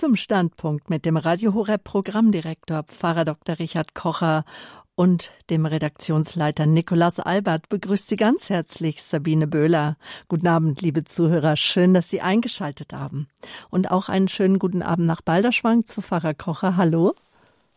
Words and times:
zum 0.00 0.16
Standpunkt 0.16 0.88
mit 0.88 1.04
dem 1.04 1.18
Radio 1.18 1.52
Horeb 1.52 1.84
Programmdirektor 1.84 2.84
Pfarrer 2.84 3.26
Dr. 3.26 3.58
Richard 3.58 3.94
Kocher 3.94 4.46
und 4.94 5.30
dem 5.50 5.66
Redaktionsleiter 5.66 6.64
Nikolaus 6.64 7.20
Albert 7.20 7.68
begrüßt 7.68 8.08
Sie 8.08 8.16
ganz 8.16 8.48
herzlich 8.48 9.02
Sabine 9.02 9.46
Böhler. 9.46 9.98
Guten 10.28 10.46
Abend, 10.46 10.80
liebe 10.80 11.04
Zuhörer. 11.04 11.54
Schön, 11.58 11.92
dass 11.92 12.08
Sie 12.08 12.22
eingeschaltet 12.22 12.94
haben. 12.94 13.28
Und 13.68 13.90
auch 13.90 14.08
einen 14.08 14.28
schönen 14.28 14.58
guten 14.58 14.80
Abend 14.80 15.06
nach 15.06 15.20
Balderschwang 15.20 15.84
zu 15.84 16.00
Pfarrer 16.00 16.32
Kocher. 16.32 16.78
Hallo. 16.78 17.14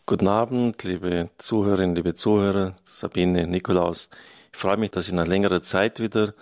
Guten 0.06 0.30
Abend, 0.30 0.82
liebe 0.86 1.30
Zuhörerinnen, 1.40 1.98
liebe 1.98 2.16
Zuhörer, 2.16 2.74
Sabine, 2.86 3.48
Nikolaus. 3.48 4.10
Ich 4.54 4.60
freue 4.60 4.78
mich, 4.78 4.92
dass 4.92 5.08
ich 5.08 5.14
nach 5.14 5.28
längerer 5.28 5.62
Zeit 5.62 6.00
wieder 6.00 6.34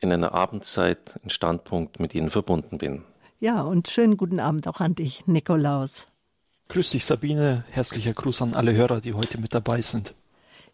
in 0.00 0.10
einer 0.10 0.32
Abendzeit 0.32 1.16
in 1.22 1.28
Standpunkt 1.28 2.00
mit 2.00 2.14
Ihnen 2.14 2.30
verbunden 2.30 2.78
bin. 2.78 3.02
Ja, 3.42 3.62
und 3.62 3.88
schönen 3.88 4.16
guten 4.16 4.38
Abend 4.38 4.68
auch 4.68 4.78
an 4.78 4.94
dich, 4.94 5.26
Nikolaus. 5.26 6.06
Grüß 6.68 6.90
dich, 6.90 7.04
Sabine. 7.04 7.64
Herzlicher 7.70 8.12
Gruß 8.12 8.40
an 8.40 8.54
alle 8.54 8.72
Hörer, 8.72 9.00
die 9.00 9.14
heute 9.14 9.40
mit 9.40 9.52
dabei 9.52 9.80
sind. 9.82 10.14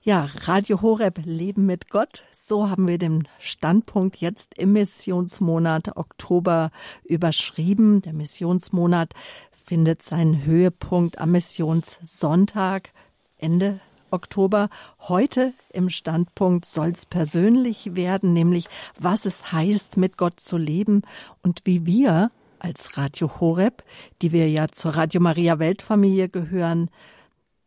Ja, 0.03 0.29
Radio 0.43 0.83
Horeb 0.83 1.19
Leben 1.25 1.65
mit 1.65 1.89
Gott. 1.89 2.25
So 2.31 2.69
haben 2.69 2.87
wir 2.87 2.99
den 2.99 3.27
Standpunkt 3.39 4.17
jetzt 4.17 4.59
im 4.59 4.75
Missionsmonat 4.75 5.97
Oktober 5.97 6.71
überschrieben. 7.05 8.03
Der 8.03 8.13
Missionsmonat 8.13 9.15
findet 9.51 10.03
seinen 10.03 10.45
Höhepunkt 10.45 11.17
am 11.17 11.31
Missionssonntag 11.33 12.91
Ende 13.39 13.81
Oktober. 14.11 14.69
Heute 15.01 15.55
im 15.73 15.89
Standpunkt 15.89 16.67
soll 16.67 16.89
es 16.89 17.07
persönlich 17.07 17.95
werden, 17.95 18.35
nämlich 18.35 18.67
was 18.99 19.25
es 19.25 19.53
heißt, 19.53 19.97
mit 19.97 20.19
Gott 20.19 20.39
zu 20.39 20.59
leben 20.59 21.01
und 21.43 21.63
wie 21.65 21.87
wir 21.87 22.31
als 22.61 22.97
Radio 22.97 23.41
Horeb, 23.41 23.85
die 24.23 24.33
wir 24.33 24.49
ja 24.49 24.69
zur 24.69 24.97
Radio 24.97 25.21
Maria 25.21 25.59
Weltfamilie 25.59 26.29
gehören, 26.29 26.91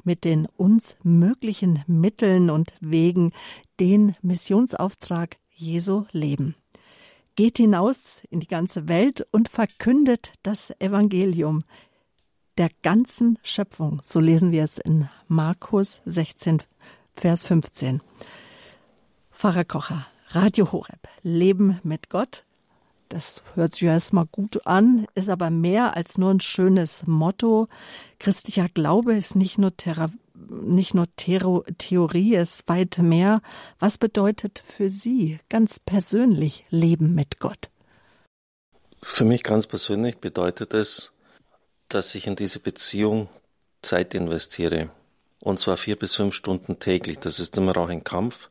mit 0.04 0.23
den 0.23 0.48
uns 0.57 0.98
möglichen 1.04 1.84
Mitteln 1.88 2.49
und 2.49 2.74
Wegen 2.82 3.32
den 3.79 4.16
Missionsauftrag 4.21 5.38
Jesu 5.54 6.05
leben. 6.12 6.55
Geht 7.35 7.57
hinaus 7.57 8.21
in 8.29 8.40
die 8.40 8.48
ganze 8.48 8.88
Welt 8.88 9.26
und 9.32 9.49
verkündet 9.49 10.34
das 10.43 10.74
Evangelium 10.79 11.60
der 12.57 12.70
ganzen 12.82 13.40
Schöpfung. 13.44 14.01
So 14.04 14.20
lesen 14.20 14.51
wir 14.51 14.63
es 14.63 14.77
in 14.77 15.07
Markus 15.27 16.01
16, 16.05 16.63
Vers 17.13 17.44
15. 17.44 18.01
Pfarrer 19.32 19.66
Kocher, 19.66 20.05
Radio 20.29 20.71
Horeb, 20.71 21.07
Leben 21.23 21.79
mit 21.84 22.10
Gott, 22.10 22.46
das 23.12 23.43
hört 23.55 23.73
sich 23.73 23.81
ja 23.81 23.91
erstmal 23.91 24.26
gut 24.26 24.65
an, 24.65 25.05
ist 25.15 25.29
aber 25.29 25.49
mehr 25.49 25.98
als 25.98 26.17
nur 26.17 26.31
ein 26.31 26.40
schönes 26.40 27.05
Motto. 27.05 27.67
Christlicher 28.20 28.70
Glaube 28.70 29.15
ist 29.15 29.35
nicht 29.35 29.57
nur, 29.57 29.76
Thera 29.76 30.09
nicht 30.34 30.93
nur 30.93 31.07
Thero 31.17 31.65
Theorie, 31.77 32.35
ist 32.35 32.67
weit 32.67 32.98
mehr. 32.99 33.41
Was 33.79 33.98
bedeutet 33.98 34.59
für 34.65 34.89
Sie 34.89 35.39
ganz 35.49 35.79
persönlich 35.79 36.65
Leben 36.70 37.13
mit 37.13 37.39
Gott? 37.39 37.70
Für 39.04 39.26
mich 39.26 39.43
ganz 39.43 39.67
persönlich 39.67 40.17
bedeutet 40.17 40.73
es, 40.73 41.12
dass 41.89 42.15
ich 42.15 42.27
in 42.27 42.35
diese 42.35 42.59
Beziehung 42.59 43.29
Zeit 43.82 44.13
investiere. 44.13 44.89
Und 45.39 45.59
zwar 45.59 45.76
vier 45.76 45.98
bis 45.98 46.15
fünf 46.15 46.34
Stunden 46.34 46.79
täglich. 46.79 47.20
Das 47.20 47.39
ist 47.39 47.57
immer 47.57 47.76
auch 47.77 47.89
ein 47.89 48.04
Kampf 48.04 48.51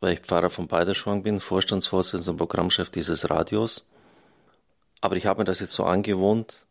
weil 0.00 0.14
ich 0.14 0.20
Pfarrer 0.20 0.50
von 0.50 0.66
Beiderschwang 0.66 1.22
bin, 1.22 1.40
Vorstandsvorsitzender 1.40 2.32
und 2.32 2.38
Programmchef 2.38 2.90
dieses 2.90 3.30
Radios. 3.30 3.88
Aber 5.00 5.16
ich 5.16 5.26
habe 5.26 5.40
mir 5.40 5.44
das 5.44 5.60
jetzt 5.60 5.72
so 5.72 5.84
angewohnt 5.84 6.66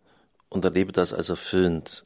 und 0.49 0.65
erlebe 0.65 0.91
das 0.91 1.13
als 1.13 1.29
erfüllend. 1.29 2.05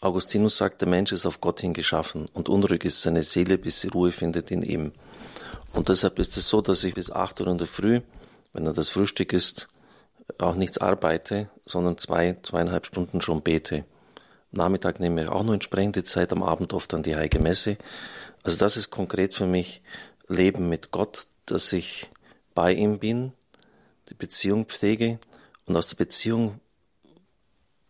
Augustinus 0.00 0.56
sagt, 0.56 0.82
der 0.82 0.88
Mensch 0.88 1.12
ist 1.12 1.24
auf 1.24 1.40
Gott 1.40 1.60
hin 1.60 1.72
geschaffen 1.72 2.26
und 2.34 2.48
unruhig 2.48 2.84
ist 2.84 3.02
seine 3.02 3.22
Seele, 3.22 3.56
bis 3.56 3.80
sie 3.80 3.88
Ruhe 3.88 4.12
findet 4.12 4.50
in 4.50 4.62
ihm. 4.62 4.92
Und 5.72 5.88
deshalb 5.88 6.18
ist 6.18 6.36
es 6.36 6.48
so, 6.48 6.60
dass 6.60 6.84
ich 6.84 6.94
bis 6.94 7.10
acht 7.10 7.40
Uhr 7.40 7.46
in 7.48 7.58
der 7.58 7.66
Früh, 7.66 8.00
wenn 8.52 8.64
dann 8.64 8.74
das 8.74 8.90
Frühstück 8.90 9.32
ist, 9.32 9.68
auch 10.38 10.54
nichts 10.54 10.78
arbeite, 10.78 11.48
sondern 11.64 11.98
zwei, 11.98 12.36
zweieinhalb 12.42 12.86
Stunden 12.86 13.20
schon 13.20 13.42
bete. 13.42 13.84
Nachmittag 14.50 15.00
nehme 15.00 15.22
ich 15.22 15.28
auch 15.28 15.44
noch 15.44 15.52
entsprechende 15.52 16.04
Zeit, 16.04 16.32
am 16.32 16.42
Abend 16.42 16.72
oft 16.72 16.92
an 16.94 17.02
die 17.02 17.16
Heilige 17.16 17.38
Messe. 17.38 17.76
Also 18.42 18.58
das 18.58 18.76
ist 18.76 18.90
konkret 18.90 19.34
für 19.34 19.46
mich 19.46 19.82
Leben 20.28 20.68
mit 20.68 20.90
Gott, 20.90 21.26
dass 21.46 21.72
ich 21.72 22.10
bei 22.54 22.72
ihm 22.72 22.98
bin, 22.98 23.32
die 24.08 24.14
Beziehung 24.14 24.66
pflege 24.66 25.18
und 25.66 25.76
aus 25.76 25.88
der 25.88 25.96
Beziehung, 25.96 26.60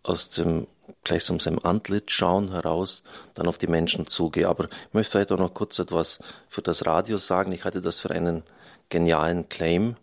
aus 0.02 0.30
dem 0.30 0.66
gleichsam 1.04 1.40
seinem 1.40 1.60
Antlitz 1.62 2.12
schauen 2.12 2.50
heraus, 2.50 3.02
dann 3.34 3.46
auf 3.46 3.58
die 3.58 3.66
Menschen 3.66 4.06
zugehe. 4.06 4.48
Aber 4.48 4.64
ich 4.64 4.94
möchte 4.94 5.12
vielleicht 5.12 5.32
auch 5.32 5.38
noch 5.38 5.54
kurz 5.54 5.78
etwas 5.78 6.18
für 6.48 6.62
das 6.62 6.86
Radio 6.86 7.16
sagen. 7.16 7.52
Ich 7.52 7.64
hatte 7.64 7.80
das 7.80 8.00
für 8.00 8.10
einen 8.10 8.42
genialen 8.88 9.48
Claim, 9.48 9.96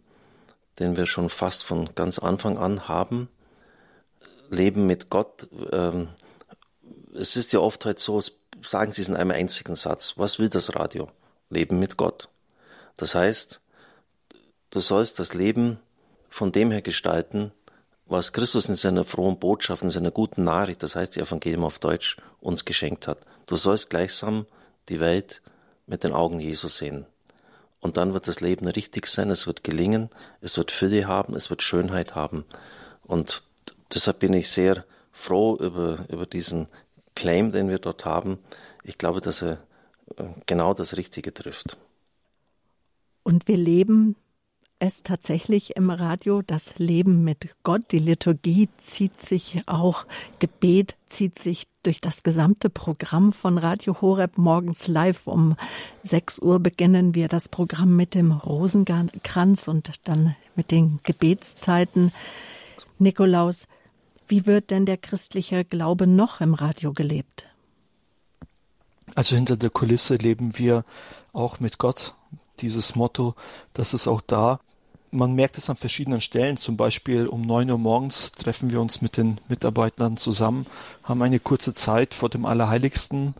den 0.79 0.97
wir 0.97 1.05
schon 1.05 1.29
fast 1.29 1.63
von 1.63 1.94
ganz 1.95 2.19
Anfang 2.19 2.57
an 2.57 2.88
haben. 2.88 3.29
Leben 4.50 4.85
mit 4.85 5.09
Gott. 5.09 5.47
Ähm, 5.71 6.09
es 7.15 7.35
ist 7.35 7.53
ja 7.53 7.59
oft 7.59 7.85
halt 7.85 8.00
so, 8.00 8.21
sagen 8.61 8.91
Sie 8.91 9.01
es 9.01 9.09
in 9.09 9.15
einem 9.15 9.31
einzigen 9.31 9.75
Satz. 9.75 10.13
Was 10.17 10.39
will 10.39 10.50
das 10.50 10.75
Radio? 10.75 11.09
Leben 11.53 11.80
mit 11.80 11.97
Gott. 11.97 12.30
Das 12.97 13.16
heißt, 13.16 13.62
du 14.69 14.80
sollst 14.80 15.19
das 15.19 15.34
Leben 15.34 15.80
von 16.30 16.52
dem 16.52 16.72
her 16.72 16.81
gestalten, 16.81 17.52
was 18.06 18.34
Christus 18.34 18.69
in 18.69 18.75
seiner 18.75 19.03
frohen 19.03 19.40
Botschaft, 19.40 19.84
in 19.84 19.90
seiner 19.90 20.12
guten 20.12 20.44
Nachricht, 20.44 20.84
das 20.84 20.96
heißt 20.96 21.16
die 21.16 21.22
Evangelium 21.22 21.63
auf 21.63 21.80
Deutsch, 21.80 22.18
uns 22.42 22.66
geschenkt 22.66 23.08
hat. 23.08 23.19
Du 23.46 23.56
sollst 23.56 23.90
gleichsam 23.90 24.46
die 24.90 25.00
Welt 25.00 25.42
mit 25.88 26.03
den 26.03 26.12
Augen 26.12 26.40
Jesu 26.40 26.68
sehen. 26.68 27.06
Und 27.80 27.97
dann 27.97 28.13
wird 28.13 28.28
das 28.28 28.40
Leben 28.40 28.68
richtig 28.68 29.08
sein, 29.08 29.30
es 29.30 29.46
wird 29.46 29.63
gelingen, 29.63 30.09
es 30.42 30.58
wird 30.58 30.72
Fülle 30.72 31.08
haben, 31.08 31.36
es 31.36 31.50
wird 31.50 31.62
Schönheit 31.62 32.16
haben. 32.16 32.46
Und 33.03 33.44
deshalb 33.94 34.19
bin 34.19 34.34
ich 34.34 34.50
sehr 34.50 34.86
froh 35.12 35.58
über, 35.58 36.06
über 36.09 36.25
diesen 36.25 36.68
Claim, 37.16 37.52
den 37.52 37.69
wir 37.69 37.80
dort 37.80 38.06
haben. 38.06 38.40
Ich 38.84 38.97
glaube, 38.97 39.22
dass 39.22 39.42
er 39.42 39.59
genau 40.46 40.74
das 40.74 40.97
Richtige 40.97 41.34
trifft. 41.34 41.78
Und 43.24 43.47
wir 43.47 43.58
leben 43.58 44.16
es 44.80 45.02
tatsächlich 45.02 45.78
im 45.78 45.90
Radio, 45.90 46.41
das 46.41 46.78
Leben 46.78 47.24
mit 47.24 47.56
Gott. 47.64 47.84
Die 47.91 48.00
Liturgie 48.00 48.68
zieht 48.78 49.22
sich 49.22 49.62
auch, 49.66 50.06
Gebet 50.40 50.97
zieht 51.08 51.40
sich 51.40 51.68
durch 51.84 52.02
das 52.02 52.24
gesamte 52.24 52.69
Programm 52.69 53.31
von 53.31 53.58
Radio 53.58 54.02
Horeb. 54.02 54.38
Morgens 54.38 54.90
live 54.90 55.28
um 55.28 55.56
6 56.03 56.40
Uhr 56.40 56.59
beginnen 56.59 57.16
wir 57.16 57.30
das 57.30 57.47
Programm 57.47 57.96
mit 57.96 58.13
dem 58.13 58.34
Rosenkranz 58.34 59.69
und 59.69 59.90
dann 60.03 60.36
mit 60.56 60.72
den 60.72 61.00
Gebetszeiten. 61.03 62.12
Nikolaus, 63.00 63.68
wie 64.28 64.46
wird 64.46 64.69
denn 64.69 64.86
der 64.86 64.97
christliche 64.97 65.63
Glaube 65.63 66.08
noch 66.08 66.42
im 66.42 66.53
Radio 66.53 66.92
gelebt? 66.92 67.47
Also 69.16 69.36
hinter 69.36 69.58
der 69.58 69.69
Kulisse 69.69 70.16
leben 70.16 70.58
wir 70.58 70.84
auch 71.34 71.59
mit 71.59 71.78
Gott. 71.78 72.14
Dieses 72.59 72.96
Motto, 72.96 73.36
das 73.74 73.94
ist 73.94 74.08
auch 74.08 74.22
da. 74.22 74.59
Man 75.12 75.36
merkt 75.36 75.59
es 75.59 75.69
an 75.69 75.75
verschiedenen 75.75 76.22
Stellen. 76.22 76.58
Zum 76.58 76.75
Beispiel 76.75 77.28
um 77.28 77.42
neun 77.42 77.69
Uhr 77.69 77.78
morgens 77.78 78.31
treffen 78.31 78.72
wir 78.72 78.81
uns 78.81 79.02
mit 79.02 79.18
den 79.18 79.40
Mitarbeitern 79.47 80.18
zusammen, 80.18 80.66
haben 81.03 81.22
eine 81.22 81.40
kurze 81.40 81.74
Zeit 81.74 82.16
vor 82.16 82.30
dem 82.30 82.46
Allerheiligsten, 82.46 83.36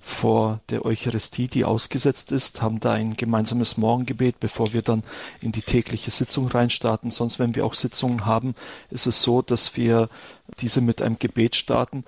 vor 0.00 0.58
der 0.70 0.84
Eucharistie, 0.84 1.48
die 1.48 1.64
ausgesetzt 1.64 2.32
ist, 2.32 2.62
haben 2.62 2.80
da 2.80 2.92
ein 2.92 3.14
gemeinsames 3.14 3.76
Morgengebet, 3.76 4.40
bevor 4.40 4.72
wir 4.72 4.82
dann 4.82 5.02
in 5.40 5.52
die 5.52 5.62
tägliche 5.62 6.10
Sitzung 6.10 6.48
reinstarten. 6.48 7.10
Sonst, 7.10 7.38
wenn 7.38 7.54
wir 7.54 7.64
auch 7.64 7.74
Sitzungen 7.74 8.26
haben, 8.26 8.54
ist 8.90 9.06
es 9.06 9.22
so, 9.22 9.42
dass 9.42 9.76
wir 9.76 10.08
diese 10.60 10.80
mit 10.80 11.02
einem 11.02 11.18
Gebet 11.18 11.56
starten 11.56 12.04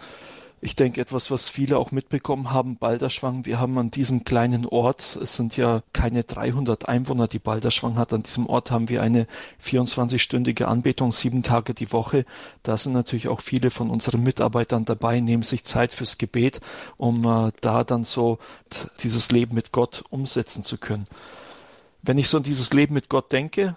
ich 0.61 0.75
denke, 0.75 1.01
etwas, 1.01 1.31
was 1.31 1.49
viele 1.49 1.79
auch 1.79 1.93
mitbekommen 1.93 2.51
haben, 2.51 2.77
Balderschwang, 2.77 3.47
wir 3.47 3.61
haben 3.61 3.79
an 3.79 3.91
diesem 3.91 4.25
kleinen 4.25 4.67
Ort, 4.67 5.17
es 5.23 5.37
sind 5.37 5.57
ja 5.57 5.83
keine 5.93 6.25
300 6.25 6.89
Einwohner, 6.89 7.29
die 7.29 7.39
Balderschwang 7.39 7.97
hat, 7.97 8.13
an 8.13 8.25
diesem 8.25 8.47
Ort 8.47 8.71
haben 8.71 8.89
wir 8.89 9.03
eine 9.03 9.27
24-stündige 9.65 10.65
Anbetung, 10.65 11.13
sieben 11.13 11.43
Tage 11.43 11.75
die 11.75 11.93
Woche. 11.93 12.25
Da 12.63 12.77
sind 12.77 12.93
natürlich 12.93 13.29
auch 13.29 13.41
viele 13.41 13.71
von 13.71 13.89
unseren 13.91 14.23
Mitarbeitern 14.23 14.85
dabei, 14.85 15.21
nehmen 15.21 15.45
sich 15.45 15.65
Zeit 15.65 15.95
fürs 15.95 16.19
Gebet, 16.19 16.61
um 16.97 17.25
äh, 17.25 17.53
da 17.61 17.85
dann 17.85 18.05
so 18.05 18.39
dieses 19.03 19.31
Leben 19.31 19.55
mit 19.55 19.71
Gott 19.71 20.05
umsetzen 20.11 20.65
zu 20.65 20.79
können. 20.79 21.05
Wenn 22.03 22.19
ich 22.19 22.29
so 22.29 22.39
an 22.39 22.43
dieses 22.43 22.73
Leben 22.73 22.95
mit 22.95 23.09
Gott 23.09 23.33
denke, 23.33 23.77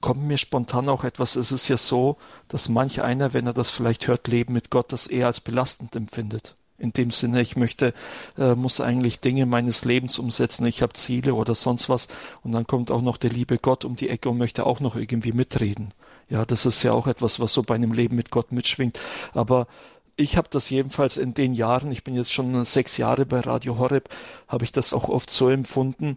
kommt 0.00 0.22
mir 0.22 0.38
spontan 0.38 0.88
auch 0.88 1.04
etwas, 1.04 1.36
es 1.36 1.52
ist 1.52 1.68
ja 1.68 1.76
so, 1.76 2.16
dass 2.48 2.68
manch 2.68 3.02
einer, 3.02 3.34
wenn 3.34 3.46
er 3.46 3.52
das 3.52 3.70
vielleicht 3.70 4.06
hört, 4.06 4.28
Leben 4.28 4.52
mit 4.52 4.70
Gott, 4.70 4.92
das 4.92 5.06
eher 5.06 5.26
als 5.26 5.40
belastend 5.40 5.96
empfindet. 5.96 6.56
In 6.80 6.92
dem 6.92 7.10
Sinne, 7.10 7.40
ich 7.40 7.56
möchte, 7.56 7.92
äh, 8.36 8.54
muss 8.54 8.80
eigentlich 8.80 9.18
Dinge 9.18 9.46
meines 9.46 9.84
Lebens 9.84 10.18
umsetzen, 10.20 10.64
ich 10.66 10.80
habe 10.80 10.92
Ziele 10.92 11.34
oder 11.34 11.56
sonst 11.56 11.88
was 11.88 12.06
und 12.44 12.52
dann 12.52 12.68
kommt 12.68 12.92
auch 12.92 13.02
noch 13.02 13.16
der 13.16 13.30
liebe 13.30 13.58
Gott 13.58 13.84
um 13.84 13.96
die 13.96 14.08
Ecke 14.08 14.28
und 14.28 14.38
möchte 14.38 14.64
auch 14.64 14.78
noch 14.78 14.94
irgendwie 14.94 15.32
mitreden. 15.32 15.92
Ja, 16.28 16.44
das 16.44 16.66
ist 16.66 16.82
ja 16.84 16.92
auch 16.92 17.08
etwas, 17.08 17.40
was 17.40 17.52
so 17.52 17.62
bei 17.62 17.74
einem 17.74 17.92
Leben 17.92 18.14
mit 18.14 18.30
Gott 18.30 18.52
mitschwingt. 18.52 18.98
Aber 19.32 19.66
ich 20.14 20.36
habe 20.36 20.48
das 20.50 20.70
jedenfalls 20.70 21.16
in 21.16 21.34
den 21.34 21.54
Jahren, 21.54 21.90
ich 21.90 22.04
bin 22.04 22.14
jetzt 22.14 22.32
schon 22.32 22.64
sechs 22.64 22.96
Jahre 22.96 23.26
bei 23.26 23.40
Radio 23.40 23.78
Horeb, 23.78 24.08
habe 24.46 24.64
ich 24.64 24.70
das 24.70 24.92
auch 24.92 25.08
oft 25.08 25.30
so 25.30 25.48
empfunden, 25.48 26.16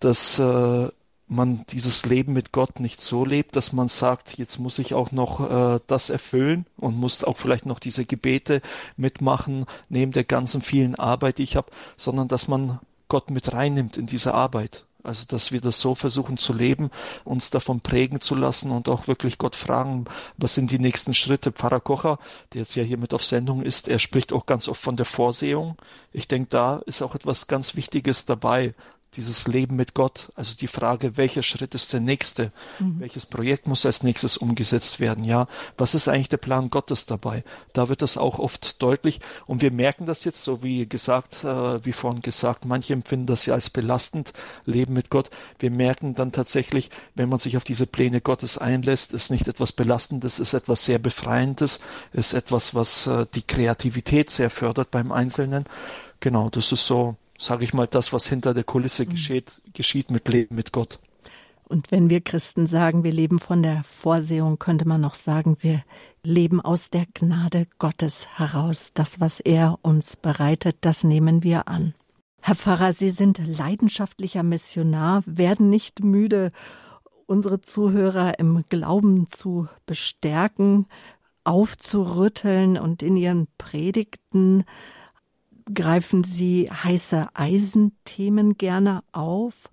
dass 0.00 0.38
äh, 0.38 0.88
man 1.26 1.64
dieses 1.70 2.04
Leben 2.04 2.32
mit 2.32 2.52
Gott 2.52 2.80
nicht 2.80 3.00
so 3.00 3.24
lebt, 3.24 3.56
dass 3.56 3.72
man 3.72 3.88
sagt, 3.88 4.36
jetzt 4.36 4.58
muss 4.58 4.78
ich 4.78 4.94
auch 4.94 5.10
noch 5.10 5.40
äh, 5.76 5.80
das 5.86 6.10
erfüllen 6.10 6.66
und 6.76 6.96
muss 6.96 7.24
auch 7.24 7.38
vielleicht 7.38 7.66
noch 7.66 7.78
diese 7.78 8.04
Gebete 8.04 8.60
mitmachen, 8.96 9.66
neben 9.88 10.12
der 10.12 10.24
ganzen 10.24 10.60
vielen 10.60 10.94
Arbeit, 10.94 11.38
die 11.38 11.44
ich 11.44 11.56
habe, 11.56 11.70
sondern 11.96 12.28
dass 12.28 12.48
man 12.48 12.80
Gott 13.08 13.30
mit 13.30 13.52
reinnimmt 13.52 13.96
in 13.96 14.06
diese 14.06 14.34
Arbeit. 14.34 14.86
Also, 15.02 15.26
dass 15.28 15.52
wir 15.52 15.60
das 15.60 15.80
so 15.80 15.94
versuchen 15.94 16.38
zu 16.38 16.54
leben, 16.54 16.90
uns 17.24 17.50
davon 17.50 17.80
prägen 17.80 18.22
zu 18.22 18.34
lassen 18.34 18.70
und 18.70 18.88
auch 18.88 19.06
wirklich 19.06 19.36
Gott 19.36 19.54
fragen, 19.54 20.06
was 20.38 20.54
sind 20.54 20.70
die 20.70 20.78
nächsten 20.78 21.12
Schritte? 21.12 21.52
Pfarrer 21.52 21.80
Kocher, 21.80 22.18
der 22.54 22.62
jetzt 22.62 22.74
ja 22.74 22.82
hier 22.82 22.96
mit 22.96 23.12
auf 23.12 23.22
Sendung 23.22 23.62
ist, 23.62 23.86
er 23.86 23.98
spricht 23.98 24.32
auch 24.32 24.46
ganz 24.46 24.66
oft 24.66 24.80
von 24.80 24.96
der 24.96 25.04
Vorsehung. 25.04 25.76
Ich 26.10 26.26
denke, 26.26 26.48
da 26.48 26.78
ist 26.86 27.02
auch 27.02 27.14
etwas 27.14 27.48
ganz 27.48 27.76
Wichtiges 27.76 28.24
dabei 28.24 28.72
dieses 29.16 29.46
Leben 29.46 29.76
mit 29.76 29.94
Gott, 29.94 30.32
also 30.34 30.54
die 30.54 30.66
Frage, 30.66 31.16
welcher 31.16 31.42
Schritt 31.42 31.74
ist 31.74 31.92
der 31.92 32.00
nächste? 32.00 32.52
Mhm. 32.78 33.00
Welches 33.00 33.26
Projekt 33.26 33.66
muss 33.66 33.86
als 33.86 34.02
nächstes 34.02 34.36
umgesetzt 34.36 35.00
werden? 35.00 35.24
Ja, 35.24 35.48
was 35.78 35.94
ist 35.94 36.08
eigentlich 36.08 36.28
der 36.28 36.38
Plan 36.38 36.70
Gottes 36.70 37.06
dabei? 37.06 37.44
Da 37.72 37.88
wird 37.88 38.02
das 38.02 38.16
auch 38.16 38.38
oft 38.38 38.82
deutlich 38.82 39.20
und 39.46 39.62
wir 39.62 39.70
merken 39.70 40.06
das 40.06 40.24
jetzt, 40.24 40.44
so 40.44 40.62
wie 40.62 40.86
gesagt, 40.88 41.44
äh, 41.44 41.84
wie 41.84 41.92
vorhin 41.92 42.22
gesagt, 42.22 42.64
manche 42.64 42.92
empfinden 42.92 43.26
das 43.26 43.46
ja 43.46 43.54
als 43.54 43.70
belastend, 43.70 44.32
Leben 44.66 44.94
mit 44.94 45.10
Gott. 45.10 45.30
Wir 45.58 45.70
merken 45.70 46.14
dann 46.14 46.32
tatsächlich, 46.32 46.90
wenn 47.14 47.28
man 47.28 47.38
sich 47.38 47.56
auf 47.56 47.64
diese 47.64 47.86
Pläne 47.86 48.20
Gottes 48.20 48.58
einlässt, 48.58 49.12
ist 49.12 49.30
nicht 49.30 49.48
etwas 49.48 49.72
Belastendes, 49.72 50.38
ist 50.38 50.54
etwas 50.54 50.84
sehr 50.84 50.98
Befreiendes, 50.98 51.80
ist 52.12 52.34
etwas, 52.34 52.74
was 52.74 53.06
äh, 53.06 53.26
die 53.34 53.42
Kreativität 53.42 54.30
sehr 54.30 54.50
fördert 54.50 54.90
beim 54.90 55.12
Einzelnen. 55.12 55.64
Genau, 56.20 56.48
das 56.48 56.72
ist 56.72 56.86
so 56.86 57.16
sage 57.38 57.64
ich 57.64 57.74
mal, 57.74 57.86
das, 57.86 58.12
was 58.12 58.26
hinter 58.26 58.54
der 58.54 58.64
Kulisse 58.64 59.04
mhm. 59.04 59.10
geschieht, 59.10 59.62
geschieht 59.72 60.10
mit 60.10 60.28
Leben 60.28 60.54
mit 60.54 60.72
Gott. 60.72 60.98
Und 61.66 61.90
wenn 61.90 62.10
wir 62.10 62.20
Christen 62.20 62.66
sagen, 62.66 63.04
wir 63.04 63.12
leben 63.12 63.38
von 63.38 63.62
der 63.62 63.82
Vorsehung, 63.84 64.58
könnte 64.58 64.86
man 64.86 65.00
noch 65.00 65.14
sagen, 65.14 65.56
wir 65.60 65.82
leben 66.22 66.60
aus 66.60 66.90
der 66.90 67.06
Gnade 67.14 67.66
Gottes 67.78 68.28
heraus. 68.36 68.92
Das, 68.92 69.18
was 69.18 69.40
er 69.40 69.78
uns 69.82 70.16
bereitet, 70.16 70.76
das 70.82 71.04
nehmen 71.04 71.42
wir 71.42 71.66
an. 71.68 71.94
Herr 72.42 72.54
Pfarrer, 72.54 72.92
Sie 72.92 73.08
sind 73.08 73.40
leidenschaftlicher 73.44 74.42
Missionar, 74.42 75.22
werden 75.24 75.70
nicht 75.70 76.04
müde, 76.04 76.52
unsere 77.26 77.62
Zuhörer 77.62 78.38
im 78.38 78.64
Glauben 78.68 79.26
zu 79.28 79.66
bestärken, 79.86 80.86
aufzurütteln 81.44 82.76
und 82.76 83.02
in 83.02 83.16
ihren 83.16 83.48
Predigten 83.56 84.64
greifen 85.72 86.24
Sie 86.24 86.68
heiße 86.70 87.28
Eisenthemen 87.34 88.58
gerne 88.58 89.02
auf. 89.12 89.70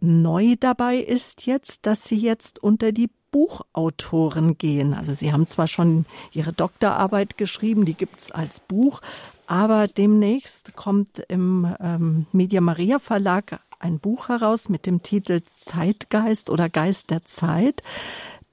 Neu 0.00 0.56
dabei 0.58 0.98
ist 0.98 1.46
jetzt, 1.46 1.86
dass 1.86 2.04
Sie 2.04 2.18
jetzt 2.18 2.62
unter 2.62 2.92
die 2.92 3.10
Buchautoren 3.30 4.56
gehen. 4.56 4.94
Also 4.94 5.12
Sie 5.12 5.32
haben 5.32 5.46
zwar 5.46 5.66
schon 5.66 6.06
Ihre 6.32 6.52
Doktorarbeit 6.52 7.36
geschrieben, 7.36 7.84
die 7.84 7.94
gibt's 7.94 8.30
als 8.30 8.60
Buch, 8.60 9.00
aber 9.46 9.88
demnächst 9.88 10.76
kommt 10.76 11.18
im 11.28 11.74
ähm, 11.80 12.26
Media 12.32 12.60
Maria 12.60 12.98
Verlag 12.98 13.60
ein 13.80 13.98
Buch 13.98 14.28
heraus 14.28 14.68
mit 14.68 14.86
dem 14.86 15.02
Titel 15.02 15.42
Zeitgeist 15.54 16.50
oder 16.50 16.68
Geist 16.68 17.10
der 17.10 17.24
Zeit 17.24 17.82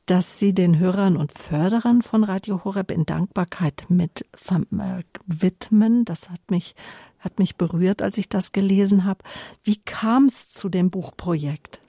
dass 0.06 0.40
Sie 0.40 0.54
den 0.54 0.78
Hörern 0.78 1.18
und 1.18 1.32
Förderern 1.32 2.02
von 2.02 2.24
Radio 2.24 2.64
Horeb 2.64 2.92
in 2.92 3.06
Dankbarkeit 3.06 3.86
mit 3.90 4.26
äh, 4.50 5.04
widmen. 5.26 6.06
Das 6.06 6.30
hat 6.30 6.40
mich, 6.50 6.76
hat 7.20 7.40
mich 7.40 7.56
berührt, 7.56 8.02
als 8.02 8.18
ich 8.18 8.30
das 8.30 8.52
gelesen 8.52 9.06
habe. 9.06 9.24
Wie 9.64 9.78
kam 9.78 10.26
es 10.26 10.50
zu 10.50 10.70
dem 10.70 10.92
Buchprojekt? 10.92 11.80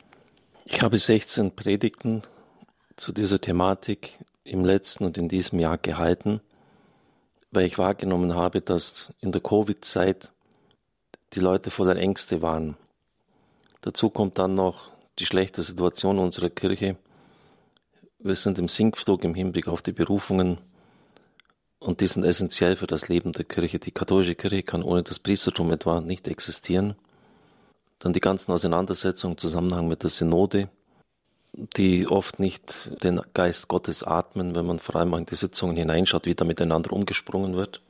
Ich 0.64 0.82
habe 0.82 0.98
16 0.98 1.54
Predigten 1.54 2.22
zu 2.96 3.12
dieser 3.12 3.40
Thematik 3.40 4.18
im 4.44 4.64
letzten 4.64 5.04
und 5.04 5.18
in 5.18 5.28
diesem 5.28 5.58
Jahr 5.58 5.76
gehalten, 5.76 6.40
weil 7.50 7.66
ich 7.66 7.78
wahrgenommen 7.78 8.34
habe, 8.34 8.62
dass 8.62 9.12
in 9.20 9.32
der 9.32 9.42
Covid-Zeit 9.42 10.32
die 11.34 11.40
Leute 11.40 11.70
voller 11.70 11.96
Ängste 11.96 12.40
waren. 12.40 12.76
Dazu 13.82 14.08
kommt 14.08 14.38
dann 14.38 14.54
noch 14.54 14.90
die 15.18 15.26
schlechte 15.26 15.62
Situation 15.62 16.18
unserer 16.18 16.50
Kirche 16.50 16.96
wir 18.18 18.34
sind 18.34 18.58
im 18.58 18.68
Sinkflug 18.68 19.24
im 19.24 19.34
Hinblick 19.34 19.68
auf 19.68 19.82
die 19.82 19.92
Berufungen 19.92 20.58
und 21.78 22.00
die 22.00 22.06
sind 22.06 22.24
essentiell 22.24 22.76
für 22.76 22.86
das 22.86 23.08
Leben 23.08 23.32
der 23.32 23.44
Kirche. 23.44 23.78
Die 23.78 23.90
katholische 23.90 24.34
Kirche 24.34 24.62
kann 24.62 24.82
ohne 24.82 25.02
das 25.02 25.18
Priestertum 25.18 25.72
etwa 25.72 26.00
nicht 26.00 26.26
existieren. 26.26 26.96
Dann 27.98 28.12
die 28.12 28.20
ganzen 28.20 28.52
Auseinandersetzungen 28.52 29.34
im 29.34 29.38
Zusammenhang 29.38 29.88
mit 29.88 30.02
der 30.02 30.10
Synode, 30.10 30.68
die 31.52 32.06
oft 32.06 32.38
nicht 32.38 33.02
den 33.02 33.20
Geist 33.34 33.68
Gottes 33.68 34.02
atmen, 34.02 34.54
wenn 34.54 34.66
man 34.66 34.78
vor 34.78 34.96
allem 34.96 35.14
in 35.14 35.26
die 35.26 35.34
Sitzungen 35.34 35.76
hineinschaut, 35.76 36.26
wie 36.26 36.34
da 36.34 36.44
miteinander 36.44 36.92
umgesprungen 36.92 37.54
wird. 37.54 37.82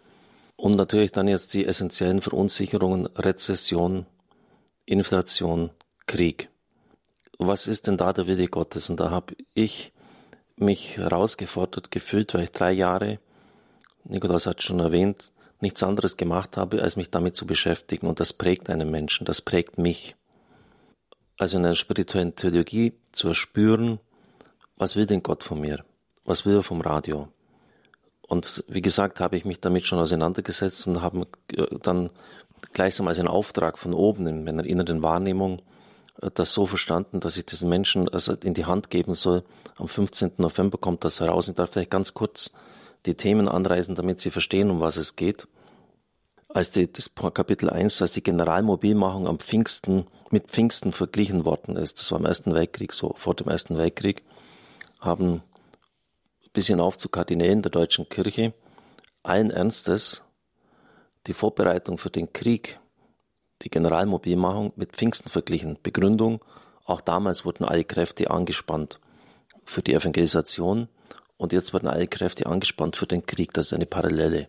Und 0.56 0.76
natürlich 0.76 1.12
dann 1.12 1.28
jetzt 1.28 1.54
die 1.54 1.66
essentiellen 1.66 2.22
Verunsicherungen, 2.22 3.06
Rezession, 3.16 4.06
Inflation, 4.84 5.70
Krieg. 6.06 6.48
Was 7.38 7.66
ist 7.66 7.86
denn 7.86 7.96
da 7.96 8.12
der 8.12 8.26
Wille 8.26 8.46
Gottes? 8.46 8.88
Und 8.88 9.00
da 9.00 9.10
habe 9.10 9.34
ich 9.54 9.92
mich 10.56 10.96
herausgefordert 10.96 11.90
gefühlt, 11.90 12.34
weil 12.34 12.44
ich 12.44 12.52
drei 12.52 12.72
Jahre, 12.72 13.18
Nikolaus 14.04 14.46
hat 14.46 14.62
schon 14.62 14.80
erwähnt, 14.80 15.32
nichts 15.60 15.82
anderes 15.82 16.16
gemacht 16.16 16.56
habe, 16.56 16.82
als 16.82 16.96
mich 16.96 17.10
damit 17.10 17.36
zu 17.36 17.46
beschäftigen. 17.46 18.06
Und 18.06 18.20
das 18.20 18.32
prägt 18.32 18.70
einen 18.70 18.90
Menschen, 18.90 19.24
das 19.24 19.40
prägt 19.40 19.78
mich. 19.78 20.16
Also 21.38 21.58
in 21.58 21.66
einer 21.66 21.74
spirituellen 21.74 22.34
Theologie 22.34 22.94
zu 23.12 23.28
erspüren, 23.28 24.00
was 24.76 24.96
will 24.96 25.06
denn 25.06 25.22
Gott 25.22 25.42
von 25.42 25.60
mir? 25.60 25.84
Was 26.24 26.44
will 26.44 26.56
er 26.56 26.62
vom 26.62 26.80
Radio? 26.80 27.28
Und 28.22 28.64
wie 28.68 28.82
gesagt, 28.82 29.20
habe 29.20 29.36
ich 29.36 29.44
mich 29.44 29.60
damit 29.60 29.86
schon 29.86 29.98
auseinandergesetzt 29.98 30.86
und 30.86 31.00
habe 31.00 31.26
dann 31.82 32.10
gleichsam 32.72 33.06
als 33.06 33.18
einen 33.18 33.28
Auftrag 33.28 33.78
von 33.78 33.94
oben 33.94 34.26
in 34.26 34.44
meiner 34.44 34.64
inneren 34.64 35.02
Wahrnehmung 35.02 35.62
das 36.34 36.52
so 36.52 36.66
verstanden, 36.66 37.20
dass 37.20 37.36
ich 37.36 37.46
diesen 37.46 37.68
Menschen 37.68 38.08
also 38.08 38.32
in 38.32 38.54
die 38.54 38.64
Hand 38.64 38.90
geben 38.90 39.14
soll. 39.14 39.44
Am 39.76 39.88
15. 39.88 40.32
November 40.38 40.78
kommt 40.78 41.04
das 41.04 41.20
heraus. 41.20 41.48
Ich 41.48 41.54
darf 41.54 41.72
vielleicht 41.72 41.90
ganz 41.90 42.14
kurz 42.14 42.52
die 43.04 43.14
Themen 43.14 43.48
anreißen, 43.48 43.94
damit 43.94 44.20
Sie 44.20 44.30
verstehen, 44.30 44.70
um 44.70 44.80
was 44.80 44.96
es 44.96 45.16
geht. 45.16 45.46
Als 46.48 46.70
die, 46.70 46.90
das 46.90 47.14
Kapitel 47.14 47.68
1, 47.68 48.00
als 48.00 48.12
die 48.12 48.22
Generalmobilmachung 48.22 49.26
am 49.26 49.38
Pfingsten, 49.38 50.06
mit 50.30 50.48
Pfingsten 50.48 50.92
verglichen 50.92 51.44
worden 51.44 51.76
ist, 51.76 52.00
das 52.00 52.10
war 52.10 52.18
im 52.18 52.24
Ersten 52.24 52.54
Weltkrieg 52.54 52.92
so, 52.92 53.12
vor 53.16 53.34
dem 53.34 53.48
Ersten 53.48 53.76
Weltkrieg, 53.76 54.24
haben 55.00 55.42
bis 56.52 56.68
hinauf 56.68 56.96
zu 56.96 57.08
Kardinälen 57.10 57.62
der 57.62 57.70
deutschen 57.70 58.08
Kirche 58.08 58.54
allen 59.22 59.50
Ernstes 59.50 60.22
die 61.26 61.34
Vorbereitung 61.34 61.98
für 61.98 62.10
den 62.10 62.32
Krieg 62.32 62.80
die 63.62 63.70
Generalmobilmachung 63.70 64.72
mit 64.76 64.92
Pfingsten 64.92 65.30
verglichen. 65.30 65.78
Begründung, 65.82 66.44
auch 66.84 67.00
damals 67.00 67.44
wurden 67.44 67.64
alle 67.64 67.84
Kräfte 67.84 68.30
angespannt 68.30 69.00
für 69.64 69.82
die 69.82 69.94
Evangelisation 69.94 70.88
und 71.36 71.52
jetzt 71.52 71.72
werden 71.72 71.88
alle 71.88 72.06
Kräfte 72.06 72.46
angespannt 72.46 72.96
für 72.96 73.06
den 73.06 73.26
Krieg. 73.26 73.52
Das 73.52 73.66
ist 73.66 73.72
eine 73.72 73.86
Parallele. 73.86 74.48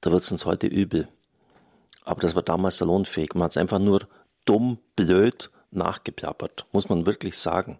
Da 0.00 0.10
wird 0.10 0.22
es 0.22 0.32
uns 0.32 0.44
heute 0.46 0.66
übel. 0.66 1.08
Aber 2.04 2.20
das 2.20 2.34
war 2.34 2.42
damals 2.42 2.76
salonfähig. 2.76 3.34
Man 3.34 3.44
hat 3.44 3.52
es 3.52 3.56
einfach 3.56 3.78
nur 3.78 4.06
dumm, 4.44 4.78
blöd 4.96 5.50
nachgeplappert, 5.70 6.66
muss 6.72 6.88
man 6.88 7.06
wirklich 7.06 7.36
sagen. 7.36 7.78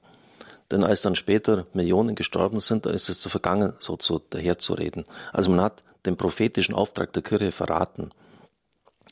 Denn 0.70 0.82
als 0.82 1.02
dann 1.02 1.14
später 1.14 1.66
Millionen 1.74 2.14
gestorben 2.14 2.58
sind, 2.60 2.86
dann 2.86 2.94
ist 2.94 3.08
es 3.08 3.20
zu 3.20 3.28
vergangen, 3.28 3.74
so 3.78 3.96
zu 3.96 4.18
daherzureden. 4.18 5.04
Also 5.32 5.50
man 5.50 5.60
hat 5.60 5.84
den 6.06 6.16
prophetischen 6.16 6.74
Auftrag 6.74 7.12
der 7.12 7.22
Kirche 7.22 7.52
verraten. 7.52 8.10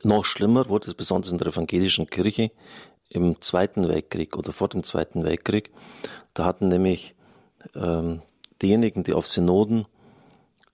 Noch 0.02 0.24
schlimmer 0.24 0.68
wurde 0.68 0.88
es 0.88 0.94
besonders 0.94 1.30
in 1.30 1.38
der 1.38 1.48
evangelischen 1.48 2.06
Kirche 2.06 2.50
im 3.08 3.40
Zweiten 3.40 3.88
Weltkrieg 3.88 4.36
oder 4.36 4.52
vor 4.52 4.68
dem 4.68 4.82
Zweiten 4.82 5.24
Weltkrieg. 5.24 5.70
Da 6.34 6.44
hatten 6.44 6.68
nämlich 6.68 7.14
ähm, 7.74 8.22
diejenigen, 8.60 9.04
die 9.04 9.12
auf 9.12 9.26
Synoden 9.26 9.86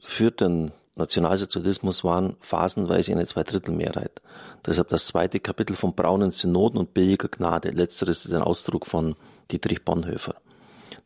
für 0.01 0.31
den 0.31 0.73
Nationalsozialismus 0.97 2.05
waren, 2.05 2.37
phasenweise 2.41 3.13
eine 3.13 3.27
Zweidrittelmehrheit. 3.27 4.21
Deshalb 4.67 4.89
das 4.89 5.07
zweite 5.07 5.41
Kapitel 5.41 5.75
von 5.75 5.95
braunen 5.95 6.31
Synoden 6.31 6.79
und 6.79 6.95
billiger 6.95 7.29
Gnade. 7.29 7.71
Letzteres 7.71 8.25
ist 8.25 8.33
ein 8.33 8.43
Ausdruck 8.43 8.87
von 8.87 9.15
Dietrich 9.51 9.85
Bonhoeffer. 9.85 10.37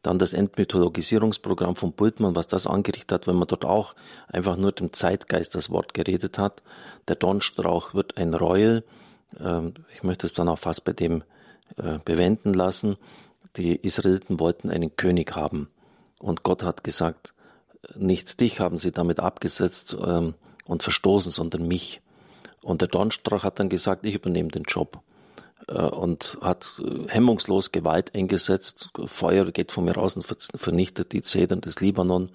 Dann 0.02 0.18
das 0.18 0.32
Entmythologisierungsprogramm 0.32 1.76
von 1.76 1.92
Bultmann, 1.92 2.34
was 2.34 2.48
das 2.48 2.66
angerichtet 2.66 3.12
hat, 3.12 3.26
wenn 3.26 3.36
man 3.36 3.46
dort 3.46 3.64
auch 3.64 3.94
einfach 4.28 4.56
nur 4.56 4.72
dem 4.72 4.92
Zeitgeist 4.92 5.54
das 5.54 5.70
Wort 5.70 5.94
geredet 5.94 6.38
hat. 6.38 6.62
Der 7.08 7.16
Dornstrauch 7.16 7.94
wird 7.94 8.16
ein 8.16 8.34
Reuel. 8.34 8.84
Ähm, 9.38 9.74
ich 9.94 10.02
möchte 10.02 10.26
es 10.26 10.32
dann 10.32 10.48
auch 10.48 10.58
fast 10.58 10.84
bei 10.84 10.92
dem 10.92 11.22
äh, 11.76 11.98
bewenden 12.04 12.52
lassen. 12.52 12.96
Die 13.56 13.76
Israeliten 13.76 14.40
wollten 14.40 14.70
einen 14.70 14.96
König 14.96 15.36
haben. 15.36 15.68
Und 16.18 16.42
Gott 16.42 16.62
hat 16.62 16.84
gesagt, 16.84 17.34
nicht 17.94 18.40
dich 18.40 18.60
haben 18.60 18.78
sie 18.78 18.92
damit 18.92 19.20
abgesetzt 19.20 19.96
ähm, 20.04 20.34
und 20.64 20.82
verstoßen, 20.82 21.30
sondern 21.30 21.66
mich. 21.66 22.00
Und 22.62 22.80
der 22.80 22.88
Dornstrauch 22.88 23.44
hat 23.44 23.58
dann 23.58 23.68
gesagt, 23.68 24.06
ich 24.06 24.14
übernehme 24.14 24.48
den 24.48 24.62
Job 24.64 25.02
und 25.66 26.38
hat 26.40 26.80
äh, 26.84 27.08
hemmungslos 27.08 27.72
Gewalt 27.72 28.14
eingesetzt. 28.14 28.90
Feuer 29.06 29.50
geht 29.50 29.72
von 29.72 29.84
mir 29.84 29.94
raus 29.94 30.16
und 30.16 30.24
vernichtet 30.24 31.12
die 31.12 31.22
Zedern 31.22 31.60
des 31.60 31.80
Libanon, 31.80 32.30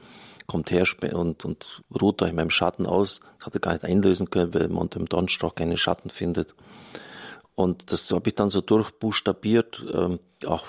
kommt 0.45 0.71
her 0.71 0.85
und, 1.13 1.45
und 1.45 1.83
ruht 2.01 2.21
euch 2.21 2.29
in 2.29 2.35
meinem 2.35 2.49
Schatten 2.49 2.85
aus. 2.85 3.21
Das 3.37 3.47
hat 3.47 3.55
er 3.55 3.59
gar 3.59 3.73
nicht 3.73 3.83
einlösen 3.83 4.29
können, 4.29 4.53
weil 4.53 4.67
man 4.69 4.83
unter 4.83 4.99
dem 4.99 5.09
Dornstrauch 5.09 5.55
keinen 5.55 5.77
Schatten 5.77 6.09
findet. 6.09 6.55
Und 7.55 7.91
das 7.91 8.09
habe 8.11 8.29
ich 8.29 8.35
dann 8.35 8.49
so 8.49 8.61
durchbuchstabiert, 8.61 9.83
ähm, 9.93 10.19
auch 10.45 10.65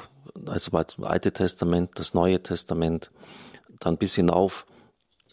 also 0.47 0.71
das 0.71 0.99
Alte 1.01 1.33
Testament, 1.33 1.91
das 1.97 2.15
Neue 2.15 2.43
Testament, 2.43 3.11
dann 3.81 3.99
bis 3.99 4.15
hinauf 4.15 4.67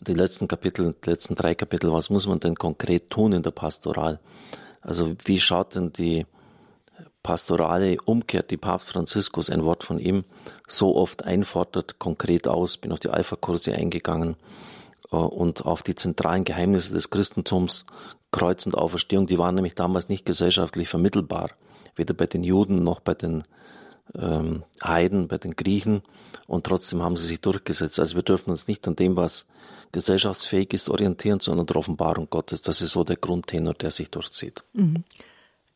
die 0.01 0.13
letzten 0.13 0.47
Kapitel, 0.47 0.95
die 1.03 1.09
letzten 1.09 1.35
drei 1.35 1.55
Kapitel, 1.55 1.91
was 1.91 2.09
muss 2.09 2.27
man 2.27 2.39
denn 2.39 2.55
konkret 2.55 3.09
tun 3.09 3.33
in 3.33 3.43
der 3.43 3.51
Pastoral? 3.51 4.19
Also 4.81 5.15
wie 5.23 5.39
schaut 5.39 5.75
denn 5.75 5.93
die 5.93 6.25
pastorale 7.25 7.97
Umkehr, 8.05 8.43
die 8.43 8.55
Papst 8.55 8.89
Franziskus, 8.89 9.49
ein 9.49 9.65
Wort 9.65 9.83
von 9.83 9.97
ihm, 9.97 10.25
so 10.67 10.95
oft 10.95 11.23
einfordert, 11.23 11.97
konkret 11.97 12.47
aus? 12.47 12.77
Bin 12.77 12.91
auf 12.91 12.99
die 12.99 13.09
Alpha-Kurse 13.09 13.73
eingegangen 13.73 14.35
äh, 15.11 15.15
und 15.15 15.65
auf 15.65 15.81
die 15.81 15.95
zentralen 15.95 16.43
Geheimnisse 16.43 16.93
des 16.93 17.09
Christentums, 17.09 17.87
Kreuz 18.29 18.67
und 18.67 18.77
Auferstehung, 18.77 19.25
die 19.25 19.39
waren 19.39 19.55
nämlich 19.55 19.73
damals 19.73 20.07
nicht 20.07 20.23
gesellschaftlich 20.23 20.87
vermittelbar, 20.87 21.49
weder 21.95 22.13
bei 22.13 22.27
den 22.27 22.43
Juden 22.43 22.83
noch 22.83 22.99
bei 22.99 23.15
den 23.15 23.41
ähm, 24.13 24.63
Heiden, 24.83 25.27
bei 25.27 25.39
den 25.39 25.55
Griechen 25.55 26.03
und 26.45 26.67
trotzdem 26.67 27.01
haben 27.01 27.17
sie 27.17 27.25
sich 27.25 27.41
durchgesetzt. 27.41 27.99
Also 27.99 28.17
wir 28.17 28.23
dürfen 28.23 28.51
uns 28.51 28.67
nicht 28.67 28.87
an 28.87 28.95
dem, 28.95 29.15
was 29.15 29.47
gesellschaftsfähig 29.93 30.73
ist, 30.75 30.89
orientieren, 30.89 31.39
sondern 31.39 31.65
der 31.65 31.77
Offenbarung 31.77 32.29
Gottes. 32.29 32.61
Das 32.61 32.83
ist 32.83 32.91
so 32.91 33.03
der 33.03 33.15
Grundtenor, 33.15 33.73
der 33.73 33.89
sich 33.89 34.11
durchzieht. 34.11 34.63
Mhm. 34.73 35.05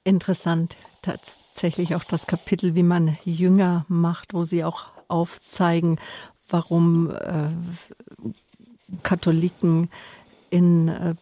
Interessant, 0.03 0.77
tatsächlich 1.01 1.95
auch 1.95 2.03
das 2.03 2.27
Kapitel, 2.27 2.75
wie 2.75 2.83
man 2.83 3.17
Jünger 3.25 3.85
macht, 3.87 4.33
wo 4.33 4.43
Sie 4.43 4.63
auch 4.63 4.85
aufzeigen, 5.07 5.99
warum 6.49 7.11
äh, 7.11 7.49
Katholiken 9.03 9.89
in 10.49 10.87
äh, 10.87 11.15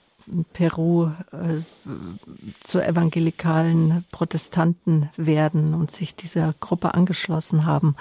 Peru 0.53 1.07
äh, 1.31 1.61
zu 2.59 2.85
evangelikalen 2.85 4.03
Protestanten 4.11 5.09
werden 5.15 5.73
und 5.73 5.91
sich 5.91 6.15
dieser 6.15 6.53
Gruppe 6.59 6.93
angeschlossen 6.93 7.65
haben. 7.65 7.95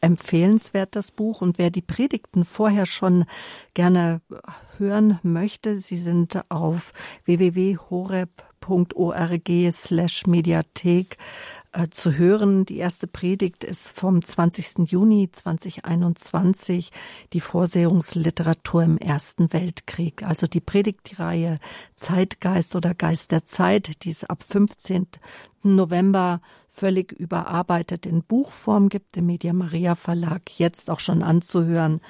Empfehlenswert 0.00 0.96
das 0.96 1.10
Buch 1.10 1.42
und 1.42 1.58
wer 1.58 1.70
die 1.70 1.82
Predigten 1.82 2.44
vorher 2.44 2.86
schon 2.86 3.26
gerne 3.74 4.20
hören 4.78 5.18
möchte, 5.22 5.78
sie 5.78 5.98
sind 5.98 6.40
auf 6.50 6.92
www.horeb.org 8.66 9.72
slash 9.72 10.26
Mediathek 10.26 11.16
äh, 11.72 11.88
zu 11.88 12.12
hören. 12.12 12.64
Die 12.66 12.78
erste 12.78 13.06
Predigt 13.06 13.64
ist 13.64 13.90
vom 13.90 14.24
20. 14.24 14.90
Juni 14.90 15.30
2021, 15.30 16.90
die 17.32 17.40
Vorsehungsliteratur 17.40 18.82
im 18.82 18.98
Ersten 18.98 19.52
Weltkrieg. 19.52 20.22
Also 20.22 20.46
die 20.46 20.60
Predigtreihe 20.60 21.58
Zeitgeist 21.94 22.76
oder 22.76 22.94
Geist 22.94 23.32
der 23.32 23.44
Zeit, 23.44 24.04
die 24.04 24.10
es 24.10 24.24
ab 24.24 24.42
15. 24.42 25.06
November 25.62 26.40
völlig 26.68 27.12
überarbeitet 27.12 28.06
in 28.06 28.22
Buchform 28.22 28.88
gibt, 28.88 29.16
im 29.16 29.26
Media 29.26 29.52
Maria 29.52 29.94
Verlag, 29.94 30.58
jetzt 30.58 30.90
auch 30.90 31.00
schon 31.00 31.22
anzuhören 31.22 32.00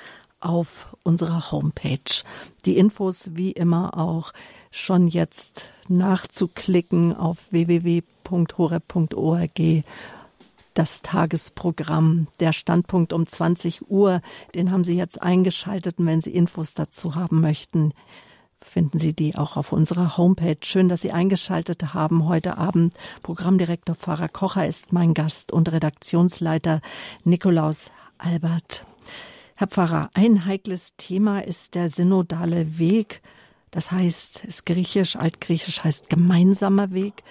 auf 0.40 0.94
unserer 1.02 1.50
Homepage. 1.50 2.22
Die 2.66 2.76
Infos 2.76 3.30
wie 3.34 3.52
immer 3.52 3.96
auch 3.96 4.32
schon 4.70 5.08
jetzt 5.08 5.68
nachzuklicken 5.88 7.14
auf 7.14 7.50
www.horeb.org. 7.52 8.24
Das 10.74 11.00
Tagesprogramm, 11.00 12.28
der 12.38 12.52
Standpunkt 12.52 13.12
um 13.14 13.26
20 13.26 13.90
Uhr, 13.90 14.20
den 14.54 14.70
haben 14.70 14.84
Sie 14.84 14.96
jetzt 14.96 15.22
eingeschaltet. 15.22 15.98
Und 15.98 16.06
wenn 16.06 16.20
Sie 16.20 16.34
Infos 16.34 16.74
dazu 16.74 17.14
haben 17.14 17.40
möchten, 17.40 17.94
finden 18.60 18.98
Sie 18.98 19.14
die 19.14 19.36
auch 19.36 19.56
auf 19.56 19.72
unserer 19.72 20.18
Homepage. 20.18 20.58
Schön, 20.62 20.88
dass 20.88 21.00
Sie 21.00 21.12
eingeschaltet 21.12 21.94
haben 21.94 22.28
heute 22.28 22.58
Abend. 22.58 22.94
Programmdirektor 23.22 23.94
Pfarrer 23.94 24.28
Kocher 24.28 24.66
ist 24.66 24.92
mein 24.92 25.14
Gast 25.14 25.52
und 25.52 25.72
Redaktionsleiter 25.72 26.82
Nikolaus 27.24 27.90
Albert. 28.18 28.84
Herr 29.54 29.68
Pfarrer, 29.68 30.10
ein 30.12 30.44
heikles 30.44 30.96
Thema 30.98 31.40
ist 31.40 31.74
der 31.74 31.88
synodale 31.88 32.78
Weg. 32.78 33.22
Das 33.70 33.90
heißt, 33.90 34.44
es 34.46 34.64
griechisch, 34.64 35.16
altgriechisch 35.16 35.84
heißt 35.84 36.08
gemeinsamer 36.08 36.92
Weg, 36.92 37.22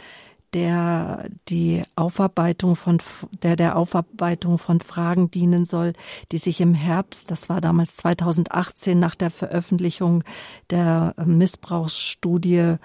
der 0.54 1.27
die 1.50 1.84
Aufarbeitung 1.96 2.77
von, 2.77 3.00
der 3.44 3.58
der 3.58 3.75
Aufarbeitung 3.75 4.58
von 4.58 4.80
Fragen 4.80 5.30
dienen 5.30 5.65
soll, 5.65 5.94
die 6.32 6.38
sich 6.38 6.62
im 6.62 6.74
Herbst, 6.74 7.30
das 7.30 7.50
war 7.50 7.60
damals 7.60 7.98
2018 7.98 8.98
nach 8.98 9.15
der 9.15 9.32
Veröffentlichung 9.32 10.24
der 10.70 11.13
Missbrauchsstudie 11.25 12.77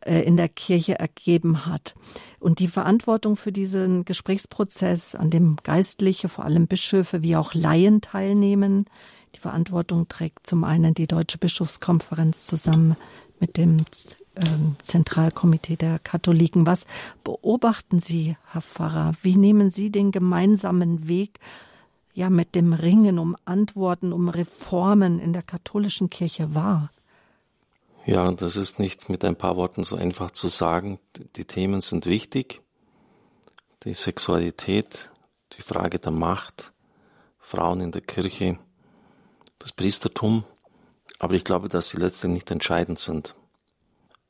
äh, 0.00 0.22
in 0.22 0.38
der 0.38 0.48
Kirche 0.48 0.98
ergeben 0.98 1.66
hat. 1.66 1.94
Und 2.38 2.58
die 2.58 2.68
Verantwortung 2.68 3.36
für 3.36 3.52
diesen 3.52 4.06
Gesprächsprozess, 4.06 5.14
an 5.14 5.28
dem 5.28 5.56
Geistliche, 5.62 6.30
vor 6.30 6.46
allem 6.46 6.68
Bischöfe 6.68 7.22
wie 7.22 7.36
auch 7.36 7.52
Laien 7.52 8.00
teilnehmen, 8.00 8.86
die 9.34 9.40
Verantwortung 9.40 10.08
trägt 10.08 10.46
zum 10.46 10.64
einen 10.64 10.94
die 10.94 11.06
Deutsche 11.06 11.38
Bischofskonferenz 11.38 12.46
zusammen 12.46 12.96
mit 13.38 13.56
dem 13.56 13.78
ähm, 14.36 14.76
Zentralkomitee 14.82 15.76
der 15.76 15.98
Katholiken. 15.98 16.66
Was 16.66 16.86
beobachten 17.24 18.00
Sie, 18.00 18.36
Herr 18.52 18.62
Pfarrer? 18.62 19.12
Wie 19.22 19.36
nehmen 19.36 19.70
Sie 19.70 19.90
den 19.90 20.12
gemeinsamen 20.12 21.08
Weg 21.08 21.38
ja 22.12 22.30
mit 22.30 22.54
dem 22.54 22.72
Ringen 22.72 23.18
um 23.18 23.36
Antworten, 23.44 24.12
um 24.12 24.28
Reformen 24.28 25.18
in 25.18 25.32
der 25.32 25.42
katholischen 25.42 26.10
Kirche 26.10 26.54
wahr? 26.54 26.90
Ja, 28.06 28.30
das 28.32 28.56
ist 28.56 28.78
nicht 28.78 29.08
mit 29.08 29.24
ein 29.24 29.36
paar 29.36 29.56
Worten 29.56 29.84
so 29.84 29.96
einfach 29.96 30.30
zu 30.30 30.48
sagen. 30.48 30.98
Die 31.36 31.44
Themen 31.44 31.80
sind 31.80 32.06
wichtig. 32.06 32.62
Die 33.84 33.94
Sexualität, 33.94 35.10
die 35.56 35.62
Frage 35.62 35.98
der 35.98 36.12
Macht, 36.12 36.72
Frauen 37.38 37.80
in 37.80 37.92
der 37.92 38.02
Kirche, 38.02 38.58
das 39.60 39.72
Priestertum, 39.72 40.44
aber 41.20 41.34
ich 41.34 41.44
glaube, 41.44 41.68
dass 41.68 41.90
sie 41.90 41.98
letztlich 41.98 42.32
nicht 42.32 42.50
entscheidend 42.50 42.98
sind. 42.98 43.36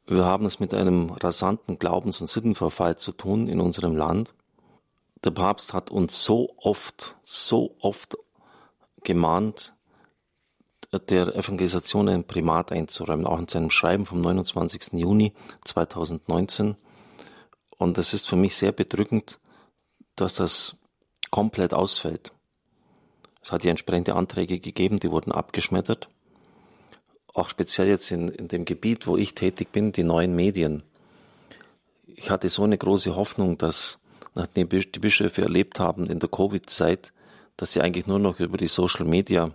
Wir 0.06 0.24
haben 0.24 0.44
es 0.44 0.60
mit 0.60 0.74
einem 0.74 1.10
rasanten 1.10 1.78
Glaubens- 1.78 2.20
und 2.20 2.26
Sittenverfall 2.26 2.98
zu 2.98 3.12
tun 3.12 3.48
in 3.48 3.60
unserem 3.60 3.96
Land. 3.96 4.34
Der 5.22 5.30
Papst 5.30 5.72
hat 5.72 5.90
uns 5.90 6.22
so 6.22 6.54
oft, 6.56 7.16
so 7.22 7.76
oft 7.80 8.18
gemahnt, 9.04 9.72
der 11.08 11.34
Evangelisation 11.36 12.08
ein 12.08 12.24
Primat 12.24 12.72
einzuräumen, 12.72 13.26
auch 13.26 13.38
in 13.38 13.46
seinem 13.46 13.70
Schreiben 13.70 14.06
vom 14.06 14.20
29. 14.20 14.94
Juni 14.94 15.32
2019. 15.64 16.74
Und 17.78 17.96
es 17.96 18.12
ist 18.12 18.28
für 18.28 18.36
mich 18.36 18.56
sehr 18.56 18.72
bedrückend, 18.72 19.38
dass 20.16 20.34
das 20.34 20.76
komplett 21.30 21.72
ausfällt. 21.72 22.32
Es 23.42 23.52
hat 23.52 23.64
ja 23.64 23.70
entsprechende 23.70 24.14
Anträge 24.14 24.58
gegeben, 24.58 24.98
die 24.98 25.10
wurden 25.10 25.32
abgeschmettert. 25.32 26.08
Auch 27.32 27.48
speziell 27.48 27.88
jetzt 27.88 28.10
in, 28.10 28.28
in 28.28 28.48
dem 28.48 28.64
Gebiet, 28.64 29.06
wo 29.06 29.16
ich 29.16 29.34
tätig 29.34 29.72
bin, 29.72 29.92
die 29.92 30.02
neuen 30.02 30.34
Medien. 30.34 30.82
Ich 32.06 32.30
hatte 32.30 32.48
so 32.48 32.64
eine 32.64 32.76
große 32.76 33.16
Hoffnung, 33.16 33.56
dass 33.56 33.98
nachdem 34.34 34.68
die 34.68 34.98
Bischöfe 34.98 35.42
erlebt 35.42 35.80
haben 35.80 36.06
in 36.06 36.18
der 36.18 36.28
Covid-Zeit, 36.28 37.12
dass 37.56 37.72
sie 37.72 37.80
eigentlich 37.80 38.06
nur 38.06 38.18
noch 38.18 38.40
über 38.40 38.56
die 38.56 38.66
Social 38.66 39.06
Media 39.06 39.52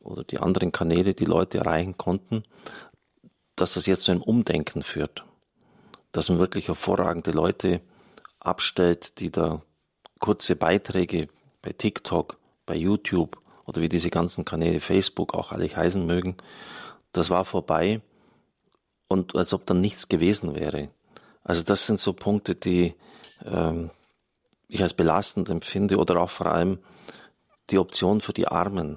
oder 0.00 0.24
die 0.24 0.38
anderen 0.38 0.72
Kanäle 0.72 1.14
die 1.14 1.24
Leute 1.24 1.58
erreichen 1.58 1.96
konnten, 1.96 2.44
dass 3.56 3.74
das 3.74 3.86
jetzt 3.86 4.02
zu 4.02 4.12
einem 4.12 4.22
Umdenken 4.22 4.82
führt. 4.82 5.24
Dass 6.10 6.28
man 6.28 6.38
wirklich 6.38 6.68
hervorragende 6.68 7.30
Leute 7.30 7.80
abstellt, 8.40 9.20
die 9.20 9.30
da 9.30 9.62
kurze 10.18 10.56
Beiträge 10.56 11.28
bei 11.62 11.72
TikTok 11.72 12.38
bei 12.72 12.78
YouTube 12.78 13.38
oder 13.66 13.82
wie 13.82 13.90
diese 13.90 14.08
ganzen 14.08 14.46
Kanäle 14.46 14.80
Facebook 14.80 15.34
auch 15.34 15.52
alle 15.52 15.68
heißen 15.68 16.06
mögen, 16.06 16.38
das 17.12 17.28
war 17.28 17.44
vorbei 17.44 18.00
und 19.08 19.36
als 19.36 19.52
ob 19.52 19.66
dann 19.66 19.82
nichts 19.82 20.08
gewesen 20.08 20.54
wäre. 20.54 20.88
Also 21.44 21.62
das 21.64 21.84
sind 21.84 22.00
so 22.00 22.14
Punkte, 22.14 22.54
die 22.54 22.94
ähm, 23.44 23.90
ich 24.68 24.82
als 24.82 24.94
belastend 24.94 25.50
empfinde 25.50 25.98
oder 25.98 26.18
auch 26.18 26.30
vor 26.30 26.46
allem 26.46 26.78
die 27.68 27.78
Option 27.78 28.22
für 28.22 28.32
die 28.32 28.48
Armen. 28.48 28.96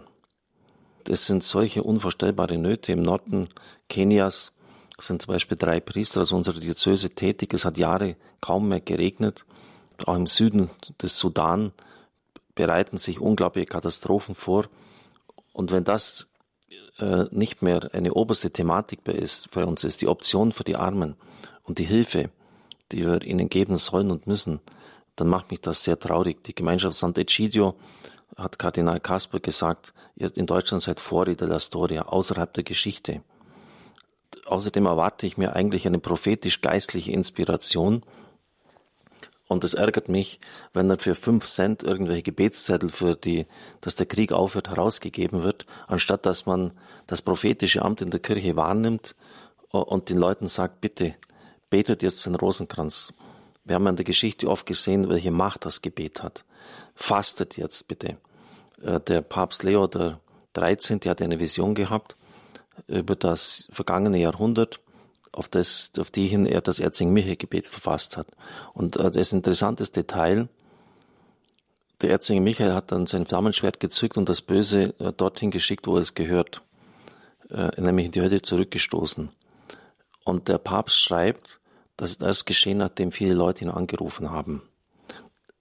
Das 1.04 1.26
sind 1.26 1.44
solche 1.44 1.84
unvorstellbare 1.84 2.58
Nöte. 2.58 2.94
Im 2.94 3.02
Norden 3.02 3.50
Kenias 3.90 4.54
sind 4.98 5.22
zum 5.22 5.34
Beispiel 5.34 5.58
drei 5.58 5.82
Priester 5.82 6.22
aus 6.22 6.32
unserer 6.32 6.62
Diözese 6.62 7.10
tätig. 7.10 7.54
Es 7.54 7.66
hat 7.66 7.78
Jahre 7.78 8.16
kaum 8.40 8.70
mehr 8.70 8.80
geregnet. 8.80 9.46
Auch 10.06 10.16
im 10.16 10.28
Süden 10.28 10.70
des 11.02 11.20
Sudan 11.20 11.74
bereiten 12.56 12.98
sich 12.98 13.20
unglaubliche 13.20 13.68
Katastrophen 13.68 14.34
vor. 14.34 14.66
Und 15.54 15.72
wenn 15.72 15.84
das 15.84 16.28
äh, 17.00 17.26
nicht 17.32 17.62
mehr 17.62 17.90
eine 17.94 18.14
oberste 18.14 18.52
Thematik 18.52 19.04
bei, 19.04 19.14
ist, 19.14 19.52
bei 19.52 19.66
uns 19.66 19.84
ist, 19.84 20.02
die 20.02 20.08
Option 20.08 20.52
für 20.52 20.64
die 20.64 20.76
Armen 20.76 21.16
und 21.64 21.80
die 21.80 21.86
Hilfe, 21.86 22.30
die 22.92 23.06
wir 23.06 23.22
ihnen 23.24 23.50
geben 23.50 23.78
sollen 23.78 24.12
und 24.12 24.28
müssen, 24.28 24.60
dann 25.16 25.28
macht 25.28 25.52
mich 25.52 25.62
das 25.62 25.84
sehr 25.84 26.00
traurig. 26.00 26.44
Die 26.44 26.56
Gemeinschaft 26.56 26.98
Sant'Egidio 26.98 27.76
hat 28.36 28.60
Kardinal 28.60 29.00
Kasper 29.00 29.40
gesagt, 29.40 29.94
ihr 30.16 30.36
in 30.36 30.46
Deutschland 30.46 30.82
seid 30.82 31.00
Vorräder 31.00 31.48
der 31.48 31.60
Storia, 31.60 32.04
außerhalb 32.04 32.54
der 32.54 32.64
Geschichte. 32.64 33.22
Außerdem 34.46 34.86
erwarte 34.86 35.26
ich 35.26 35.38
mir 35.38 35.56
eigentlich 35.56 35.88
eine 35.88 36.00
prophetisch-geistliche 36.00 37.12
Inspiration. 37.12 38.04
Und 39.48 39.64
es 39.64 39.76
ärgert 39.76 40.10
mich, 40.10 40.40
wenn 40.74 40.90
dann 40.90 40.98
für 40.98 41.14
fünf 41.14 41.44
Cent 41.46 41.84
irgendwelche 41.84 42.24
Gebetszettel 42.24 42.90
für 42.90 43.16
die, 43.16 43.46
dass 43.82 43.96
der 43.96 44.08
Krieg 44.08 44.34
aufhört, 44.34 44.70
herausgegeben 44.70 45.44
wird, 45.44 45.68
anstatt 45.88 46.26
dass 46.26 46.46
man 46.46 46.72
das 47.06 47.22
prophetische 47.22 47.84
Amt 47.84 48.02
in 48.02 48.10
der 48.10 48.20
Kirche 48.20 48.56
wahrnimmt 48.56 49.16
und 49.70 50.10
den 50.10 50.18
Leuten 50.18 50.48
sagt, 50.48 50.82
bitte, 50.82 51.16
betet 51.70 52.02
jetzt 52.02 52.26
den 52.26 52.36
Rosenkranz. 52.36 53.14
Wir 53.64 53.76
haben 53.76 53.88
in 53.88 53.96
der 53.96 54.06
Geschichte 54.06 54.48
oft 54.48 54.66
gesehen, 54.66 55.10
welche 55.10 55.32
Macht 55.32 55.66
das 55.66 55.82
Gebet 55.82 56.24
hat. 56.24 56.46
Fastet 56.96 57.58
jetzt 57.58 57.88
bitte. 57.88 58.18
Äh, 58.82 59.00
der 59.02 59.22
Papst 59.22 59.64
Leo 59.64 59.88
der 59.88 60.20
13. 60.54 61.02
hat 61.06 61.22
eine 61.22 61.40
Vision 61.40 61.76
gehabt 61.76 62.16
über 62.88 63.16
das 63.16 63.68
vergangene 63.72 64.20
Jahrhundert, 64.20 64.80
auf, 65.36 65.50
das, 65.50 65.92
auf 66.00 66.12
die 66.12 66.28
hin 66.28 66.46
er 66.46 66.62
das 66.62 66.80
Erzengel-Michael-Gebet 66.80 67.68
verfasst 67.68 68.18
hat. 68.18 68.28
Und 68.74 68.98
äh, 68.98 69.12
das 69.12 69.34
interessantes 69.34 69.92
Detail, 69.92 70.48
der 72.02 72.10
Erzengel 72.10 72.44
Michael 72.44 72.74
hat 72.74 72.92
dann 72.92 73.06
sein 73.06 73.26
Flammenschwert 73.26 73.80
gezückt 73.80 74.18
und 74.18 74.28
das 74.28 74.42
Böse 74.42 74.94
äh, 75.00 75.14
dorthin 75.14 75.52
geschickt, 75.52 75.88
wo 75.88 75.98
es 75.98 76.14
gehört, 76.14 76.62
nämlich 77.78 78.08
in 78.08 78.12
die 78.12 78.22
Hölle 78.22 78.42
zurückgestoßen. 78.42 79.30
Und 80.26 80.48
der 80.48 80.58
Papst 80.58 81.00
schreibt, 81.00 81.60
dass 81.98 82.18
das 82.18 82.46
geschehen, 82.46 82.80
nachdem 82.80 83.12
viele 83.12 83.36
Leute 83.36 83.64
ihn 83.64 83.70
angerufen 83.70 84.32
haben. 84.32 84.64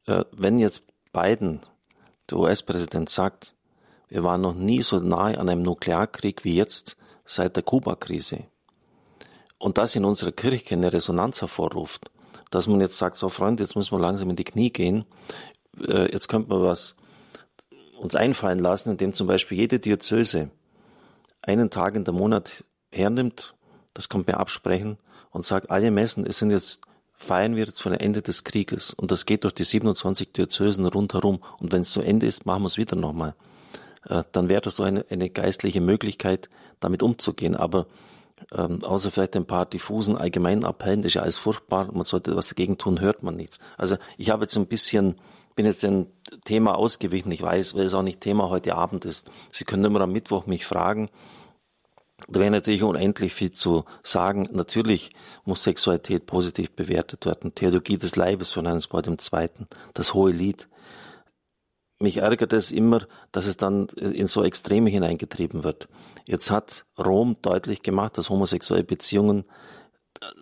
Äh, 0.06 0.24
wenn 0.32 0.58
jetzt 0.58 0.82
Biden, 1.12 1.60
der 2.30 2.38
US-Präsident, 2.38 3.08
sagt, 3.08 3.54
wir 4.08 4.24
waren 4.24 4.40
noch 4.40 4.54
nie 4.54 4.82
so 4.82 4.98
nahe 4.98 5.38
an 5.38 5.48
einem 5.48 5.62
Nuklearkrieg 5.62 6.44
wie 6.44 6.56
jetzt 6.56 6.96
seit 7.24 7.56
der 7.56 7.62
Kuba-Krise, 7.62 8.44
und 9.58 9.78
das 9.78 9.96
in 9.96 10.04
unserer 10.04 10.32
Kirche 10.32 10.74
eine 10.74 10.92
Resonanz 10.92 11.40
hervorruft, 11.40 12.10
dass 12.50 12.66
man 12.66 12.80
jetzt 12.80 12.98
sagt, 12.98 13.16
so 13.16 13.28
Freunde, 13.28 13.62
jetzt 13.62 13.76
müssen 13.76 13.92
wir 13.92 14.00
langsam 14.00 14.30
in 14.30 14.36
die 14.36 14.44
Knie 14.44 14.70
gehen, 14.70 15.04
äh, 15.86 16.10
jetzt 16.12 16.28
könnte 16.28 16.50
man 16.50 16.62
was 16.62 16.96
uns 17.98 18.14
einfallen 18.14 18.58
lassen, 18.58 18.90
indem 18.90 19.12
zum 19.12 19.26
Beispiel 19.26 19.58
jede 19.58 19.78
Diözese 19.78 20.50
einen 21.42 21.70
Tag 21.70 21.94
in 21.94 22.04
der 22.04 22.14
Monat 22.14 22.64
hernimmt, 22.92 23.54
das 23.94 24.08
kommt 24.08 24.26
mir 24.26 24.38
absprechen, 24.38 24.98
und 25.30 25.44
sagt, 25.44 25.70
alle 25.70 25.90
Messen 25.90 26.26
es 26.26 26.38
sind 26.38 26.50
jetzt 26.50 26.80
feiern 27.16 27.56
wir 27.56 27.64
jetzt 27.64 27.80
von 27.80 27.92
dem 27.92 28.00
Ende 28.00 28.22
des 28.22 28.44
Krieges 28.44 28.92
und 28.92 29.10
das 29.10 29.24
geht 29.24 29.44
durch 29.44 29.54
die 29.54 29.64
27 29.64 30.32
Diözesen 30.32 30.86
rundherum 30.86 31.40
und 31.58 31.72
wenn 31.72 31.82
es 31.82 31.92
zu 31.92 32.02
Ende 32.02 32.26
ist, 32.26 32.44
machen 32.44 32.62
wir 32.62 32.66
es 32.66 32.76
wieder 32.76 32.96
nochmal. 32.96 33.34
Äh, 34.08 34.24
dann 34.32 34.48
wäre 34.48 34.60
das 34.60 34.76
so 34.76 34.82
eine, 34.82 35.04
eine 35.10 35.30
geistliche 35.30 35.80
Möglichkeit, 35.80 36.50
damit 36.80 37.02
umzugehen. 37.02 37.56
Aber 37.56 37.86
ähm, 38.52 38.84
außer 38.84 39.10
vielleicht 39.10 39.36
ein 39.36 39.46
paar 39.46 39.66
diffusen 39.66 40.16
allgemeinen 40.16 40.64
Appellen, 40.64 41.02
das 41.02 41.10
ist 41.10 41.14
ja 41.14 41.22
alles 41.22 41.38
furchtbar, 41.38 41.92
man 41.92 42.02
sollte 42.02 42.36
was 42.36 42.48
dagegen 42.48 42.78
tun, 42.78 43.00
hört 43.00 43.22
man 43.22 43.36
nichts. 43.36 43.58
Also 43.76 43.96
ich 44.16 44.30
habe 44.30 44.44
jetzt 44.44 44.56
ein 44.56 44.66
bisschen, 44.66 45.16
bin 45.54 45.66
jetzt 45.66 45.82
dem 45.82 46.06
Thema 46.44 46.76
ausgewichen, 46.76 47.30
ich 47.32 47.42
weiß, 47.42 47.74
weil 47.74 47.84
es 47.84 47.94
auch 47.94 48.02
nicht 48.02 48.20
Thema 48.20 48.50
heute 48.50 48.74
Abend 48.74 49.04
ist. 49.04 49.30
Sie 49.50 49.64
können 49.64 49.84
immer 49.84 50.00
am 50.00 50.12
Mittwoch 50.12 50.46
mich 50.46 50.66
fragen, 50.66 51.10
da 52.28 52.40
wäre 52.40 52.50
natürlich 52.50 52.82
unendlich 52.82 53.34
viel 53.34 53.50
zu 53.50 53.84
sagen. 54.02 54.48
Natürlich 54.52 55.10
muss 55.44 55.64
Sexualität 55.64 56.26
positiv 56.26 56.70
bewertet 56.72 57.26
werden. 57.26 57.54
Theologie 57.54 57.98
des 57.98 58.16
Leibes 58.16 58.52
von 58.52 58.68
Hans 58.68 58.86
Paul 58.86 59.02
II., 59.06 59.48
das 59.94 60.14
hohe 60.14 60.30
Lied. 60.30 60.68
Mich 62.00 62.18
ärgert 62.18 62.52
es 62.52 62.70
immer, 62.70 63.06
dass 63.32 63.46
es 63.46 63.56
dann 63.56 63.86
in 63.88 64.26
so 64.26 64.44
Extreme 64.44 64.90
hineingetrieben 64.90 65.64
wird. 65.64 65.88
Jetzt 66.26 66.50
hat 66.50 66.84
Rom 66.98 67.36
deutlich 67.42 67.82
gemacht, 67.82 68.16
dass 68.16 68.30
homosexuelle 68.30 68.84
Beziehungen 68.84 69.44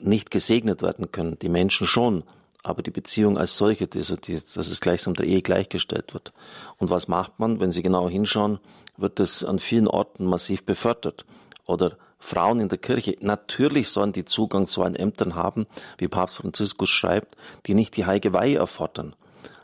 nicht 0.00 0.30
gesegnet 0.30 0.82
werden 0.82 1.10
können. 1.10 1.38
Die 1.40 1.48
Menschen 1.48 1.86
schon, 1.86 2.24
aber 2.62 2.82
die 2.82 2.90
Beziehung 2.90 3.38
als 3.38 3.56
solche, 3.56 3.88
die, 3.88 4.00
die, 4.00 4.34
dass 4.34 4.68
es 4.68 4.80
gleichsam 4.80 5.14
der 5.14 5.26
Ehe 5.26 5.42
gleichgestellt 5.42 6.14
wird. 6.14 6.32
Und 6.78 6.90
was 6.90 7.08
macht 7.08 7.38
man? 7.38 7.58
Wenn 7.58 7.72
Sie 7.72 7.82
genau 7.82 8.08
hinschauen, 8.08 8.60
wird 8.96 9.18
es 9.18 9.42
an 9.44 9.58
vielen 9.58 9.88
Orten 9.88 10.24
massiv 10.24 10.64
befördert 10.64 11.24
oder 11.66 11.96
Frauen 12.18 12.60
in 12.60 12.68
der 12.68 12.78
Kirche, 12.78 13.16
natürlich 13.20 13.88
sollen 13.88 14.12
die 14.12 14.24
Zugang 14.24 14.68
zu 14.68 14.82
allen 14.82 14.94
Ämtern 14.94 15.34
haben, 15.34 15.66
wie 15.98 16.06
Papst 16.06 16.36
Franziskus 16.36 16.88
schreibt, 16.88 17.36
die 17.66 17.74
nicht 17.74 17.96
die 17.96 18.06
heilige 18.06 18.32
Weihe 18.32 18.58
erfordern. 18.58 19.16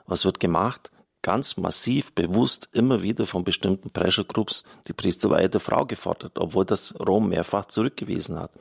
Was 0.06 0.24
wird 0.24 0.40
gemacht? 0.40 0.90
Ganz 1.22 1.56
massiv, 1.56 2.12
bewusst, 2.12 2.68
immer 2.72 3.02
wieder 3.02 3.26
von 3.26 3.44
bestimmten 3.44 3.90
Pressure 3.90 4.24
Groups 4.24 4.62
die 4.86 4.92
Priesterweihe 4.92 5.48
der 5.48 5.60
Frau 5.60 5.84
gefordert, 5.84 6.38
obwohl 6.38 6.64
das 6.64 6.94
Rom 7.00 7.28
mehrfach 7.30 7.66
zurückgewiesen 7.66 8.38
hat. 8.38 8.52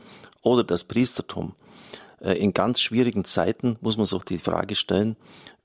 Oder 0.42 0.64
das 0.64 0.84
Priestertum. 0.84 1.56
Äh, 2.20 2.34
in 2.34 2.54
ganz 2.54 2.82
schwierigen 2.82 3.26
Zeiten 3.26 3.78
muss 3.82 3.98
man 3.98 4.06
sich 4.06 4.24
die 4.24 4.40
Frage 4.40 4.76
stellen, 4.76 5.16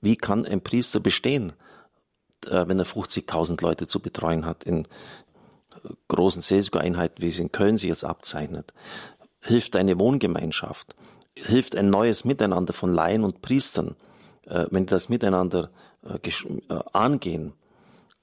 wie 0.00 0.16
kann 0.16 0.44
ein 0.44 0.62
Priester 0.62 1.00
bestehen, 1.00 1.52
äh, 2.46 2.66
wenn 2.66 2.78
er 2.78 2.86
50.000 2.86 3.62
Leute 3.62 3.86
zu 3.86 4.00
betreuen 4.00 4.44
hat 4.44 4.64
in 4.64 4.86
großen 6.08 6.42
Seelsorgeeinheiten, 6.42 7.22
wie 7.22 7.28
es 7.28 7.38
in 7.38 7.52
Köln 7.52 7.76
sich 7.76 7.88
jetzt 7.88 8.04
abzeichnet, 8.04 8.72
hilft 9.40 9.76
eine 9.76 9.98
Wohngemeinschaft, 9.98 10.94
hilft 11.34 11.76
ein 11.76 11.90
neues 11.90 12.24
Miteinander 12.24 12.72
von 12.72 12.92
Laien 12.92 13.24
und 13.24 13.42
Priestern, 13.42 13.96
äh, 14.46 14.66
wenn 14.70 14.86
das 14.86 15.08
miteinander 15.08 15.70
angehen. 16.92 17.52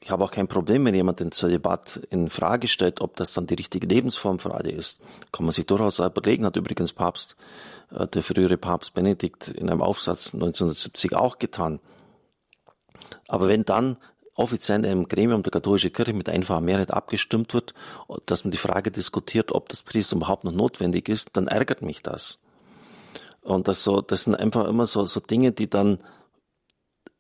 Ich 0.02 0.12
habe 0.12 0.24
auch 0.24 0.32
kein 0.32 0.48
Problem, 0.48 0.86
wenn 0.86 0.96
jemand 0.96 1.20
den 1.20 1.32
Zölibat 1.32 1.98
in 2.10 2.30
Frage 2.30 2.68
stellt, 2.68 3.02
ob 3.02 3.18
das 3.18 3.34
dann 3.34 3.48
die 3.48 3.56
richtige 3.56 3.86
Lebensform 3.86 4.40
für 4.40 4.54
alle 4.54 4.72
ist. 4.72 5.02
Kann 5.32 5.46
man 5.46 5.52
sich 5.52 5.66
durchaus 5.66 6.00
überlegen, 6.00 6.46
hat 6.46 6.56
übrigens 6.56 6.94
Papst, 6.94 7.36
der 7.92 8.24
frühere 8.24 8.58
Papst 8.58 8.94
Benedikt 8.94 9.50
in 9.50 9.70
einem 9.70 9.82
Aufsatz 9.82 10.34
1970 10.34 11.16
auch 11.16 11.38
getan. 11.38 11.80
Aber 13.28 13.48
wenn 13.50 13.66
dann 13.66 13.98
offiziell 14.36 14.86
im 14.86 15.10
Gremium 15.10 15.44
der 15.44 15.52
katholischen 15.52 15.92
Kirche 15.92 16.14
mit 16.14 16.30
einfacher 16.30 16.62
Mehrheit 16.62 16.92
abgestimmt 16.92 17.54
wird, 17.54 17.74
dass 18.26 18.46
man 18.46 18.52
die 18.52 18.58
Frage 18.58 18.92
diskutiert, 18.92 19.52
ob 19.52 19.68
das 19.68 19.84
Priester 19.84 20.16
überhaupt 20.16 20.46
noch 20.46 20.54
notwendig 20.54 21.10
ist, 21.10 21.32
dann 21.34 21.48
ärgert 21.48 21.82
mich 21.82 22.02
das. 22.02 22.42
Und 23.42 23.68
das 23.68 23.84
so, 23.84 24.00
das 24.00 24.24
sind 24.24 24.36
einfach 24.36 24.66
immer 24.66 24.86
so, 24.86 25.06
so 25.06 25.20
Dinge, 25.20 25.52
die 25.52 25.70
dann 25.70 26.00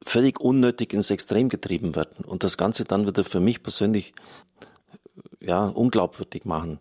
völlig 0.04 0.40
unnötig 0.40 0.94
ins 0.94 1.12
Extrem 1.12 1.50
getrieben 1.50 1.96
werden 1.96 2.26
und 2.26 2.44
das 2.44 2.58
Ganze 2.58 2.86
dann 2.86 3.06
wieder 3.06 3.24
für 3.24 3.40
mich 3.40 3.62
persönlich 3.62 4.14
ja 5.40 5.68
unglaubwürdig 5.68 6.46
machen. 6.46 6.80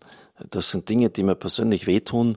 Das 0.51 0.71
sind 0.71 0.89
Dinge, 0.89 1.11
die 1.11 1.23
mir 1.23 1.35
persönlich 1.35 1.87
wehtun. 1.87 2.37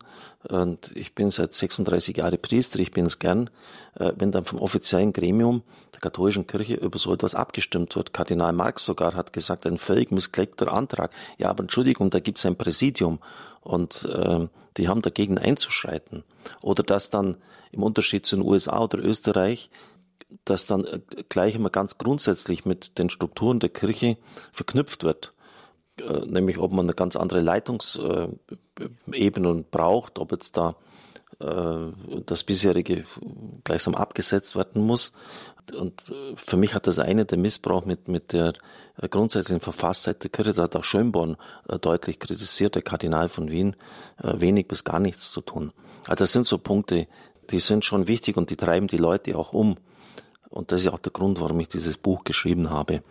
Und 0.49 0.91
ich 0.95 1.13
bin 1.13 1.29
seit 1.29 1.53
36 1.53 2.17
Jahren 2.17 2.41
Priester, 2.41 2.79
ich 2.79 2.91
bin 2.91 3.05
es 3.05 3.19
gern, 3.19 3.49
äh, 3.95 4.11
wenn 4.17 4.31
dann 4.31 4.45
vom 4.45 4.59
offiziellen 4.59 5.13
Gremium 5.13 5.61
der 5.93 6.01
katholischen 6.01 6.47
Kirche 6.47 6.75
über 6.75 6.97
so 6.97 7.13
etwas 7.13 7.35
abgestimmt 7.35 7.95
wird. 7.95 8.13
Kardinal 8.13 8.53
Marx 8.53 8.85
sogar 8.85 9.13
hat 9.13 9.33
gesagt, 9.33 9.67
ein 9.67 9.77
völlig 9.77 10.11
missglückter 10.11 10.73
Antrag. 10.73 11.11
Ja, 11.37 11.49
aber 11.49 11.61
Entschuldigung, 11.63 12.09
da 12.09 12.19
gibt 12.19 12.39
es 12.39 12.45
ein 12.45 12.55
Präsidium 12.55 13.19
und 13.61 14.03
äh, 14.05 14.47
die 14.77 14.87
haben 14.87 15.01
dagegen 15.03 15.37
einzuschreiten. 15.37 16.23
Oder 16.61 16.81
dass 16.81 17.11
dann 17.11 17.37
im 17.71 17.83
Unterschied 17.83 18.25
zu 18.25 18.35
den 18.35 18.45
USA 18.45 18.81
oder 18.81 18.97
Österreich 18.97 19.69
dass 20.45 20.67
dann 20.67 20.85
äh, 20.85 20.99
gleich 21.29 21.55
immer 21.55 21.69
ganz 21.69 21.97
grundsätzlich 21.97 22.65
mit 22.65 22.97
den 22.97 23.09
Strukturen 23.09 23.59
der 23.59 23.69
Kirche 23.69 24.17
verknüpft 24.51 25.03
wird. 25.03 25.33
Äh, 25.99 26.25
nämlich 26.25 26.57
ob 26.57 26.71
man 26.71 26.85
eine 26.85 26.93
ganz 26.93 27.15
andere 27.15 27.41
Leitungsebene 27.41 29.65
braucht, 29.69 30.19
ob 30.19 30.31
jetzt 30.31 30.57
da 30.57 30.75
äh, 31.39 31.91
das 32.25 32.43
bisherige 32.43 33.05
gleichsam 33.63 33.95
abgesetzt 33.95 34.55
werden 34.55 34.85
muss. 34.85 35.13
Und 35.77 36.11
für 36.35 36.57
mich 36.57 36.73
hat 36.73 36.87
das 36.87 36.99
eine 36.99 37.23
der 37.23 37.37
Missbrauch 37.37 37.85
mit, 37.85 38.09
mit 38.09 38.33
der 38.33 38.53
grundsätzlichen 39.09 39.61
Verfasstheit 39.61 40.23
der 40.23 40.31
Kirche, 40.31 40.53
da 40.53 40.63
hat 40.63 40.75
auch 40.75 40.83
Schönborn 40.83 41.37
deutlich 41.81 42.19
kritisiert, 42.19 42.75
der 42.75 42.81
Kardinal 42.81 43.29
von 43.29 43.51
Wien, 43.51 43.77
wenig 44.17 44.67
bis 44.67 44.83
gar 44.83 44.99
nichts 44.99 45.31
zu 45.31 45.39
tun. 45.39 45.71
Also 46.07 46.23
das 46.23 46.33
sind 46.33 46.45
so 46.45 46.57
Punkte, 46.57 47.07
die 47.51 47.59
sind 47.59 47.85
schon 47.85 48.07
wichtig 48.07 48.37
und 48.37 48.49
die 48.49 48.57
treiben 48.57 48.87
die 48.87 48.97
Leute 48.97 49.37
auch 49.37 49.53
um. 49.53 49.77
Und 50.51 50.71
das 50.71 50.81
ist 50.81 50.87
auch 50.89 50.99
der 50.99 51.11
Grund, 51.11 51.39
warum 51.39 51.59
ich 51.59 51.69
dieses 51.69 51.97
Buch 51.97 52.23
geschrieben 52.23 52.69
habe. 52.69 53.01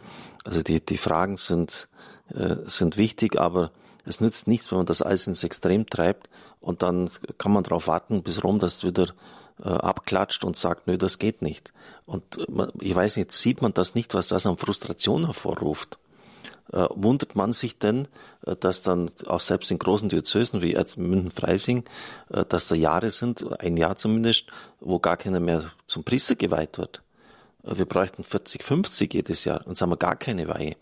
Also 0.45 0.63
die, 0.63 0.85
die 0.85 0.99
Fragen 0.99 1.37
sind 1.37 1.89
äh, 2.33 2.57
sind 2.67 2.97
wichtig, 2.97 3.39
aber 3.39 3.73
es 4.05 4.21
nützt 4.21 4.47
nichts, 4.47 4.71
wenn 4.71 4.79
man 4.79 4.87
das 4.87 5.03
alles 5.03 5.27
ins 5.27 5.43
Extrem 5.43 5.87
treibt 5.87 6.29
und 6.61 6.83
dann 6.83 7.11
kann 7.39 7.53
man 7.53 7.65
darauf 7.65 7.87
warten, 7.87 8.23
bis 8.23 8.45
Rom 8.45 8.59
das 8.59 8.85
wieder 8.85 9.09
äh, 9.63 9.69
abklatscht 9.69 10.45
und 10.45 10.57
sagt, 10.57 10.87
nö, 10.87 10.97
das 10.97 11.19
geht 11.19 11.43
nicht. 11.43 11.73
Und 12.07 12.49
man, 12.49 12.71
ich 12.81 12.95
weiß 12.95 13.17
nicht, 13.17 13.33
sieht 13.33 13.63
man 13.63 13.75
das 13.75 13.95
nicht, 13.95 14.15
was 14.15 14.29
das 14.29 14.47
an 14.47 14.57
Frustration 14.57 15.27
hervorruft? 15.27 15.99
äh, 16.73 16.87
wundert 16.91 17.37
man 17.37 17.53
sich 17.53 17.79
denn, 17.79 18.09
äh, 18.47 18.57
dass 18.57 18.83
dann 18.83 19.11
auch 19.27 19.41
selbst 19.41 19.71
in 19.71 19.79
großen 19.79 20.09
Diözesen 20.09 20.63
wie 20.63 20.77
München-Freising, 20.97 21.85
äh, 22.31 22.45
dass 22.45 22.69
da 22.69 22.75
Jahre 22.75 23.11
sind, 23.11 23.61
ein 23.61 23.77
Jahr 23.77 23.97
zumindest, 23.97 24.47
wo 24.81 24.99
gar 24.99 25.17
keiner 25.17 25.41
mehr 25.41 25.65
zum 25.87 26.05
Priester 26.05 26.37
geweiht 26.37 26.79
wird. 26.79 27.03
Wir 27.63 27.85
bräuchten 27.85 28.25
40, 28.25 28.63
50 28.63 29.15
jedes 29.15 29.45
Jahr 29.45 29.67
und 29.67 29.81
haben 29.81 29.91
wir 29.91 29.97
gar 29.97 30.17
keine 30.17 30.49
Weihe. 30.49 30.77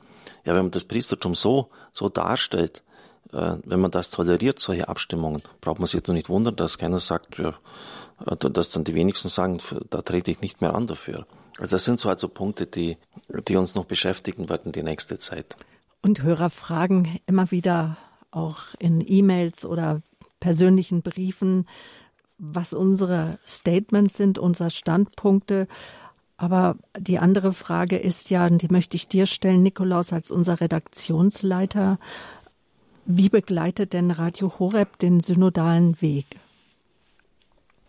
Ja, 0.45 0.55
wenn 0.55 0.67
man 0.67 0.71
das 0.71 0.85
Priestertum 0.85 1.35
so, 1.35 1.71
so 1.93 2.09
darstellt, 2.09 2.83
äh, 3.33 3.57
wenn 3.65 3.81
man 3.81 3.91
das 3.91 4.11
toleriert, 4.11 4.59
solche 4.59 4.89
Abstimmungen, 4.89 5.43
braucht 5.61 5.79
man 5.79 5.87
sich 5.87 6.03
doch 6.03 6.15
nicht 6.15 6.29
wundern, 6.29 6.57
dass 6.57 6.79
keiner 6.79 7.01
sagt, 7.01 7.39
ja, 7.39 7.55
äh, 8.27 8.37
dass 8.37 8.71
dann 8.71 8.85
die 8.85 8.95
wenigsten 8.95 9.29
sagen, 9.29 9.59
da 9.91 10.03
trete 10.03 10.31
ich 10.31 10.41
nicht 10.41 10.61
mehr 10.61 10.75
an 10.75 10.87
dafür. 10.87 11.27
Also 11.59 11.77
das 11.77 11.85
sind 11.85 11.99
so 11.99 12.09
also 12.09 12.29
Punkte, 12.29 12.67
die, 12.67 12.97
die 13.49 13.57
uns 13.57 13.75
noch 13.75 13.85
beschäftigen 13.85 14.49
werden 14.49 14.73
die 14.73 14.83
nächste 14.83 15.19
Zeit. 15.19 15.57
Und 16.03 16.23
Hörer 16.23 16.51
fragen 16.51 17.19
immer 17.27 17.51
wieder 17.51 17.97
auch 18.31 18.61
in 18.79 19.03
E-Mails 19.05 19.65
oder 19.65 20.01
persönlichen 20.39 21.03
Briefen, 21.03 21.67
was 22.39 22.73
unsere 22.73 23.39
Statements 23.47 24.17
sind, 24.17 24.39
unsere 24.39 24.71
Standpunkte. 24.71 25.67
Aber 26.39 26.77
die 26.97 27.19
andere 27.19 27.53
Frage 27.53 27.99
ist 27.99 28.31
ja, 28.31 28.49
die 28.49 28.69
möchte 28.69 28.97
ich 28.97 29.09
dir 29.09 29.27
stellen, 29.27 29.63
Nikolaus, 29.63 30.13
als 30.13 30.31
unser 30.31 30.61
Redaktionsleiter. 30.61 31.99
Wie 33.05 33.29
begleitet 33.29 33.93
denn 33.93 34.13
Radio 34.13 34.53
Horeb 34.59 34.99
den 35.01 35.19
synodalen 35.19 36.01
Weg? 36.01 36.27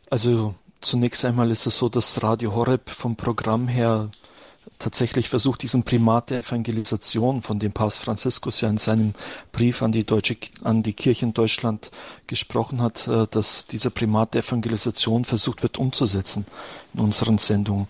Also 0.10 0.56
zunächst 0.82 1.24
einmal 1.26 1.52
ist 1.52 1.68
es 1.68 1.78
so, 1.78 1.90
dass 1.90 2.24
Radio 2.24 2.56
Horeb 2.56 2.90
vom 2.90 3.16
Programm 3.16 3.68
her 3.68 4.10
tatsächlich 4.78 5.30
versucht, 5.30 5.62
diesen 5.62 5.84
Primat 5.84 6.30
der 6.30 6.40
Evangelisation, 6.40 7.42
von 7.42 7.60
dem 7.60 7.74
Papst 7.74 8.00
Franziskus 8.00 8.62
ja 8.62 8.70
in 8.70 8.78
seinem 8.78 9.14
Brief 9.52 9.82
an 9.82 9.92
die 9.92 10.04
deutsche, 10.04 10.38
an 10.64 10.84
die 10.84 10.94
Kirche 10.94 11.26
in 11.26 11.34
Deutschland 11.34 11.92
gesprochen 12.28 12.82
hat, 12.82 13.08
äh, 13.08 13.28
dass 13.30 13.66
dieser 13.68 13.90
Primat 13.90 14.34
der 14.34 14.44
Evangelisation 14.44 15.26
versucht 15.26 15.64
wird 15.64 15.78
umzusetzen 15.78 16.46
in 16.94 17.02
unseren 17.02 17.38
Sendungen. 17.38 17.88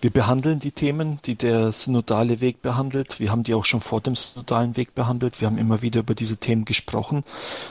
Wir 0.00 0.10
behandeln 0.10 0.60
die 0.60 0.72
Themen, 0.72 1.18
die 1.24 1.34
der 1.34 1.72
synodale 1.72 2.40
Weg 2.40 2.62
behandelt. 2.62 3.20
Wir 3.20 3.30
haben 3.30 3.42
die 3.42 3.54
auch 3.54 3.64
schon 3.64 3.80
vor 3.80 4.00
dem 4.00 4.14
synodalen 4.14 4.76
Weg 4.76 4.94
behandelt. 4.94 5.40
Wir 5.40 5.46
haben 5.46 5.58
immer 5.58 5.82
wieder 5.82 6.00
über 6.00 6.14
diese 6.14 6.36
Themen 6.36 6.64
gesprochen. 6.64 7.24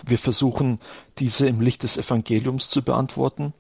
Wir 0.06 0.18
versuchen, 0.18 0.80
diese 1.18 1.48
im 1.48 1.62
Licht 1.62 1.84
des 1.84 1.98
Evangeliums 1.98 2.70
zu 2.70 2.82
beantworten. 2.82 3.54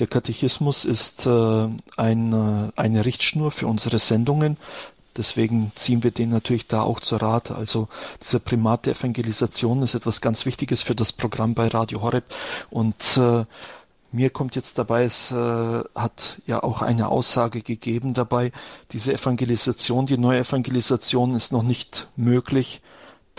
Der 0.00 0.06
Katechismus 0.06 0.86
ist 0.86 1.26
äh, 1.26 1.68
eine, 1.96 2.72
eine 2.74 3.04
Richtschnur 3.04 3.52
für 3.52 3.66
unsere 3.66 3.98
Sendungen. 3.98 4.56
Deswegen 5.14 5.72
ziehen 5.74 6.02
wir 6.02 6.10
den 6.10 6.30
natürlich 6.30 6.68
da 6.68 6.80
auch 6.82 7.00
zur 7.00 7.20
Rat. 7.20 7.50
Also 7.50 7.88
dieser 8.22 8.38
Primat 8.38 8.86
der 8.86 8.94
Evangelisation 8.94 9.82
ist 9.82 9.94
etwas 9.94 10.22
ganz 10.22 10.46
Wichtiges 10.46 10.80
für 10.80 10.94
das 10.94 11.12
Programm 11.12 11.52
bei 11.52 11.68
Radio 11.68 12.00
Horeb. 12.00 12.24
Und 12.70 13.18
äh, 13.18 13.44
mir 14.10 14.30
kommt 14.30 14.56
jetzt 14.56 14.78
dabei, 14.78 15.04
es 15.04 15.30
äh, 15.30 15.34
hat 15.94 16.40
ja 16.46 16.62
auch 16.62 16.80
eine 16.80 17.08
Aussage 17.08 17.60
gegeben 17.60 18.14
dabei, 18.14 18.52
diese 18.92 19.12
Evangelisation, 19.12 20.06
die 20.06 20.16
neue 20.16 20.40
Evangelisation 20.40 21.34
ist 21.34 21.52
noch 21.52 21.62
nicht 21.62 22.08
möglich, 22.16 22.80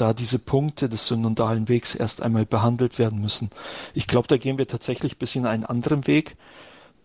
da 0.02 0.14
diese 0.14 0.40
Punkte 0.40 0.90
des 0.90 1.06
synodalen 1.06 1.70
Wegs 1.70 1.94
erst 1.94 2.24
einmal 2.24 2.46
behandelt 2.46 2.98
werden 2.98 3.22
müssen. 3.22 3.52
Ich 3.94 4.08
glaube, 4.08 4.28
da 4.28 4.38
gehen 4.38 4.58
wir 4.58 4.68
tatsächlich 4.68 5.20
bis 5.20 5.36
in 5.36 5.46
einen 5.46 5.64
anderen 5.64 6.08
Weg. 6.08 6.38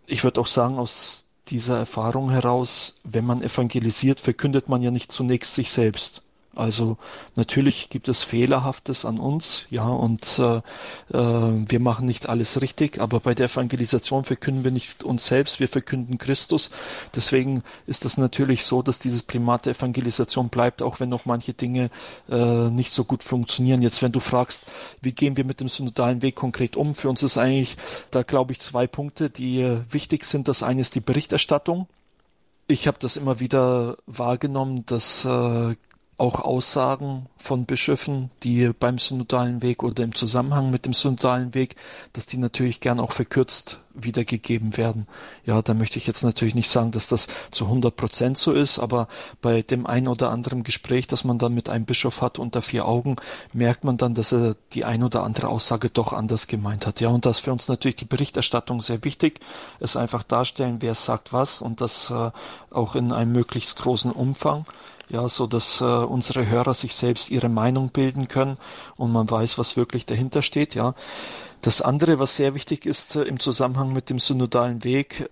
Ich 0.06 0.24
würde 0.24 0.40
auch 0.40 0.46
sagen, 0.46 0.78
aus 0.78 1.28
dieser 1.48 1.78
Erfahrung 1.78 2.30
heraus, 2.30 2.98
wenn 3.04 3.26
man 3.26 3.42
evangelisiert, 3.42 4.18
verkündet 4.18 4.68
man 4.68 4.82
ja 4.82 4.90
nicht 4.90 5.12
zunächst 5.12 5.54
sich 5.54 5.70
selbst. 5.70 6.25
Also 6.56 6.96
natürlich 7.34 7.90
gibt 7.90 8.08
es 8.08 8.24
Fehlerhaftes 8.24 9.04
an 9.04 9.18
uns, 9.18 9.66
ja, 9.70 9.86
und 9.86 10.38
äh, 10.38 10.56
äh, 10.56 10.62
wir 11.12 11.80
machen 11.80 12.06
nicht 12.06 12.28
alles 12.28 12.60
richtig, 12.60 13.00
aber 13.00 13.20
bei 13.20 13.34
der 13.34 13.46
Evangelisation 13.46 14.24
verkünden 14.24 14.64
wir 14.64 14.70
nicht 14.70 15.02
uns 15.02 15.26
selbst, 15.26 15.60
wir 15.60 15.68
verkünden 15.68 16.18
Christus. 16.18 16.70
Deswegen 17.14 17.62
ist 17.86 18.04
das 18.04 18.16
natürlich 18.16 18.64
so, 18.64 18.82
dass 18.82 18.98
dieses 18.98 19.22
Primat 19.22 19.66
der 19.66 19.74
Evangelisation 19.74 20.48
bleibt, 20.48 20.82
auch 20.82 20.98
wenn 20.98 21.10
noch 21.10 21.26
manche 21.26 21.52
Dinge 21.52 21.90
äh, 22.28 22.70
nicht 22.70 22.92
so 22.92 23.04
gut 23.04 23.22
funktionieren. 23.22 23.82
Jetzt, 23.82 24.02
wenn 24.02 24.12
du 24.12 24.20
fragst, 24.20 24.64
wie 25.02 25.12
gehen 25.12 25.36
wir 25.36 25.44
mit 25.44 25.60
dem 25.60 25.68
synodalen 25.68 26.22
Weg 26.22 26.36
konkret 26.36 26.76
um, 26.76 26.94
für 26.94 27.08
uns 27.08 27.22
ist 27.22 27.36
eigentlich, 27.36 27.76
da 28.10 28.22
glaube 28.22 28.52
ich, 28.52 28.60
zwei 28.60 28.86
Punkte, 28.86 29.30
die 29.30 29.60
äh, 29.60 29.80
wichtig 29.90 30.24
sind. 30.24 30.48
Das 30.48 30.62
eine 30.62 30.80
ist 30.80 30.94
die 30.94 31.00
Berichterstattung. 31.00 31.86
Ich 32.68 32.88
habe 32.88 32.98
das 32.98 33.16
immer 33.16 33.38
wieder 33.38 33.98
wahrgenommen, 34.06 34.84
dass 34.86 35.24
äh, 35.24 35.76
auch 36.18 36.40
Aussagen 36.40 37.26
von 37.37 37.66
Bischöfen, 37.66 38.31
die 38.42 38.70
beim 38.79 38.98
synodalen 38.98 39.61
Weg 39.61 39.83
oder 39.83 40.02
im 40.02 40.14
Zusammenhang 40.14 40.70
mit 40.70 40.87
dem 40.87 40.94
synodalen 40.94 41.55
Weg, 41.55 41.76
dass 42.14 42.26
die 42.26 42.38
natürlich 42.38 42.81
gern 42.81 43.00
auch 43.00 43.12
verkürzt 43.12 43.81
wiedergegeben 43.92 44.76
werden. 44.76 45.07
Ja, 45.44 45.61
da 45.62 45.74
möchte 45.74 45.98
ich 45.98 46.07
jetzt 46.07 46.22
natürlich 46.22 46.55
nicht 46.55 46.70
sagen, 46.70 46.90
dass 46.90 47.09
das 47.09 47.29
zu 47.50 47.64
100 47.64 47.96
Prozent 47.96 48.38
so 48.38 48.52
ist, 48.52 48.79
aber 48.79 49.09
bei 49.42 49.62
dem 49.62 49.87
ein 49.87 50.09
oder 50.09 50.31
anderen 50.31 50.62
Gespräch, 50.62 51.07
das 51.07 51.24
man 51.24 51.38
dann 51.38 51.55
mit 51.55 51.68
einem 51.68 51.85
Bischof 51.85 52.22
hat 52.22 52.38
unter 52.38 52.62
vier 52.62 52.87
Augen, 52.87 53.16
merkt 53.52 53.85
man 53.85 53.96
dann, 53.98 54.14
dass 54.14 54.33
er 54.33 54.57
die 54.72 54.85
ein 54.85 55.02
oder 55.02 55.22
andere 55.22 55.48
Aussage 55.48 55.90
doch 55.90 56.12
anders 56.12 56.46
gemeint 56.46 56.87
hat. 56.87 57.00
Ja, 57.00 57.09
und 57.09 57.26
das 57.26 57.38
ist 57.38 57.44
für 57.44 57.52
uns 57.52 57.68
natürlich 57.68 57.96
die 57.96 58.05
Berichterstattung 58.05 58.81
sehr 58.81 59.05
wichtig, 59.05 59.40
es 59.81 59.96
einfach 59.96 60.22
darstellen, 60.22 60.79
wer 60.81 60.94
sagt 60.94 61.33
was 61.33 61.61
und 61.61 61.81
das 61.81 62.11
äh, 62.11 62.31
auch 62.70 62.94
in 62.94 63.12
einem 63.12 63.33
möglichst 63.33 63.79
großen 63.79 64.12
Umfang 64.12 64.64
ja, 65.08 65.28
so 65.28 65.46
dass 65.46 65.80
äh, 65.80 65.84
unsere 65.84 66.48
Hörer 66.48 66.74
sich 66.74 66.94
selbst 66.94 67.30
ihre 67.30 67.48
Meinung 67.48 67.90
bilden 67.90 68.28
können 68.28 68.58
und 68.96 69.12
man 69.12 69.30
weiß, 69.30 69.58
was 69.58 69.76
wirklich 69.76 70.06
dahinter 70.06 70.42
steht, 70.42 70.74
ja. 70.74 70.94
Das 71.62 71.80
andere, 71.80 72.18
was 72.18 72.36
sehr 72.36 72.54
wichtig 72.54 72.86
ist 72.86 73.16
äh, 73.16 73.22
im 73.22 73.40
Zusammenhang 73.40 73.92
mit 73.92 74.10
dem 74.10 74.18
synodalen 74.18 74.84
Weg, 74.84 75.30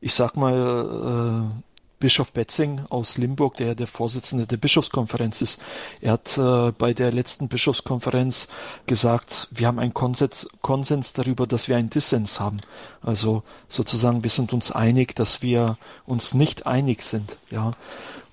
ich 0.00 0.14
sag 0.14 0.36
mal, 0.36 1.50
äh, 1.52 1.62
Bischof 1.98 2.32
Betzing 2.32 2.82
aus 2.90 3.16
Limburg, 3.16 3.56
der 3.56 3.74
der 3.74 3.86
Vorsitzende 3.86 4.46
der 4.46 4.58
Bischofskonferenz 4.58 5.40
ist, 5.40 5.62
er 6.02 6.12
hat 6.12 6.36
äh, 6.36 6.72
bei 6.72 6.92
der 6.92 7.10
letzten 7.10 7.48
Bischofskonferenz 7.48 8.48
gesagt, 8.86 9.48
wir 9.50 9.66
haben 9.66 9.78
einen 9.78 9.94
Konsens, 9.94 10.46
Konsens 10.60 11.14
darüber, 11.14 11.46
dass 11.46 11.68
wir 11.68 11.76
einen 11.76 11.88
Dissens 11.88 12.38
haben. 12.38 12.58
Also 13.00 13.44
sozusagen, 13.68 14.22
wir 14.22 14.30
sind 14.30 14.52
uns 14.52 14.70
einig, 14.70 15.14
dass 15.16 15.40
wir 15.40 15.78
uns 16.04 16.34
nicht 16.34 16.66
einig 16.66 17.02
sind. 17.02 17.38
Ja, 17.50 17.72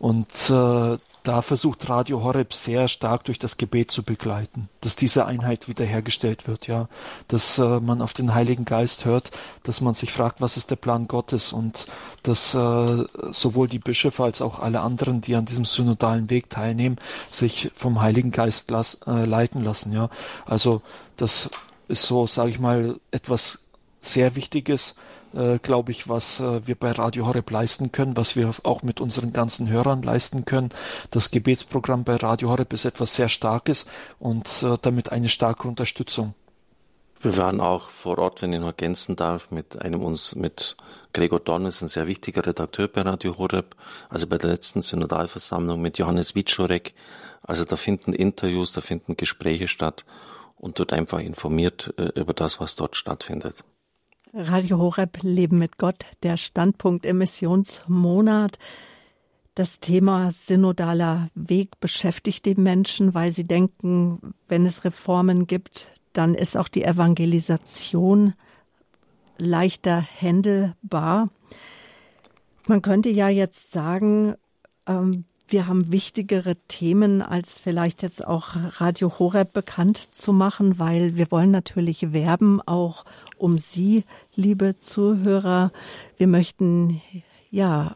und 0.04 0.50
äh, 0.50 0.98
da 1.24 1.42
versucht 1.42 1.88
Radio 1.88 2.24
Horeb 2.24 2.54
sehr 2.54 2.90
stark 2.90 3.24
durch 3.24 3.40
das 3.40 3.56
Gebet 3.56 3.90
zu 3.90 4.04
begleiten, 4.04 4.68
dass 4.82 4.98
diese 4.98 5.26
Einheit 5.26 5.70
wiederhergestellt 5.70 6.46
wird, 6.46 6.68
ja, 6.68 6.90
dass 7.30 7.58
äh, 7.58 7.80
man 7.80 8.02
auf 8.02 8.12
den 8.12 8.34
Heiligen 8.34 8.66
Geist 8.66 9.06
hört, 9.06 9.32
dass 9.64 9.80
man 9.80 9.94
sich 9.94 10.12
fragt, 10.12 10.42
was 10.42 10.58
ist 10.58 10.72
der 10.72 10.76
Plan 10.76 11.08
Gottes 11.08 11.54
und 11.54 11.86
dass 12.22 12.54
äh, 12.54 13.06
sowohl 13.32 13.70
die 13.70 13.80
Bischöfe 13.80 14.26
als 14.26 14.42
auch 14.42 14.60
alle 14.60 14.82
anderen, 14.82 15.22
die 15.22 15.36
an 15.36 15.46
diesem 15.46 15.64
synodalen 15.64 16.30
Weg 16.30 16.50
teilnehmen, 16.50 16.98
sich 17.32 17.72
vom 17.74 18.02
Heiligen 18.02 18.32
Geist 18.32 18.72
las 18.72 19.00
äh, 19.08 19.24
leiten 19.24 19.64
lassen, 19.64 19.94
ja. 19.94 20.10
Also 20.46 20.82
das 21.16 21.50
ist 21.88 22.04
so, 22.04 22.28
sage 22.28 22.50
ich 22.50 22.60
mal, 22.60 23.00
etwas 23.12 23.64
sehr 24.02 24.36
Wichtiges, 24.36 24.96
äh, 25.34 25.60
glaube 25.60 25.92
ich, 25.92 26.10
was 26.10 26.40
äh, 26.40 26.66
wir 26.68 26.76
bei 26.76 26.92
Radio 26.92 27.28
Horeb 27.28 27.50
leisten 27.52 27.92
können, 27.92 28.18
was 28.18 28.36
wir 28.36 28.52
auch 28.64 28.84
mit 28.84 29.02
unseren 29.02 29.34
ganzen 29.34 29.70
Hörern 29.70 30.02
leisten 30.02 30.46
können. 30.46 30.70
Das 31.12 31.32
Gebetsprogramm 31.32 32.04
bei 32.04 32.16
Radio 32.16 32.50
Horeb 32.50 32.74
ist 32.74 32.86
etwas 32.86 33.16
sehr 33.16 33.30
Starkes 33.30 33.86
und 34.20 34.64
äh, 34.64 34.78
damit 34.82 35.12
eine 35.12 35.30
starke 35.30 35.68
Unterstützung. 35.68 36.34
Wir 37.22 37.38
waren 37.38 37.62
auch 37.62 37.88
vor 37.88 38.18
Ort, 38.18 38.42
wenn 38.42 38.52
ich 38.52 38.60
noch 38.60 38.68
ergänzen 38.68 39.16
darf, 39.16 39.50
mit 39.50 39.82
einem 39.82 40.02
uns, 40.02 40.36
mit 40.36 40.76
Gregor 41.14 41.40
Dorn 41.40 41.66
ist 41.66 41.82
ein 41.82 41.88
sehr 41.88 42.08
wichtiger 42.08 42.46
Redakteur 42.46 42.90
bei 42.90 43.02
Radio 43.02 43.38
Horeb, 43.38 43.78
also 44.10 44.28
bei 44.28 44.38
der 44.38 44.50
letzten 44.50 44.82
Synodalversammlung 44.82 45.80
mit 45.80 45.98
Johannes 45.98 46.36
Witschorek. 46.36 46.94
Also 47.42 47.64
da 47.64 47.78
finden 47.78 48.12
Interviews, 48.12 48.74
da 48.74 48.82
finden 48.82 49.16
Gespräche 49.16 49.70
statt 49.70 50.04
und 50.58 50.80
dort 50.80 50.92
einfach 50.92 51.20
informiert 51.20 51.94
äh, 51.98 52.20
über 52.20 52.34
das, 52.34 52.60
was 52.60 52.76
dort 52.76 52.98
stattfindet. 52.98 53.64
Radio 54.36 54.80
Horeb 54.80 55.22
Leben 55.22 55.60
mit 55.60 55.78
Gott, 55.78 56.08
der 56.24 56.38
Standpunkt 56.38 57.06
im 57.06 57.20
Missionsmonat. 57.20 58.58
Das 59.54 59.80
Thema 59.80 60.32
synodaler 60.32 61.30
Weg 61.36 61.80
beschäftigt 61.80 62.48
die 62.48 62.56
Menschen, 62.56 63.14
weil 63.14 63.30
sie 63.30 63.46
denken, 63.46 64.34
wenn 64.48 64.66
es 64.66 64.86
Reformen 64.86 65.46
gibt, 65.46 65.88
dann 66.14 66.34
ist 66.34 66.58
auch 66.58 66.68
die 66.68 66.84
Evangelisation 66.84 68.34
leichter 69.38 70.02
händelbar. 70.02 71.30
Man 72.66 72.82
könnte 72.82 73.12
ja 73.12 73.30
jetzt 73.30 73.72
sagen, 73.72 74.34
ähm, 74.88 75.26
wir 75.48 75.68
haben 75.68 75.92
wichtigere 75.92 76.56
Themen, 76.68 77.22
als 77.22 77.60
vielleicht 77.60 78.02
jetzt 78.02 78.26
auch 78.26 78.56
Radio 78.80 79.20
Horeb 79.20 79.54
bekannt 79.54 79.98
zu 79.98 80.34
machen, 80.34 80.80
weil 80.80 81.16
wir 81.16 81.32
wollen 81.32 81.52
natürlich 81.52 82.14
werben 82.14 82.62
auch 82.62 83.06
um 83.38 83.58
Sie, 83.58 84.04
liebe 84.36 84.78
Zuhörer. 84.78 85.72
Wir 86.18 86.28
möchten 86.28 87.02
ja, 87.54 87.96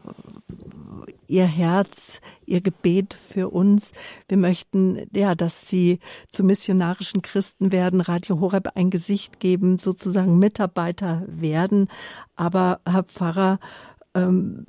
ihr 1.26 1.46
Herz, 1.46 2.20
ihr 2.46 2.60
Gebet 2.60 3.14
für 3.14 3.48
uns. 3.48 3.92
Wir 4.28 4.36
möchten, 4.36 5.08
ja, 5.12 5.34
dass 5.34 5.68
Sie 5.68 5.98
zu 6.28 6.44
missionarischen 6.44 7.22
Christen 7.22 7.72
werden, 7.72 8.00
Radio 8.00 8.38
Horeb 8.38 8.76
ein 8.76 8.90
Gesicht 8.90 9.40
geben, 9.40 9.76
sozusagen 9.76 10.38
Mitarbeiter 10.38 11.24
werden. 11.26 11.88
Aber 12.36 12.80
Herr 12.86 13.02
Pfarrer, 13.02 13.58
ähm, 14.14 14.64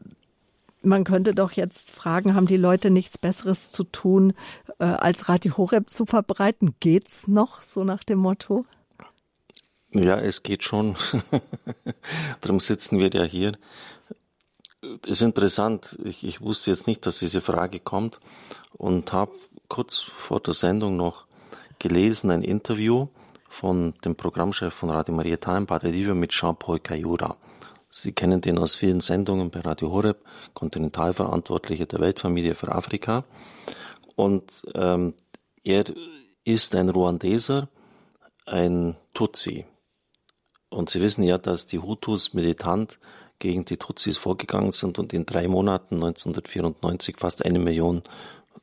man 0.82 1.04
könnte 1.04 1.34
doch 1.34 1.52
jetzt 1.52 1.92
fragen, 1.92 2.36
haben 2.36 2.48
die 2.48 2.58
Leute 2.58 2.90
nichts 2.90 3.18
Besseres 3.18 3.72
zu 3.72 3.84
tun, 3.84 4.34
äh, 4.80 4.86
als 4.86 5.30
Radio 5.30 5.58
Horeb 5.58 5.90
zu 5.90 6.06
verbreiten? 6.06 6.76
Geht's 6.80 7.28
noch, 7.28 7.62
so 7.62 7.84
nach 7.84 8.04
dem 8.04 8.20
Motto? 8.20 8.66
Ja, 9.92 10.20
es 10.20 10.44
geht 10.44 10.64
schon. 10.64 10.96
Darum 12.42 12.60
sitzen 12.60 13.00
wir 13.00 13.10
ja 13.10 13.24
hier. 13.24 13.58
Das 14.82 15.12
ist 15.12 15.22
interessant. 15.22 15.98
Ich, 16.04 16.24
ich 16.24 16.42
wusste 16.42 16.72
jetzt 16.72 16.88
nicht, 16.88 17.06
dass 17.06 17.20
diese 17.20 17.42
Frage 17.42 17.80
kommt 17.80 18.20
und 18.74 19.12
habe 19.12 19.32
kurz 19.68 20.00
vor 20.00 20.40
der 20.40 20.54
Sendung 20.54 20.96
noch 20.96 21.26
gelesen, 21.80 22.32
ein 22.32 22.44
Interview 22.44 23.08
von 23.50 23.94
dem 24.06 24.16
Programmchef 24.16 24.74
von 24.74 24.90
Radio 24.90 25.14
Maria 25.14 25.38
Time, 25.38 25.66
Padre 25.66 25.90
Livio, 25.90 26.14
mit 26.14 26.32
Jean-Paul 26.32 26.80
Cayura. 26.80 27.36
Sie 27.90 28.12
kennen 28.12 28.42
den 28.42 28.60
aus 28.60 28.76
vielen 28.76 29.00
Sendungen 29.00 29.50
bei 29.50 29.62
Radio 29.62 29.92
Horeb, 29.92 30.24
Kontinentalverantwortlicher 30.54 31.88
der 31.88 32.00
Weltfamilie 32.00 32.54
für 32.54 32.72
Afrika. 32.72 33.26
Und 34.16 34.64
ähm, 34.76 35.16
er 35.64 35.86
ist 36.44 36.76
ein 36.76 36.90
Ruandeser, 36.90 37.70
ein 38.46 38.96
Tutsi. 39.14 39.66
Und 40.70 40.90
Sie 40.90 41.02
wissen 41.02 41.24
ja, 41.24 41.40
dass 41.40 41.66
die 41.66 41.80
Hutus 41.80 42.34
militant 42.34 43.00
gegen 43.40 43.66
die 43.66 43.78
Tutsis 43.78 44.18
vorgegangen 44.18 44.72
sind 44.72 45.00
und 45.00 45.14
in 45.14 45.26
drei 45.26 45.48
Monaten 45.48 45.96
1994 45.96 47.18
fast 47.18 47.44
eine 47.44 47.58
Million 47.58 48.04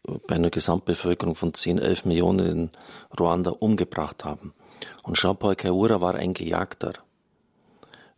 äh, 0.06 0.12
bei 0.28 0.36
einer 0.36 0.50
Gesamtbevölkerung 0.50 1.34
von 1.34 1.52
10, 1.52 1.78
11 1.78 2.04
Millionen 2.04 2.46
in 2.46 2.70
Ruanda 3.18 3.50
umgebracht 3.50 4.24
haben. 4.24 4.54
Und 5.02 5.16
Jean-Paul 5.16 5.56
Kaura 5.56 6.00
war 6.00 6.14
ein 6.14 6.34
Gejagter. 6.34 6.92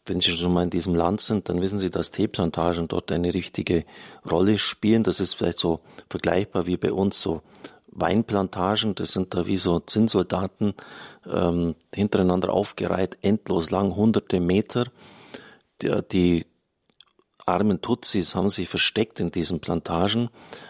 Wenn 0.08 0.20
Sie 0.20 0.30
schon 0.30 0.52
mal 0.52 0.64
in 0.64 0.70
diesem 0.70 0.94
Land 0.94 1.20
sind, 1.20 1.48
dann 1.48 1.60
wissen 1.60 1.78
Sie, 1.78 1.90
dass 1.90 2.10
Teeplantagen 2.10 2.88
dort 2.88 3.12
eine 3.12 3.34
richtige 3.34 3.84
Rolle 4.28 4.58
spielen. 4.58 5.02
Das 5.02 5.20
ist 5.20 5.34
vielleicht 5.34 5.58
so 5.58 5.80
vergleichbar 6.08 6.66
wie 6.66 6.76
bei 6.76 6.92
uns 6.92 7.20
so 7.20 7.42
Weinplantagen, 8.00 8.94
das 8.94 9.12
sind 9.12 9.34
da 9.34 9.46
wie 9.46 9.56
so 9.56 9.80
Zinnsoldaten 9.80 10.74
ähm, 11.26 11.74
hintereinander 11.94 12.52
aufgereiht, 12.52 13.18
endlos 13.22 13.70
lang, 13.70 13.96
hunderte 13.96 14.40
Meter. 14.40 14.86
Die, 15.82 16.00
die 16.12 16.46
armen 17.44 17.80
Tutsis 17.80 18.34
haben 18.34 18.50
sich 18.50 18.68
versteckt 18.68 19.20
in 19.20 19.30
diesen 19.30 19.60
Plantagen. 19.60 20.28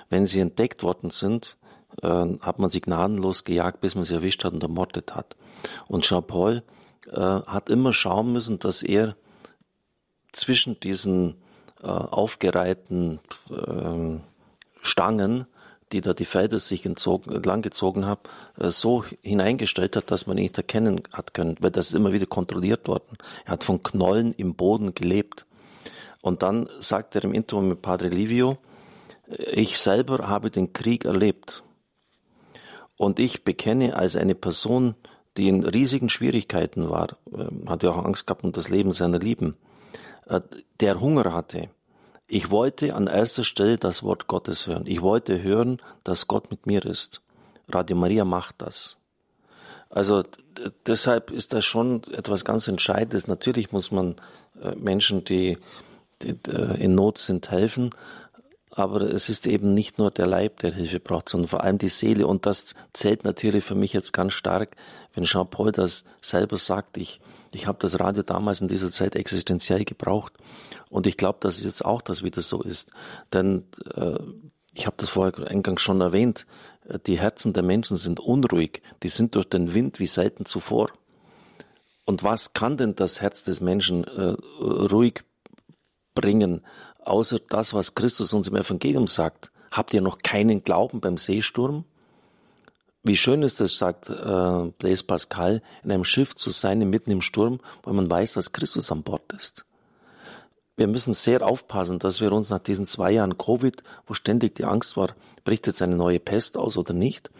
Wenn 0.08 0.26
sie 0.26 0.40
entdeckt 0.40 0.82
worden 0.82 1.10
sind, 1.10 1.58
äh, 2.02 2.08
hat 2.08 2.58
man 2.58 2.70
sie 2.70 2.80
gnadenlos 2.80 3.44
gejagt, 3.44 3.80
bis 3.80 3.94
man 3.94 4.04
sie 4.04 4.14
erwischt 4.14 4.44
hat 4.44 4.54
und 4.54 4.62
ermordet 4.62 5.14
hat. 5.14 5.36
Und 5.86 6.04
Jean-Paul 6.04 6.62
äh, 7.10 7.20
hat 7.20 7.68
immer 7.68 7.92
schauen 7.92 8.32
müssen, 8.32 8.58
dass 8.58 8.82
er 8.82 9.16
zwischen 10.38 10.80
diesen 10.80 11.34
äh, 11.82 11.86
aufgereihten 11.86 13.20
äh, 13.50 14.20
Stangen 14.80 15.46
die 15.92 16.00
da 16.00 16.14
die 16.14 16.24
Felder 16.24 16.58
sich 16.58 16.84
entzogen, 16.84 17.32
entlang 17.32 17.62
gezogen 17.62 18.06
haben, 18.06 18.20
äh, 18.58 18.70
so 18.70 19.04
hineingestellt 19.22 19.96
hat, 19.96 20.10
dass 20.10 20.26
man 20.26 20.36
ihn 20.38 20.44
nicht 20.44 20.58
erkennen 20.58 21.02
hat 21.12 21.34
können, 21.34 21.56
weil 21.60 21.70
das 21.70 21.88
ist 21.88 21.94
immer 21.94 22.12
wieder 22.12 22.26
kontrolliert 22.26 22.88
worden. 22.88 23.16
Er 23.44 23.52
hat 23.52 23.64
von 23.64 23.82
Knollen 23.82 24.32
im 24.34 24.54
Boden 24.54 24.94
gelebt. 24.94 25.46
Und 26.20 26.42
dann 26.42 26.68
sagt 26.78 27.14
er 27.14 27.24
im 27.24 27.32
Interview 27.32 27.62
mit 27.62 27.82
Padre 27.82 28.08
Livio, 28.08 28.58
äh, 29.28 29.50
ich 29.52 29.78
selber 29.78 30.28
habe 30.28 30.50
den 30.50 30.72
Krieg 30.72 31.04
erlebt. 31.04 31.62
Und 32.96 33.20
ich 33.20 33.44
bekenne 33.44 33.96
als 33.96 34.16
eine 34.16 34.34
Person, 34.34 34.94
die 35.36 35.48
in 35.48 35.62
riesigen 35.62 36.08
Schwierigkeiten 36.08 36.90
war, 36.90 37.16
äh, 37.32 37.68
hat 37.68 37.82
ja 37.82 37.90
auch 37.90 38.04
Angst 38.04 38.26
gehabt 38.26 38.44
um 38.44 38.52
das 38.52 38.68
Leben 38.68 38.92
seiner 38.92 39.18
Lieben, 39.18 39.56
der 40.80 41.00
Hunger 41.00 41.32
hatte, 41.32 41.70
ich 42.30 42.50
wollte 42.50 42.94
an 42.94 43.06
erster 43.06 43.42
Stelle 43.42 43.78
das 43.78 44.02
Wort 44.02 44.26
Gottes 44.26 44.66
hören. 44.66 44.84
Ich 44.86 45.00
wollte 45.00 45.42
hören, 45.42 45.80
dass 46.04 46.28
Gott 46.28 46.50
mit 46.50 46.66
mir 46.66 46.84
ist. 46.84 47.22
Radio 47.68 47.96
Maria 47.96 48.26
macht 48.26 48.56
das. 48.58 48.98
Also 49.88 50.24
deshalb 50.86 51.30
ist 51.30 51.54
das 51.54 51.64
schon 51.64 52.02
etwas 52.12 52.44
ganz 52.44 52.68
Entscheidendes. 52.68 53.26
Natürlich 53.26 53.72
muss 53.72 53.90
man 53.90 54.16
äh, 54.62 54.74
Menschen, 54.74 55.24
die, 55.24 55.56
die 56.20 56.36
äh, 56.50 56.82
in 56.82 56.94
Not 56.94 57.16
sind, 57.16 57.50
helfen. 57.50 57.90
Aber 58.70 59.00
es 59.00 59.30
ist 59.30 59.46
eben 59.46 59.72
nicht 59.72 59.98
nur 59.98 60.10
der 60.10 60.26
Leib, 60.26 60.60
der 60.60 60.74
Hilfe 60.74 61.00
braucht, 61.00 61.30
sondern 61.30 61.48
vor 61.48 61.64
allem 61.64 61.78
die 61.78 61.88
Seele. 61.88 62.26
Und 62.26 62.44
das 62.44 62.74
zählt 62.92 63.24
natürlich 63.24 63.64
für 63.64 63.74
mich 63.74 63.94
jetzt 63.94 64.12
ganz 64.12 64.34
stark, 64.34 64.76
wenn 65.14 65.24
Jean-Paul 65.24 65.72
das 65.72 66.04
selber 66.20 66.58
sagt. 66.58 66.98
Ich, 66.98 67.20
ich 67.50 67.66
habe 67.66 67.78
das 67.80 67.98
Radio 67.98 68.22
damals 68.22 68.60
in 68.60 68.68
dieser 68.68 68.90
Zeit 68.90 69.16
existenziell 69.16 69.84
gebraucht. 69.84 70.32
Und 70.90 71.06
ich 71.06 71.16
glaube, 71.16 71.38
dass 71.40 71.58
es 71.58 71.64
jetzt 71.64 71.84
auch 71.84 72.02
das 72.02 72.22
wieder 72.22 72.42
so 72.42 72.62
ist. 72.62 72.90
Denn 73.32 73.64
äh, 73.94 74.18
ich 74.74 74.86
habe 74.86 74.96
das 74.98 75.10
vorher 75.10 75.48
eingangs 75.48 75.82
schon 75.82 76.00
erwähnt, 76.00 76.46
äh, 76.86 76.98
die 77.06 77.18
Herzen 77.18 77.52
der 77.52 77.62
Menschen 77.62 77.96
sind 77.96 78.20
unruhig, 78.20 78.82
die 79.02 79.08
sind 79.08 79.34
durch 79.34 79.48
den 79.48 79.74
Wind 79.74 79.98
wie 79.98 80.06
selten 80.06 80.44
zuvor. 80.44 80.90
Und 82.04 82.22
was 82.22 82.54
kann 82.54 82.76
denn 82.76 82.96
das 82.96 83.20
Herz 83.20 83.44
des 83.44 83.60
Menschen 83.60 84.04
äh, 84.04 84.36
ruhig 84.60 85.24
bringen, 86.14 86.62
außer 87.04 87.38
das, 87.48 87.74
was 87.74 87.94
Christus 87.94 88.32
uns 88.32 88.48
im 88.48 88.56
Evangelium 88.56 89.06
sagt? 89.06 89.52
Habt 89.70 89.92
ihr 89.92 90.00
noch 90.00 90.18
keinen 90.18 90.64
Glauben 90.64 91.00
beim 91.00 91.18
Seesturm? 91.18 91.84
Wie 93.02 93.16
schön 93.16 93.42
ist 93.42 93.60
es, 93.60 93.78
sagt 93.78 94.10
äh, 94.10 94.72
Blaise 94.78 95.04
Pascal, 95.04 95.62
in 95.84 95.92
einem 95.92 96.04
Schiff 96.04 96.34
zu 96.34 96.50
sein, 96.50 96.78
mitten 96.90 97.10
im 97.10 97.22
Sturm, 97.22 97.60
weil 97.82 97.94
man 97.94 98.10
weiß, 98.10 98.34
dass 98.34 98.52
Christus 98.52 98.90
an 98.90 99.02
Bord 99.02 99.32
ist. 99.32 99.64
Wir 100.76 100.88
müssen 100.88 101.12
sehr 101.12 101.44
aufpassen, 101.44 101.98
dass 101.98 102.20
wir 102.20 102.30
uns 102.32 102.50
nach 102.50 102.60
diesen 102.60 102.86
zwei 102.86 103.12
Jahren 103.12 103.36
Covid, 103.36 103.82
wo 104.06 104.14
ständig 104.14 104.54
die 104.56 104.64
Angst 104.64 104.96
war, 104.96 105.14
bricht 105.44 105.66
jetzt 105.66 105.82
eine 105.82 105.96
neue 105.96 106.20
Pest 106.20 106.56
aus 106.56 106.76
oder 106.76 106.94
nicht, 106.94 107.30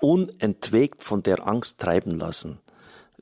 unentwegt 0.00 1.02
von 1.02 1.22
der 1.22 1.46
Angst 1.46 1.80
treiben 1.80 2.18
lassen. 2.18 2.58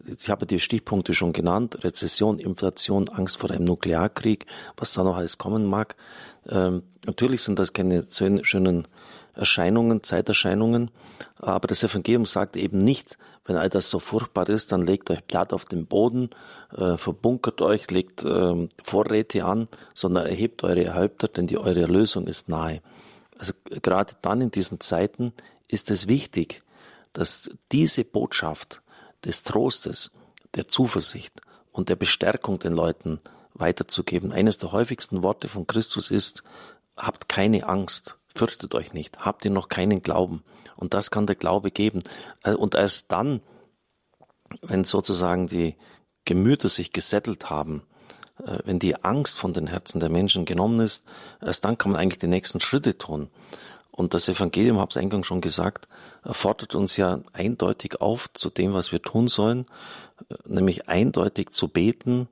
Ich 0.05 0.29
habe 0.31 0.47
die 0.47 0.59
Stichpunkte 0.59 1.15
schon 1.15 1.33
genannt, 1.33 1.85
Rezession, 1.85 2.41
Inflation, 2.41 3.09
Angst 3.09 3.37
vor 3.37 3.51
einem 3.51 3.65
Nuklearkrieg, 3.65 4.47
was 4.77 4.95
da 4.95 5.05
noch 5.05 5.17
alles 5.17 5.39
kommen 5.39 5.67
mag. 5.67 5.95
Ähm, 6.49 6.83
natürlich 7.07 7.43
sind 7.43 7.61
das 7.61 7.73
keine 7.73 8.05
schönen 8.11 8.89
Erscheinungen, 9.35 10.03
Zeiterscheinungen. 10.03 10.91
Aber 11.39 11.67
das 11.67 11.83
Evangelium 11.83 12.27
sagt 12.27 12.57
eben 12.57 12.79
nicht, 12.79 13.19
wenn 13.45 13.57
all 13.57 13.69
das 13.69 13.91
so 13.91 13.99
furchtbar 13.99 14.49
ist, 14.49 14.73
dann 14.73 14.83
legt 14.83 15.11
euch 15.11 15.27
platt 15.27 15.53
auf 15.53 15.65
den 15.65 15.87
Boden, 15.87 16.31
äh, 16.77 16.97
verbunkert 16.97 17.61
euch, 17.61 17.91
legt 17.91 18.25
äh, 18.25 18.69
Vorräte 18.83 19.45
an, 19.45 19.69
sondern 19.95 20.27
erhebt 20.27 20.63
eure 20.65 20.95
Häupter, 20.95 21.29
denn 21.29 21.47
die 21.47 21.59
eure 21.59 21.83
Erlösung 21.83 22.27
ist 22.27 22.49
nahe. 22.49 22.83
Also 23.39 23.55
gerade 23.83 24.15
dann 24.23 24.41
in 24.41 24.51
diesen 24.51 24.81
Zeiten 24.81 25.33
ist 25.69 25.91
es 25.91 26.09
wichtig, 26.09 26.63
dass 27.13 27.51
diese 27.73 28.05
Botschaft 28.05 28.83
des 29.25 29.43
Trostes, 29.43 30.11
der 30.55 30.69
Zuversicht 30.69 31.41
und 31.73 31.89
der 31.89 31.97
Bestärkung 31.97 32.59
den 32.59 32.75
Leuten 32.75 33.21
weiterzugeben. 33.55 34.33
Eines 34.33 34.59
der 34.59 34.73
häufigsten 34.73 35.23
Worte 35.23 35.49
von 35.49 35.67
Christus 35.67 36.11
ist, 36.11 36.43
habt 36.97 37.29
keine 37.29 37.69
Angst, 37.69 38.17
fürchtet 38.35 38.75
euch 38.75 38.93
nicht, 38.93 39.21
habt 39.21 39.45
ihr 39.45 39.51
noch 39.51 39.69
keinen 39.69 40.03
Glauben. 40.03 40.43
Und 40.77 40.95
das 40.95 41.11
kann 41.11 41.27
der 41.27 41.37
Glaube 41.37 41.71
geben. 41.71 42.01
Äh, 42.43 42.55
und 42.55 42.75
erst 42.75 43.13
dann, 43.13 43.41
wenn 44.63 44.85
sozusagen 44.85 45.47
die 45.47 45.77
Gemüter 46.25 46.69
sich 46.69 46.93
gesettelt 46.93 47.51
haben, 47.51 47.83
äh, 48.45 48.59
wenn 48.65 48.79
die 48.79 48.97
Angst 49.03 49.39
von 49.39 49.53
den 49.53 49.67
Herzen 49.67 50.01
der 50.01 50.09
Menschen 50.09 50.45
genommen 50.45 50.81
ist, 50.81 51.07
erst 51.41 51.65
dann 51.65 51.79
kann 51.79 51.93
man 51.93 52.01
eigentlich 52.01 52.19
die 52.19 52.27
nächsten 52.27 52.61
Schritte 52.61 52.99
tun. 52.99 53.29
Und 53.91 54.15
das 54.15 54.29
Evangelium, 54.29 54.79
habe 54.79 54.91
es 54.91 54.97
eingangs 54.97 55.27
schon 55.27 55.43
gesagt, 55.43 55.87
fordert 56.25 56.75
uns 56.75 56.97
ja 56.97 57.21
eindeutig 57.35 58.01
auf 58.01 58.33
zu 58.33 58.49
dem, 58.49 58.73
was 58.73 58.91
wir 58.91 59.03
tun 59.03 59.29
sollen, 59.29 59.67
äh, 60.31 60.35
nämlich 60.47 60.89
eindeutig 60.89 61.51
zu 61.51 61.69
beten, 61.69 62.29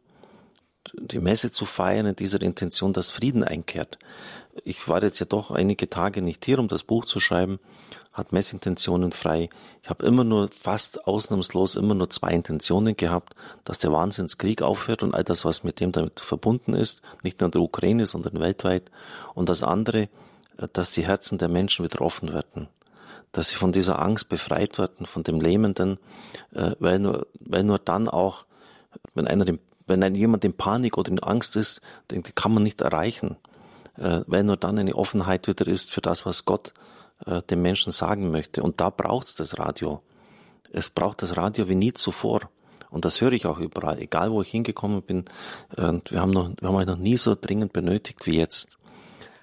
die 0.94 1.20
Messe 1.20 1.52
zu 1.52 1.66
feiern 1.66 2.06
in 2.06 2.16
dieser 2.16 2.40
Intention, 2.40 2.92
dass 2.92 3.10
Frieden 3.10 3.44
einkehrt. 3.44 3.98
Ich 4.64 4.88
war 4.88 5.02
jetzt 5.02 5.18
ja 5.18 5.26
doch 5.26 5.50
einige 5.50 5.88
Tage 5.88 6.22
nicht 6.22 6.44
hier, 6.44 6.58
um 6.58 6.68
das 6.68 6.82
Buch 6.82 7.04
zu 7.04 7.20
schreiben, 7.20 7.58
hat 8.12 8.32
Messintentionen 8.32 9.12
frei. 9.12 9.48
Ich 9.82 9.90
habe 9.90 10.04
immer 10.04 10.24
nur, 10.24 10.48
fast 10.48 11.06
ausnahmslos, 11.06 11.76
immer 11.76 11.94
nur 11.94 12.10
zwei 12.10 12.30
Intentionen 12.30 12.96
gehabt, 12.96 13.34
dass 13.64 13.78
der 13.78 13.92
Wahnsinnskrieg 13.92 14.62
aufhört 14.62 15.02
und 15.02 15.14
all 15.14 15.24
das, 15.24 15.44
was 15.44 15.64
mit 15.64 15.80
dem 15.80 15.92
damit 15.92 16.20
verbunden 16.20 16.74
ist, 16.74 17.02
nicht 17.22 17.40
nur 17.40 17.46
in 17.46 17.52
der 17.52 17.62
Ukraine, 17.62 18.06
sondern 18.06 18.40
weltweit. 18.40 18.90
Und 19.34 19.48
das 19.48 19.62
andere, 19.62 20.08
dass 20.72 20.90
die 20.90 21.06
Herzen 21.06 21.38
der 21.38 21.48
Menschen 21.48 21.84
wieder 21.84 22.00
offen 22.00 22.32
werden 22.32 22.68
dass 23.32 23.50
sie 23.50 23.54
von 23.54 23.70
dieser 23.70 24.00
Angst 24.00 24.28
befreit 24.28 24.76
werden, 24.76 25.06
von 25.06 25.22
dem 25.22 25.40
Lähmenden, 25.40 25.98
äh, 26.52 26.72
weil 26.80 26.98
nur, 26.98 27.28
weil 27.38 27.62
nur 27.62 27.78
dann 27.78 28.08
auch, 28.08 28.44
wenn 29.14 29.28
einer 29.28 29.44
den 29.44 29.60
wenn 29.90 30.14
jemand 30.14 30.44
in 30.44 30.52
Panik 30.52 30.96
oder 30.96 31.10
in 31.10 31.18
Angst 31.18 31.56
ist, 31.56 31.80
den 32.10 32.22
kann 32.22 32.54
man 32.54 32.62
nicht 32.62 32.80
erreichen. 32.80 33.36
Äh, 34.00 34.22
wenn 34.26 34.46
nur 34.46 34.56
dann 34.56 34.78
eine 34.78 34.94
Offenheit 34.94 35.46
wieder 35.46 35.66
ist 35.66 35.92
für 35.92 36.00
das, 36.00 36.24
was 36.24 36.46
Gott 36.46 36.72
äh, 37.26 37.42
dem 37.42 37.62
Menschen 37.62 37.92
sagen 37.92 38.30
möchte. 38.30 38.62
Und 38.62 38.80
da 38.80 38.90
braucht 38.90 39.28
es 39.28 39.34
das 39.34 39.58
Radio. 39.58 40.02
Es 40.72 40.88
braucht 40.88 41.22
das 41.22 41.36
Radio 41.36 41.68
wie 41.68 41.74
nie 41.74 41.92
zuvor. 41.92 42.48
Und 42.90 43.04
das 43.04 43.20
höre 43.20 43.32
ich 43.32 43.46
auch 43.46 43.58
überall, 43.58 43.98
egal 43.98 44.32
wo 44.32 44.42
ich 44.42 44.50
hingekommen 44.50 45.02
bin. 45.02 45.26
Und 45.76 46.10
wir 46.10 46.20
haben 46.20 46.30
noch, 46.30 46.50
wir 46.58 46.68
haben 46.68 46.74
euch 46.74 46.86
noch 46.86 46.96
nie 46.96 47.16
so 47.16 47.36
dringend 47.38 47.72
benötigt 47.72 48.26
wie 48.26 48.36
jetzt. 48.36 48.78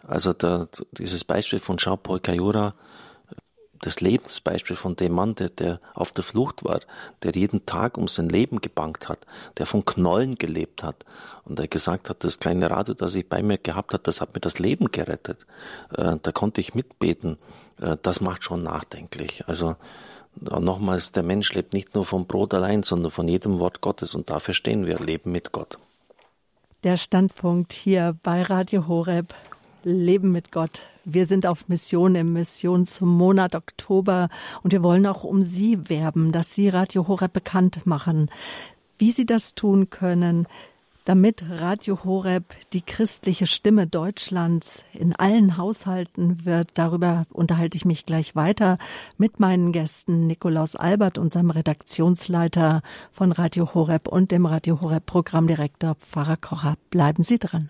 Also 0.05 0.33
da, 0.33 0.67
dieses 0.91 1.23
Beispiel 1.23 1.59
von 1.59 1.77
Jean-Paul 1.77 2.19
Cayura, 2.19 2.73
das 3.81 4.01
Lebensbeispiel 4.01 4.75
von 4.75 4.95
dem 4.95 5.13
Mann, 5.13 5.35
der, 5.35 5.49
der 5.49 5.79
auf 5.93 6.11
der 6.11 6.23
Flucht 6.23 6.63
war, 6.63 6.79
der 7.23 7.31
jeden 7.33 7.65
Tag 7.65 7.97
um 7.97 8.07
sein 8.07 8.29
Leben 8.29 8.61
gebankt 8.61 9.09
hat, 9.09 9.19
der 9.57 9.65
von 9.65 9.85
Knollen 9.85 10.35
gelebt 10.35 10.83
hat 10.83 11.05
und 11.45 11.59
der 11.59 11.67
gesagt 11.67 12.09
hat, 12.09 12.23
das 12.23 12.39
kleine 12.39 12.69
Radio, 12.69 12.93
das 12.93 13.15
ich 13.15 13.27
bei 13.27 13.41
mir 13.41 13.57
gehabt 13.57 13.93
hat, 13.93 14.07
das 14.07 14.21
hat 14.21 14.33
mir 14.33 14.41
das 14.41 14.59
Leben 14.59 14.91
gerettet. 14.91 15.45
Äh, 15.95 16.17
da 16.21 16.31
konnte 16.31 16.61
ich 16.61 16.75
mitbeten. 16.75 17.37
Äh, 17.81 17.97
das 18.01 18.21
macht 18.21 18.43
schon 18.43 18.63
nachdenklich. 18.63 19.47
Also 19.47 19.75
nochmals, 20.39 21.11
der 21.11 21.23
Mensch 21.23 21.53
lebt 21.53 21.73
nicht 21.73 21.95
nur 21.95 22.05
vom 22.05 22.27
Brot 22.27 22.53
allein, 22.53 22.83
sondern 22.83 23.11
von 23.11 23.27
jedem 23.27 23.59
Wort 23.59 23.81
Gottes 23.81 24.15
und 24.15 24.29
dafür 24.29 24.53
stehen 24.53 24.85
wir, 24.85 24.99
leben 24.99 25.31
mit 25.31 25.51
Gott. 25.51 25.79
Der 26.83 26.97
Standpunkt 26.97 27.73
hier 27.73 28.15
bei 28.23 28.43
Radio 28.43 28.87
Horeb 28.87 29.33
Leben 29.83 30.31
mit 30.31 30.51
Gott. 30.51 30.81
Wir 31.09 31.25
sind 31.25 31.47
auf 31.47 31.69
Mission 31.69 32.15
im 32.15 32.33
Missionsmonat 32.33 33.55
Oktober 33.55 34.27
und 34.61 34.73
wir 34.73 34.83
wollen 34.83 35.05
auch 35.05 35.23
um 35.23 35.41
Sie 35.41 35.89
werben, 35.89 36.33
dass 36.33 36.53
Sie 36.53 36.67
Radio 36.67 37.07
Horeb 37.07 37.31
bekannt 37.31 37.85
machen. 37.85 38.29
Wie 38.97 39.11
Sie 39.11 39.25
das 39.25 39.55
tun 39.55 39.89
können, 39.89 40.47
damit 41.05 41.45
Radio 41.49 42.03
Horeb 42.03 42.43
die 42.73 42.81
christliche 42.81 43.47
Stimme 43.47 43.87
Deutschlands 43.87 44.83
in 44.91 45.15
allen 45.15 45.55
Haushalten 45.55 46.43
wird. 46.43 46.71
Darüber 46.73 47.25
unterhalte 47.31 47.77
ich 47.77 47.85
mich 47.85 48.05
gleich 48.05 48.35
weiter 48.35 48.77
mit 49.17 49.39
meinen 49.39 49.71
Gästen 49.71 50.27
Nikolaus 50.27 50.75
Albert, 50.75 51.17
unserem 51.17 51.51
Redaktionsleiter 51.51 52.81
von 53.13 53.31
Radio 53.31 53.73
Horeb 53.73 54.09
und 54.09 54.31
dem 54.31 54.45
Radio 54.45 54.81
Horeb 54.81 55.05
Programmdirektor 55.05 55.95
Pfarrer 55.95 56.35
Kocher. 56.35 56.75
Bleiben 56.89 57.23
Sie 57.23 57.39
dran. 57.39 57.69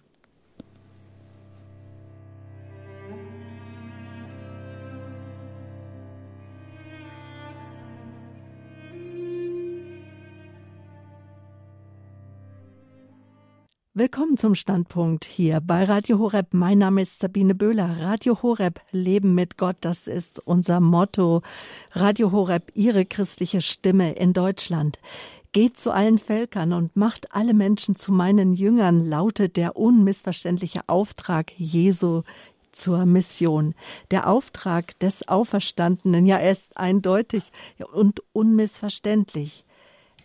Willkommen 14.00 14.38
zum 14.38 14.54
Standpunkt 14.54 15.26
hier 15.26 15.60
bei 15.60 15.84
Radio 15.84 16.20
Horeb. 16.20 16.54
Mein 16.54 16.78
Name 16.78 17.02
ist 17.02 17.18
Sabine 17.18 17.56
Böhler. 17.56 17.98
Radio 18.00 18.44
Horeb, 18.44 18.80
Leben 18.92 19.34
mit 19.34 19.58
Gott, 19.58 19.78
das 19.82 20.06
ist 20.06 20.40
unser 20.46 20.80
Motto. 20.80 21.42
Radio 21.94 22.32
Horeb, 22.32 22.72
Ihre 22.76 23.08
christliche 23.08 23.60
Stimme 23.60 24.14
in 24.14 24.34
Deutschland. 24.34 25.00
Geht 25.52 25.80
zu 25.80 25.90
allen 25.90 26.20
Völkern 26.20 26.74
und 26.74 26.96
macht 26.96 27.34
alle 27.34 27.56
Menschen 27.56 27.96
zu 27.96 28.12
meinen 28.12 28.54
Jüngern, 28.54 29.04
lautet 29.10 29.58
der 29.58 29.76
unmissverständliche 29.76 30.82
Auftrag 30.86 31.52
Jesu 31.58 32.22
zur 32.72 33.08
Mission. 33.08 33.74
Der 34.12 34.30
Auftrag 34.30 35.00
des 35.00 35.28
Auferstandenen, 35.28 36.28
ja, 36.28 36.38
er 36.38 36.52
ist 36.52 36.78
eindeutig 36.78 37.52
und 37.94 38.22
unmissverständlich. 38.32 39.66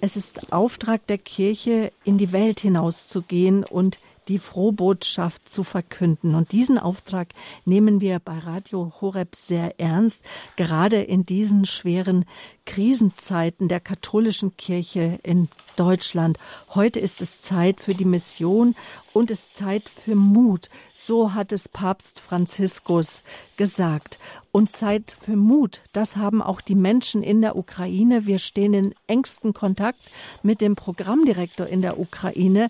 Es 0.04 0.16
ist 0.16 0.52
Auftrag 0.52 1.06
der 1.06 1.16
Kirche, 1.16 1.92
in 2.02 2.18
die 2.18 2.32
Welt 2.32 2.58
hinauszugehen 2.58 3.62
und 3.62 4.00
die 4.26 4.40
Frohbotschaft 4.40 5.48
zu 5.48 5.62
verkünden. 5.62 6.34
Und 6.34 6.50
diesen 6.50 6.76
Auftrag 6.76 7.28
nehmen 7.66 8.00
wir 8.00 8.18
bei 8.18 8.36
Radio 8.36 8.92
Horeb 9.00 9.36
sehr 9.36 9.78
ernst, 9.78 10.22
gerade 10.56 11.00
in 11.00 11.24
diesen 11.24 11.66
schweren 11.66 12.24
Krisenzeiten 12.66 13.68
der 13.68 13.78
katholischen 13.78 14.56
Kirche 14.56 15.20
in 15.22 15.48
Deutschland. 15.76 16.36
Heute 16.74 16.98
ist 16.98 17.20
es 17.20 17.40
Zeit 17.40 17.80
für 17.80 17.94
die 17.94 18.04
Mission 18.04 18.74
und 19.12 19.30
es 19.30 19.44
ist 19.44 19.56
Zeit 19.56 19.88
für 19.88 20.16
Mut. 20.16 20.68
So 20.96 21.32
hat 21.34 21.52
es 21.52 21.68
Papst 21.68 22.18
Franziskus 22.18 23.22
gesagt. 23.56 24.18
Und 24.54 24.70
Zeit 24.70 25.16
für 25.18 25.34
Mut, 25.34 25.80
das 25.92 26.18
haben 26.18 26.42
auch 26.42 26.60
die 26.60 26.74
Menschen 26.74 27.22
in 27.22 27.40
der 27.40 27.56
Ukraine. 27.56 28.26
Wir 28.26 28.38
stehen 28.38 28.74
in 28.74 28.94
engstem 29.06 29.54
Kontakt 29.54 29.98
mit 30.42 30.60
dem 30.60 30.76
Programmdirektor 30.76 31.66
in 31.66 31.80
der 31.80 31.98
Ukraine, 31.98 32.68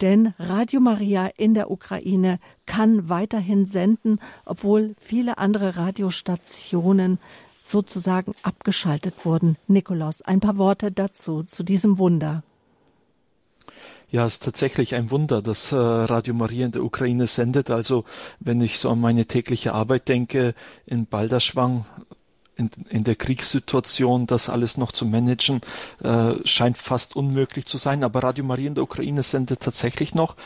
denn 0.00 0.32
Radio 0.38 0.78
Maria 0.78 1.26
in 1.36 1.54
der 1.54 1.72
Ukraine 1.72 2.38
kann 2.66 3.08
weiterhin 3.08 3.66
senden, 3.66 4.20
obwohl 4.44 4.94
viele 4.94 5.38
andere 5.38 5.76
Radiostationen 5.76 7.18
sozusagen 7.64 8.34
abgeschaltet 8.42 9.24
wurden. 9.24 9.56
Nikolaus, 9.66 10.22
ein 10.22 10.38
paar 10.38 10.56
Worte 10.56 10.92
dazu, 10.92 11.42
zu 11.42 11.64
diesem 11.64 11.98
Wunder. 11.98 12.44
Ja, 14.14 14.26
es 14.26 14.34
ist 14.34 14.44
tatsächlich 14.44 14.94
ein 14.94 15.10
Wunder, 15.10 15.42
dass 15.42 15.72
äh, 15.72 15.74
Radio 15.74 16.34
Maria 16.34 16.66
in 16.66 16.70
der 16.70 16.84
Ukraine 16.84 17.26
sendet. 17.26 17.68
Also 17.68 18.04
wenn 18.38 18.60
ich 18.60 18.78
so 18.78 18.90
an 18.90 19.00
meine 19.00 19.26
tägliche 19.26 19.72
Arbeit 19.72 20.06
denke, 20.06 20.54
in 20.86 21.06
Balderschwang 21.06 21.84
in, 22.54 22.70
in 22.88 23.02
der 23.02 23.16
Kriegssituation 23.16 24.28
das 24.28 24.48
alles 24.48 24.76
noch 24.76 24.92
zu 24.92 25.04
managen, 25.04 25.62
äh, 26.00 26.34
scheint 26.44 26.78
fast 26.78 27.16
unmöglich 27.16 27.66
zu 27.66 27.76
sein. 27.76 28.04
Aber 28.04 28.22
Radio 28.22 28.44
Maria 28.44 28.68
in 28.68 28.76
der 28.76 28.84
Ukraine 28.84 29.24
sendet 29.24 29.62
tatsächlich 29.62 30.14
noch. 30.14 30.36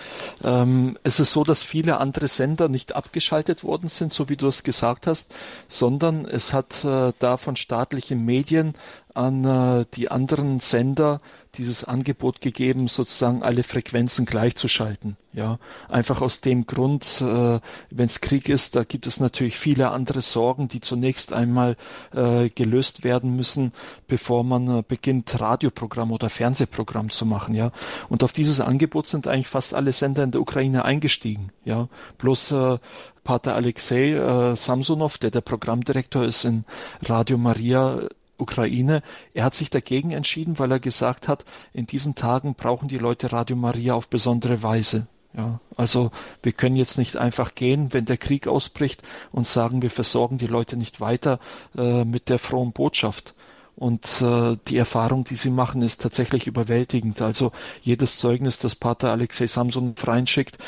Ähm, 0.42 0.96
es 1.02 1.20
ist 1.20 1.32
so, 1.32 1.44
dass 1.44 1.62
viele 1.62 1.98
andere 1.98 2.28
Sender 2.28 2.70
nicht 2.70 2.94
abgeschaltet 2.94 3.64
worden 3.64 3.90
sind, 3.90 4.14
so 4.14 4.30
wie 4.30 4.38
du 4.38 4.48
es 4.48 4.62
gesagt 4.62 5.06
hast, 5.06 5.34
sondern 5.68 6.24
es 6.24 6.54
hat 6.54 6.86
äh, 6.86 7.12
da 7.18 7.36
von 7.36 7.54
staatlichen 7.54 8.24
Medien 8.24 8.72
an 9.12 9.44
äh, 9.44 9.84
die 9.94 10.10
anderen 10.10 10.60
Sender 10.60 11.20
dieses 11.58 11.84
Angebot 11.84 12.40
gegeben, 12.40 12.88
sozusagen 12.88 13.42
alle 13.42 13.62
Frequenzen 13.62 14.24
gleichzuschalten. 14.24 15.16
Ja, 15.34 15.58
einfach 15.88 16.22
aus 16.22 16.40
dem 16.40 16.66
Grund, 16.66 17.20
äh, 17.20 17.60
wenn 17.90 18.06
es 18.06 18.20
Krieg 18.20 18.48
ist, 18.48 18.74
da 18.74 18.84
gibt 18.84 19.06
es 19.06 19.20
natürlich 19.20 19.58
viele 19.58 19.90
andere 19.90 20.22
Sorgen, 20.22 20.68
die 20.68 20.80
zunächst 20.80 21.32
einmal 21.32 21.76
äh, 22.14 22.48
gelöst 22.48 23.04
werden 23.04 23.36
müssen, 23.36 23.72
bevor 24.06 24.42
man 24.42 24.78
äh, 24.78 24.82
beginnt, 24.86 25.38
Radioprogramm 25.38 26.12
oder 26.12 26.30
Fernsehprogramm 26.30 27.10
zu 27.10 27.26
machen. 27.26 27.54
Ja, 27.54 27.72
und 28.08 28.24
auf 28.24 28.32
dieses 28.32 28.60
Angebot 28.60 29.06
sind 29.06 29.26
eigentlich 29.26 29.48
fast 29.48 29.74
alle 29.74 29.92
Sender 29.92 30.24
in 30.24 30.30
der 30.30 30.40
Ukraine 30.40 30.84
eingestiegen. 30.84 31.50
Ja, 31.64 31.88
bloß 32.16 32.52
äh, 32.52 32.78
Pater 33.22 33.54
Alexei 33.54 34.12
äh, 34.14 34.56
Samsonov, 34.56 35.18
der 35.18 35.30
der 35.30 35.42
Programmdirektor 35.42 36.24
ist 36.24 36.46
in 36.46 36.64
Radio 37.02 37.36
Maria, 37.36 38.08
Ukraine. 38.38 39.02
Er 39.34 39.44
hat 39.44 39.54
sich 39.54 39.70
dagegen 39.70 40.10
entschieden, 40.10 40.58
weil 40.58 40.70
er 40.70 40.80
gesagt 40.80 41.28
hat, 41.28 41.44
in 41.72 41.86
diesen 41.86 42.14
Tagen 42.14 42.54
brauchen 42.54 42.88
die 42.88 42.98
Leute 42.98 43.32
Radio 43.32 43.56
Maria 43.56 43.94
auf 43.94 44.08
besondere 44.08 44.62
Weise. 44.62 45.06
Ja, 45.36 45.60
also 45.76 46.10
wir 46.42 46.52
können 46.52 46.76
jetzt 46.76 46.98
nicht 46.98 47.16
einfach 47.16 47.54
gehen, 47.54 47.92
wenn 47.92 48.06
der 48.06 48.16
Krieg 48.16 48.48
ausbricht 48.48 49.02
und 49.30 49.46
sagen, 49.46 49.82
wir 49.82 49.90
versorgen 49.90 50.38
die 50.38 50.46
Leute 50.46 50.76
nicht 50.76 51.00
weiter 51.00 51.38
äh, 51.76 52.04
mit 52.04 52.28
der 52.28 52.38
frohen 52.38 52.72
Botschaft. 52.72 53.34
Und 53.78 54.20
äh, 54.22 54.56
die 54.66 54.76
Erfahrung, 54.76 55.22
die 55.22 55.36
sie 55.36 55.50
machen, 55.50 55.82
ist 55.82 56.02
tatsächlich 56.02 56.48
überwältigend. 56.48 57.22
Also 57.22 57.52
jedes 57.80 58.18
Zeugnis, 58.18 58.58
das 58.58 58.74
Pater 58.74 59.12
Alexei 59.12 59.46
Samson 59.46 59.94
reinschickt, 59.96 60.58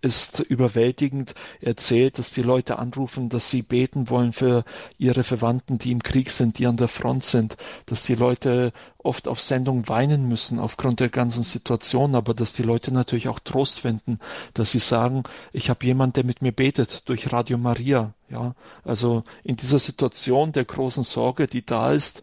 ist 0.00 0.40
überwältigend. 0.40 1.34
Er 1.60 1.68
erzählt, 1.68 2.18
dass 2.18 2.32
die 2.32 2.42
Leute 2.42 2.78
anrufen, 2.78 3.28
dass 3.28 3.50
sie 3.50 3.62
beten 3.62 4.10
wollen 4.10 4.32
für 4.32 4.64
ihre 4.96 5.24
Verwandten, 5.24 5.78
die 5.78 5.92
im 5.92 6.02
Krieg 6.02 6.30
sind, 6.30 6.58
die 6.58 6.66
an 6.66 6.76
der 6.76 6.88
Front 6.88 7.24
sind, 7.24 7.56
dass 7.86 8.02
die 8.02 8.14
Leute 8.14 8.72
oft 8.98 9.28
auf 9.28 9.40
Sendung 9.40 9.88
weinen 9.88 10.28
müssen 10.28 10.58
aufgrund 10.58 11.00
der 11.00 11.08
ganzen 11.08 11.42
Situation, 11.42 12.14
aber 12.14 12.34
dass 12.34 12.52
die 12.52 12.62
Leute 12.62 12.92
natürlich 12.92 13.28
auch 13.28 13.38
Trost 13.38 13.80
finden, 13.80 14.18
dass 14.54 14.72
sie 14.72 14.80
sagen, 14.80 15.22
ich 15.52 15.70
habe 15.70 15.86
jemand, 15.86 16.16
der 16.16 16.24
mit 16.24 16.42
mir 16.42 16.52
betet 16.52 17.08
durch 17.08 17.32
Radio 17.32 17.58
Maria. 17.58 18.12
Ja, 18.30 18.54
also 18.84 19.24
in 19.42 19.56
dieser 19.56 19.78
Situation 19.78 20.52
der 20.52 20.66
großen 20.66 21.02
Sorge, 21.02 21.46
die 21.46 21.64
da 21.64 21.92
ist, 21.92 22.22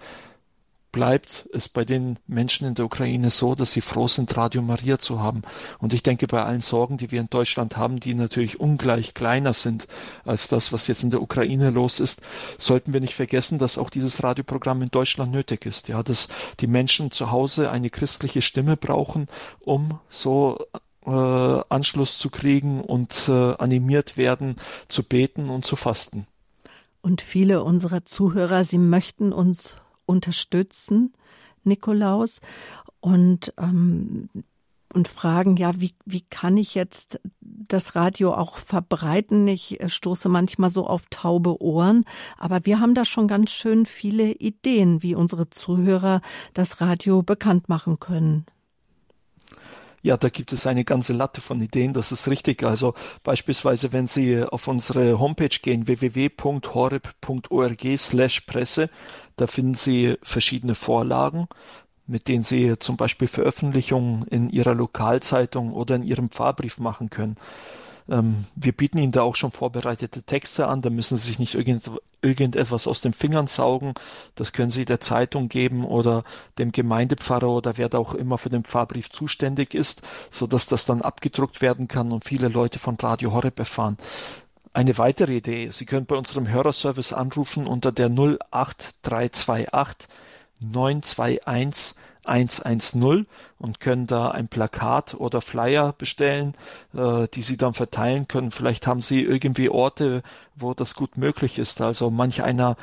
bleibt 0.96 1.50
es 1.52 1.68
bei 1.68 1.84
den 1.84 2.20
Menschen 2.26 2.66
in 2.66 2.74
der 2.74 2.86
Ukraine 2.86 3.30
so, 3.30 3.54
dass 3.54 3.74
sie 3.74 3.82
froh 3.82 4.08
sind, 4.08 4.38
Radio 4.38 4.62
Maria 4.62 4.98
zu 4.98 5.20
haben. 5.20 5.41
Und 5.78 5.93
ich 5.93 6.04
denke, 6.04 6.26
bei 6.26 6.41
allen 6.41 6.62
Sorgen, 6.62 6.96
die 6.96 7.12
wir 7.12 7.20
in 7.20 7.30
Deutschland 7.30 7.76
haben, 7.76 8.00
die 8.00 8.14
natürlich 8.14 8.62
ungleich 8.62 9.14
kleiner 9.14 9.52
sind 9.52 9.89
als 10.24 10.48
das, 10.48 10.72
was 10.72 10.88
jetzt 10.88 11.04
in 11.04 11.10
der 11.10 11.22
Ukraine 11.22 11.70
los 11.70 12.00
ist, 12.00 12.22
sollten 12.58 12.93
wir 12.93 13.02
nicht 13.02 13.14
vergessen, 13.14 13.60
dass 13.60 13.78
auch 13.78 13.89
dieses 13.89 14.24
Radioprogramm 14.24 14.84
in 14.84 14.89
Deutschland 14.89 15.34
nötig 15.34 15.66
ist. 15.66 15.89
Ja, 15.89 16.02
dass 16.02 16.30
die 16.62 16.68
Menschen 16.68 17.12
zu 17.12 17.30
Hause 17.30 17.70
eine 17.70 17.89
christliche 17.89 18.41
Stimme 18.41 18.78
brauchen, 18.78 19.28
um 19.60 20.00
so 20.08 20.66
äh, 21.06 21.10
Anschluss 21.10 22.18
zu 22.18 22.30
kriegen 22.30 22.80
und 22.80 23.28
äh, 23.28 23.34
animiert 23.34 24.16
werden, 24.16 24.56
zu 24.88 25.04
beten 25.04 25.50
und 25.50 25.66
zu 25.66 25.76
fasten. 25.76 26.26
Und 27.02 27.22
viele 27.22 27.66
unserer 27.66 28.06
Zuhörer, 28.06 28.64
sie 28.64 28.78
möchten 28.78 29.34
uns 29.34 29.76
unterstützen, 30.06 31.14
Nikolaus. 31.64 32.41
Und 32.99 33.53
ähm, 33.58 34.30
und 34.95 35.10
fragen, 35.10 35.58
ja, 35.58 35.80
wie, 35.80 35.93
wie 36.06 36.22
kann 36.22 36.56
ich 36.56 36.74
jetzt 36.74 37.20
das 37.41 37.95
Radio 37.95 38.34
auch 38.34 38.58
verbreiten? 38.58 39.45
Ich 39.47 39.80
äh, 39.82 39.89
stoße 39.89 40.30
manchmal 40.30 40.70
so 40.70 40.88
auf 40.88 41.03
taube 41.10 41.62
Ohren, 41.62 42.06
aber 42.38 42.66
wir 42.66 42.80
haben 42.80 42.93
da 42.93 43.03
schon 43.03 43.28
ganz 43.28 43.51
schön 43.51 43.86
viele 43.86 44.32
Ideen, 44.32 45.03
wie 45.03 45.14
unsere 45.14 45.49
Zuhörer 45.49 46.22
das 46.53 46.80
Radio 46.80 47.24
bekannt 47.24 47.68
machen 47.68 47.99
können. 47.99 48.45
Ja, 50.06 50.18
da 50.18 50.30
gibt 50.30 50.53
es 50.53 50.68
eine 50.68 50.86
ganze 50.86 51.14
Latte 51.14 51.41
von 51.41 51.60
Ideen, 51.60 51.91
das 51.93 52.12
ist 52.12 52.28
richtig. 52.28 52.62
Also 52.62 52.93
beispielsweise, 53.24 53.91
wenn 53.91 54.06
Sie 54.06 54.43
auf 54.43 54.68
unsere 54.68 55.18
Homepage 55.18 55.49
gehen, 55.49 55.88
www.horeb.org 55.88 57.84
slash 57.97 58.41
Presse, 58.41 58.91
da 59.36 59.47
finden 59.47 59.74
Sie 59.74 60.16
verschiedene 60.22 60.76
Vorlagen, 60.76 61.47
mit 62.06 62.28
denen 62.28 62.43
Sie 62.43 62.78
zum 62.78 62.97
Beispiel 62.97 63.28
Veröffentlichungen 63.28 64.28
in 64.28 64.51
Ihrer 64.51 64.76
Lokalzeitung 64.76 65.72
oder 65.72 65.95
in 65.95 66.03
Ihrem 66.03 66.30
Fahrbrief 66.30 66.78
machen 66.78 67.10
können. 67.10 67.38
Ähm, 68.10 68.45
wir 68.56 68.72
bieten 68.72 68.99
Ihnen 68.99 69.12
da 69.12 69.24
auch 69.24 69.36
schon 69.36 69.51
vorbereitete 69.51 70.24
Texte 70.24 70.68
an, 70.68 70.82
da 70.82 70.89
müssen 70.89 71.18
Sie 71.18 71.28
sich 71.28 71.39
nicht 71.39 71.56
irgend, 71.56 71.89
irgendetwas 72.22 72.88
aus 72.88 73.01
den 73.01 73.12
Fingern 73.14 73.47
saugen. 73.47 73.93
Das 74.36 74.53
können 74.53 74.70
Sie 74.70 74.86
der 74.86 74.99
Zeitung 74.99 75.49
geben 75.49 75.86
oder 75.86 76.24
dem 76.58 76.72
Gemeindepfarrer 76.72 77.49
oder 77.49 77.78
wer 77.78 77.89
da 77.89 77.97
auch 77.97 78.14
immer 78.14 78.38
für 78.38 78.49
den 78.49 78.64
Fahrbrief 78.64 79.10
zuständig 79.10 79.74
ist, 79.74 80.01
so 80.30 80.47
dass 80.47 80.68
das 80.68 80.86
dann 80.86 81.01
abgedruckt 81.01 81.62
werden 81.62 81.88
kann 81.88 82.12
und 82.12 82.26
viele 82.26 82.47
Leute 82.47 82.80
von 82.80 82.95
Radio 82.95 83.34
Horeb 83.34 83.60
erfahren. 83.60 83.97
Eine 84.74 84.97
weitere 84.97 85.38
Idee, 85.38 85.70
Sie 85.72 85.86
können 85.86 86.06
bei 86.06 86.18
unserem 86.18 86.49
Hörerservice 86.49 87.14
anrufen 87.14 87.66
unter 87.66 87.93
der 87.93 88.10
08328 88.10 90.10
921 90.60 91.95
110 92.28 93.28
und 93.57 93.80
können 93.80 94.07
da 94.07 94.32
ein 94.32 94.47
Plakat 94.47 95.15
oder 95.15 95.41
Flyer 95.41 95.93
bestellen, 95.97 96.55
äh, 96.93 97.28
die 97.34 97.41
Sie 97.41 97.57
dann 97.57 97.73
verteilen 97.73 98.28
können. 98.28 98.51
Vielleicht 98.51 98.88
haben 98.88 99.01
Sie 99.01 99.21
irgendwie 99.21 99.69
Orte, 99.69 100.23
wo 100.55 100.73
das 100.73 100.95
gut 100.95 101.17
möglich 101.17 101.59
ist. 101.59 101.82
Also 101.82 102.09
manch 102.09 102.43
einer 102.43 102.78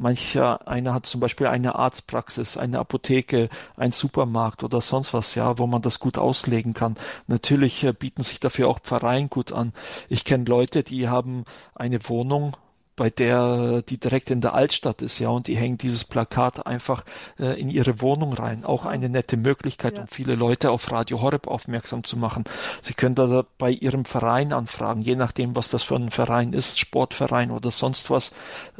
Mancher 0.00 0.66
einer 0.68 0.94
hat 0.94 1.06
zum 1.06 1.20
Beispiel 1.20 1.48
eine 1.48 1.74
Arztpraxis, 1.74 2.56
eine 2.56 2.78
Apotheke, 2.78 3.48
ein 3.76 3.92
Supermarkt 3.92 4.62
oder 4.62 4.80
sonst 4.80 5.12
was, 5.12 5.34
ja, 5.34 5.58
wo 5.58 5.66
man 5.66 5.82
das 5.82 5.98
gut 5.98 6.16
auslegen 6.16 6.74
kann. 6.74 6.94
Natürlich 7.26 7.84
äh, 7.84 7.92
bieten 7.92 8.22
sich 8.22 8.40
dafür 8.40 8.68
auch 8.68 8.78
Pfarreien 8.78 9.28
gut 9.28 9.52
an. 9.52 9.72
Ich 10.08 10.24
kenne 10.24 10.44
Leute, 10.44 10.82
die 10.84 11.08
haben 11.08 11.44
eine 11.74 12.08
Wohnung 12.08 12.56
bei 13.00 13.08
der 13.08 13.80
die 13.80 13.96
direkt 13.96 14.30
in 14.30 14.42
der 14.42 14.52
Altstadt 14.52 15.00
ist, 15.00 15.20
ja, 15.20 15.30
und 15.30 15.46
die 15.46 15.56
hängen 15.56 15.78
dieses 15.78 16.04
Plakat 16.04 16.66
einfach 16.66 17.02
äh, 17.38 17.58
in 17.58 17.70
ihre 17.70 18.02
Wohnung 18.02 18.34
rein. 18.34 18.62
Auch 18.62 18.84
eine 18.84 19.08
nette 19.08 19.38
Möglichkeit, 19.38 19.94
ja. 19.94 20.02
um 20.02 20.06
viele 20.06 20.34
Leute 20.34 20.70
auf 20.70 20.92
Radio 20.92 21.22
Horeb 21.22 21.46
aufmerksam 21.46 22.04
zu 22.04 22.18
machen. 22.18 22.44
Sie 22.82 22.92
können 22.92 23.14
da 23.14 23.46
bei 23.56 23.70
ihrem 23.70 24.04
Verein 24.04 24.52
anfragen, 24.52 25.00
je 25.00 25.16
nachdem, 25.16 25.56
was 25.56 25.70
das 25.70 25.82
für 25.82 25.96
ein 25.96 26.10
Verein 26.10 26.52
ist, 26.52 26.78
Sportverein 26.78 27.52
oder 27.52 27.70
sonst 27.70 28.10
was. 28.10 28.34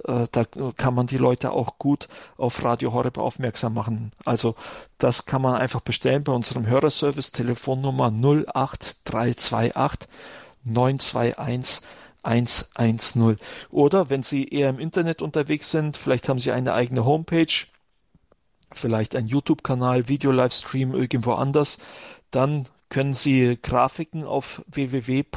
Äh, 0.07 0.27
da 0.31 0.45
kann 0.77 0.93
man 0.93 1.07
die 1.07 1.17
Leute 1.17 1.53
auch 1.53 1.79
gut 1.79 2.07
auf 2.37 2.63
Radio 2.63 2.93
Horeb 2.93 3.17
aufmerksam 3.17 3.73
machen. 3.73 4.11
Also 4.27 4.55
das 4.99 5.25
kann 5.25 5.41
man 5.41 5.55
einfach 5.55 5.81
bestellen 5.81 6.25
bei 6.25 6.33
unserem 6.33 6.67
Hörerservice 6.67 7.33
Telefonnummer 7.33 8.13
08328 8.13 10.11
921 10.65 11.83
110. 12.23 13.39
Oder 13.71 14.11
wenn 14.11 14.23
Sie 14.23 14.49
eher 14.49 14.71
im 14.71 14.79
Internet 14.79 15.23
unterwegs 15.23 15.71
sind, 15.71 15.97
vielleicht 15.97 16.29
haben 16.29 16.39
Sie 16.39 16.53
eine 16.53 16.75
eigene 16.75 17.05
Homepage, 17.05 17.67
vielleicht 18.73 19.17
ein 19.17 19.27
YouTube-Kanal, 19.27 20.09
Video-Livestream 20.09 20.95
irgendwo 20.95 21.33
anders, 21.33 21.79
dann 22.31 22.69
können 22.91 23.15
Sie 23.15 23.57
Grafiken 23.63 24.25
auf 24.25 24.63
www.horeb.org 24.67 25.37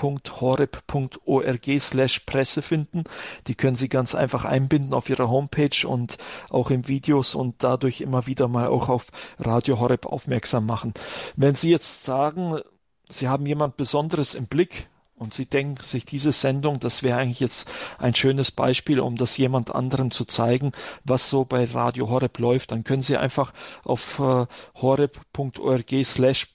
slash 1.80 2.20
Presse 2.22 2.62
finden. 2.64 3.04
Die 3.48 3.54
können 3.56 3.76
Sie 3.76 3.90
ganz 3.90 4.16
einfach 4.16 4.44
einbinden 4.44 4.94
auf 4.94 5.08
Ihrer 5.10 5.30
Homepage 5.30 5.88
und 5.88 6.18
auch 6.50 6.72
in 6.72 6.88
Videos 6.88 7.36
und 7.36 7.64
dadurch 7.64 8.02
immer 8.02 8.26
wieder 8.26 8.48
mal 8.48 8.68
auch 8.68 8.90
auf 8.90 9.08
Radio 9.38 9.80
Horeb 9.80 10.08
aufmerksam 10.08 10.66
machen. 10.66 10.96
Wenn 11.36 11.54
Sie 11.54 11.70
jetzt 11.70 12.04
sagen, 12.04 12.60
Sie 13.08 13.28
haben 13.28 13.46
jemand 13.46 13.78
Besonderes 13.78 14.34
im 14.34 14.48
Blick, 14.48 14.88
und 15.16 15.34
Sie 15.34 15.46
denken 15.46 15.82
sich, 15.82 16.06
diese 16.06 16.32
Sendung, 16.32 16.80
das 16.80 17.04
wäre 17.04 17.20
eigentlich 17.20 17.40
jetzt 17.40 17.72
ein 17.98 18.16
schönes 18.16 18.52
Beispiel, 18.52 19.00
um 19.00 19.16
das 19.16 19.38
jemand 19.38 19.74
anderen 19.74 20.12
zu 20.12 20.26
zeigen, 20.26 20.72
was 21.04 21.30
so 21.30 21.46
bei 21.46 21.66
Radio 21.66 22.10
Horeb 22.10 22.40
läuft. 22.40 22.72
Dann 22.72 22.84
können 22.84 23.04
Sie 23.04 23.18
einfach 23.18 23.54
auf 23.84 24.20
äh, 24.20 24.46
horeb.org 24.76 25.94
slash 26.04 26.53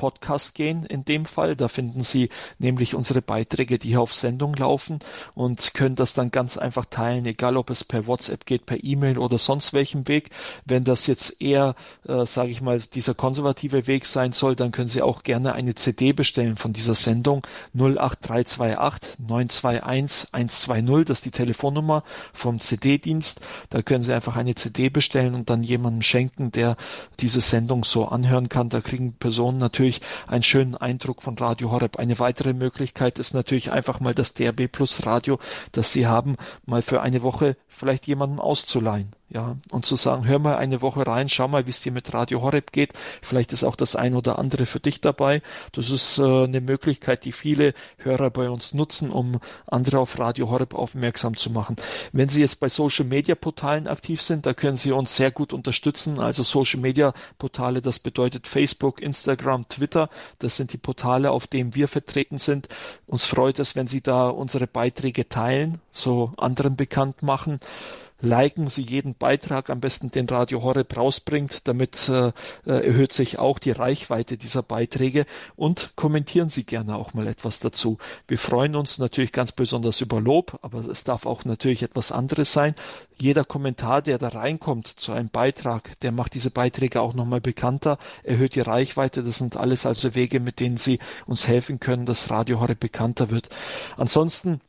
Podcast 0.00 0.54
gehen 0.54 0.86
in 0.86 1.04
dem 1.04 1.26
Fall. 1.26 1.56
Da 1.56 1.68
finden 1.68 2.02
Sie 2.02 2.30
nämlich 2.58 2.94
unsere 2.94 3.20
Beiträge, 3.20 3.78
die 3.78 3.88
hier 3.88 4.00
auf 4.00 4.14
Sendung 4.14 4.54
laufen 4.54 5.00
und 5.34 5.74
können 5.74 5.94
das 5.94 6.14
dann 6.14 6.30
ganz 6.30 6.56
einfach 6.56 6.86
teilen, 6.86 7.26
egal 7.26 7.58
ob 7.58 7.68
es 7.68 7.84
per 7.84 8.06
WhatsApp 8.06 8.46
geht, 8.46 8.64
per 8.64 8.82
E-Mail 8.82 9.18
oder 9.18 9.36
sonst 9.36 9.74
welchem 9.74 10.08
Weg. 10.08 10.30
Wenn 10.64 10.84
das 10.84 11.06
jetzt 11.06 11.42
eher, 11.42 11.74
äh, 12.08 12.24
sage 12.24 12.48
ich 12.48 12.62
mal, 12.62 12.80
dieser 12.80 13.12
konservative 13.12 13.86
Weg 13.86 14.06
sein 14.06 14.32
soll, 14.32 14.56
dann 14.56 14.72
können 14.72 14.88
Sie 14.88 15.02
auch 15.02 15.22
gerne 15.22 15.52
eine 15.52 15.74
CD 15.74 16.14
bestellen 16.14 16.56
von 16.56 16.72
dieser 16.72 16.94
Sendung 16.94 17.42
08328 17.74 19.18
921 19.18 20.28
120. 20.32 21.04
Das 21.04 21.18
ist 21.18 21.24
die 21.26 21.30
Telefonnummer 21.30 22.04
vom 22.32 22.58
CD-Dienst. 22.58 23.42
Da 23.68 23.82
können 23.82 24.02
Sie 24.02 24.14
einfach 24.14 24.36
eine 24.36 24.54
CD 24.54 24.88
bestellen 24.88 25.34
und 25.34 25.50
dann 25.50 25.62
jemandem 25.62 26.00
schenken, 26.00 26.52
der 26.52 26.78
diese 27.18 27.42
Sendung 27.42 27.84
so 27.84 28.06
anhören 28.06 28.48
kann. 28.48 28.70
Da 28.70 28.80
kriegen 28.80 29.12
Personen 29.12 29.58
natürlich 29.58 29.89
natürlich 29.90 30.00
einen 30.26 30.42
schönen 30.42 30.74
Eindruck 30.76 31.22
von 31.22 31.36
Radio 31.38 31.70
Horeb. 31.70 31.98
Eine 31.98 32.18
weitere 32.18 32.52
Möglichkeit 32.52 33.18
ist 33.18 33.34
natürlich 33.34 33.72
einfach 33.72 34.00
mal 34.00 34.14
das 34.14 34.34
DRB 34.34 34.70
Plus 34.70 35.06
Radio, 35.06 35.38
das 35.72 35.92
Sie 35.92 36.06
haben, 36.06 36.36
mal 36.64 36.82
für 36.82 37.00
eine 37.00 37.22
Woche 37.22 37.56
vielleicht 37.68 38.06
jemandem 38.06 38.40
auszuleihen 38.40 39.10
ja, 39.32 39.56
und 39.70 39.86
zu 39.86 39.94
sagen, 39.94 40.26
hör 40.26 40.40
mal 40.40 40.56
eine 40.56 40.82
Woche 40.82 41.06
rein, 41.06 41.28
schau 41.28 41.46
mal, 41.46 41.66
wie 41.66 41.70
es 41.70 41.80
dir 41.80 41.92
mit 41.92 42.12
Radio 42.12 42.42
Horeb 42.42 42.72
geht. 42.72 42.92
Vielleicht 43.22 43.52
ist 43.52 43.62
auch 43.62 43.76
das 43.76 43.94
ein 43.94 44.16
oder 44.16 44.40
andere 44.40 44.66
für 44.66 44.80
dich 44.80 45.00
dabei. 45.00 45.40
Das 45.70 45.88
ist 45.88 46.18
äh, 46.18 46.44
eine 46.44 46.60
Möglichkeit, 46.60 47.24
die 47.24 47.30
viele 47.30 47.74
Hörer 47.98 48.30
bei 48.30 48.50
uns 48.50 48.74
nutzen, 48.74 49.10
um 49.10 49.40
andere 49.68 50.00
auf 50.00 50.18
Radio 50.18 50.50
Horeb 50.50 50.74
aufmerksam 50.74 51.36
zu 51.36 51.50
machen. 51.50 51.76
Wenn 52.10 52.28
Sie 52.28 52.40
jetzt 52.40 52.58
bei 52.58 52.68
Social 52.68 53.04
Media 53.04 53.36
Portalen 53.36 53.86
aktiv 53.86 54.20
sind, 54.20 54.46
da 54.46 54.52
können 54.52 54.76
Sie 54.76 54.90
uns 54.90 55.16
sehr 55.16 55.30
gut 55.30 55.52
unterstützen. 55.52 56.18
Also 56.18 56.42
Social 56.42 56.80
Media 56.80 57.14
Portale, 57.38 57.82
das 57.82 58.00
bedeutet 58.00 58.48
Facebook, 58.48 59.00
Instagram, 59.00 59.68
Twitter. 59.68 60.10
Das 60.40 60.56
sind 60.56 60.72
die 60.72 60.78
Portale, 60.78 61.30
auf 61.30 61.46
denen 61.46 61.76
wir 61.76 61.86
vertreten 61.86 62.38
sind. 62.38 62.68
Uns 63.06 63.26
freut 63.26 63.60
es, 63.60 63.76
wenn 63.76 63.86
Sie 63.86 64.00
da 64.00 64.28
unsere 64.28 64.66
Beiträge 64.66 65.28
teilen, 65.28 65.80
so 65.92 66.32
anderen 66.36 66.74
bekannt 66.74 67.22
machen 67.22 67.60
liken 68.20 68.68
Sie 68.68 68.82
jeden 68.82 69.14
Beitrag, 69.14 69.70
am 69.70 69.80
besten 69.80 70.10
den 70.10 70.28
Radio 70.28 70.62
Horeb 70.62 70.96
rausbringt, 70.96 71.66
damit 71.68 72.08
äh, 72.08 72.28
äh, 72.66 72.86
erhöht 72.86 73.12
sich 73.12 73.38
auch 73.38 73.58
die 73.58 73.70
Reichweite 73.70 74.36
dieser 74.36 74.62
Beiträge 74.62 75.26
und 75.56 75.92
kommentieren 75.96 76.48
Sie 76.48 76.64
gerne 76.64 76.96
auch 76.96 77.14
mal 77.14 77.26
etwas 77.26 77.58
dazu. 77.58 77.98
Wir 78.28 78.38
freuen 78.38 78.76
uns 78.76 78.98
natürlich 78.98 79.32
ganz 79.32 79.52
besonders 79.52 80.00
über 80.00 80.20
Lob, 80.20 80.58
aber 80.62 80.80
es 80.80 81.04
darf 81.04 81.26
auch 81.26 81.44
natürlich 81.44 81.82
etwas 81.82 82.12
anderes 82.12 82.52
sein. 82.52 82.74
Jeder 83.18 83.44
Kommentar, 83.44 84.02
der 84.02 84.18
da 84.18 84.28
reinkommt 84.28 84.86
zu 84.86 85.12
einem 85.12 85.28
Beitrag, 85.28 85.98
der 86.00 86.12
macht 86.12 86.34
diese 86.34 86.50
Beiträge 86.50 87.00
auch 87.00 87.14
nochmal 87.14 87.40
bekannter, 87.40 87.98
erhöht 88.22 88.54
die 88.54 88.60
Reichweite. 88.60 89.22
Das 89.22 89.38
sind 89.38 89.56
alles 89.56 89.86
also 89.86 90.14
Wege, 90.14 90.40
mit 90.40 90.60
denen 90.60 90.76
Sie 90.76 90.98
uns 91.26 91.46
helfen 91.46 91.80
können, 91.80 92.06
dass 92.06 92.30
Radio 92.30 92.60
Horeb 92.60 92.80
bekannter 92.80 93.30
wird. 93.30 93.48
Ansonsten 93.96 94.60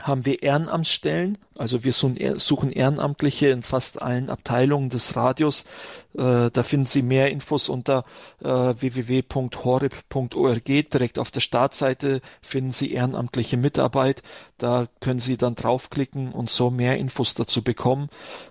haben 0.00 0.26
wir 0.26 0.42
Ehrenamtsstellen. 0.42 1.38
Also 1.56 1.84
wir 1.84 1.92
suchen 1.92 2.70
Ehrenamtliche 2.70 3.48
in 3.48 3.62
fast 3.62 4.02
allen 4.02 4.30
Abteilungen 4.30 4.90
des 4.90 5.16
Radios. 5.16 5.64
Äh, 6.16 6.50
da 6.50 6.62
finden 6.62 6.86
Sie 6.86 7.02
mehr 7.02 7.30
Infos 7.30 7.68
unter 7.68 8.04
äh, 8.40 8.48
www.horib.org. 8.48 10.64
Direkt 10.64 11.18
auf 11.18 11.30
der 11.30 11.40
Startseite 11.40 12.20
finden 12.40 12.72
Sie 12.72 12.92
ehrenamtliche 12.92 13.56
Mitarbeit. 13.56 14.22
Da 14.58 14.86
können 15.00 15.18
Sie 15.18 15.36
dann 15.36 15.56
draufklicken 15.56 16.32
und 16.32 16.50
so 16.50 16.70
mehr 16.70 16.96
Infos 16.96 17.34
dazu 17.34 17.62
bekommen, 17.62 18.08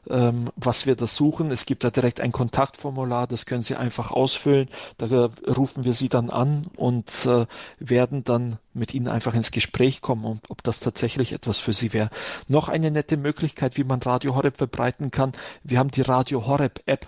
ähm, 0.10 0.50
was 0.56 0.86
wir 0.86 0.96
da 0.96 1.08
suchen. 1.08 1.52
Es 1.52 1.66
gibt 1.66 1.84
da 1.84 1.90
direkt 1.90 2.20
ein 2.20 2.32
Kontaktformular, 2.32 3.28
das 3.28 3.46
können 3.46 3.62
Sie 3.62 3.76
einfach 3.76 4.12
ausfüllen. 4.12 4.68
Da 4.98 5.30
rufen 5.48 5.86
wir 5.86 5.94
Sie 5.94 6.10
dann 6.10 6.30
an 6.30 6.68
und 6.76 7.26
äh, 7.26 7.46
werden 7.80 8.24
dann 8.24 8.58
mit 8.74 8.94
Ihnen 8.94 9.08
einfach 9.08 9.34
ins 9.34 9.52
Gespräch 9.52 10.02
kommen, 10.02 10.42
ob 10.50 10.64
das 10.64 10.80
tatsächlich 10.80 11.32
etwas 11.32 11.60
für 11.60 11.74
Sie 11.74 11.94
wäre. 11.94 12.10
Noch 12.48 12.70
eine 12.70 12.92
nette 12.92 13.18
Möglichkeit, 13.18 13.78
wie 13.78 13.84
man 13.84 14.02
Radio 14.02 14.36
Horeb 14.36 14.58
verbreiten 14.58 15.12
kann. 15.12 15.34
Wir 15.64 15.80
haben 15.80 15.92
die 15.92 16.02
Radio 16.02 16.46
Horeb 16.46 16.82
App. 16.86 17.08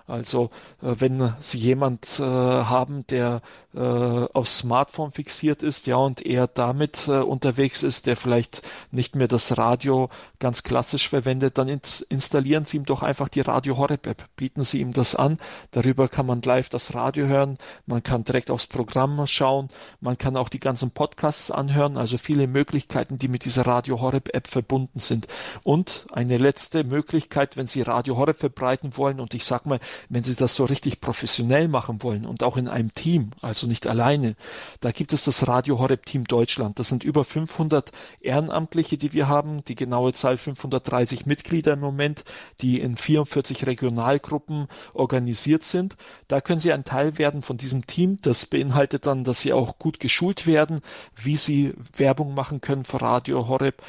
Also 0.11 0.49
äh, 0.81 0.95
wenn 0.99 1.33
Sie 1.39 1.57
jemand 1.57 2.19
äh, 2.19 2.23
haben, 2.23 3.07
der 3.07 3.41
äh, 3.73 3.79
aufs 3.79 4.59
Smartphone 4.59 5.11
fixiert 5.11 5.63
ist, 5.63 5.87
ja, 5.87 5.95
und 5.95 6.25
er 6.25 6.47
damit 6.47 7.07
äh, 7.07 7.21
unterwegs 7.21 7.83
ist, 7.83 8.05
der 8.05 8.17
vielleicht 8.17 8.61
nicht 8.91 9.15
mehr 9.15 9.29
das 9.29 9.57
Radio 9.57 10.09
ganz 10.39 10.63
klassisch 10.63 11.07
verwendet, 11.07 11.57
dann 11.57 11.69
ins 11.69 12.01
installieren 12.01 12.65
Sie 12.65 12.77
ihm 12.77 12.85
doch 12.85 13.01
einfach 13.01 13.29
die 13.29 13.39
Radio 13.41 13.77
Horeb 13.77 14.05
App. 14.07 14.25
Bieten 14.35 14.63
Sie 14.63 14.81
ihm 14.81 14.91
das 14.91 15.15
an. 15.15 15.37
Darüber 15.71 16.09
kann 16.09 16.25
man 16.25 16.41
live 16.41 16.67
das 16.67 16.93
Radio 16.93 17.27
hören. 17.27 17.57
Man 17.85 18.03
kann 18.03 18.25
direkt 18.25 18.51
aufs 18.51 18.67
Programm 18.67 19.25
schauen. 19.27 19.69
Man 20.01 20.17
kann 20.17 20.35
auch 20.35 20.49
die 20.49 20.59
ganzen 20.59 20.91
Podcasts 20.91 21.49
anhören. 21.49 21.97
Also 21.97 22.17
viele 22.17 22.47
Möglichkeiten, 22.47 23.17
die 23.17 23.29
mit 23.29 23.45
dieser 23.45 23.65
Radio 23.65 24.01
Horeb 24.01 24.33
App 24.33 24.47
verbunden 24.47 24.99
sind. 24.99 25.27
Und 25.63 26.07
eine 26.11 26.37
letzte 26.37 26.83
Möglichkeit, 26.83 27.55
wenn 27.55 27.67
Sie 27.67 27.81
Radio 27.81 28.17
Horeb 28.17 28.39
verbreiten 28.39 28.97
wollen. 28.97 29.21
Und 29.21 29.33
ich 29.33 29.45
sag 29.45 29.65
mal, 29.65 29.79
wenn 30.09 30.23
Sie 30.23 30.35
das 30.35 30.55
so 30.55 30.65
richtig 30.65 31.01
professionell 31.01 31.67
machen 31.67 32.03
wollen 32.03 32.25
und 32.25 32.43
auch 32.43 32.57
in 32.57 32.67
einem 32.67 32.93
Team, 32.93 33.31
also 33.41 33.67
nicht 33.67 33.87
alleine, 33.87 34.35
da 34.79 34.91
gibt 34.91 35.13
es 35.13 35.25
das 35.25 35.47
Radio 35.47 35.79
Horeb 35.79 36.05
Team 36.05 36.25
Deutschland. 36.25 36.79
Das 36.79 36.89
sind 36.89 37.03
über 37.03 37.23
500 37.23 37.91
Ehrenamtliche, 38.21 38.97
die 38.97 39.13
wir 39.13 39.27
haben. 39.27 39.63
Die 39.65 39.75
genaue 39.75 40.13
Zahl 40.13 40.37
530 40.37 41.25
Mitglieder 41.25 41.73
im 41.73 41.79
Moment, 41.79 42.23
die 42.61 42.79
in 42.79 42.97
44 42.97 43.67
Regionalgruppen 43.67 44.67
organisiert 44.93 45.63
sind. 45.63 45.95
Da 46.27 46.41
können 46.41 46.59
Sie 46.59 46.73
ein 46.73 46.83
Teil 46.83 47.17
werden 47.17 47.41
von 47.41 47.57
diesem 47.57 47.87
Team. 47.87 48.19
Das 48.21 48.45
beinhaltet 48.45 49.05
dann, 49.05 49.23
dass 49.23 49.41
Sie 49.41 49.53
auch 49.53 49.77
gut 49.77 49.99
geschult 49.99 50.47
werden, 50.47 50.81
wie 51.15 51.37
Sie 51.37 51.73
Werbung 51.95 52.33
machen 52.33 52.61
können 52.61 52.85
für 52.85 53.01
Radio 53.01 53.47
Horeb. 53.47 53.81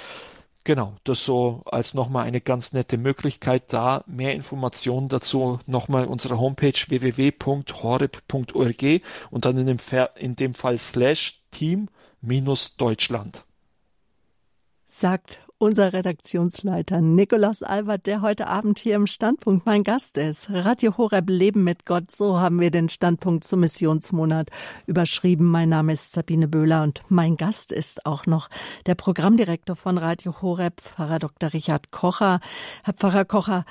Genau, 0.64 0.94
das 1.02 1.24
so 1.24 1.62
als 1.64 1.92
nochmal 1.92 2.24
eine 2.24 2.40
ganz 2.40 2.72
nette 2.72 2.96
Möglichkeit. 2.96 3.72
Da 3.72 4.04
mehr 4.06 4.32
Informationen 4.32 5.08
dazu 5.08 5.58
nochmal 5.66 6.04
unsere 6.06 6.38
Homepage 6.38 6.78
www.horeb.org 6.86 8.82
und 9.30 9.44
dann 9.44 9.58
in 9.58 9.66
dem, 9.66 9.78
in 10.16 10.36
dem 10.36 10.54
Fall 10.54 10.78
slash 10.78 11.42
team 11.50 11.88
minus 12.20 12.76
Deutschland. 12.76 13.44
Sagt 14.86 15.40
unser 15.62 15.92
Redaktionsleiter 15.92 17.00
Nikolaus 17.00 17.62
Albert, 17.62 18.08
der 18.08 18.20
heute 18.20 18.48
Abend 18.48 18.80
hier 18.80 18.96
im 18.96 19.06
Standpunkt 19.06 19.64
mein 19.64 19.84
Gast 19.84 20.18
ist. 20.18 20.50
Radio 20.50 20.96
Horeb 20.98 21.30
Leben 21.30 21.62
mit 21.62 21.86
Gott, 21.86 22.10
so 22.10 22.40
haben 22.40 22.58
wir 22.58 22.72
den 22.72 22.88
Standpunkt 22.88 23.44
zum 23.44 23.60
Missionsmonat 23.60 24.50
überschrieben. 24.86 25.46
Mein 25.46 25.68
Name 25.68 25.92
ist 25.92 26.14
Sabine 26.14 26.48
Böhler 26.48 26.82
und 26.82 27.02
mein 27.10 27.36
Gast 27.36 27.70
ist 27.70 28.06
auch 28.06 28.26
noch 28.26 28.48
der 28.86 28.96
Programmdirektor 28.96 29.76
von 29.76 29.98
Radio 29.98 30.42
Horeb, 30.42 30.80
Pfarrer 30.80 31.20
Dr. 31.20 31.52
Richard 31.52 31.92
Kocher. 31.92 32.40
Herr 32.82 32.94
Pfarrer 32.94 33.24
Kocher, 33.24 33.64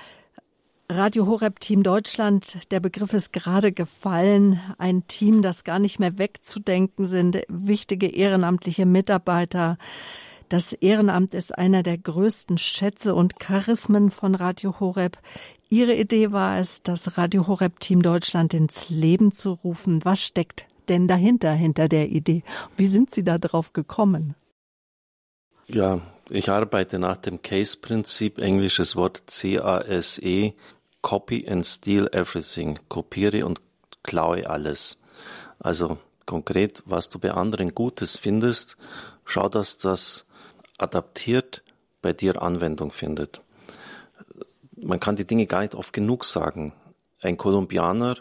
Radio 0.89 1.25
Horeb 1.25 1.59
Team 1.59 1.83
Deutschland, 1.83 2.71
der 2.71 2.79
Begriff 2.79 3.13
ist 3.13 3.33
gerade 3.33 3.73
gefallen. 3.73 4.61
Ein 4.77 5.07
Team, 5.07 5.41
das 5.41 5.65
gar 5.65 5.79
nicht 5.79 5.99
mehr 5.99 6.17
wegzudenken 6.17 7.05
sind, 7.05 7.41
wichtige 7.49 8.07
ehrenamtliche 8.07 8.85
Mitarbeiter, 8.85 9.77
das 10.51 10.73
Ehrenamt 10.73 11.33
ist 11.33 11.57
einer 11.57 11.81
der 11.81 11.97
größten 11.97 12.57
Schätze 12.57 13.15
und 13.15 13.39
Charismen 13.39 14.11
von 14.11 14.35
Radio 14.35 14.81
Horeb. 14.81 15.17
Ihre 15.69 15.95
Idee 15.95 16.33
war 16.33 16.59
es, 16.59 16.83
das 16.83 17.17
Radio 17.17 17.47
Horeb 17.47 17.79
Team 17.79 18.01
Deutschland 18.01 18.53
ins 18.53 18.89
Leben 18.89 19.31
zu 19.31 19.51
rufen. 19.51 20.03
Was 20.03 20.21
steckt 20.21 20.65
denn 20.89 21.07
dahinter, 21.07 21.53
hinter 21.53 21.87
der 21.87 22.09
Idee? 22.09 22.43
Wie 22.75 22.85
sind 22.85 23.11
Sie 23.11 23.23
da 23.23 23.37
drauf 23.37 23.71
gekommen? 23.71 24.35
Ja, 25.67 26.01
ich 26.29 26.49
arbeite 26.49 26.99
nach 26.99 27.15
dem 27.15 27.41
Case-Prinzip, 27.41 28.37
englisches 28.37 28.97
Wort 28.97 29.23
C-A-S-E, 29.27 30.53
Copy 31.01 31.47
and 31.47 31.65
Steal 31.65 32.09
Everything, 32.11 32.77
kopiere 32.89 33.45
und 33.45 33.61
klaue 34.03 34.49
alles. 34.49 34.99
Also 35.59 35.97
konkret, 36.25 36.83
was 36.85 37.07
du 37.07 37.19
bei 37.19 37.31
anderen 37.31 37.73
Gutes 37.73 38.17
findest, 38.17 38.75
schau, 39.23 39.47
dass 39.47 39.77
das 39.77 40.25
adaptiert 40.81 41.63
bei 42.01 42.13
dir 42.13 42.41
Anwendung 42.41 42.91
findet. 42.91 43.41
Man 44.75 44.99
kann 44.99 45.15
die 45.15 45.27
Dinge 45.27 45.45
gar 45.45 45.61
nicht 45.61 45.75
oft 45.75 45.93
genug 45.93 46.25
sagen. 46.25 46.73
Ein 47.21 47.37
Kolumbianer 47.37 48.17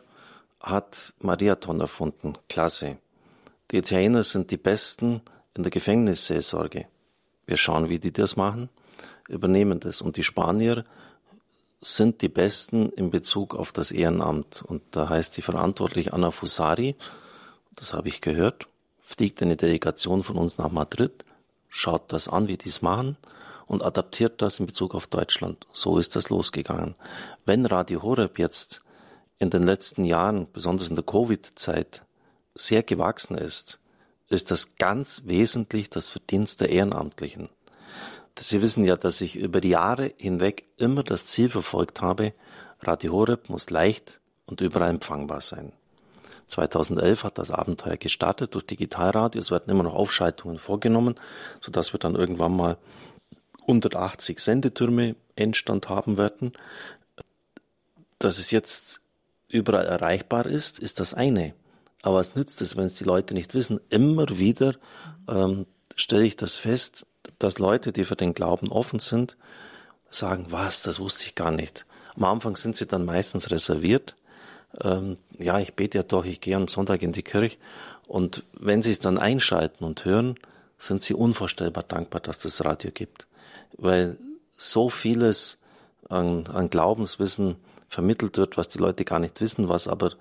hat 0.60 1.14
Mariathon 1.20 1.80
erfunden. 1.80 2.34
Klasse. 2.48 2.98
Die 3.70 3.78
Italiener 3.78 4.22
sind 4.24 4.50
die 4.50 4.58
Besten 4.58 5.22
in 5.56 5.62
der 5.62 5.70
Gefängnisseelsorge. 5.70 6.86
Wir 7.46 7.56
schauen, 7.56 7.88
wie 7.88 7.98
die 7.98 8.12
das 8.12 8.36
machen, 8.36 8.68
übernehmen 9.28 9.80
das. 9.80 10.02
Und 10.02 10.16
die 10.16 10.24
Spanier 10.24 10.84
sind 11.80 12.20
die 12.20 12.28
Besten 12.28 12.90
in 12.90 13.10
Bezug 13.10 13.54
auf 13.54 13.72
das 13.72 13.90
Ehrenamt. 13.90 14.62
Und 14.62 14.82
da 14.90 15.08
heißt 15.08 15.36
die 15.36 15.42
verantwortliche 15.42 16.12
Anna 16.12 16.30
Fusari, 16.30 16.94
das 17.74 17.94
habe 17.94 18.08
ich 18.08 18.20
gehört, 18.20 18.66
fliegt 18.98 19.40
eine 19.40 19.56
Delegation 19.56 20.22
von 20.22 20.36
uns 20.36 20.58
nach 20.58 20.70
Madrid 20.70 21.24
schaut 21.70 22.12
das 22.12 22.28
an, 22.28 22.48
wie 22.48 22.58
die 22.58 22.68
es 22.68 22.82
machen 22.82 23.16
und 23.66 23.82
adaptiert 23.82 24.42
das 24.42 24.60
in 24.60 24.66
Bezug 24.66 24.94
auf 24.94 25.06
Deutschland. 25.06 25.66
So 25.72 25.96
ist 25.98 26.16
das 26.16 26.28
losgegangen. 26.28 26.94
Wenn 27.46 27.64
Radio 27.64 28.02
Horeb 28.02 28.38
jetzt 28.38 28.82
in 29.38 29.48
den 29.48 29.62
letzten 29.62 30.04
Jahren, 30.04 30.48
besonders 30.52 30.88
in 30.88 30.96
der 30.96 31.04
Covid-Zeit, 31.04 32.02
sehr 32.54 32.82
gewachsen 32.82 33.38
ist, 33.38 33.80
ist 34.28 34.50
das 34.50 34.76
ganz 34.76 35.22
wesentlich 35.24 35.88
das 35.88 36.08
Verdienst 36.08 36.60
der 36.60 36.68
Ehrenamtlichen. 36.68 37.48
Sie 38.38 38.62
wissen 38.62 38.84
ja, 38.84 38.96
dass 38.96 39.20
ich 39.20 39.36
über 39.36 39.60
die 39.60 39.70
Jahre 39.70 40.12
hinweg 40.16 40.64
immer 40.78 41.02
das 41.02 41.26
Ziel 41.26 41.50
verfolgt 41.50 42.00
habe, 42.00 42.32
Radio 42.82 43.12
Horeb 43.12 43.48
muss 43.48 43.70
leicht 43.70 44.20
und 44.46 44.60
überall 44.60 44.90
empfangbar 44.90 45.40
sein. 45.40 45.72
2011 46.50 47.24
hat 47.24 47.38
das 47.38 47.50
Abenteuer 47.50 47.96
gestartet 47.96 48.54
durch 48.54 48.66
Digitalradio. 48.66 49.40
Es 49.40 49.50
werden 49.50 49.70
immer 49.70 49.84
noch 49.84 49.94
Aufschaltungen 49.94 50.58
vorgenommen, 50.58 51.14
sodass 51.60 51.94
wir 51.94 52.00
dann 52.00 52.14
irgendwann 52.14 52.56
mal 52.56 52.76
180 53.62 54.40
Sendetürme 54.40 55.16
Endstand 55.36 55.88
haben 55.88 56.18
werden. 56.18 56.52
Dass 58.18 58.38
es 58.38 58.50
jetzt 58.50 59.00
überall 59.48 59.86
erreichbar 59.86 60.46
ist, 60.46 60.78
ist 60.78 61.00
das 61.00 61.14
eine. 61.14 61.54
Aber 62.02 62.16
was 62.16 62.34
nützt 62.34 62.60
es, 62.62 62.76
wenn 62.76 62.86
es 62.86 62.94
die 62.94 63.04
Leute 63.04 63.34
nicht 63.34 63.54
wissen? 63.54 63.80
Immer 63.90 64.26
wieder 64.38 64.74
ähm, 65.28 65.66
stelle 65.96 66.24
ich 66.24 66.36
das 66.36 66.56
fest, 66.56 67.06
dass 67.38 67.58
Leute, 67.58 67.92
die 67.92 68.04
für 68.04 68.16
den 68.16 68.34
Glauben 68.34 68.70
offen 68.70 68.98
sind, 68.98 69.36
sagen, 70.10 70.46
was, 70.48 70.82
das 70.82 70.98
wusste 70.98 71.24
ich 71.24 71.34
gar 71.34 71.50
nicht. 71.50 71.86
Am 72.16 72.24
Anfang 72.24 72.56
sind 72.56 72.76
sie 72.76 72.86
dann 72.86 73.04
meistens 73.04 73.50
reserviert 73.50 74.16
ähm, 74.82 75.16
ja, 75.38 75.58
ich 75.58 75.74
bete 75.74 75.98
ja 75.98 76.04
doch, 76.04 76.24
ich 76.24 76.40
gehe 76.40 76.56
am 76.56 76.68
Sonntag 76.68 77.02
in 77.02 77.12
die 77.12 77.22
Kirche. 77.22 77.58
Und 78.06 78.44
wenn 78.52 78.82
sie 78.82 78.90
es 78.90 78.98
dann 78.98 79.18
einschalten 79.18 79.84
und 79.84 80.04
hören, 80.04 80.36
sind 80.78 81.02
sie 81.02 81.14
unvorstellbar 81.14 81.84
dankbar, 81.84 82.20
dass 82.20 82.38
das 82.38 82.64
Radio 82.64 82.90
gibt. 82.92 83.26
Weil 83.76 84.16
so 84.52 84.88
vieles 84.88 85.58
an, 86.08 86.46
an 86.46 86.70
Glaubenswissen 86.70 87.56
vermittelt 87.88 88.36
wird, 88.36 88.56
was 88.56 88.68
die 88.68 88.78
Leute 88.78 89.04
gar 89.04 89.18
nicht 89.18 89.40
wissen, 89.40 89.68
was 89.68 89.88
aber 89.88 90.12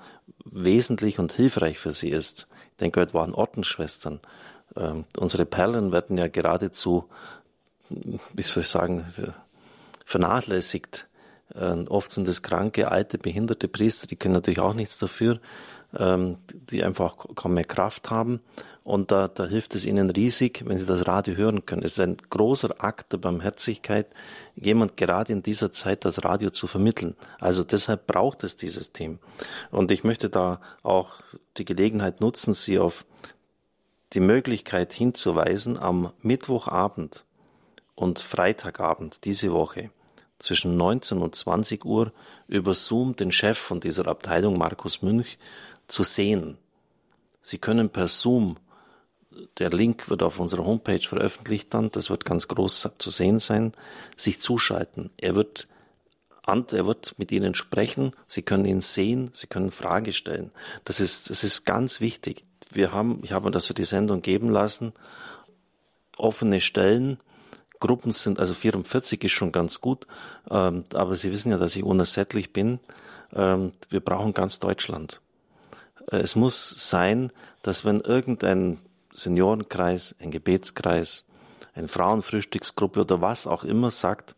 wesentlich 0.43 1.19
und 1.19 1.31
hilfreich 1.31 1.77
für 1.77 1.93
sie 1.93 2.09
ist. 2.09 2.47
Ich 2.71 2.77
denke, 2.77 2.99
heute 2.99 3.13
waren 3.13 3.33
Ordensschwestern. 3.33 4.19
Ähm, 4.75 5.05
unsere 5.17 5.45
Perlen 5.45 5.91
werden 5.91 6.17
ja 6.17 6.27
geradezu, 6.27 7.05
wie 7.89 8.41
soll 8.41 8.63
ich 8.63 8.69
sagen, 8.69 9.05
vernachlässigt 10.05 11.08
oft 11.55 12.11
sind 12.11 12.27
es 12.27 12.41
kranke, 12.41 12.91
alte, 12.91 13.17
behinderte 13.17 13.67
Priester, 13.67 14.07
die 14.07 14.15
können 14.15 14.35
natürlich 14.35 14.59
auch 14.59 14.73
nichts 14.73 14.97
dafür, 14.97 15.39
ähm, 15.97 16.37
die 16.51 16.83
einfach 16.83 17.17
kaum 17.35 17.55
mehr 17.55 17.63
Kraft 17.63 18.09
haben. 18.09 18.41
Und 18.83 19.11
da, 19.11 19.27
da 19.27 19.45
hilft 19.45 19.75
es 19.75 19.85
ihnen 19.85 20.09
riesig, 20.09 20.63
wenn 20.65 20.79
sie 20.79 20.85
das 20.85 21.07
Radio 21.07 21.35
hören 21.35 21.65
können. 21.65 21.83
Es 21.83 21.93
ist 21.93 21.99
ein 21.99 22.17
großer 22.29 22.83
Akt 22.83 23.13
der 23.13 23.17
Barmherzigkeit, 23.17 24.07
jemand 24.55 24.97
gerade 24.97 25.31
in 25.31 25.43
dieser 25.43 25.71
Zeit 25.71 26.05
das 26.05 26.23
Radio 26.23 26.49
zu 26.49 26.65
vermitteln. 26.65 27.15
Also 27.39 27.63
deshalb 27.63 28.07
braucht 28.07 28.43
es 28.43 28.55
dieses 28.55 28.91
Team. 28.91 29.19
Und 29.69 29.91
ich 29.91 30.03
möchte 30.03 30.29
da 30.29 30.59
auch 30.81 31.21
die 31.57 31.65
Gelegenheit 31.65 32.19
nutzen, 32.19 32.53
Sie 32.53 32.79
auf 32.79 33.05
die 34.13 34.21
Möglichkeit 34.21 34.91
hinzuweisen, 34.91 35.77
am 35.77 36.11
Mittwochabend 36.21 37.25
und 37.95 38.17
Freitagabend 38.17 39.23
diese 39.25 39.51
Woche 39.53 39.91
zwischen 40.39 40.77
19 40.77 41.19
und 41.19 41.35
20 41.35 41.85
Uhr 41.85 42.11
über 42.47 42.73
Zoom 42.73 43.15
den 43.15 43.31
Chef 43.31 43.57
von 43.57 43.79
dieser 43.79 44.07
Abteilung, 44.07 44.57
Markus 44.57 45.01
Münch, 45.01 45.37
zu 45.87 46.03
sehen. 46.03 46.57
Sie 47.41 47.57
können 47.57 47.89
per 47.89 48.07
Zoom, 48.07 48.57
der 49.57 49.69
Link 49.69 50.09
wird 50.09 50.23
auf 50.23 50.39
unserer 50.39 50.65
Homepage 50.65 51.01
veröffentlicht 51.01 51.73
dann, 51.73 51.91
das 51.91 52.09
wird 52.09 52.25
ganz 52.25 52.47
groß 52.47 52.89
zu 52.97 53.09
sehen 53.09 53.39
sein, 53.39 53.73
sich 54.15 54.39
zuschalten. 54.39 55.11
Er 55.17 55.35
wird 55.35 55.67
er 56.47 56.87
wird 56.87 57.13
mit 57.19 57.31
Ihnen 57.31 57.53
sprechen, 57.53 58.11
Sie 58.25 58.41
können 58.41 58.65
ihn 58.65 58.81
sehen, 58.81 59.29
Sie 59.33 59.45
können 59.45 59.69
Fragen 59.69 60.13
stellen. 60.13 60.49
Das 60.83 60.99
ist, 60.99 61.29
das 61.29 61.43
ist 61.43 61.63
ganz 61.63 62.01
wichtig. 62.01 62.43
Wir 62.71 62.91
haben, 62.91 63.21
ich 63.23 63.33
habe 63.33 63.45
mir 63.45 63.51
das 63.51 63.67
für 63.67 63.75
die 63.75 63.83
Sendung 63.83 64.23
geben 64.23 64.49
lassen, 64.49 64.93
offene 66.17 66.59
Stellen 66.59 67.19
Gruppen 67.79 68.11
sind, 68.11 68.39
also 68.39 68.53
44 68.53 69.23
ist 69.23 69.31
schon 69.31 69.51
ganz 69.51 69.81
gut, 69.81 70.05
ähm, 70.49 70.83
aber 70.93 71.15
Sie 71.15 71.31
wissen 71.31 71.51
ja, 71.51 71.57
dass 71.57 71.75
ich 71.75 71.83
unersättlich 71.83 72.51
bin. 72.51 72.79
Ähm, 73.33 73.71
wir 73.89 73.99
brauchen 74.01 74.33
ganz 74.33 74.59
Deutschland. 74.59 75.21
Äh, 76.11 76.17
es 76.17 76.35
muss 76.35 76.69
sein, 76.77 77.31
dass 77.61 77.85
wenn 77.85 78.01
irgendein 78.01 78.79
Seniorenkreis, 79.13 80.15
ein 80.19 80.31
Gebetskreis, 80.31 81.25
eine 81.73 81.87
Frauenfrühstücksgruppe 81.87 83.01
oder 83.01 83.21
was 83.21 83.47
auch 83.47 83.63
immer 83.63 83.91
sagt, 83.91 84.35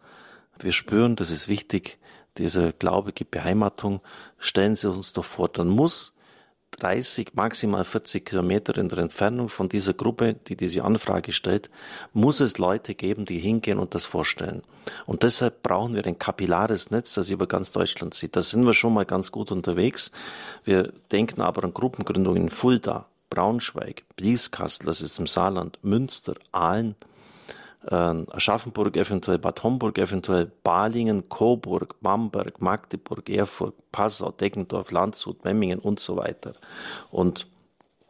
wir 0.60 0.72
spüren, 0.72 1.16
das 1.16 1.32
ist 1.32 1.48
wichtig, 1.48 1.98
dieser 2.38 2.72
Glaube 2.72 3.12
gibt 3.12 3.32
Beheimatung, 3.32 4.02
stellen 4.38 4.76
Sie 4.76 4.90
uns 4.90 5.14
doch 5.14 5.26
vor, 5.26 5.50
dann 5.50 5.68
muss 5.68 6.16
30, 6.72 7.34
maximal 7.34 7.84
40 7.84 8.26
Kilometer 8.26 8.78
in 8.78 8.90
der 8.90 9.00
Entfernung 9.00 9.50
von 9.50 9.70
dieser 9.70 9.94
Gruppe, 9.94 10.36
die 10.48 10.56
diese 10.56 10.84
Anfrage 10.84 11.32
stellt, 11.34 11.70
muss 12.14 12.40
es 12.40 12.58
Leute 12.58 12.96
geben, 12.96 13.26
die 13.26 13.40
hingehen 13.40 13.78
und 13.78 13.94
das 13.94 14.06
vorstellen. 14.06 14.64
Und 15.06 15.24
deshalb 15.24 15.62
brauchen 15.64 15.94
wir 15.94 16.06
ein 16.06 16.18
kapillares 16.18 16.90
Netz, 16.92 17.14
das 17.14 17.30
über 17.30 17.48
ganz 17.48 17.72
Deutschland 17.72 18.14
sieht. 18.14 18.36
Da 18.36 18.42
sind 18.42 18.66
wir 18.66 18.74
schon 18.74 18.94
mal 18.94 19.06
ganz 19.06 19.32
gut 19.32 19.52
unterwegs. 19.52 20.12
Wir 20.64 20.92
denken 21.12 21.42
aber 21.42 21.64
an 21.64 21.74
Gruppengründungen 21.74 22.44
in 22.44 22.50
Fulda, 22.50 23.08
Braunschweig, 23.30 24.04
Blieskastel, 24.16 24.88
das 24.88 25.02
ist 25.02 25.20
im 25.20 25.28
Saarland, 25.28 25.78
Münster, 25.84 26.36
Aalen, 26.52 26.96
Aschaffenburg 27.88 28.96
eventuell, 28.96 29.40
Bad 29.40 29.64
Homburg 29.64 29.98
eventuell, 29.98 30.52
Balingen, 30.64 31.30
Coburg, 31.30 31.96
Bamberg, 32.02 32.62
Magdeburg, 32.62 33.30
Erfurt, 33.30 33.74
Passau, 33.92 34.32
Deggendorf, 34.32 34.92
Landshut, 34.92 35.44
Memmingen 35.44 35.80
und 35.80 36.00
so 36.00 36.18
weiter. 36.18 36.54
Und 37.10 37.48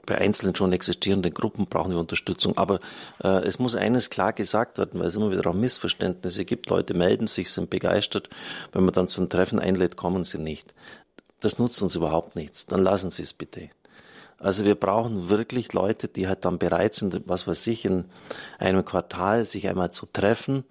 bei 0.05 0.17
einzelnen 0.17 0.55
schon 0.55 0.74
existierenden 0.74 1.34
Gruppen 1.34 1.67
brauchen 1.67 1.91
wir 1.91 1.99
Unterstützung. 1.99 2.57
Aber 2.57 2.80
äh, 3.24 3.45
es 3.45 3.59
muss 3.59 3.76
eines 3.76 4.09
klar 4.09 4.34
gesagt 4.34 4.78
werden, 4.78 4.99
weil 4.99 5.07
es 5.07 5.15
immer 5.15 5.32
wieder 5.32 5.49
auch 5.49 5.53
Missverständnisse 5.53 6.43
gibt. 6.43 6.69
Leute 6.69 6.93
melden 6.93 7.28
sich, 7.28 7.51
sind 7.51 7.69
begeistert. 7.69 8.30
Wenn 8.74 8.84
man 8.84 8.93
dann 8.93 9.07
zu 9.07 9.22
einem 9.22 9.30
Treffen 9.30 9.59
einlädt, 9.59 9.95
kommen 9.95 10.24
sie 10.24 10.39
nicht. 10.39 10.74
Das 11.39 11.59
nutzt 11.59 11.82
uns 11.82 11.95
überhaupt 11.95 12.36
nichts. 12.36 12.65
Dann 12.65 12.84
lassen 12.84 13.09
Sie 13.09 13.24
es 13.24 13.34
bitte. 13.34 13.69
Also 14.42 14.66
wir 14.66 14.76
brauchen 14.76 15.30
wirklich 15.30 15.72
Leute, 15.74 16.08
die 16.08 16.28
halt 16.28 16.46
dann 16.46 16.58
bereit 16.58 16.96
sind, 16.96 17.22
was 17.28 17.46
weiß 17.48 17.68
ich, 17.68 17.86
in 17.86 18.06
einem 18.58 18.84
Quartal 18.84 19.46
sich 19.46 19.68
einmal 19.68 19.92
zu 19.92 20.08
treffen. 20.08 20.64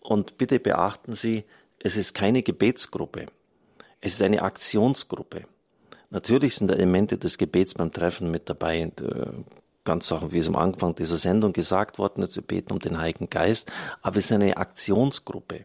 Und 0.00 0.36
bitte 0.36 0.60
beachten 0.60 1.14
Sie, 1.14 1.44
es 1.78 1.96
ist 1.96 2.12
keine 2.14 2.42
Gebetsgruppe. 2.42 3.26
Es 4.00 4.12
ist 4.12 4.22
eine 4.22 4.42
Aktionsgruppe. 4.42 5.46
Natürlich 6.10 6.56
sind 6.56 6.70
Elemente 6.70 7.16
des 7.16 7.38
Gebets 7.38 7.74
beim 7.74 7.92
Treffen 7.92 8.30
mit 8.30 8.48
dabei. 8.48 8.82
Und, 8.82 9.00
äh, 9.00 9.26
ganz 9.84 10.08
Sachen, 10.08 10.32
wie 10.32 10.38
es 10.38 10.48
am 10.48 10.56
Anfang 10.56 10.94
dieser 10.94 11.16
Sendung 11.16 11.52
gesagt 11.52 11.98
worden 11.98 12.22
ist, 12.22 12.36
wir 12.36 12.42
beten 12.42 12.72
um 12.72 12.78
den 12.78 12.98
Heiligen 12.98 13.30
Geist. 13.30 13.72
Aber 14.02 14.18
es 14.18 14.26
ist 14.26 14.32
eine 14.32 14.56
Aktionsgruppe. 14.56 15.64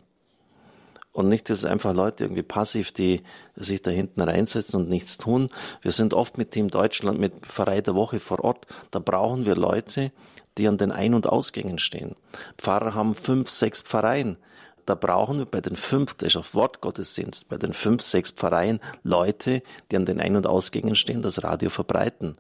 Und 1.20 1.28
nicht, 1.28 1.50
dass 1.50 1.58
es 1.58 1.66
einfach 1.66 1.94
Leute 1.94 2.24
irgendwie 2.24 2.44
passiv, 2.44 2.94
die 2.94 3.24
sich 3.54 3.82
da 3.82 3.92
hinten 3.92 4.22
reinsetzen 4.22 4.80
und 4.80 4.88
nichts 4.88 5.18
tun. 5.18 5.50
Wir 5.82 5.92
sind 5.92 6.14
oft 6.14 6.38
mit 6.38 6.52
Team 6.52 6.70
Deutschland, 6.70 7.20
mit 7.20 7.46
Pfarrei 7.46 7.82
der 7.82 7.94
Woche 7.94 8.22
vor 8.22 8.42
Ort. 8.42 8.68
Da 8.92 9.00
brauchen 9.00 9.46
wir 9.46 9.56
Leute, 9.56 10.14
die 10.58 10.66
an 10.66 10.78
den 10.78 10.94
Ein- 10.94 11.14
und 11.14 11.28
Ausgängen 11.28 11.78
stehen. 11.78 12.16
Pfarrer 12.58 12.94
haben 12.94 13.16
fünf, 13.16 13.50
sechs 13.50 13.82
Pfarreien. 13.82 14.38
Da 14.86 14.96
brauchen 14.96 15.40
wir 15.40 15.46
bei 15.46 15.60
den 15.60 15.76
fünf, 15.76 16.14
das 16.14 16.30
ist 16.30 16.36
auf 16.38 16.54
Wortgottesdienst, 16.54 17.50
bei 17.50 17.58
den 17.58 17.74
fünf, 17.74 18.02
sechs 18.02 18.32
Pfarreien 18.32 18.80
Leute, 19.04 19.62
die 19.92 19.98
an 19.98 20.06
den 20.06 20.22
Ein- 20.22 20.38
und 20.38 20.48
Ausgängen 20.48 20.96
stehen, 20.96 21.22
das 21.22 21.44
Radio 21.44 21.70
verbreiten. 21.70 22.38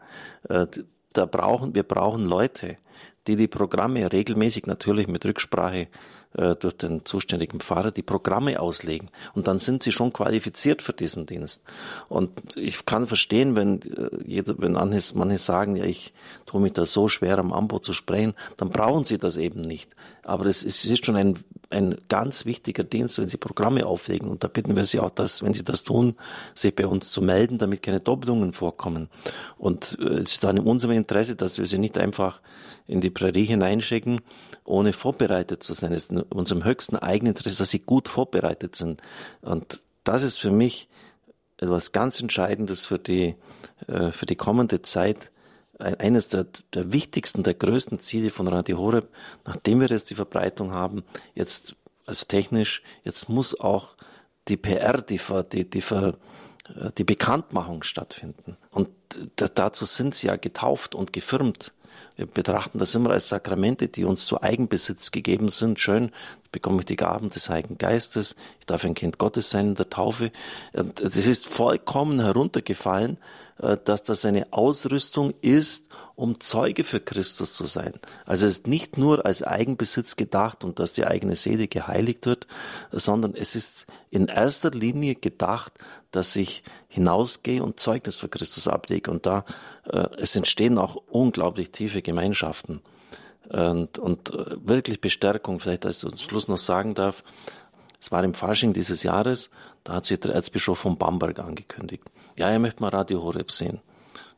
Äh, 0.47 0.67
da 1.11 1.25
brauchen, 1.25 1.75
wir 1.75 1.83
brauchen 1.83 2.23
Leute, 2.23 2.77
die 3.27 3.35
die 3.35 3.49
Programme 3.49 4.09
regelmäßig 4.09 4.67
natürlich 4.67 5.09
mit 5.09 5.25
Rücksprache 5.25 5.89
äh, 6.33 6.55
durch 6.55 6.77
den 6.77 7.05
zuständigen 7.05 7.59
Pfarrer 7.59 7.91
die 7.91 8.03
Programme 8.03 8.59
auslegen. 8.59 9.09
Und 9.33 9.47
dann 9.47 9.57
sind 9.57 9.81
sie 9.81 9.91
schon 9.91 10.13
qualifiziert 10.13 10.81
für 10.81 10.93
diesen 10.93 11.25
Dienst. 11.25 11.63
Und 12.07 12.55
ich 12.55 12.85
kann 12.85 13.07
verstehen, 13.07 13.55
wenn 13.55 13.81
äh, 13.81 14.09
jeder, 14.25 14.55
wenn 14.59 14.73
manche, 14.73 15.37
sagen, 15.39 15.75
ja, 15.75 15.85
ich 15.85 16.13
tue 16.45 16.61
mich 16.61 16.73
da 16.73 16.85
so 16.85 17.07
schwer 17.07 17.39
am 17.39 17.51
Ambo 17.51 17.79
zu 17.79 17.93
sprechen, 17.93 18.33
dann 18.57 18.69
brauchen 18.69 19.03
sie 19.03 19.17
das 19.17 19.37
eben 19.37 19.61
nicht. 19.61 19.95
Aber 20.23 20.45
es 20.45 20.63
ist, 20.63 20.85
es 20.85 20.91
ist 20.91 21.05
schon 21.05 21.15
ein, 21.15 21.39
ein 21.71 21.97
ganz 22.09 22.45
wichtiger 22.45 22.83
Dienst, 22.83 23.17
wenn 23.17 23.27
sie 23.27 23.37
Programme 23.37 23.87
auflegen. 23.87 24.29
Und 24.29 24.43
da 24.43 24.47
bitten 24.47 24.75
wir 24.75 24.85
sie 24.85 24.99
auch, 24.99 25.09
dass, 25.09 25.41
wenn 25.41 25.55
sie 25.55 25.63
das 25.63 25.83
tun, 25.83 26.15
sich 26.53 26.75
bei 26.75 26.85
uns 26.85 27.09
zu 27.09 27.23
melden, 27.23 27.57
damit 27.57 27.81
keine 27.81 27.99
Doppelungen 27.99 28.53
vorkommen. 28.53 29.09
Und 29.57 29.97
äh, 29.99 30.19
es 30.19 30.33
ist 30.33 30.43
dann 30.43 30.57
in 30.57 30.63
unserem 30.63 30.95
Interesse, 30.95 31.35
dass 31.35 31.57
wir 31.57 31.65
sie 31.65 31.79
nicht 31.79 31.97
einfach 31.97 32.41
in 32.89 33.01
die 33.01 33.11
Prärie 33.11 33.45
hineinschicken, 33.45 34.21
ohne 34.65 34.93
vorbereitet 34.93 35.63
zu 35.63 35.73
sein. 35.73 35.93
Es 35.93 36.09
ist 36.09 36.18
unserem 36.21 36.63
höchsten 36.63 36.95
eigenen 36.95 37.33
Interesse, 37.33 37.59
dass 37.59 37.69
sie 37.69 37.79
gut 37.79 38.07
vorbereitet 38.07 38.75
sind. 38.75 39.01
Und 39.41 39.81
das 40.03 40.23
ist 40.23 40.39
für 40.39 40.51
mich 40.51 40.89
etwas 41.57 41.91
ganz 41.91 42.19
Entscheidendes 42.19 42.85
für 42.85 42.99
die, 42.99 43.35
äh, 43.87 44.11
für 44.11 44.25
die 44.25 44.35
kommende 44.35 44.81
Zeit. 44.81 45.31
Eines 45.77 46.27
der, 46.27 46.45
der 46.73 46.91
wichtigsten, 46.91 47.43
der 47.43 47.53
größten 47.53 47.99
Ziele 47.99 48.31
von 48.31 48.49
Radio 48.49 48.77
Horeb, 48.77 49.07
nachdem 49.45 49.79
wir 49.79 49.87
jetzt 49.87 50.09
die 50.09 50.15
Verbreitung 50.15 50.73
haben, 50.73 51.05
jetzt, 51.35 51.73
also 52.05 52.25
technisch, 52.25 52.83
jetzt 53.05 53.29
muss 53.29 53.57
auch 53.57 53.95
die 54.49 54.57
PR, 54.57 55.01
die, 55.01 55.21
die, 55.53 55.69
die, 55.69 55.79
äh, 55.79 56.13
die 56.97 57.03
Bekanntmachung 57.05 57.83
stattfinden. 57.83 58.57
Und 58.71 58.89
dazu 59.35 59.85
sind 59.85 60.15
sie 60.15 60.27
ja 60.27 60.35
getauft 60.35 60.95
und 60.95 61.13
gefirmt. 61.13 61.71
Betrachten 62.25 62.79
das 62.79 62.95
immer 62.95 63.11
als 63.11 63.29
Sakramente, 63.29 63.87
die 63.87 64.03
uns 64.03 64.25
zu 64.25 64.41
Eigenbesitz 64.41 65.11
gegeben 65.11 65.49
sind. 65.49 65.79
Schön, 65.79 66.11
bekomme 66.51 66.79
ich 66.79 66.85
die 66.85 66.95
Gaben 66.95 67.29
des 67.29 67.49
Heiligen 67.49 67.77
Geistes. 67.77 68.35
Ich 68.59 68.65
darf 68.65 68.83
ein 68.83 68.93
Kind 68.93 69.17
Gottes 69.17 69.49
sein 69.49 69.69
in 69.69 69.75
der 69.75 69.89
Taufe. 69.89 70.31
Es 70.73 71.27
ist 71.27 71.47
vollkommen 71.47 72.19
heruntergefallen, 72.19 73.17
äh, 73.59 73.77
dass 73.83 74.03
das 74.03 74.25
eine 74.25 74.51
Ausrüstung 74.51 75.33
ist, 75.41 75.89
um 76.15 76.39
Zeuge 76.39 76.83
für 76.83 76.99
Christus 76.99 77.53
zu 77.53 77.65
sein. 77.65 77.93
Also 78.25 78.45
es 78.45 78.59
ist 78.59 78.67
nicht 78.67 78.97
nur 78.97 79.25
als 79.25 79.43
Eigenbesitz 79.43 80.15
gedacht 80.15 80.63
und 80.63 80.79
dass 80.79 80.93
die 80.93 81.05
eigene 81.05 81.35
Seele 81.35 81.67
geheiligt 81.67 82.25
wird, 82.25 82.47
sondern 82.91 83.33
es 83.35 83.55
ist 83.55 83.85
in 84.09 84.27
erster 84.27 84.71
Linie 84.71 85.15
gedacht, 85.15 85.73
dass 86.11 86.35
ich 86.35 86.63
hinausgehe 86.89 87.63
und 87.63 87.79
Zeugnis 87.79 88.17
für 88.17 88.27
Christus 88.27 88.67
ablege. 88.67 89.09
Und 89.09 89.25
da, 89.25 89.45
äh, 89.89 90.07
es 90.17 90.35
entstehen 90.35 90.77
auch 90.77 90.97
unglaublich 91.09 91.71
tiefe 91.71 92.01
Gemeinschaften. 92.01 92.81
Und, 93.49 93.97
und 93.97 94.33
äh, 94.33 94.57
wirklich 94.67 94.99
Bestärkung, 94.99 95.59
vielleicht 95.59 95.85
als 95.85 96.03
ich 96.03 96.09
zum 96.09 96.17
Schluss 96.17 96.47
noch 96.47 96.57
sagen 96.57 96.95
darf, 96.95 97.23
es 98.01 98.11
war 98.11 98.23
im 98.23 98.33
Fasching 98.33 98.73
dieses 98.73 99.03
Jahres, 99.03 99.49
da 99.83 99.93
hat 99.93 100.05
sich 100.05 100.19
der 100.19 100.33
Erzbischof 100.33 100.79
von 100.79 100.97
Bamberg 100.97 101.39
angekündigt. 101.39 102.03
Ja, 102.37 102.49
er 102.49 102.59
möchte 102.59 102.81
mal 102.81 102.89
Radio 102.89 103.21
Horeb 103.21 103.51
sehen. 103.51 103.81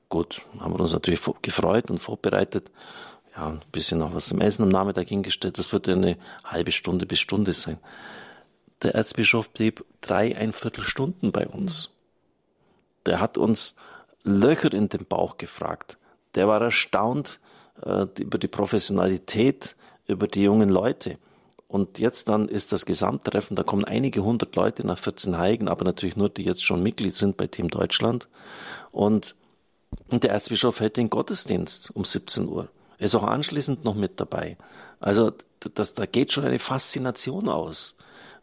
Gut, 0.10 0.41
haben 0.60 0.74
wir 0.74 0.80
uns 0.80 0.93
natürlich 0.93 1.22
gefreut 1.41 1.89
und 1.89 1.99
vorbereitet. 1.99 2.72
Ja, 3.36 3.47
ein 3.47 3.62
bisschen 3.72 3.99
noch 3.99 4.14
was 4.14 4.28
zum 4.28 4.41
Essen 4.41 4.64
am 4.64 4.70
Nachmittag 4.70 5.08
hingestellt. 5.08 5.58
Das 5.58 5.72
wird 5.72 5.88
eine 5.88 6.18
halbe 6.43 6.72
Stunde 6.72 7.06
bis 7.06 7.20
Stunde 7.20 7.54
sein. 7.54 7.78
Der 8.82 8.95
Erzbischof 8.95 9.52
blieb 9.52 9.86
drei, 10.02 10.36
ein 10.36 10.54
Viertelstunden 10.54 11.32
bei 11.32 11.47
uns. 11.47 11.91
Der 13.06 13.20
hat 13.20 13.38
uns 13.38 13.76
Löcher 14.24 14.74
in 14.74 14.89
den 14.89 15.06
Bauch 15.06 15.38
gefragt. 15.38 15.97
Der 16.36 16.47
war 16.47 16.62
erstaunt 16.62 17.39
äh, 17.84 18.06
über 18.20 18.38
die 18.38 18.47
Professionalität, 18.47 19.76
über 20.08 20.28
die 20.28 20.43
jungen 20.43 20.70
Leute. 20.70 21.18
Und 21.68 21.99
jetzt 21.99 22.28
dann 22.28 22.49
ist 22.49 22.74
das 22.74 22.86
Gesamttreffen, 22.86 23.56
da 23.56 23.64
kommen 23.64 23.86
einige 23.86 24.24
hundert 24.24 24.56
Leute 24.58 24.86
nach 24.86 24.97
14 24.97 25.38
Heigen, 25.38 25.70
aber 25.70 25.86
natürlich 25.86 26.18
nur, 26.18 26.30
die 26.30 26.43
jetzt 26.43 26.66
schon 26.66 26.84
Mitglied 26.84 27.16
sind 27.16 27.38
bei 27.38 27.47
Team 27.47 27.70
Deutschland. 27.70 28.28
Und, 28.91 29.36
der 30.12 30.32
Erzbischof 30.32 30.80
hält 30.80 30.97
den 30.97 31.10
Gottesdienst 31.10 31.91
um 31.95 32.04
17 32.04 32.47
Uhr. 32.47 32.70
Er 32.97 33.06
ist 33.06 33.16
auch 33.16 33.24
anschließend 33.24 33.84
noch 33.84 33.95
mit 33.95 34.20
dabei. 34.20 34.58
Also 34.99 35.32
das, 35.74 35.95
da 35.95 36.06
geht 36.06 36.32
schon 36.34 36.45
eine 36.45 36.60
Faszination 36.60 37.49
aus. 37.49 37.95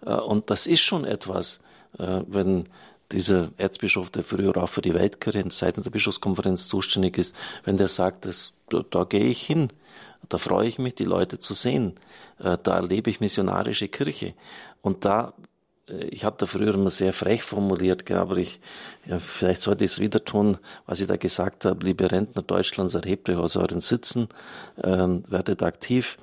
Äh, 0.05 0.15
und 0.15 0.51
das 0.51 0.67
ist 0.67 0.81
schon 0.81 1.05
etwas, 1.05 1.61
äh, 1.99 2.23
wenn 2.27 2.69
dieser 3.13 3.51
Erzbischof, 3.57 4.11
der 4.11 4.23
früher 4.23 4.57
auch 4.57 4.69
für 4.69 4.83
die 4.83 4.95
Weltkirche 4.95 5.45
seitens 5.51 5.85
der 5.85 5.91
Bischofskonferenz 5.91 6.69
zuständig 6.69 7.19
ist, 7.19 7.35
wenn 7.65 7.77
der 7.77 7.89
sagt, 7.89 8.27
das, 8.27 8.55
da, 8.69 8.85
da 8.91 9.05
gehe 9.05 9.25
ich 9.25 9.43
hin, 9.43 9.69
da 10.29 10.39
freue 10.39 10.69
ich 10.69 10.79
mich, 10.79 10.95
die 10.95 11.05
Leute 11.05 11.39
zu 11.39 11.55
sehen, 11.55 11.95
äh, 12.39 12.59
da 12.63 12.77
erlebe 12.77 13.11
ich 13.11 13.21
missionarische 13.21 13.89
Kirche. 13.89 14.35
Und 14.83 15.05
da, 15.05 15.33
äh, 15.89 16.05
ich 16.09 16.25
habe 16.25 16.37
da 16.39 16.45
früher 16.45 16.75
immer 16.75 16.91
sehr 16.91 17.15
frech 17.15 17.43
formuliert, 17.43 18.11
aber 18.11 18.37
ich, 18.37 18.61
ja, 19.07 19.19
vielleicht 19.19 19.63
sollte 19.63 19.85
ich 19.85 19.93
es 19.93 19.99
wieder 20.01 20.23
tun, 20.25 20.59
was 20.85 21.01
ich 21.01 21.07
da 21.07 21.17
gesagt 21.17 21.65
habe, 21.65 21.85
liebe 21.87 22.11
Rentner 22.11 22.43
Deutschlands, 22.43 22.95
erhebt 22.95 23.31
euch 23.31 23.37
aus 23.37 23.57
euren 23.57 23.81
Sitzen, 23.81 24.29
ähm, 24.83 25.25
werdet 25.29 25.63
aktiv. 25.63 26.19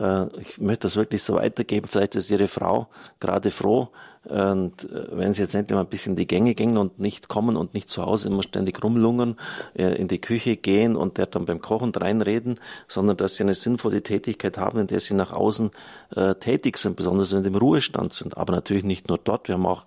Äh, 0.00 0.26
ich 0.40 0.58
möchte 0.58 0.82
das 0.82 0.96
wirklich 0.96 1.22
so 1.22 1.34
weitergeben. 1.34 1.86
Vielleicht 1.86 2.16
ist 2.16 2.30
Ihre 2.30 2.48
Frau 2.48 2.88
gerade 3.20 3.52
froh, 3.52 3.90
und 4.24 4.84
äh, 4.84 5.06
wenn 5.12 5.34
sie 5.34 5.42
jetzt 5.42 5.54
endlich 5.54 5.74
mal 5.74 5.82
ein 5.82 5.88
bisschen 5.88 6.16
die 6.16 6.26
Gänge 6.26 6.54
gehen 6.54 6.78
und 6.78 6.98
nicht 6.98 7.28
kommen 7.28 7.56
und 7.56 7.74
nicht 7.74 7.90
zu 7.90 8.02
Hause 8.02 8.28
immer 8.28 8.42
ständig 8.42 8.82
rumlungern, 8.82 9.36
äh, 9.74 9.94
in 9.96 10.08
die 10.08 10.20
Küche 10.20 10.56
gehen 10.56 10.96
und 10.96 11.18
der 11.18 11.26
dann 11.26 11.44
beim 11.44 11.60
Kochen 11.60 11.94
reinreden, 11.94 12.58
sondern 12.88 13.18
dass 13.18 13.36
sie 13.36 13.42
eine 13.42 13.54
sinnvolle 13.54 14.02
Tätigkeit 14.02 14.56
haben, 14.56 14.78
in 14.78 14.86
der 14.86 15.00
sie 15.00 15.14
nach 15.14 15.32
außen 15.32 15.70
äh, 16.16 16.34
tätig 16.36 16.78
sind, 16.78 16.96
besonders 16.96 17.32
wenn 17.32 17.42
sie 17.42 17.48
im 17.48 17.56
Ruhestand 17.56 18.14
sind. 18.14 18.38
Aber 18.38 18.54
natürlich 18.54 18.84
nicht 18.84 19.08
nur 19.08 19.18
dort. 19.18 19.48
Wir 19.48 19.56
haben 19.56 19.66
auch 19.66 19.84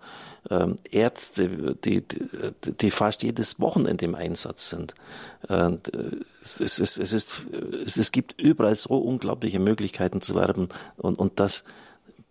ähm, 0.52 0.76
Ärzte, 0.92 1.76
die, 1.84 2.08
die, 2.08 2.30
die 2.80 2.92
fast 2.92 3.24
jedes 3.24 3.60
Wochenende 3.60 4.06
im 4.06 4.14
Einsatz 4.14 4.70
sind. 4.70 4.94
Und 5.50 5.92
es, 6.42 6.60
es, 6.60 6.80
es, 6.80 7.14
ist, 7.14 7.46
es 7.86 8.12
gibt 8.12 8.40
überall 8.40 8.76
so 8.76 8.98
unglaubliche 8.98 9.60
Möglichkeiten 9.60 10.22
zu 10.22 10.36
werben 10.36 10.70
und, 10.98 11.18
und 11.20 11.40
das 11.40 11.64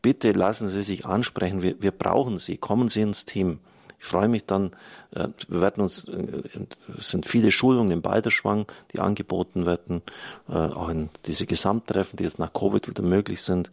bitte 0.07 0.31
lassen 0.31 0.69
Sie 0.69 0.83
sich 0.83 1.05
ansprechen. 1.05 1.63
Wir, 1.63 1.83
wir 1.83 1.91
brauchen 1.91 2.39
Sie. 2.39 2.59
Kommen 2.59 2.89
Sie 2.89 3.01
ins 3.01 3.25
Team. 3.25 3.59
Ich 3.99 4.07
freue 4.07 4.29
mich 4.29 4.47
dann, 4.47 4.71
äh, 5.11 5.27
wir 5.49 5.61
werden 5.61 5.83
uns, 5.83 6.05
äh, 6.05 6.43
es 6.97 7.11
sind 7.11 7.27
viele 7.27 7.51
Schulungen 7.51 7.91
im 7.91 8.03
Balderschwang, 8.03 8.67
die 8.93 9.01
angeboten 9.01 9.67
werden, 9.67 10.03
äh, 10.49 10.53
auch 10.53 10.91
in 10.91 11.11
diese 11.25 11.45
Gesamttreffen, 11.47 12.19
die 12.19 12.23
jetzt 12.23 12.39
nach 12.39 12.53
Covid 12.53 12.87
wieder 12.87 13.03
möglich 13.03 13.43
sind. 13.43 13.73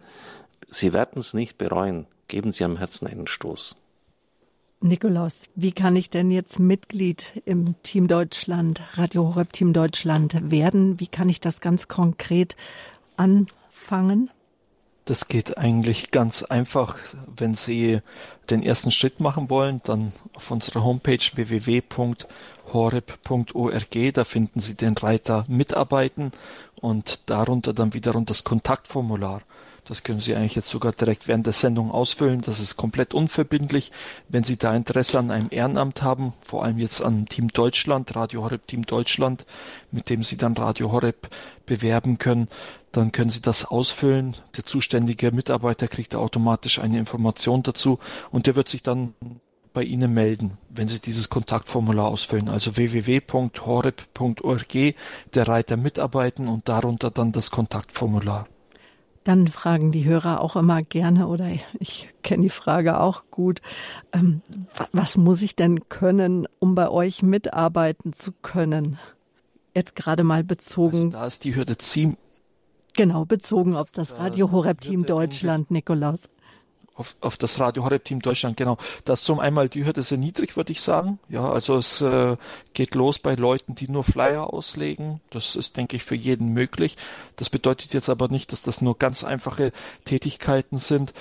Sie 0.70 0.92
werden 0.92 1.20
es 1.20 1.36
nicht 1.36 1.60
bereuen. 1.60 2.08
Geben 2.28 2.52
Sie 2.52 2.64
am 2.64 2.78
Herzen 2.78 3.06
einen 3.06 3.28
Stoß. 3.28 3.78
Nikolaus, 4.82 5.52
wie 5.54 5.72
kann 5.72 5.96
ich 5.96 6.10
denn 6.10 6.32
jetzt 6.32 6.58
Mitglied 6.58 7.44
im 7.46 7.76
Team 7.84 8.08
Deutschland, 8.08 8.82
Radio 8.96 9.36
Horeb 9.36 9.54
Team 9.54 9.72
Deutschland 9.72 10.50
werden? 10.50 11.00
Wie 11.00 11.06
kann 11.06 11.30
ich 11.30 11.42
das 11.42 11.62
ganz 11.62 11.88
konkret 11.88 12.56
anfangen? 13.18 14.32
Das 15.06 15.28
geht 15.28 15.58
eigentlich 15.58 16.12
ganz 16.12 16.44
einfach. 16.44 16.98
Wenn 17.36 17.56
Sie 17.56 18.00
den 18.50 18.64
ersten 18.64 18.92
Schritt 18.92 19.20
machen 19.20 19.50
wollen, 19.50 19.82
dann 19.84 20.14
auf 20.34 20.50
unserer 20.50 20.84
Homepage 20.84 21.20
www.horeb.org, 21.34 21.94
da 24.14 24.24
finden 24.24 24.62
Sie 24.62 24.76
den 24.76 24.96
Reiter 24.96 25.44
Mitarbeiten 25.50 26.32
und 26.76 27.20
darunter 27.30 27.74
dann 27.74 27.94
wiederum 27.94 28.26
das 28.26 28.46
Kontaktformular. 28.46 29.42
Das 29.86 30.04
können 30.04 30.22
Sie 30.22 30.34
eigentlich 30.34 30.56
jetzt 30.56 30.70
sogar 30.70 30.94
direkt 30.94 31.28
während 31.28 31.46
der 31.46 31.54
Sendung 31.54 31.92
ausfüllen. 31.92 32.42
Das 32.42 32.60
ist 32.60 32.78
komplett 32.78 33.14
unverbindlich. 33.14 33.92
Wenn 34.30 34.44
Sie 34.44 34.58
da 34.58 34.74
Interesse 34.76 35.20
an 35.20 35.30
einem 35.30 35.50
Ehrenamt 35.52 36.02
haben, 36.02 36.34
vor 36.42 36.64
allem 36.64 36.78
jetzt 36.78 37.02
an 37.02 37.26
Team 37.26 37.50
Deutschland, 37.50 38.16
Radio 38.16 38.44
Horeb 38.44 38.66
Team 38.68 38.86
Deutschland, 38.86 39.46
mit 39.92 40.10
dem 40.10 40.24
Sie 40.24 40.38
dann 40.38 40.54
Radio 40.54 40.92
Horeb 40.92 41.28
bewerben 41.66 42.18
können, 42.18 42.48
dann 42.94 43.12
können 43.12 43.30
Sie 43.30 43.42
das 43.42 43.66
ausfüllen. 43.66 44.38
Der 44.56 44.66
zuständige 44.66 45.32
Mitarbeiter 45.32 45.90
kriegt 45.90 46.16
automatisch 46.16 46.80
eine 46.80 46.98
Information 47.00 47.62
dazu 47.64 48.00
und 48.32 48.48
der 48.48 48.56
wird 48.56 48.70
sich 48.70 48.84
dann 48.84 49.16
bei 49.74 49.84
Ihnen 49.84 50.14
melden, 50.14 50.58
wenn 50.70 50.88
Sie 50.88 51.00
dieses 51.00 51.30
Kontaktformular 51.30 52.08
ausfüllen. 52.08 52.48
Also 52.48 52.78
www.horeb.org, 52.78 54.74
der 55.34 55.48
Reiter 55.48 55.76
Mitarbeiten 55.76 56.48
und 56.48 56.70
darunter 56.70 57.12
dann 57.12 57.32
das 57.32 57.52
Kontaktformular. 57.52 58.48
Dann 59.24 59.48
fragen 59.48 59.92
die 59.92 60.06
Hörer 60.06 60.42
auch 60.42 60.56
immer 60.56 60.82
gerne, 60.82 61.28
oder 61.28 61.48
ich 61.80 62.10
kenne 62.24 62.44
die 62.44 62.50
Frage 62.50 63.00
auch 63.00 63.24
gut, 63.32 63.62
ähm, 64.12 64.42
was 64.92 65.18
muss 65.18 65.42
ich 65.42 65.56
denn 65.56 65.88
können, 65.88 66.48
um 66.60 66.76
bei 66.76 66.90
euch 66.90 67.24
mitarbeiten 67.24 68.12
zu 68.14 68.34
können? 68.42 69.00
Jetzt 69.74 69.96
gerade 69.96 70.24
mal 70.24 70.44
bezogen. 70.44 71.06
Also 71.06 71.10
da 71.10 71.26
ist 71.26 71.44
die 71.46 71.56
Hürde 71.56 71.78
ziemlich 71.78 72.18
Genau, 72.96 73.26
bezogen 73.26 73.76
auf 73.76 73.92
das 73.92 74.18
Radio 74.20 74.52
Horeb 74.52 74.80
Team 74.80 75.06
Deutschland, 75.06 75.72
Nikolaus. 75.72 76.30
Auf, 76.96 77.16
auf 77.22 77.38
das 77.38 77.60
Radio 77.60 77.84
Horeb 77.84 78.06
Team 78.06 78.22
Deutschland, 78.22 78.56
genau. 78.56 78.78
Das 79.04 79.24
zum 79.24 79.40
einmal 79.40 79.68
die 79.68 79.84
Hürde 79.84 80.04
sehr 80.04 80.20
niedrig, 80.20 80.56
würde 80.56 80.72
ich 80.72 80.82
sagen. 80.82 81.18
Ja, 81.28 81.52
also 81.52 81.78
es 81.78 82.02
äh, 82.02 82.38
geht 82.74 82.94
los 82.94 83.18
bei 83.18 83.34
Leuten, 83.34 83.74
die 83.74 83.90
nur 83.90 84.04
Flyer 84.04 84.54
auslegen. 84.54 85.20
Das 85.32 85.56
ist, 85.56 85.76
denke 85.76 85.96
ich, 85.96 86.04
für 86.04 86.16
jeden 86.16 86.50
möglich. 86.50 86.98
Das 87.36 87.50
bedeutet 87.50 87.94
jetzt 87.94 88.10
aber 88.10 88.28
nicht, 88.28 88.52
dass 88.52 88.62
das 88.62 88.82
nur 88.82 88.98
ganz 89.00 89.24
einfache 89.24 89.72
Tätigkeiten 90.06 90.78
sind, 90.78 91.14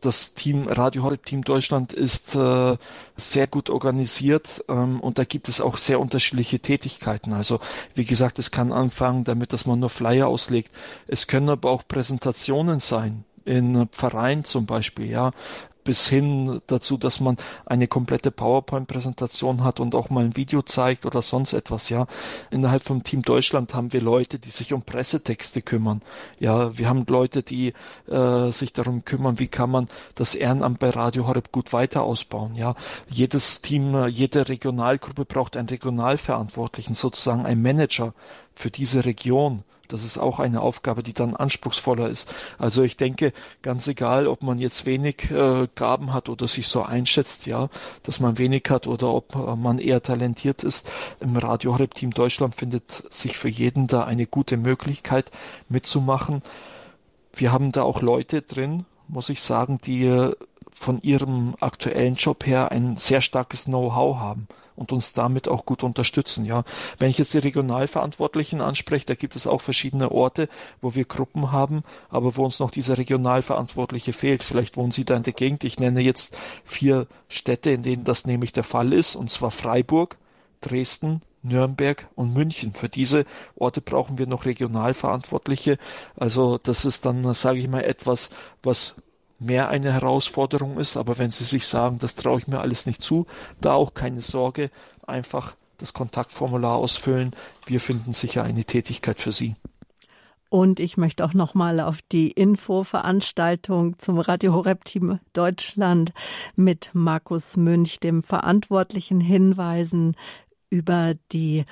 das 0.00 0.34
Team 0.34 0.68
Radio 0.68 1.02
Horeb 1.02 1.26
Team 1.26 1.42
Deutschland 1.42 1.92
ist 1.92 2.34
äh, 2.34 2.76
sehr 3.16 3.46
gut 3.46 3.68
organisiert 3.70 4.64
ähm, 4.68 5.00
und 5.00 5.18
da 5.18 5.24
gibt 5.24 5.48
es 5.48 5.60
auch 5.60 5.76
sehr 5.76 6.00
unterschiedliche 6.00 6.60
Tätigkeiten. 6.60 7.32
Also 7.32 7.60
wie 7.94 8.04
gesagt, 8.04 8.38
es 8.38 8.50
kann 8.50 8.72
anfangen 8.72 9.24
damit, 9.24 9.52
dass 9.52 9.66
man 9.66 9.80
nur 9.80 9.90
Flyer 9.90 10.28
auslegt. 10.28 10.70
Es 11.08 11.26
können 11.26 11.48
aber 11.48 11.70
auch 11.70 11.82
Präsentationen 11.86 12.80
sein 12.80 13.24
in 13.48 13.88
Vereinen 13.90 14.44
zum 14.44 14.66
Beispiel, 14.66 15.06
ja, 15.06 15.30
bis 15.88 16.06
hin 16.06 16.60
dazu, 16.66 16.98
dass 16.98 17.18
man 17.18 17.38
eine 17.64 17.88
komplette 17.88 18.30
PowerPoint-Präsentation 18.30 19.64
hat 19.64 19.80
und 19.80 19.94
auch 19.94 20.10
mal 20.10 20.22
ein 20.22 20.36
Video 20.36 20.60
zeigt 20.60 21.06
oder 21.06 21.22
sonst 21.22 21.54
etwas, 21.54 21.88
ja. 21.88 22.06
Innerhalb 22.50 22.82
vom 22.82 23.04
Team 23.04 23.22
Deutschland 23.22 23.72
haben 23.72 23.94
wir 23.94 24.02
Leute, 24.02 24.38
die 24.38 24.50
sich 24.50 24.74
um 24.74 24.82
Pressetexte 24.82 25.62
kümmern. 25.62 26.02
Ja, 26.40 26.76
wir 26.76 26.90
haben 26.90 27.06
Leute, 27.08 27.42
die 27.42 27.72
äh, 28.06 28.50
sich 28.50 28.74
darum 28.74 29.06
kümmern, 29.06 29.38
wie 29.38 29.48
kann 29.48 29.70
man 29.70 29.88
das 30.14 30.34
Ehrenamt 30.34 30.78
bei 30.78 30.90
Radio 30.90 31.26
Horeb 31.26 31.52
gut 31.52 31.72
weiter 31.72 32.02
ausbauen, 32.02 32.54
ja. 32.54 32.74
Jedes 33.08 33.62
Team, 33.62 34.08
jede 34.08 34.46
Regionalgruppe 34.46 35.24
braucht 35.24 35.56
einen 35.56 35.68
Regionalverantwortlichen, 35.68 36.92
sozusagen 36.92 37.46
einen 37.46 37.62
Manager 37.62 38.12
für 38.54 38.70
diese 38.70 39.06
Region. 39.06 39.64
Das 39.88 40.04
ist 40.04 40.18
auch 40.18 40.38
eine 40.38 40.60
Aufgabe, 40.60 41.02
die 41.02 41.14
dann 41.14 41.34
anspruchsvoller 41.34 42.08
ist. 42.08 42.32
Also 42.58 42.82
ich 42.82 42.96
denke, 42.96 43.32
ganz 43.62 43.88
egal, 43.88 44.26
ob 44.26 44.42
man 44.42 44.58
jetzt 44.58 44.84
wenig 44.84 45.30
äh, 45.30 45.66
Gaben 45.74 46.12
hat 46.12 46.28
oder 46.28 46.46
sich 46.46 46.68
so 46.68 46.82
einschätzt, 46.82 47.46
ja, 47.46 47.70
dass 48.02 48.20
man 48.20 48.36
wenig 48.38 48.64
hat 48.68 48.86
oder 48.86 49.08
ob 49.08 49.34
äh, 49.34 49.56
man 49.56 49.78
eher 49.78 50.02
talentiert 50.02 50.62
ist, 50.62 50.92
im 51.20 51.36
Radio 51.36 51.72
Horeb 51.72 51.94
Team 51.94 52.10
Deutschland 52.10 52.54
findet 52.54 53.04
sich 53.10 53.38
für 53.38 53.48
jeden 53.48 53.86
da 53.86 54.04
eine 54.04 54.26
gute 54.26 54.58
Möglichkeit 54.58 55.30
mitzumachen. 55.68 56.42
Wir 57.32 57.50
haben 57.50 57.72
da 57.72 57.82
auch 57.82 58.02
Leute 58.02 58.42
drin, 58.42 58.84
muss 59.08 59.30
ich 59.30 59.40
sagen, 59.40 59.80
die 59.84 60.04
äh, 60.04 60.34
von 60.70 61.00
ihrem 61.02 61.56
aktuellen 61.60 62.14
Job 62.14 62.46
her 62.46 62.70
ein 62.70 62.98
sehr 62.98 63.22
starkes 63.22 63.64
Know-how 63.64 64.18
haben 64.18 64.48
und 64.78 64.92
uns 64.92 65.12
damit 65.12 65.48
auch 65.48 65.66
gut 65.66 65.82
unterstützen. 65.82 66.44
Ja, 66.44 66.64
wenn 66.98 67.10
ich 67.10 67.18
jetzt 67.18 67.34
die 67.34 67.38
Regionalverantwortlichen 67.38 68.60
anspreche, 68.60 69.06
da 69.06 69.14
gibt 69.14 69.36
es 69.36 69.46
auch 69.46 69.60
verschiedene 69.60 70.10
Orte, 70.10 70.48
wo 70.80 70.94
wir 70.94 71.04
Gruppen 71.04 71.52
haben, 71.52 71.82
aber 72.08 72.36
wo 72.36 72.44
uns 72.44 72.60
noch 72.60 72.70
dieser 72.70 72.96
Regionalverantwortliche 72.96 74.12
fehlt. 74.12 74.42
Vielleicht 74.42 74.76
wohnen 74.76 74.92
Sie 74.92 75.04
da 75.04 75.16
in 75.16 75.24
der 75.24 75.32
Gegend. 75.32 75.64
Ich 75.64 75.78
nenne 75.78 76.00
jetzt 76.00 76.36
vier 76.64 77.06
Städte, 77.28 77.70
in 77.70 77.82
denen 77.82 78.04
das 78.04 78.24
nämlich 78.24 78.52
der 78.52 78.64
Fall 78.64 78.92
ist, 78.92 79.16
und 79.16 79.30
zwar 79.30 79.50
Freiburg, 79.50 80.16
Dresden, 80.60 81.22
Nürnberg 81.42 82.06
und 82.14 82.34
München. 82.34 82.72
Für 82.72 82.88
diese 82.88 83.24
Orte 83.56 83.80
brauchen 83.80 84.18
wir 84.18 84.26
noch 84.26 84.44
Regionalverantwortliche. 84.44 85.78
Also 86.16 86.58
das 86.58 86.84
ist 86.84 87.04
dann, 87.06 87.32
sage 87.34 87.58
ich 87.58 87.68
mal, 87.68 87.84
etwas, 87.84 88.30
was 88.62 88.96
mehr 89.38 89.68
eine 89.68 89.92
Herausforderung 89.92 90.78
ist. 90.78 90.96
Aber 90.96 91.18
wenn 91.18 91.30
Sie 91.30 91.44
sich 91.44 91.66
sagen, 91.66 91.98
das 91.98 92.14
traue 92.14 92.40
ich 92.40 92.48
mir 92.48 92.60
alles 92.60 92.86
nicht 92.86 93.02
zu, 93.02 93.26
da 93.60 93.74
auch 93.74 93.94
keine 93.94 94.20
Sorge, 94.20 94.70
einfach 95.06 95.54
das 95.78 95.92
Kontaktformular 95.92 96.74
ausfüllen. 96.74 97.34
Wir 97.66 97.80
finden 97.80 98.12
sicher 98.12 98.42
eine 98.42 98.64
Tätigkeit 98.64 99.20
für 99.20 99.32
Sie. 99.32 99.54
Und 100.50 100.80
ich 100.80 100.96
möchte 100.96 101.24
auch 101.24 101.34
nochmal 101.34 101.78
auf 101.78 101.98
die 102.10 102.30
Infoveranstaltung 102.30 103.98
zum 103.98 104.18
Radio 104.18 104.54
Horeb 104.54 104.84
Team 104.84 105.20
Deutschland 105.34 106.12
mit 106.56 106.90
Markus 106.94 107.56
Münch, 107.56 108.00
dem 108.00 108.22
Verantwortlichen, 108.22 109.20
hinweisen 109.20 110.16
über 110.70 111.14
die 111.32 111.64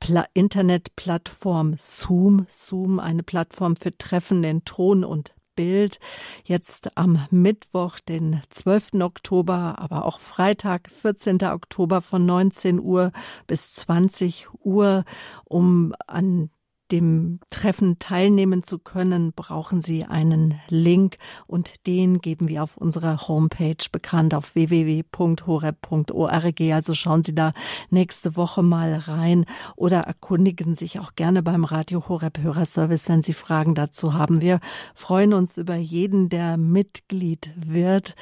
Pla 0.00 0.24
Internetplattform 0.32 1.76
Zoom. 1.78 2.46
Zoom, 2.48 2.98
eine 2.98 3.22
Plattform 3.22 3.76
für 3.76 3.96
Treffen 3.96 4.42
in 4.42 4.64
Ton 4.64 5.04
und 5.04 5.33
Bild. 5.54 5.98
Jetzt 6.44 6.96
am 6.96 7.26
Mittwoch, 7.30 7.98
den 8.00 8.40
12. 8.50 8.94
Oktober, 9.00 9.76
aber 9.78 10.04
auch 10.04 10.18
Freitag, 10.18 10.90
14. 10.90 11.42
Oktober 11.42 12.02
von 12.02 12.24
19 12.26 12.80
Uhr 12.80 13.12
bis 13.46 13.74
20 13.74 14.48
Uhr, 14.62 15.04
um 15.44 15.94
an 16.06 16.50
dem 16.92 17.40
Treffen 17.50 17.98
teilnehmen 17.98 18.62
zu 18.62 18.78
können, 18.78 19.32
brauchen 19.32 19.80
Sie 19.80 20.04
einen 20.04 20.60
Link 20.68 21.16
und 21.46 21.86
den 21.86 22.20
geben 22.20 22.48
wir 22.48 22.62
auf 22.62 22.76
unserer 22.76 23.26
Homepage 23.26 23.76
bekannt 23.90 24.34
auf 24.34 24.54
www.horeb.org. 24.54 26.60
Also 26.72 26.94
schauen 26.94 27.24
Sie 27.24 27.34
da 27.34 27.52
nächste 27.90 28.36
Woche 28.36 28.62
mal 28.62 28.96
rein 28.96 29.46
oder 29.76 30.00
erkundigen 30.00 30.74
sich 30.74 31.00
auch 31.00 31.14
gerne 31.14 31.42
beim 31.42 31.64
Radio 31.64 32.08
Horeb 32.08 32.38
Hörerservice, 32.38 33.08
wenn 33.08 33.22
Sie 33.22 33.32
Fragen 33.32 33.74
dazu 33.74 34.14
haben. 34.14 34.40
Wir 34.40 34.60
freuen 34.94 35.32
uns 35.32 35.58
über 35.58 35.76
jeden, 35.76 36.28
der 36.28 36.56
Mitglied 36.56 37.52
wird, 37.56 38.14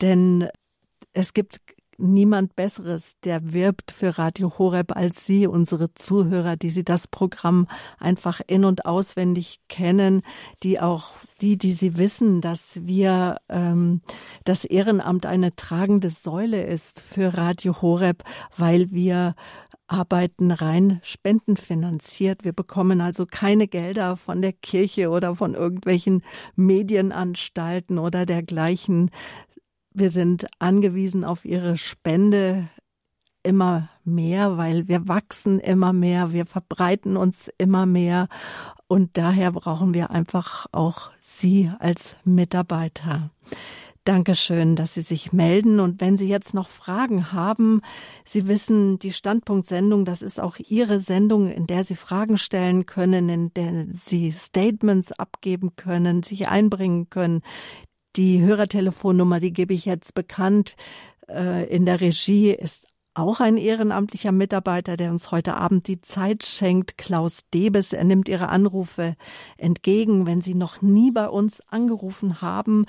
denn 0.00 0.48
es 1.14 1.34
gibt 1.34 1.60
niemand 1.98 2.56
Besseres, 2.56 3.16
der 3.24 3.52
wirbt 3.52 3.92
für 3.92 4.18
Radio 4.18 4.58
Horeb 4.58 4.96
als 4.96 5.26
Sie, 5.26 5.46
unsere 5.46 5.94
Zuhörer, 5.94 6.56
die 6.56 6.70
Sie 6.70 6.84
das 6.84 7.06
Programm 7.06 7.68
einfach 7.98 8.40
in- 8.46 8.64
und 8.64 8.86
auswendig 8.86 9.60
kennen, 9.68 10.22
die 10.62 10.80
auch 10.80 11.10
die, 11.40 11.58
die 11.58 11.72
Sie 11.72 11.98
wissen, 11.98 12.40
dass 12.40 12.78
wir 12.86 13.36
ähm, 13.48 14.00
das 14.44 14.64
Ehrenamt 14.64 15.26
eine 15.26 15.54
tragende 15.56 16.10
Säule 16.10 16.64
ist 16.64 17.00
für 17.00 17.36
Radio 17.36 17.82
Horeb, 17.82 18.22
weil 18.56 18.90
wir 18.92 19.34
arbeiten 19.92 20.50
rein 20.50 21.00
spendenfinanziert. 21.02 22.44
Wir 22.44 22.52
bekommen 22.52 23.00
also 23.00 23.26
keine 23.26 23.68
Gelder 23.68 24.16
von 24.16 24.40
der 24.40 24.52
Kirche 24.52 25.10
oder 25.10 25.34
von 25.34 25.54
irgendwelchen 25.54 26.22
Medienanstalten 26.56 27.98
oder 27.98 28.24
dergleichen. 28.24 29.10
Wir 29.94 30.10
sind 30.10 30.46
angewiesen 30.58 31.24
auf 31.24 31.44
Ihre 31.44 31.76
Spende 31.76 32.68
immer 33.42 33.88
mehr, 34.04 34.56
weil 34.56 34.88
wir 34.88 35.08
wachsen 35.08 35.58
immer 35.58 35.92
mehr, 35.92 36.32
wir 36.32 36.46
verbreiten 36.46 37.16
uns 37.16 37.50
immer 37.58 37.86
mehr 37.86 38.28
und 38.86 39.16
daher 39.18 39.52
brauchen 39.52 39.94
wir 39.94 40.10
einfach 40.10 40.66
auch 40.72 41.10
Sie 41.20 41.70
als 41.78 42.16
Mitarbeiter. 42.24 43.30
Dankeschön, 44.04 44.74
dass 44.74 44.94
Sie 44.94 45.00
sich 45.00 45.32
melden. 45.32 45.78
Und 45.78 46.00
wenn 46.00 46.16
Sie 46.16 46.28
jetzt 46.28 46.54
noch 46.54 46.68
Fragen 46.68 47.32
haben, 47.32 47.82
Sie 48.24 48.48
wissen, 48.48 48.98
die 48.98 49.12
Standpunktsendung, 49.12 50.04
das 50.04 50.22
ist 50.22 50.40
auch 50.40 50.56
Ihre 50.58 50.98
Sendung, 50.98 51.48
in 51.48 51.68
der 51.68 51.84
Sie 51.84 51.94
Fragen 51.94 52.36
stellen 52.36 52.84
können, 52.84 53.28
in 53.28 53.54
der 53.54 53.86
Sie 53.92 54.32
Statements 54.32 55.12
abgeben 55.12 55.76
können, 55.76 56.24
sich 56.24 56.48
einbringen 56.48 57.10
können. 57.10 57.42
Die 58.16 58.42
Hörertelefonnummer, 58.42 59.40
die 59.40 59.52
gebe 59.52 59.72
ich 59.72 59.86
jetzt 59.86 60.14
bekannt. 60.14 60.76
Äh, 61.28 61.66
in 61.74 61.86
der 61.86 62.00
Regie 62.00 62.50
ist 62.50 62.86
auch 63.14 63.40
ein 63.40 63.56
ehrenamtlicher 63.56 64.32
Mitarbeiter, 64.32 64.96
der 64.96 65.10
uns 65.10 65.30
heute 65.30 65.54
Abend 65.54 65.86
die 65.86 66.00
Zeit 66.00 66.44
schenkt, 66.44 66.96
Klaus 66.98 67.48
Debes. 67.52 67.92
Er 67.92 68.04
nimmt 68.04 68.28
Ihre 68.28 68.48
Anrufe 68.48 69.16
entgegen. 69.56 70.26
Wenn 70.26 70.40
Sie 70.40 70.54
noch 70.54 70.82
nie 70.82 71.10
bei 71.10 71.28
uns 71.28 71.60
angerufen 71.68 72.40
haben, 72.42 72.86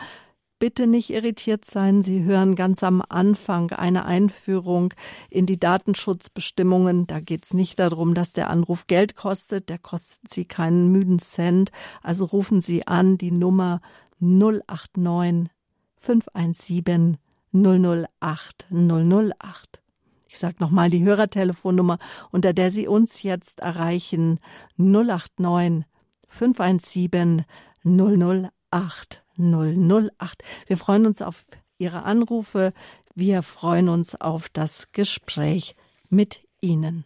bitte 0.59 0.88
nicht 0.88 1.09
irritiert 1.09 1.65
sein. 1.65 2.01
Sie 2.01 2.24
hören 2.24 2.55
ganz 2.55 2.84
am 2.84 3.01
Anfang 3.07 3.71
eine 3.71 4.05
Einführung 4.05 4.93
in 5.30 5.45
die 5.45 5.59
Datenschutzbestimmungen. 5.59 7.05
Da 7.05 7.19
geht 7.19 7.43
es 7.45 7.53
nicht 7.53 7.80
darum, 7.80 8.13
dass 8.13 8.32
der 8.32 8.49
Anruf 8.49 8.88
Geld 8.88 9.15
kostet. 9.15 9.67
Der 9.67 9.78
kostet 9.78 10.30
Sie 10.30 10.45
keinen 10.45 10.89
müden 10.89 11.19
Cent. 11.19 11.71
Also 12.01 12.24
rufen 12.26 12.61
Sie 12.61 12.88
an 12.88 13.17
die 13.17 13.32
Nummer 13.32 13.82
089 14.24 15.49
517 15.97 17.17
008 17.51 18.67
008. 18.71 19.82
Ich 20.28 20.39
sage 20.39 20.55
nochmal 20.59 20.89
die 20.89 21.03
Hörertelefonnummer, 21.03 21.99
unter 22.32 22.53
der 22.53 22.71
Sie 22.71 22.88
uns 22.88 23.21
jetzt 23.21 23.59
erreichen 23.59 24.39
089 24.78 25.86
517 26.30 27.43
008 27.84 29.24
008. 29.38 30.43
Wir 30.67 30.78
freuen 30.78 31.05
uns 31.05 31.21
auf 31.21 31.45
Ihre 31.78 32.03
Anrufe. 32.03 32.74
Wir 33.13 33.43
freuen 33.43 33.89
uns 33.89 34.15
auf 34.15 34.47
das 34.49 34.91
Gespräch 34.93 35.76
mit 36.09 36.47
Ihnen. 36.61 37.05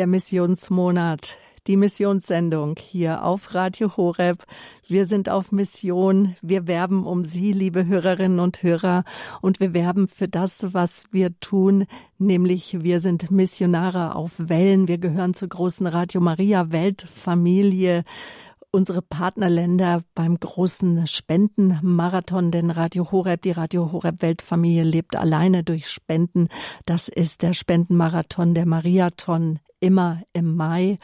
Der 0.00 0.06
Missionsmonat 0.06 1.36
die 1.66 1.76
Missionssendung 1.76 2.76
hier 2.78 3.22
auf 3.22 3.54
Radio 3.54 3.98
Horeb. 3.98 4.46
Wir 4.88 5.04
sind 5.04 5.28
auf 5.28 5.52
Mission. 5.52 6.36
Wir 6.40 6.66
werben 6.66 7.04
um 7.04 7.24
Sie, 7.24 7.52
liebe 7.52 7.84
Hörerinnen 7.84 8.40
und 8.40 8.62
Hörer, 8.62 9.04
und 9.42 9.60
wir 9.60 9.74
werben 9.74 10.08
für 10.08 10.26
das, 10.26 10.72
was 10.72 11.04
wir 11.10 11.38
tun, 11.40 11.84
nämlich 12.16 12.82
wir 12.82 12.98
sind 13.00 13.30
Missionare 13.30 14.14
auf 14.14 14.32
Wellen. 14.38 14.88
Wir 14.88 14.96
gehören 14.96 15.34
zur 15.34 15.48
großen 15.48 15.86
Radio 15.86 16.22
Maria 16.22 16.72
Weltfamilie 16.72 18.04
unsere 18.72 19.02
Partnerländer 19.02 20.02
beim 20.14 20.38
großen 20.38 21.06
Spendenmarathon, 21.06 22.50
denn 22.50 22.70
Radio 22.70 23.10
Horeb, 23.10 23.42
die 23.42 23.50
Radio 23.50 23.92
Horeb 23.92 24.22
Weltfamilie 24.22 24.84
lebt 24.84 25.16
alleine 25.16 25.64
durch 25.64 25.88
Spenden. 25.88 26.48
Das 26.86 27.08
ist 27.08 27.42
der 27.42 27.52
Spendenmarathon, 27.52 28.54
der 28.54 28.66
Mariathon 28.66 29.58
immer 29.80 30.22
im 30.32 30.56
Mai 30.56 30.98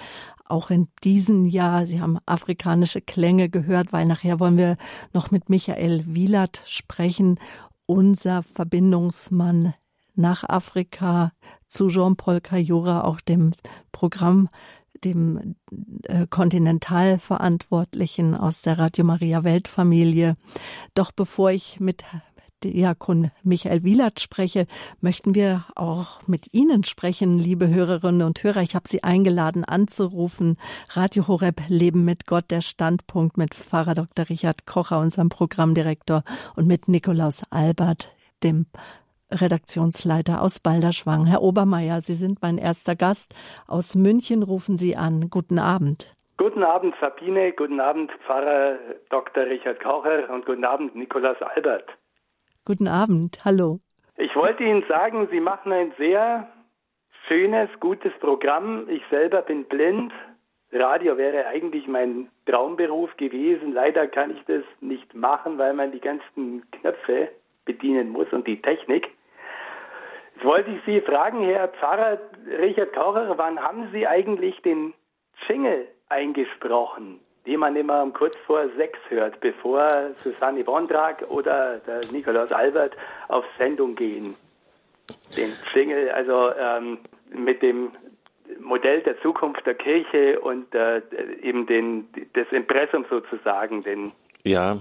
auch 0.44 0.70
in 0.70 0.88
diesem 1.02 1.44
Jahr. 1.44 1.86
Sie 1.86 2.00
haben 2.00 2.18
afrikanische 2.26 3.00
Klänge 3.00 3.48
gehört, 3.48 3.92
weil 3.92 4.06
nachher 4.06 4.38
wollen 4.38 4.58
wir 4.58 4.76
noch 5.12 5.30
mit 5.30 5.48
Michael 5.48 6.04
Wielert 6.06 6.62
sprechen, 6.66 7.40
unser 7.86 8.42
Verbindungsmann 8.42 9.74
nach 10.14 10.44
Afrika 10.44 11.32
zu 11.66 11.88
Jean-Paul 11.88 12.40
Kayura, 12.40 13.02
auch 13.02 13.20
dem 13.20 13.52
Programm, 13.92 14.48
dem 15.04 15.56
äh, 16.04 16.26
Kontinentalverantwortlichen 16.28 18.34
aus 18.34 18.62
der 18.62 18.78
Radio 18.78 19.04
Maria 19.04 19.44
Weltfamilie. 19.44 20.36
Doch 20.94 21.12
bevor 21.12 21.50
ich 21.50 21.80
mit 21.80 22.04
Diakon 22.64 23.30
Michael 23.42 23.84
Wielert 23.84 24.20
spreche, 24.20 24.66
möchten 25.00 25.34
wir 25.34 25.66
auch 25.74 26.26
mit 26.26 26.54
Ihnen 26.54 26.84
sprechen, 26.84 27.38
liebe 27.38 27.68
Hörerinnen 27.68 28.26
und 28.26 28.42
Hörer. 28.42 28.62
Ich 28.62 28.74
habe 28.74 28.88
Sie 28.88 29.04
eingeladen 29.04 29.64
anzurufen. 29.64 30.56
Radio 30.90 31.28
Horeb 31.28 31.62
Leben 31.68 32.04
mit 32.04 32.26
Gott, 32.26 32.50
der 32.50 32.62
Standpunkt 32.62 33.36
mit 33.36 33.54
Pfarrer 33.54 33.94
Dr. 33.94 34.28
Richard 34.28 34.66
Kocher, 34.66 34.98
unserem 34.98 35.28
Programmdirektor, 35.28 36.24
und 36.54 36.66
mit 36.66 36.88
Nikolaus 36.88 37.42
Albert, 37.50 38.10
dem 38.42 38.66
Redaktionsleiter 39.30 40.40
aus 40.40 40.60
Balderschwang. 40.60 41.26
Herr 41.26 41.42
Obermeier, 41.42 42.00
Sie 42.00 42.12
sind 42.12 42.42
mein 42.42 42.58
erster 42.58 42.94
Gast. 42.94 43.34
Aus 43.66 43.94
München 43.94 44.42
rufen 44.42 44.76
Sie 44.76 44.96
an. 44.96 45.28
Guten 45.30 45.58
Abend. 45.58 46.14
Guten 46.36 46.62
Abend, 46.62 46.94
Sabine. 47.00 47.52
Guten 47.52 47.80
Abend, 47.80 48.12
Pfarrer 48.26 48.78
Dr. 49.10 49.44
Richard 49.46 49.80
Kocher 49.82 50.30
und 50.30 50.46
guten 50.46 50.64
Abend, 50.64 50.94
Nikolaus 50.94 51.40
Albert. 51.40 51.88
Guten 52.64 52.88
Abend, 52.88 53.44
hallo. 53.44 53.80
Ich 54.16 54.34
wollte 54.36 54.62
Ihnen 54.64 54.84
sagen, 54.88 55.28
Sie 55.30 55.40
machen 55.40 55.72
ein 55.72 55.92
sehr 55.98 56.48
schönes, 57.26 57.68
gutes 57.80 58.12
Programm. 58.20 58.88
Ich 58.88 59.02
selber 59.10 59.42
bin 59.42 59.64
blind. 59.64 60.12
Radio 60.72 61.16
wäre 61.16 61.46
eigentlich 61.46 61.86
mein 61.86 62.28
Traumberuf 62.44 63.16
gewesen. 63.16 63.72
Leider 63.72 64.06
kann 64.06 64.30
ich 64.30 64.42
das 64.46 64.62
nicht 64.80 65.14
machen, 65.14 65.58
weil 65.58 65.74
man 65.74 65.92
die 65.92 66.00
ganzen 66.00 66.68
Knöpfe 66.70 67.30
bedienen 67.64 68.10
muss 68.10 68.32
und 68.32 68.46
die 68.46 68.60
Technik. 68.60 69.08
Jetzt 70.36 70.44
wollte 70.44 70.70
ich 70.70 70.80
Sie 70.84 71.00
fragen, 71.00 71.42
Herr 71.44 71.68
Pfarrer 71.68 72.18
Richard 72.60 72.92
Kaucher, 72.92 73.38
wann 73.38 73.58
haben 73.58 73.88
Sie 73.90 74.06
eigentlich 74.06 74.60
den 74.60 74.92
Jingle 75.48 75.88
eingesprochen? 76.10 77.20
die 77.46 77.56
man 77.56 77.76
immer 77.76 78.02
um 78.02 78.12
kurz 78.12 78.34
vor 78.44 78.68
sechs 78.76 78.98
hört, 79.08 79.40
bevor 79.40 79.88
Susanne 80.22 80.64
Bondrag 80.64 81.24
oder 81.28 81.78
der 81.78 82.00
Nikolaus 82.10 82.50
Albert 82.50 82.94
auf 83.28 83.44
Sendung 83.56 83.94
gehen. 83.94 84.34
Den 85.36 85.52
Jingle, 85.72 86.10
also 86.10 86.50
ähm, 86.58 86.98
mit 87.32 87.62
dem 87.62 87.92
Modell 88.60 89.00
der 89.02 89.20
Zukunft 89.22 89.64
der 89.64 89.74
Kirche 89.74 90.40
und 90.40 90.74
äh, 90.74 91.02
eben 91.40 91.66
den, 91.66 92.08
das 92.32 92.48
Impressum 92.50 93.06
sozusagen. 93.08 93.80
Den 93.82 94.10
ja, 94.42 94.78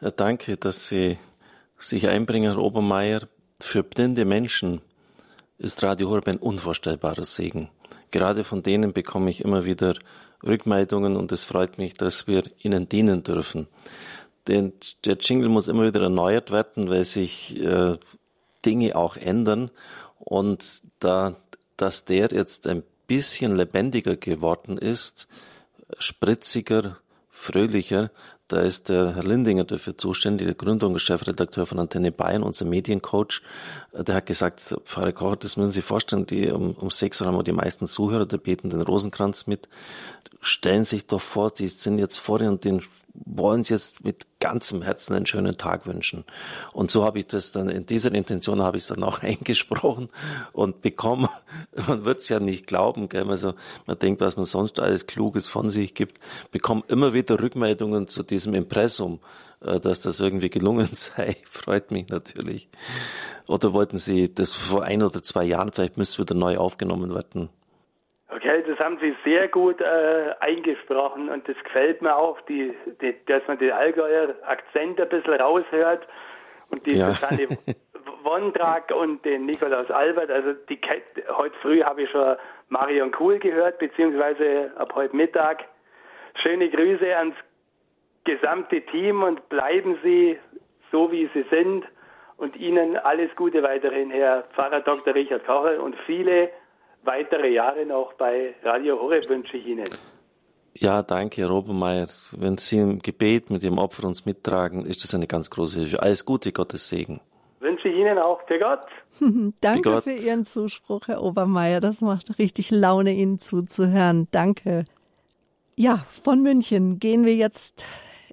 äh, 0.00 0.10
danke, 0.16 0.56
dass 0.56 0.88
Sie 0.88 1.16
sich 1.78 2.08
einbringen, 2.08 2.54
Herr 2.54 2.62
Obermeier. 2.62 3.20
Für 3.62 3.84
blinde 3.84 4.24
Menschen 4.24 4.80
ist 5.60 5.82
Radio 5.82 6.08
Horeb 6.08 6.26
ein 6.28 6.38
unvorstellbarer 6.38 7.22
Segen. 7.22 7.68
Gerade 8.10 8.44
von 8.44 8.62
denen 8.62 8.94
bekomme 8.94 9.30
ich 9.30 9.44
immer 9.44 9.66
wieder 9.66 9.94
Rückmeldungen 10.42 11.16
und 11.16 11.32
es 11.32 11.44
freut 11.44 11.76
mich, 11.76 11.92
dass 11.92 12.26
wir 12.26 12.44
Ihnen 12.62 12.88
dienen 12.88 13.22
dürfen. 13.22 13.68
Denn 14.48 14.72
der 15.04 15.18
Jingle 15.18 15.50
muss 15.50 15.68
immer 15.68 15.84
wieder 15.84 16.00
erneuert 16.00 16.50
werden, 16.50 16.88
weil 16.88 17.04
sich 17.04 17.62
äh, 17.62 17.98
Dinge 18.64 18.96
auch 18.96 19.16
ändern 19.18 19.70
und 20.18 20.82
da, 20.98 21.36
dass 21.76 22.06
der 22.06 22.30
jetzt 22.32 22.66
ein 22.66 22.82
bisschen 23.06 23.54
lebendiger 23.54 24.16
geworden 24.16 24.78
ist, 24.78 25.28
spritziger, 25.98 26.96
fröhlicher, 27.28 28.10
da 28.50 28.62
ist 28.62 28.88
der 28.88 29.14
Herr 29.14 29.22
Lindinger 29.22 29.62
dafür 29.62 29.96
zuständig, 29.96 30.48
der 30.48 30.56
Gründer 30.56 30.88
und 30.88 30.98
Chefredakteur 30.98 31.66
von 31.66 31.78
Antenne 31.78 32.10
Bayern, 32.10 32.42
unser 32.42 32.64
Mediencoach. 32.64 33.42
Der 33.92 34.14
hat 34.14 34.26
gesagt, 34.26 34.76
Pfarrer 34.84 35.12
Kocher, 35.12 35.36
das 35.36 35.56
müssen 35.56 35.72
Sie 35.72 35.82
vorstellen, 35.82 36.26
die 36.26 36.50
um, 36.50 36.72
um 36.72 36.90
sechs 36.90 37.20
Uhr 37.20 37.26
haben 37.26 37.36
wir 37.36 37.42
die 37.42 37.52
meisten 37.52 37.86
Zuhörer, 37.86 38.26
da 38.26 38.36
beten 38.36 38.70
den 38.70 38.82
Rosenkranz 38.82 39.46
mit. 39.46 39.68
Stellen 40.40 40.84
Sie 40.84 40.96
sich 40.96 41.06
doch 41.06 41.20
vor, 41.20 41.50
die 41.50 41.68
sind 41.68 41.98
jetzt 41.98 42.18
vor 42.18 42.40
Ihnen 42.40 42.60
den 42.60 42.82
wollen 43.14 43.64
sie 43.64 43.74
jetzt 43.74 44.04
mit 44.04 44.26
ganzem 44.38 44.82
Herzen 44.82 45.14
einen 45.14 45.26
schönen 45.26 45.56
Tag 45.56 45.86
wünschen. 45.86 46.24
Und 46.72 46.90
so 46.90 47.04
habe 47.04 47.18
ich 47.18 47.26
das 47.26 47.52
dann, 47.52 47.68
in 47.68 47.86
dieser 47.86 48.12
Intention 48.12 48.62
habe 48.62 48.76
ich 48.76 48.84
es 48.84 48.88
dann 48.88 49.02
auch 49.02 49.22
eingesprochen 49.22 50.08
und 50.52 50.82
bekommen, 50.82 51.28
man 51.86 52.04
wird 52.04 52.18
es 52.18 52.28
ja 52.28 52.40
nicht 52.40 52.66
glauben, 52.66 53.08
gell? 53.08 53.28
Also 53.30 53.54
man 53.86 53.98
denkt, 53.98 54.20
was 54.20 54.36
man 54.36 54.46
sonst 54.46 54.80
alles 54.80 55.06
Kluges 55.06 55.48
von 55.48 55.68
sich 55.70 55.94
gibt, 55.94 56.18
bekommen 56.50 56.82
immer 56.88 57.12
wieder 57.12 57.40
Rückmeldungen 57.40 58.08
zu 58.08 58.22
diesem 58.22 58.54
Impressum, 58.54 59.20
äh, 59.60 59.80
dass 59.80 60.02
das 60.02 60.20
irgendwie 60.20 60.50
gelungen 60.50 60.90
sei. 60.92 61.36
Freut 61.50 61.90
mich 61.90 62.08
natürlich. 62.08 62.68
Oder 63.50 63.74
wollten 63.74 63.96
Sie 63.96 64.32
das 64.32 64.54
vor 64.54 64.84
ein 64.84 65.02
oder 65.02 65.22
zwei 65.22 65.42
Jahren, 65.42 65.72
vielleicht 65.72 65.96
müsste 65.96 66.22
wieder 66.22 66.34
neu 66.34 66.56
aufgenommen 66.56 67.12
werden? 67.12 67.50
Okay, 68.28 68.62
das 68.64 68.78
haben 68.78 68.96
Sie 69.00 69.12
sehr 69.24 69.48
gut 69.48 69.80
äh, 69.80 70.34
eingesprochen 70.38 71.28
und 71.28 71.48
das 71.48 71.56
gefällt 71.64 72.00
mir 72.00 72.14
auch, 72.14 72.40
die, 72.42 72.72
die, 73.02 73.16
dass 73.26 73.42
man 73.48 73.58
den 73.58 73.72
Allgäuer 73.72 74.36
Akzent 74.46 75.00
ein 75.00 75.08
bisschen 75.08 75.34
raushört 75.34 76.06
und 76.68 76.86
die 76.86 76.96
ja. 76.96 77.10
Susanne 77.10 77.48
Wondrak 78.22 78.92
und 78.92 79.24
den 79.24 79.46
Nikolaus 79.46 79.90
Albert. 79.90 80.30
Also 80.30 80.52
die 80.68 80.78
heute 81.36 81.56
früh 81.60 81.82
habe 81.82 82.02
ich 82.02 82.10
schon 82.10 82.36
Marion 82.68 83.10
Kuhl 83.10 83.40
gehört, 83.40 83.78
beziehungsweise 83.78 84.70
ab 84.76 84.92
heute 84.94 85.16
Mittag. 85.16 85.64
Schöne 86.40 86.70
Grüße 86.70 87.16
ans 87.16 87.34
gesamte 88.22 88.80
Team 88.82 89.24
und 89.24 89.48
bleiben 89.48 89.98
Sie 90.04 90.38
so, 90.92 91.10
wie 91.10 91.28
Sie 91.34 91.44
sind. 91.50 91.84
Und 92.40 92.56
Ihnen 92.56 92.96
alles 92.96 93.28
Gute 93.36 93.62
weiterhin, 93.62 94.10
Herr 94.10 94.44
Pfarrer 94.54 94.80
Dr. 94.80 95.14
Richard 95.14 95.44
Kocher 95.44 95.82
und 95.82 95.94
viele 96.06 96.40
weitere 97.02 97.52
Jahre 97.52 97.84
noch 97.84 98.14
bei 98.14 98.54
Radio 98.62 98.98
Horeb 98.98 99.28
wünsche 99.28 99.58
ich 99.58 99.66
Ihnen. 99.66 99.84
Ja, 100.72 101.02
danke, 101.02 101.42
Herr 101.42 101.50
Obermeier. 101.50 102.06
Wenn 102.32 102.56
Sie 102.56 102.78
im 102.78 103.00
Gebet 103.00 103.50
mit 103.50 103.62
Ihrem 103.62 103.76
Opfer 103.76 104.06
uns 104.06 104.24
mittragen, 104.24 104.86
ist 104.86 105.04
das 105.04 105.14
eine 105.14 105.26
ganz 105.26 105.50
große 105.50 105.80
Hilfe. 105.80 106.02
Alles 106.02 106.24
Gute, 106.24 106.50
Gottes 106.50 106.88
Segen. 106.88 107.20
Wünsche 107.58 107.88
ich 107.88 107.96
Ihnen 107.96 108.16
auch 108.16 108.40
für 108.46 108.58
Gott. 108.58 108.86
Danke 109.60 109.90
für, 109.90 109.94
Gott. 109.96 110.04
für 110.04 110.12
Ihren 110.12 110.46
Zuspruch, 110.46 111.08
Herr 111.08 111.22
Obermeier. 111.22 111.80
Das 111.80 112.00
macht 112.00 112.38
richtig 112.38 112.70
Laune, 112.70 113.12
Ihnen 113.12 113.38
zuzuhören. 113.38 114.28
Danke. 114.30 114.86
Ja, 115.76 116.06
von 116.24 116.40
München 116.40 117.00
gehen 117.00 117.26
wir 117.26 117.34
jetzt 117.34 117.86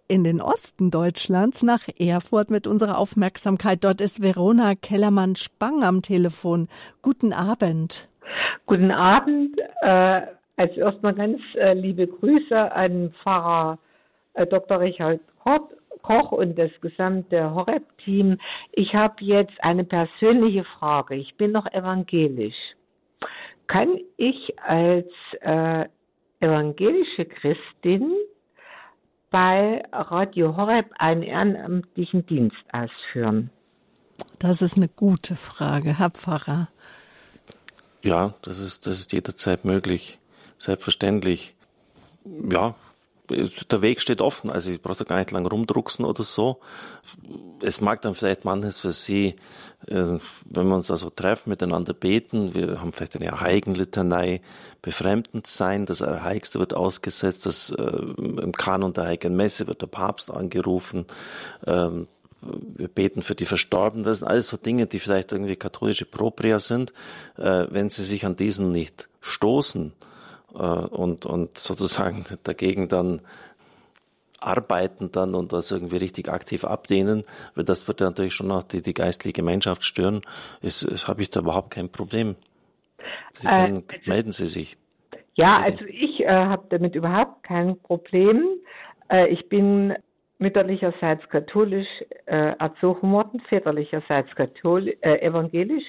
in 0.08 0.24
den 0.24 0.42
Osten 0.42 0.90
Deutschlands 0.90 1.64
nach 1.64 1.88
Erfurt 1.98 2.50
mit 2.50 2.68
unserer 2.68 2.98
Aufmerksamkeit. 2.98 3.84
Dort 3.84 4.02
ist 4.02 4.22
Verona 4.22 4.76
Kellermann-Spang 4.76 5.84
am 5.84 6.02
Telefon. 6.02 6.68
Guten 7.02 7.34
Abend. 7.34 8.08
Guten 8.66 8.92
Abend. 8.92 9.58
Äh, 9.82 10.22
als 10.56 10.76
erstmal 10.76 11.14
ganz 11.14 11.40
äh, 11.56 11.74
liebe 11.74 12.08
Grüße 12.08 12.72
an 12.72 13.14
Pfarrer 13.22 13.78
äh, 14.34 14.48
Dr. 14.48 14.80
Richard 14.80 15.20
Koch 16.02 16.32
und 16.32 16.58
das 16.58 16.72
gesamte 16.82 17.54
Horeb-Team. 17.54 18.38
Ich 18.72 18.94
habe 18.94 19.16
jetzt 19.20 19.54
eine 19.60 19.84
persönliche 19.84 20.64
Frage. 20.80 21.16
Ich 21.16 21.36
bin 21.36 21.52
noch 21.52 21.66
evangelisch. 21.74 22.56
Kann 23.68 24.00
ich 24.16 24.56
als 24.62 25.08
äh, 25.42 25.86
evangelische 26.40 27.26
Christin 27.26 28.14
bei 29.30 29.84
Radio 29.92 30.56
Horeb 30.56 30.92
einen 30.98 31.24
ehrenamtlichen 31.24 32.26
Dienst 32.26 32.58
ausführen? 32.72 33.50
Das 34.40 34.62
ist 34.62 34.78
eine 34.78 34.88
gute 34.88 35.36
Frage, 35.36 35.98
Herr 35.98 36.12
Pfarrer. 36.12 36.70
Ja, 38.04 38.36
das 38.42 38.60
ist, 38.60 38.88
das 38.88 39.00
ist 39.00 39.12
jederzeit 39.14 39.66
möglich. 39.66 40.20
Selbstverständlich. 40.58 41.56
Ja, 42.50 42.76
der 43.30 43.82
Weg 43.82 44.02
steht 44.02 44.22
offen, 44.22 44.50
also 44.50 44.72
ich 44.72 44.82
brauche 44.82 45.00
da 45.00 45.04
gar 45.04 45.18
nicht 45.18 45.32
lang 45.32 45.46
rumdrucksen 45.46 46.06
oder 46.06 46.24
so. 46.24 46.60
Es 47.62 47.82
mag 47.82 48.02
dann 48.02 48.14
vielleicht 48.14 48.46
manches 48.46 48.80
für 48.80 48.92
Sie, 48.92 49.36
äh, 49.88 50.18
wenn 50.46 50.68
wir 50.68 50.76
uns 50.76 50.90
also 50.90 51.10
treffen, 51.10 51.50
miteinander 51.50 51.94
beten, 51.94 52.56
wir 52.56 52.80
haben 52.82 52.94
vielleicht 52.94 53.16
eine 53.16 53.40
Heiligenlitanei, 53.40 54.42
befremdend 54.82 55.48
sein, 55.48 55.86
das 55.86 56.02
Heiligste 56.02 56.60
wird 56.60 56.74
ausgesetzt, 56.74 57.46
das 57.46 57.70
äh, 57.72 57.84
im 57.84 58.54
Kanon 58.54 58.94
der 58.94 59.06
Heiligen 59.06 59.36
Messe 59.36 59.68
wird 59.68 59.82
der 59.82 59.88
Papst 59.88 60.32
angerufen, 60.32 61.06
ähm, 61.66 62.08
wir 62.42 62.88
beten 62.88 63.24
für 63.24 63.36
die 63.36 63.46
Verstorbenen. 63.46 64.04
Das 64.04 64.20
sind 64.20 64.28
alles 64.28 64.48
so 64.48 64.58
Dinge, 64.58 64.86
die 64.86 65.00
vielleicht 65.00 65.32
irgendwie 65.32 65.56
katholische 65.56 66.06
Propria 66.06 66.60
sind. 66.60 66.94
Äh, 67.36 67.66
wenn 67.72 67.90
sie 67.90 68.04
sich 68.04 68.26
an 68.26 68.36
diesen 68.36 68.72
nicht 68.72 69.10
stoßen 69.22 69.92
und, 70.54 71.26
und 71.26 71.58
sozusagen 71.58 72.24
dagegen 72.44 72.88
dann 72.88 73.22
arbeiten 74.40 75.12
dann 75.12 75.36
und 75.36 75.52
das 75.52 75.72
irgendwie 75.72 75.98
richtig 75.98 76.30
aktiv 76.30 76.64
ablehnen, 76.64 77.24
weil 77.56 77.64
das 77.64 77.88
wird 77.88 78.02
ja 78.02 78.08
natürlich 78.08 78.36
schon 78.36 78.52
auch 78.52 78.64
die, 78.64 78.82
die 78.82 78.94
geistliche 78.94 79.34
Gemeinschaft 79.34 79.84
stören, 79.84 80.22
ist, 80.62 81.08
habe 81.08 81.22
ich 81.22 81.30
da 81.30 81.40
überhaupt 81.40 81.72
kein 81.72 81.90
Problem. 81.90 82.36
Sie 83.34 83.48
können, 83.48 83.84
äh, 83.90 83.94
also, 83.94 84.10
melden 84.10 84.32
Sie 84.32 84.48
sich. 84.48 84.78
Ja, 85.36 85.60
also 85.64 85.86
ich 85.86 86.22
äh, 86.22 86.30
habe 86.30 86.66
damit 86.70 86.96
überhaupt 86.96 87.44
kein 87.44 87.80
Problem. 87.80 88.44
Äh, 89.10 89.28
ich 89.28 89.48
bin 89.50 89.96
mütterlicherseits 90.40 91.28
katholisch 91.30 91.88
äh, 92.26 92.54
erzogen 92.60 93.12
worden, 93.12 93.42
väterlicherseits 93.48 94.34
katholisch, 94.36 94.96
äh, 95.02 95.20
evangelisch, 95.22 95.86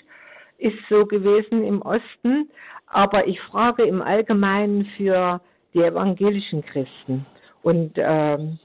ist 0.59 0.79
so 0.91 1.07
gewesen 1.07 1.65
im 1.65 1.83
Osten. 1.83 2.51
Aber 2.91 3.26
ich 3.26 3.41
frage 3.41 3.84
im 3.84 4.03
Allgemeinen 4.03 4.86
für 4.97 5.41
die 5.74 5.82
evangelischen 5.82 6.64
Christen. 6.64 7.26
Und 7.62 7.93
ähm, 7.97 8.59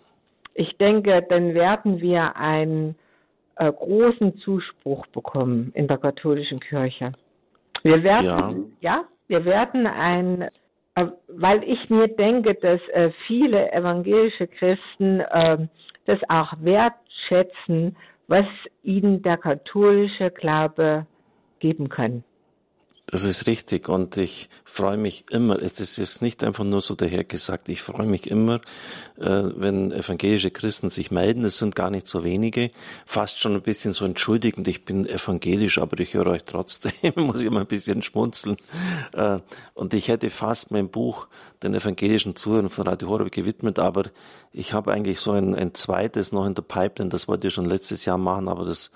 ich 0.54 0.78
denke, 0.78 1.26
dann 1.28 1.54
werden 1.54 2.00
wir 2.00 2.36
einen 2.38 2.96
äh, 3.56 3.72
großen 3.72 4.38
Zuspruch 4.38 5.06
bekommen 5.08 5.72
in 5.76 5.88
der 5.88 5.98
katholischen 5.98 6.60
Kirche. 6.60 7.12
Wir 7.84 8.04
werden, 8.04 8.76
ja, 8.80 8.98
ja 8.98 9.04
wir 9.28 9.46
werden 9.46 9.88
ein 9.88 10.50
äh, 10.96 11.06
weil 11.28 11.64
ich 11.64 11.90
mir 11.90 12.08
denke, 12.08 12.54
dass 12.54 12.80
äh, 12.90 13.12
viele 13.26 13.72
evangelische 13.72 14.48
Christen 14.48 15.22
äh, 15.22 15.58
das 16.06 16.20
auch 16.30 16.54
wertschätzen, 16.60 17.96
was 18.28 18.46
ihnen 18.84 19.22
der 19.22 19.38
katholische 19.38 20.30
Glaube 20.30 21.06
geben 21.60 21.90
kann. 21.90 22.24
Das 23.14 23.26
ist 23.26 23.46
richtig 23.46 23.90
und 23.90 24.18
ich 24.18 24.50
freue 24.66 24.98
mich 24.98 25.26
immer, 25.30 25.62
es 25.62 25.80
ist 25.80 26.24
nicht 26.24 26.44
einfach 26.44 26.64
nur 26.64 26.82
so 26.82 26.96
dahergesagt, 26.96 27.70
ich 27.70 27.84
freue 27.84 28.08
mich 28.08 28.26
immer, 28.26 28.56
äh, 29.20 29.44
wenn 29.56 29.92
evangelische 29.92 30.50
Christen 30.50 30.90
sich 30.90 31.12
melden, 31.12 31.46
es 31.46 31.60
sind 31.60 31.76
gar 31.76 31.92
nicht 31.92 32.08
so 32.08 32.24
wenige, 32.24 32.72
fast 33.06 33.40
schon 33.40 33.54
ein 33.54 33.62
bisschen 33.62 33.94
so 33.94 34.04
entschuldigend, 34.04 34.68
ich 34.68 34.84
bin 34.84 35.06
evangelisch, 35.06 35.78
aber 35.78 36.00
ich 36.00 36.16
höre 36.16 36.26
euch 36.26 36.44
trotzdem, 36.44 36.92
muss 37.16 37.42
ich 37.42 37.46
immer 37.46 37.60
ein 37.60 37.68
bisschen 37.68 38.02
schmunzeln. 38.02 38.58
Äh, 39.12 39.42
und 39.76 39.94
ich 39.94 40.08
hätte 40.08 40.32
fast 40.32 40.72
mein 40.72 40.90
Buch 40.90 41.28
den 41.62 41.76
evangelischen 41.76 42.36
Zuhörern 42.36 42.72
von 42.72 42.88
Radio 42.88 43.10
Horeb 43.10 43.32
gewidmet, 43.32 43.78
aber 43.78 44.06
ich 44.52 44.74
habe 44.74 44.92
eigentlich 44.92 45.20
so 45.20 45.34
ein, 45.34 45.54
ein 45.54 45.76
zweites 45.76 46.32
noch 46.32 46.48
in 46.48 46.56
der 46.56 46.64
Pipeline, 46.64 47.12
das 47.12 47.28
wollte 47.28 47.48
ich 47.48 47.54
schon 47.54 47.66
letztes 47.66 48.06
Jahr 48.06 48.18
machen, 48.18 48.48
aber 48.48 48.66
das 48.66 48.90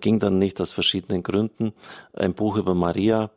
ging 0.00 0.18
dann 0.18 0.38
nicht 0.38 0.60
aus 0.60 0.72
verschiedenen 0.72 1.22
Gründen. 1.22 1.72
Ein 2.12 2.34
Buch 2.34 2.56
über 2.56 2.74
Maria, 2.74 3.30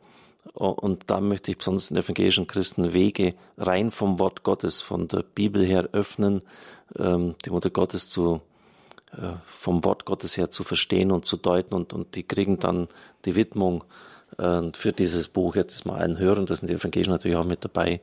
und 0.54 1.10
da 1.10 1.20
möchte 1.20 1.50
ich 1.50 1.58
besonders 1.58 1.88
den 1.88 1.98
evangelischen 1.98 2.46
Christen 2.46 2.92
Wege 2.92 3.34
rein 3.56 3.90
vom 3.90 4.18
Wort 4.18 4.42
Gottes, 4.42 4.80
von 4.80 5.06
der 5.06 5.22
Bibel 5.22 5.64
her 5.64 5.90
öffnen, 5.92 6.42
ähm, 6.98 7.34
die 7.44 7.50
Mutter 7.50 7.70
Gottes 7.70 8.08
zu, 8.08 8.40
äh, 9.12 9.34
vom 9.46 9.84
Wort 9.84 10.06
Gottes 10.06 10.36
her 10.36 10.50
zu 10.50 10.64
verstehen 10.64 11.12
und 11.12 11.24
zu 11.24 11.36
deuten 11.36 11.74
und, 11.74 11.92
und 11.92 12.14
die 12.14 12.22
kriegen 12.22 12.58
dann 12.58 12.88
die 13.26 13.36
Widmung 13.36 13.84
äh, 14.38 14.62
für 14.72 14.92
dieses 14.92 15.28
Buch 15.28 15.56
jetzt 15.56 15.84
mal 15.86 15.98
allen 16.00 16.18
hören, 16.18 16.46
da 16.46 16.54
sind 16.54 16.68
die 16.68 16.74
Evangelischen 16.74 17.12
natürlich 17.12 17.36
auch 17.36 17.44
mit 17.44 17.64
dabei, 17.64 18.00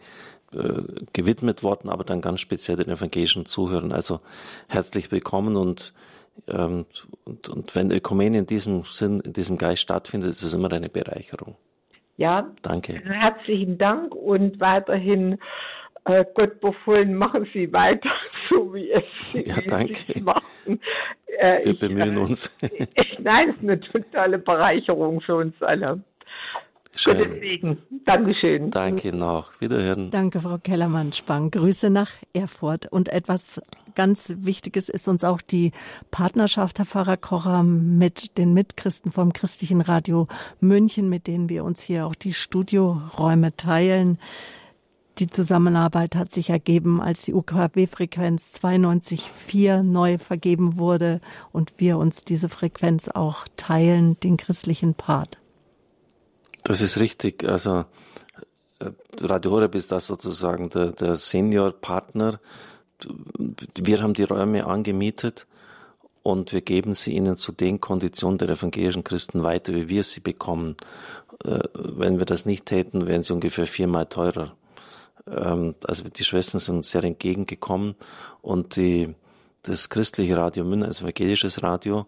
äh, 0.54 0.82
gewidmet 1.12 1.64
worden, 1.64 1.90
aber 1.90 2.06
dann 2.06 2.22
ganz 2.22 2.40
speziell 2.40 2.78
den 2.78 2.90
evangelischen 2.90 3.46
Zuhörern. 3.46 3.92
Also 3.92 4.22
herzlich 4.68 5.12
willkommen 5.12 5.58
und, 5.58 5.94
ähm, 6.50 6.86
und, 7.26 7.50
und 7.50 7.76
wenn 7.76 7.92
Ökumene 7.92 8.40
in 8.40 8.46
diesem 8.46 8.84
Sinn, 8.84 9.20
in 9.20 9.34
diesem 9.34 9.58
Geist 9.58 9.82
stattfindet, 9.82 10.30
ist 10.30 10.44
es 10.44 10.54
immer 10.54 10.72
eine 10.72 10.90
Bereicherung. 10.90 11.56
Ja, 12.18 12.52
danke. 12.64 13.00
Herzlichen 13.06 13.78
Dank 13.78 14.14
und 14.16 14.60
weiterhin 14.60 15.38
äh, 16.06 16.26
Gott 16.34 16.60
befohlen, 16.60 17.14
machen 17.14 17.48
Sie 17.54 17.72
weiter, 17.72 18.12
so 18.50 18.74
wie 18.74 18.92
es 18.92 19.04
Sie 19.32 19.46
ja, 19.46 19.56
danke. 19.68 20.20
machen. 20.22 20.80
Äh, 21.38 21.66
Wir 21.66 21.78
bemühen 21.78 22.14
ich, 22.14 22.20
uns. 22.20 22.58
Ich, 22.62 22.88
nein, 23.20 23.50
es 23.50 23.56
ist 23.56 23.64
eine 23.64 23.80
totale 23.80 24.40
Bereicherung 24.40 25.22
für 25.22 25.36
uns 25.36 25.54
alle. 25.62 26.02
Schön. 26.96 27.18
Gottes 27.18 27.40
Segen. 27.40 27.78
Dankeschön. 28.06 28.72
Danke 28.72 29.16
noch. 29.16 29.52
Wiederhören. 29.60 30.10
Danke, 30.10 30.40
Frau 30.40 30.58
Kellermann-Spang. 30.58 31.52
Grüße 31.52 31.90
nach 31.90 32.12
Erfurt. 32.34 32.92
Und 32.92 33.10
etwas 33.10 33.62
ganz 33.96 34.34
Wichtiges 34.38 34.90
ist 34.90 35.08
uns 35.08 35.24
auch 35.24 35.42
die 35.42 35.72
Partnerschaft, 36.12 36.80
Herr 36.80 36.86
Pfarrer 36.86 37.18
Kocher, 37.18 37.64
mit 37.64 38.38
den 38.38 38.54
Mitchristen 38.54 39.12
vom 39.12 39.34
Christlichen 39.34 39.82
Radio 39.82 40.28
München, 40.60 41.10
mit 41.10 41.28
denen 41.28 41.50
wir 41.50 41.64
uns 41.64 41.82
hier 41.82 42.06
auch 42.06 42.16
die 42.16 42.34
Studioräume 42.34 43.56
teilen. 43.58 44.20
Die 45.20 45.28
Zusammenarbeit 45.28 46.16
hat 46.16 46.32
sich 46.32 46.52
ergeben, 46.52 47.02
als 47.02 47.24
die 47.24 47.34
UKW-Frequenz 47.34 48.60
92.4 48.62 49.82
neu 49.82 50.20
vergeben 50.20 50.78
wurde 50.78 51.22
und 51.52 51.74
wir 51.78 51.98
uns 51.98 52.24
diese 52.24 52.50
Frequenz 52.50 53.10
auch 53.10 53.46
teilen, 53.58 54.20
den 54.20 54.38
christlichen 54.38 54.94
Part. 54.94 55.40
Das 56.68 56.82
ist 56.82 57.00
richtig. 57.00 57.46
Also 57.46 57.86
äh, 58.80 58.92
Radio 59.22 59.52
Horeb 59.52 59.74
ist 59.74 59.94
da 59.94 60.02
sozusagen 60.02 60.70
der, 60.70 60.92
der 60.92 61.16
Senior-Partner. 61.16 62.42
Wir 63.80 64.02
haben 64.02 64.14
die 64.14 64.24
Räume 64.24 64.66
angemietet 64.66 65.48
und 66.24 66.52
wir 66.52 66.60
geben 66.60 66.94
sie 66.94 67.14
ihnen 67.14 67.38
zu 67.38 67.54
den 67.54 67.80
Konditionen 67.80 68.38
der 68.38 68.50
evangelischen 68.50 69.06
Christen 69.06 69.44
weiter, 69.44 69.74
wie 69.74 69.88
wir 69.88 70.04
sie 70.04 70.20
bekommen. 70.20 70.76
Äh, 71.46 71.60
wenn 71.74 72.20
wir 72.20 72.26
das 72.26 72.46
nicht 72.46 72.66
täten, 72.66 73.08
wären 73.08 73.24
sie 73.24 73.32
ungefähr 73.32 73.66
viermal 73.66 74.08
teurer. 74.08 74.54
Ähm, 75.26 75.74
also 75.86 76.04
die 76.10 76.26
Schwestern 76.26 76.60
sind 76.60 76.76
uns 76.76 76.90
sehr 76.90 77.06
entgegengekommen 77.06 77.96
und 78.42 78.76
die, 78.76 79.16
das 79.62 79.88
christliche 79.88 80.36
Radio 80.36 80.66
München, 80.66 80.90
also 80.90 81.06
evangelisches 81.06 81.64
Radio, 81.64 82.08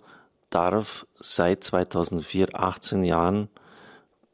darf 0.50 1.08
seit 1.16 1.64
2004, 1.64 2.60
18 2.60 3.06
Jahren 3.06 3.48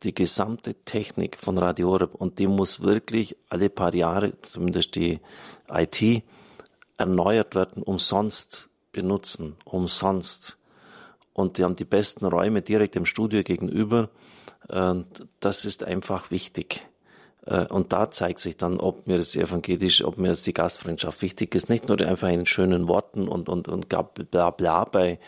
die 0.04 0.14
gesamte 0.14 0.74
Technik 0.86 1.38
von 1.38 1.58
Radio 1.58 1.90
Horeb 1.90 2.16
und 2.16 2.40
die 2.40 2.48
muss 2.48 2.82
wirklich 2.82 3.36
alle 3.50 3.70
paar 3.70 3.94
Jahre, 3.94 4.40
zumindest 4.42 4.96
die 4.96 5.20
IT, 5.70 6.24
erneuert 6.98 7.56
werden, 7.56 7.84
umsonst 7.84 8.70
benutzen, 8.92 9.56
umsonst. 9.66 10.58
Und 11.34 11.58
die 11.58 11.64
haben 11.64 11.76
die 11.76 11.86
besten 11.86 12.26
Räume 12.26 12.62
direkt 12.62 12.96
im 12.96 13.06
Studio 13.06 13.44
gegenüber. 13.44 14.10
Das 15.40 15.66
ist 15.66 15.84
einfach 15.84 16.32
wichtig. 16.32 16.88
Äh, 17.46 17.66
und 17.68 17.94
da 17.94 18.12
zeigt 18.12 18.40
sich 18.40 18.58
dann, 18.58 18.80
ob 18.80 19.08
mir 19.08 19.18
das 19.18 19.36
evangelisch, 19.36 20.04
ob 20.04 20.18
mir 20.18 20.30
das 20.30 20.44
die 20.44 20.54
Gastfreundschaft 20.54 21.22
wichtig 21.22 21.56
ist. 21.56 21.70
Nicht 21.70 21.88
nur 21.88 22.00
einfach 22.02 22.30
in 22.30 22.46
schönen 22.46 22.88
Worten 22.88 23.28
und, 23.28 23.50
und, 23.50 23.68
und 23.68 23.90
bla 23.90 24.52
bla 24.52 24.84
bei, 24.86 25.20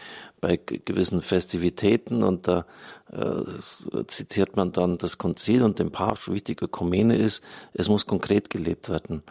bei 0.41 0.57
gewissen 0.57 1.21
Festivitäten. 1.21 2.23
Und 2.23 2.47
da 2.47 2.65
äh, 3.11 4.05
zitiert 4.07 4.55
man 4.55 4.71
dann 4.71 4.97
das 4.97 5.17
Konzil 5.17 5.63
und 5.63 5.79
den 5.79 5.91
Papst, 5.91 6.31
wichtige 6.31 6.65
Ökumene 6.65 7.15
ist, 7.15 7.43
es 7.73 7.89
muss 7.89 8.05
konkret 8.05 8.49
gelebt 8.49 8.89
werden. 8.89 9.23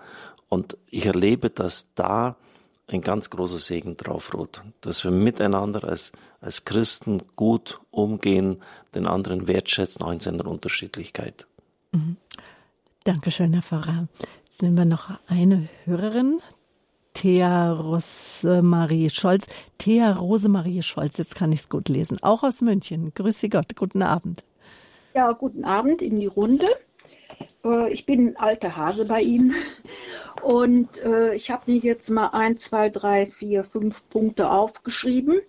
Und 0.48 0.76
ich 0.90 1.06
erlebe, 1.06 1.50
dass 1.50 1.92
da 1.94 2.36
ein 2.88 3.00
ganz 3.00 3.30
großer 3.30 3.58
Segen 3.58 3.96
drauf 3.96 4.32
ruht, 4.32 4.62
dass 4.80 5.02
wir 5.02 5.10
miteinander 5.10 5.82
als, 5.82 6.12
als 6.40 6.64
Christen 6.64 7.20
gut 7.34 7.80
umgehen, 7.90 8.58
den 8.94 9.08
anderen 9.08 9.48
wertschätzen, 9.48 10.02
auch 10.02 10.12
in 10.12 10.20
seiner 10.20 10.46
Unterschiedlichkeit. 10.46 11.46
Mhm. 11.90 12.16
Dankeschön, 13.06 13.52
Herr 13.52 13.62
Pfarrer. 13.62 14.08
Jetzt 14.46 14.62
nehmen 14.62 14.76
wir 14.76 14.84
noch 14.84 15.10
eine 15.28 15.68
Hörerin, 15.84 16.40
Thea 17.14 17.70
Rosemarie 17.70 19.10
Scholz. 19.10 19.46
Thea 19.78 20.14
Rosemarie 20.14 20.82
Scholz, 20.82 21.16
jetzt 21.16 21.36
kann 21.36 21.52
ich 21.52 21.60
es 21.60 21.68
gut 21.68 21.88
lesen, 21.88 22.20
auch 22.24 22.42
aus 22.42 22.62
München. 22.62 23.12
Grüße 23.14 23.48
Gott, 23.48 23.76
guten 23.76 24.02
Abend. 24.02 24.42
Ja, 25.14 25.30
guten 25.30 25.64
Abend 25.64 26.02
in 26.02 26.18
die 26.18 26.26
Runde. 26.26 26.66
Äh, 27.64 27.92
ich 27.92 28.06
bin 28.06 28.30
ein 28.30 28.36
alter 28.38 28.76
Hase 28.76 29.04
bei 29.04 29.20
Ihnen 29.20 29.54
und 30.42 31.00
äh, 31.04 31.32
ich 31.36 31.52
habe 31.52 31.70
mir 31.70 31.78
jetzt 31.78 32.10
mal 32.10 32.30
ein, 32.30 32.56
zwei, 32.56 32.90
drei, 32.90 33.26
vier, 33.26 33.62
fünf 33.62 34.02
Punkte 34.10 34.50
aufgeschrieben. 34.50 35.42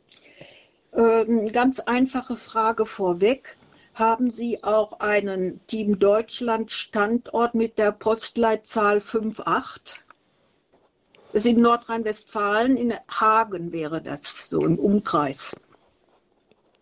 Ähm, 0.94 1.52
ganz 1.52 1.80
einfache 1.80 2.36
Frage 2.36 2.86
vorweg. 2.86 3.58
Haben 3.98 4.30
Sie 4.30 4.64
auch 4.64 5.00
einen 5.00 5.66
Team 5.66 5.98
Deutschland 5.98 6.72
Standort 6.72 7.56
mit 7.56 7.80
der 7.80 7.92
Postleitzahl 7.92 8.98
58? 8.98 9.98
Das 11.34 11.46
ist 11.46 11.52
in 11.52 11.62
Nordrhein-Westfalen, 11.62 12.78
in 12.78 12.94
Hagen 13.10 13.72
wäre 13.72 14.00
das, 14.00 14.50
so 14.50 14.64
im 14.64 14.78
Umkreis. 14.78 15.56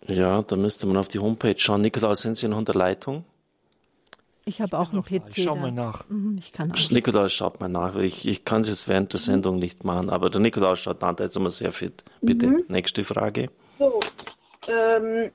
Ja, 0.05 0.41
da 0.41 0.57
müsste 0.57 0.87
man 0.87 0.97
auf 0.97 1.07
die 1.07 1.19
Homepage 1.19 1.57
schauen. 1.57 1.81
Nikolaus, 1.81 2.21
sind 2.21 2.35
Sie 2.35 2.49
noch 2.49 2.57
unter 2.57 2.77
Leitung? 2.77 3.23
Ich 4.43 4.59
habe 4.59 4.77
auch 4.77 4.91
einen 4.91 5.01
PC. 5.01 5.37
Ich 5.37 5.43
schau 5.45 5.55
mal 5.55 5.71
nach. 5.71 6.07
Mhm, 6.09 6.37
ich 6.37 6.51
kann 6.51 6.71
auch. 6.73 6.91
Nikolaus 6.91 7.31
schaut 7.31 7.61
mal 7.61 7.69
nach. 7.69 7.95
Ich, 7.95 8.27
ich 8.27 8.43
kann 8.43 8.61
es 8.61 8.67
jetzt 8.67 8.89
während 8.89 9.13
der 9.13 9.21
Sendung 9.21 9.57
nicht 9.57 9.85
machen, 9.85 10.09
aber 10.09 10.29
der 10.29 10.41
Nikolaus 10.41 10.79
schaut 10.79 11.01
nach, 11.01 11.15
der 11.15 11.27
ist 11.27 11.37
immer 11.37 11.49
sehr 11.49 11.71
fit. 11.71 12.03
Bitte, 12.21 12.47
mhm. 12.47 12.65
nächste 12.67 13.05
Frage. 13.05 13.49
So, 13.79 14.01
ähm, 14.67 15.31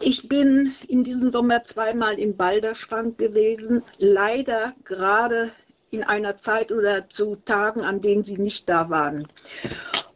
ich 0.00 0.28
bin 0.28 0.74
in 0.86 1.04
diesem 1.04 1.30
Sommer 1.30 1.62
zweimal 1.64 2.18
im 2.18 2.36
Balderschrank 2.36 3.18
gewesen. 3.18 3.82
Leider 3.98 4.74
gerade 4.84 5.50
in 5.90 6.04
einer 6.04 6.38
Zeit 6.38 6.72
oder 6.72 7.08
zu 7.08 7.36
Tagen, 7.36 7.82
an 7.82 8.00
denen 8.00 8.24
Sie 8.24 8.38
nicht 8.38 8.68
da 8.68 8.90
waren. 8.90 9.28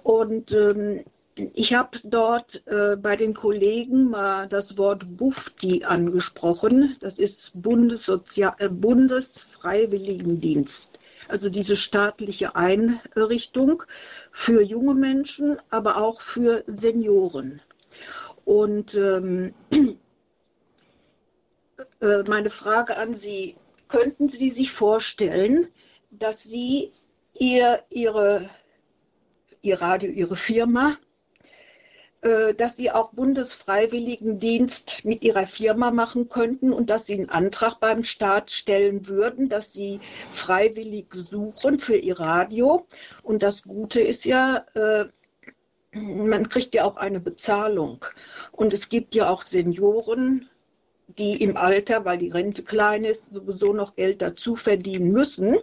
Und 0.03 0.53
ähm, 0.53 1.05
ich 1.35 1.75
habe 1.75 1.99
dort 2.05 2.63
äh, 2.67 2.97
bei 2.97 3.17
den 3.17 3.35
Kollegen 3.35 4.11
mal 4.11 4.47
das 4.49 4.77
Wort 4.77 5.17
Bufti 5.17 5.85
angesprochen. 5.85 6.95
Das 7.01 7.19
ist 7.19 7.55
äh, 7.55 8.69
Bundesfreiwilligendienst. 8.69 10.99
Also 11.29 11.49
diese 11.49 11.77
staatliche 11.77 12.57
Einrichtung 12.57 13.85
für 14.31 14.61
junge 14.61 14.95
Menschen, 14.95 15.57
aber 15.71 15.97
auch 15.97 16.21
für 16.21 16.65
Senioren. 16.67 17.63
Und 18.45 18.95
ähm, 18.95 19.55
äh, 22.01 22.23
meine 22.27 22.51
Frage 22.51 22.97
an 22.97 23.15
Sie, 23.15 23.57
könnten 23.89 24.29
Sie 24.29 24.51
sich 24.51 24.71
vorstellen, 24.71 25.69
dass 26.11 26.43
Sie 26.43 26.93
ihr, 27.39 27.83
Ihre, 27.91 28.51
Ihr 29.61 29.81
Radio, 29.81 30.11
Ihre 30.11 30.37
Firma 30.37 30.97
äh, 32.23 32.55
dass 32.55 32.77
sie 32.77 32.93
auch 32.93 33.13
Bundesfreiwilligendienst 33.13 35.05
mit 35.05 35.25
ihrer 35.25 35.49
Firma 35.49 35.91
machen 35.91 36.29
könnten 36.29 36.73
und 36.73 36.89
dass 36.89 37.07
sie 37.07 37.15
einen 37.15 37.31
Antrag 37.31 37.81
beim 37.81 38.05
Staat 38.05 38.53
stellen 38.53 39.09
würden, 39.09 39.49
dass 39.49 39.73
sie 39.73 39.99
freiwillig 40.31 41.13
suchen 41.13 41.81
für 41.81 41.97
ihr 41.97 42.21
Radio. 42.21 42.87
Und 43.25 43.43
das 43.43 43.65
Gute 43.65 44.01
ist 44.01 44.25
ja, 44.25 44.65
äh, 44.75 45.07
man 45.93 46.49
kriegt 46.49 46.75
ja 46.75 46.85
auch 46.85 46.97
eine 46.97 47.21
Bezahlung. 47.21 48.05
Und 48.51 48.73
es 48.73 48.89
gibt 48.89 49.15
ja 49.15 49.29
auch 49.29 49.43
Senioren, 49.43 50.49
die 51.19 51.43
im 51.43 51.57
Alter, 51.57 52.05
weil 52.05 52.19
die 52.19 52.31
Rente 52.31 52.63
klein 52.63 53.05
ist, 53.05 53.35
sowieso 53.35 53.73
noch 53.73 53.97
Geld 53.97 54.23
dazu 54.23 54.57
verdienen 54.57 55.13
müssen. 55.13 55.59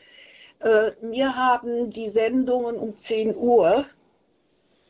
Äh, 0.61 0.93
mir 1.03 1.35
haben 1.35 1.91
die 1.91 2.09
Sendungen 2.09 2.77
um 2.77 2.95
10 2.97 3.37
Uhr 3.37 3.85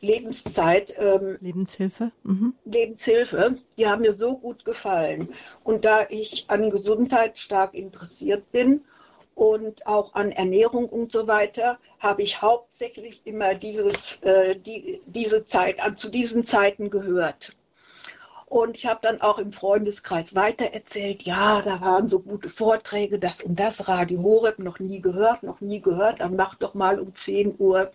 Lebenszeit. 0.01 0.95
Ähm, 0.97 1.37
Lebenshilfe. 1.39 2.11
Mhm. 2.23 2.55
Lebenshilfe, 2.65 3.57
die 3.77 3.87
haben 3.87 4.01
mir 4.01 4.13
so 4.13 4.37
gut 4.37 4.65
gefallen. 4.65 5.29
Und 5.63 5.85
da 5.85 6.05
ich 6.09 6.45
an 6.47 6.69
Gesundheit 6.69 7.37
stark 7.37 7.73
interessiert 7.75 8.51
bin 8.51 8.81
und 9.35 9.87
auch 9.87 10.15
an 10.15 10.31
Ernährung 10.31 10.89
und 10.89 11.11
so 11.11 11.27
weiter, 11.27 11.77
habe 11.99 12.23
ich 12.23 12.41
hauptsächlich 12.41 13.21
immer 13.25 13.53
dieses, 13.55 14.17
äh, 14.23 14.55
die, 14.57 15.01
diese 15.05 15.45
Zeit, 15.45 15.79
an, 15.79 15.95
zu 15.95 16.09
diesen 16.09 16.43
Zeiten 16.43 16.89
gehört. 16.89 17.55
Und 18.47 18.75
ich 18.75 18.85
habe 18.85 18.99
dann 19.01 19.21
auch 19.21 19.37
im 19.37 19.53
Freundeskreis 19.53 20.35
weitererzählt, 20.35 21.23
ja, 21.23 21.61
da 21.61 21.79
waren 21.79 22.09
so 22.09 22.19
gute 22.19 22.49
Vorträge, 22.49 23.17
das 23.17 23.41
und 23.41 23.57
das, 23.57 23.87
Radio 23.87 24.21
Horeb, 24.23 24.59
noch 24.59 24.79
nie 24.79 24.99
gehört, 24.99 25.43
noch 25.43 25.61
nie 25.61 25.79
gehört, 25.79 26.19
dann 26.19 26.35
mach 26.35 26.55
doch 26.55 26.73
mal 26.73 26.99
um 26.99 27.15
10 27.15 27.55
Uhr 27.59 27.91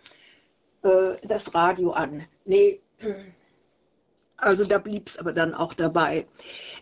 äh, 0.83 1.17
das 1.27 1.55
Radio 1.55 1.93
an. 1.93 2.25
Nee, 2.45 2.81
also 4.37 4.65
da 4.65 4.79
blieb 4.79 5.09
es 5.09 5.19
aber 5.19 5.33
dann 5.33 5.55
auch 5.55 5.75
dabei. 5.75 6.27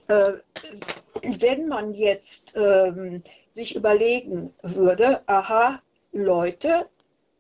Äh, 0.08 0.32
wenn 1.22 1.68
man 1.68 1.94
jetzt 1.94 2.54
ähm, 2.56 3.22
sich 3.52 3.76
überlegen 3.76 4.52
würde, 4.62 5.22
aha, 5.28 5.80
Leute 6.12 6.88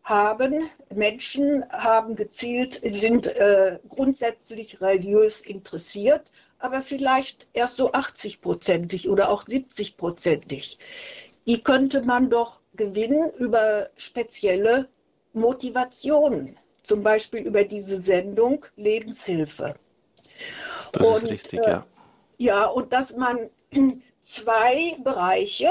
haben, 0.04 0.68
Menschen 0.94 1.64
haben 1.70 2.14
gezielt, 2.14 2.74
sind 2.74 3.26
äh, 3.26 3.78
grundsätzlich 3.88 4.80
religiös 4.80 5.40
interessiert, 5.40 6.30
aber 6.58 6.82
vielleicht 6.82 7.48
erst 7.52 7.76
so 7.76 7.92
80-prozentig 7.92 9.08
oder 9.08 9.30
auch 9.30 9.44
70-prozentig. 9.44 10.78
Die 11.46 11.62
könnte 11.62 12.02
man 12.02 12.30
doch 12.30 12.60
gewinnen 12.74 13.30
über 13.38 13.90
spezielle 13.96 14.88
Motivationen, 15.34 16.56
zum 16.82 17.02
Beispiel 17.02 17.40
über 17.40 17.64
diese 17.64 18.00
Sendung 18.00 18.64
Lebenshilfe. 18.76 19.74
Das 20.92 21.06
und, 21.06 21.24
ist 21.24 21.30
richtig, 21.30 21.60
äh, 21.60 21.70
ja. 21.70 21.86
Ja, 22.38 22.66
und 22.66 22.92
dass 22.92 23.16
man 23.16 23.50
zwei 24.20 24.96
Bereiche, 25.02 25.70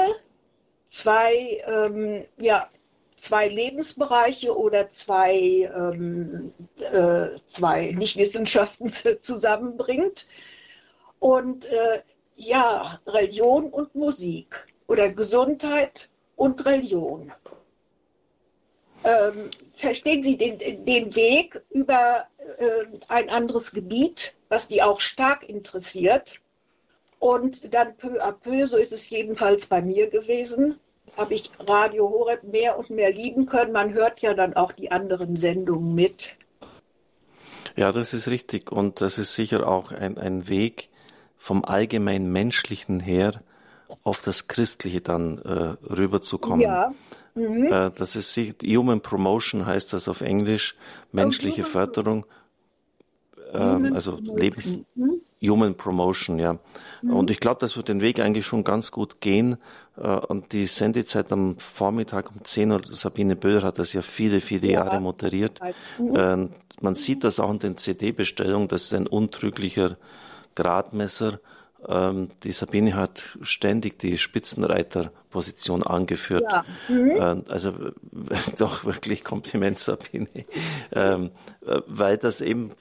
zwei, 0.86 1.62
ähm, 1.66 2.24
ja, 2.38 2.68
zwei 3.16 3.48
Lebensbereiche 3.48 4.56
oder 4.56 4.88
zwei, 4.88 5.70
ähm, 5.74 6.52
äh, 6.78 7.38
zwei 7.46 7.92
Nichtwissenschaften 7.92 8.90
zusammenbringt. 9.20 10.26
Und 11.20 11.64
äh, 11.66 12.02
ja, 12.36 13.00
Religion 13.06 13.70
und 13.70 13.94
Musik 13.94 14.66
oder 14.88 15.10
Gesundheit 15.10 16.10
und 16.36 16.64
Religion. 16.66 17.32
Ähm, 19.04 19.50
verstehen 19.76 20.24
Sie 20.24 20.38
den, 20.38 20.58
den 20.84 21.14
Weg 21.14 21.62
über 21.70 22.26
äh, 22.58 22.86
ein 23.08 23.28
anderes 23.28 23.72
Gebiet, 23.72 24.34
was 24.48 24.66
die 24.66 24.82
auch 24.82 25.00
stark 25.00 25.46
interessiert? 25.46 26.40
Und 27.18 27.74
dann 27.74 27.96
peu 27.96 28.22
à 28.22 28.32
peu, 28.32 28.66
so 28.66 28.76
ist 28.76 28.92
es 28.92 29.08
jedenfalls 29.10 29.66
bei 29.66 29.82
mir 29.82 30.08
gewesen, 30.08 30.78
habe 31.16 31.34
ich 31.34 31.50
Radio 31.58 32.08
Horeb 32.08 32.44
mehr 32.44 32.78
und 32.78 32.90
mehr 32.90 33.12
lieben 33.12 33.46
können. 33.46 33.72
Man 33.72 33.92
hört 33.92 34.20
ja 34.20 34.34
dann 34.34 34.54
auch 34.54 34.72
die 34.72 34.90
anderen 34.90 35.36
Sendungen 35.36 35.94
mit. 35.94 36.36
Ja, 37.76 37.92
das 37.92 38.14
ist 38.14 38.28
richtig. 38.28 38.72
Und 38.72 39.00
das 39.00 39.18
ist 39.18 39.34
sicher 39.34 39.68
auch 39.68 39.92
ein, 39.92 40.16
ein 40.16 40.48
Weg 40.48 40.88
vom 41.36 41.64
allgemein 41.64 42.30
Menschlichen 42.30 43.00
her 43.00 43.42
auf 44.02 44.22
das 44.22 44.48
Christliche 44.48 45.00
dann 45.00 45.38
äh, 45.38 45.92
rüberzukommen. 45.92 46.60
Ja. 46.60 46.92
Mhm. 47.34 47.64
Äh, 47.66 47.90
das 47.94 48.16
ist 48.16 48.38
Human 48.64 49.00
Promotion 49.00 49.66
heißt 49.66 49.92
das 49.92 50.08
auf 50.08 50.20
Englisch, 50.20 50.76
menschliche 51.12 51.62
oh, 51.62 51.66
Förderung 51.66 52.26
ähm, 53.54 53.92
also 53.94 54.18
Lebens 54.20 54.80
mhm. 54.94 55.20
Human 55.42 55.76
Promotion, 55.76 56.38
ja. 56.38 56.58
Mhm. 57.02 57.12
Und 57.12 57.30
ich 57.30 57.40
glaube, 57.40 57.60
das 57.60 57.76
wird 57.76 57.88
den 57.88 58.00
Weg 58.00 58.18
eigentlich 58.18 58.46
schon 58.46 58.64
ganz 58.64 58.90
gut 58.90 59.20
gehen. 59.20 59.56
Äh, 59.96 60.08
und 60.08 60.52
die 60.52 60.66
Sendezeit 60.66 61.32
am 61.32 61.58
Vormittag 61.58 62.30
um 62.30 62.44
10 62.44 62.72
Uhr, 62.72 62.82
Sabine 62.90 63.36
Böder 63.36 63.62
hat 63.62 63.78
das 63.78 63.92
ja 63.92 64.02
viele, 64.02 64.40
viele 64.40 64.68
ja. 64.68 64.84
Jahre 64.84 65.00
moderiert. 65.00 65.60
Mhm. 65.98 66.16
Äh, 66.16 66.48
man 66.80 66.94
sieht 66.96 67.24
das 67.24 67.40
auch 67.40 67.50
in 67.50 67.60
den 67.60 67.76
CD-Bestellungen, 67.78 68.68
das 68.68 68.84
ist 68.84 68.94
ein 68.94 69.06
untrüglicher 69.06 69.96
Gradmesser. 70.54 71.40
Ähm, 71.88 72.30
die 72.42 72.52
Sabine 72.52 72.94
hat 72.94 73.38
ständig 73.42 73.98
die 73.98 74.18
Spitzenreiterposition 74.18 75.82
angeführt. 75.82 76.44
Ja. 76.50 76.64
Mhm. 76.88 77.10
Äh, 77.10 77.42
also 77.48 77.72
doch 78.58 78.84
wirklich 78.84 79.24
Kompliment, 79.24 79.78
Sabine. 79.78 80.28
Ähm, 80.92 81.30
äh, 81.66 81.80
weil 81.86 82.16
das 82.16 82.40
eben, 82.40 82.72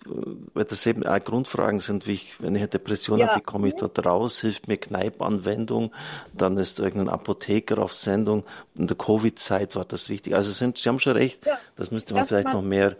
weil 0.53 0.65
das 0.65 0.85
eben 0.85 1.05
auch 1.05 1.23
Grundfragen 1.23 1.79
sind, 1.79 2.07
wie 2.07 2.13
ich, 2.13 2.41
wenn 2.41 2.55
ich 2.55 2.61
eine 2.61 2.69
Depression 2.69 3.19
ja. 3.19 3.27
habe, 3.27 3.39
wie 3.39 3.43
komme 3.43 3.67
ich 3.67 3.75
dort 3.75 4.05
raus? 4.05 4.41
Hilft 4.41 4.67
mir 4.67 4.77
Kneipanwendung? 4.77 5.91
Dann 6.33 6.57
ist 6.57 6.79
irgendein 6.79 7.09
Apotheker 7.09 7.79
auf 7.79 7.93
Sendung. 7.93 8.43
In 8.75 8.87
der 8.87 8.97
Covid-Zeit 8.97 9.75
war 9.75 9.85
das 9.85 10.09
wichtig. 10.09 10.35
Also 10.35 10.51
sind, 10.51 10.77
Sie 10.77 10.87
haben 10.87 10.99
schon 10.99 11.13
recht, 11.13 11.45
ja. 11.45 11.57
das 11.75 11.91
müsste 11.91 12.13
man 12.13 12.21
dass 12.21 12.29
vielleicht 12.29 12.45
man, 12.45 12.55
noch 12.55 12.61
mehr 12.61 12.95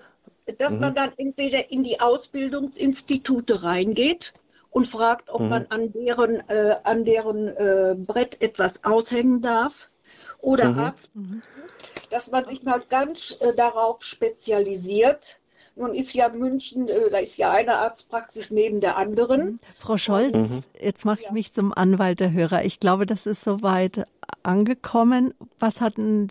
dass 0.58 0.74
mhm. 0.74 0.80
man 0.82 0.96
dann 0.96 1.12
entweder 1.18 1.72
in 1.72 1.84
die 1.84 2.02
Ausbildungsinstitute 2.02 3.64
reingeht 3.64 4.34
und 4.74 4.88
fragt, 4.88 5.30
ob 5.30 5.42
mhm. 5.42 5.50
man 5.50 5.68
an 5.68 5.94
deren, 5.94 6.50
äh, 6.50 6.76
an 6.84 7.06
deren 7.06 7.48
äh, 7.48 7.96
Brett 7.96 8.42
etwas 8.42 8.84
aushängen 8.84 9.42
darf. 9.42 9.90
Oder 10.40 10.72
mhm. 10.72 10.80
Arzt, 10.80 11.12
dass 12.10 12.30
man 12.30 12.44
sich 12.44 12.64
mal 12.64 12.82
ganz 12.90 13.40
äh, 13.40 13.56
darauf 13.56 14.04
spezialisiert. 14.04 15.40
Nun 15.76 15.96
ist 15.96 16.14
ja 16.14 16.30
München, 16.30 16.88
äh, 16.90 17.10
da 17.10 17.20
ist 17.20 17.38
ja 17.38 17.52
eine 17.52 17.76
Arztpraxis 17.76 18.52
neben 18.52 18.82
der 18.82 18.98
anderen. 18.98 19.46
Mhm. 19.46 19.60
Frau 19.80 19.98
Scholz, 19.98 20.36
mhm. 20.36 20.64
jetzt 20.82 21.06
mache 21.06 21.22
ich 21.22 21.32
mich 21.32 21.54
zum 21.54 21.74
Anwalt 21.74 22.20
der 22.20 22.34
Hörer. 22.34 22.66
Ich 22.66 22.80
glaube, 22.80 23.06
das 23.06 23.26
ist 23.26 23.44
soweit 23.44 24.06
angekommen. 24.42 25.34
Was 25.60 25.80
hatten, 25.80 26.28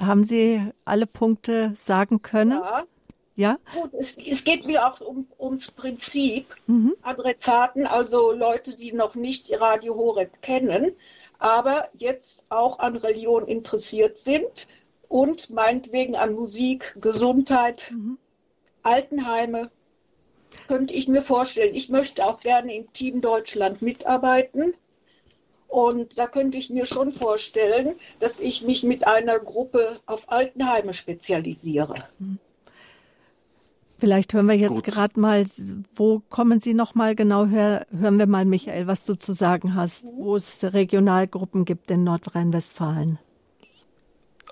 haben 0.00 0.24
Sie 0.24 0.60
alle 0.84 1.06
Punkte 1.06 1.72
sagen 1.76 2.22
können? 2.22 2.52
Ja. 2.52 2.84
Ja? 3.36 3.58
Gut, 3.74 3.92
es, 3.94 4.16
es, 4.16 4.44
geht 4.44 4.64
mir 4.64 4.86
auch 4.86 5.00
um, 5.00 5.26
ums 5.38 5.70
Prinzip. 5.70 6.54
Mhm. 6.66 6.94
Adressaten, 7.02 7.86
also 7.86 8.32
Leute, 8.32 8.76
die 8.76 8.92
noch 8.92 9.14
nicht 9.14 9.60
Radio 9.60 9.96
Horeb 9.96 10.40
kennen, 10.40 10.92
aber 11.38 11.88
jetzt 11.94 12.46
auch 12.48 12.78
an 12.78 12.96
Religion 12.96 13.46
interessiert 13.46 14.18
sind 14.18 14.68
und 15.08 15.50
meinetwegen 15.50 16.16
an 16.16 16.34
Musik, 16.34 16.96
Gesundheit, 17.00 17.90
mhm. 17.90 18.18
Altenheime. 18.82 19.70
Könnte 20.68 20.94
ich 20.94 21.08
mir 21.08 21.22
vorstellen. 21.22 21.74
Ich 21.74 21.88
möchte 21.88 22.24
auch 22.24 22.38
gerne 22.38 22.74
im 22.74 22.92
Team 22.92 23.20
Deutschland 23.20 23.82
mitarbeiten. 23.82 24.74
Und 25.66 26.18
da 26.18 26.28
könnte 26.28 26.56
ich 26.56 26.70
mir 26.70 26.86
schon 26.86 27.12
vorstellen, 27.12 27.96
dass 28.20 28.38
ich 28.38 28.62
mich 28.62 28.84
mit 28.84 29.08
einer 29.08 29.40
Gruppe 29.40 29.98
auf 30.06 30.30
Altenheime 30.30 30.94
spezialisiere. 30.94 32.04
Mhm. 32.20 32.38
Vielleicht 34.04 34.34
hören 34.34 34.46
wir 34.48 34.54
jetzt 34.54 34.84
gerade 34.84 35.18
mal, 35.18 35.44
wo 35.94 36.20
kommen 36.28 36.60
Sie 36.60 36.74
noch 36.74 36.94
mal 36.94 37.14
genau 37.14 37.46
her? 37.46 37.86
Hören 37.90 38.18
wir 38.18 38.26
mal, 38.26 38.44
Michael, 38.44 38.86
was 38.86 39.06
du 39.06 39.14
zu 39.14 39.32
sagen 39.32 39.74
hast, 39.74 40.04
wo 40.04 40.36
es 40.36 40.62
Regionalgruppen 40.62 41.64
gibt 41.64 41.90
in 41.90 42.04
Nordrhein-Westfalen. 42.04 43.18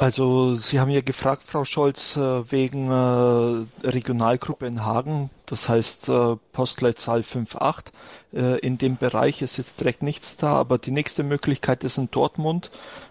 Also 0.02 0.56
Sie 0.56 0.80
haben 0.80 0.90
ja 0.90 1.00
gefragt, 1.00 1.44
Frau 1.46 1.64
Scholz, 1.64 2.16
äh, 2.16 2.50
wegen 2.50 2.90
äh, 2.90 3.86
Regionalgruppe 3.86 4.66
in 4.66 4.84
Hagen, 4.84 5.30
das 5.46 5.68
heißt 5.68 6.08
äh, 6.08 6.34
Postleitzahl 6.52 7.20
58. 7.20 7.92
In 8.32 8.78
dem 8.78 8.96
Bereich 8.96 9.42
ist 9.42 9.58
jetzt 9.58 9.78
direkt 9.78 10.02
nichts 10.02 10.38
da, 10.38 10.54
aber 10.54 10.78
die 10.78 10.90
nächste 10.90 11.22
Möglichkeit 11.22 11.84
ist 11.84 11.98
in 11.98 12.10
Dortmund. 12.10 12.70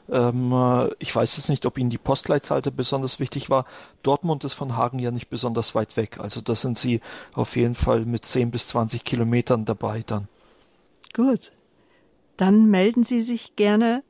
Ähm, 0.09 0.89
ich 0.97 1.15
weiß 1.15 1.37
jetzt 1.37 1.47
nicht, 1.47 1.65
ob 1.67 1.77
Ihnen 1.77 1.91
die 1.91 1.99
Postleitzahl 1.99 2.61
besonders 2.61 3.19
wichtig 3.19 3.51
war. 3.51 3.65
Dortmund 4.01 4.43
ist 4.43 4.55
von 4.55 4.75
Hagen 4.75 4.97
ja 4.97 5.11
nicht 5.11 5.29
besonders 5.29 5.75
weit 5.75 5.95
weg. 5.95 6.17
Also 6.19 6.41
da 6.41 6.55
sind 6.55 6.79
Sie 6.79 7.01
auf 7.33 7.55
jeden 7.55 7.75
Fall 7.75 8.03
mit 8.03 8.25
10 8.25 8.49
bis 8.49 8.67
20 8.69 9.03
Kilometern 9.03 9.63
dabei 9.63 10.03
dann. 10.05 10.27
Gut. 11.13 11.51
Dann 12.35 12.65
melden 12.65 13.03
Sie 13.03 13.21
sich 13.21 13.55
gerne 13.55 14.01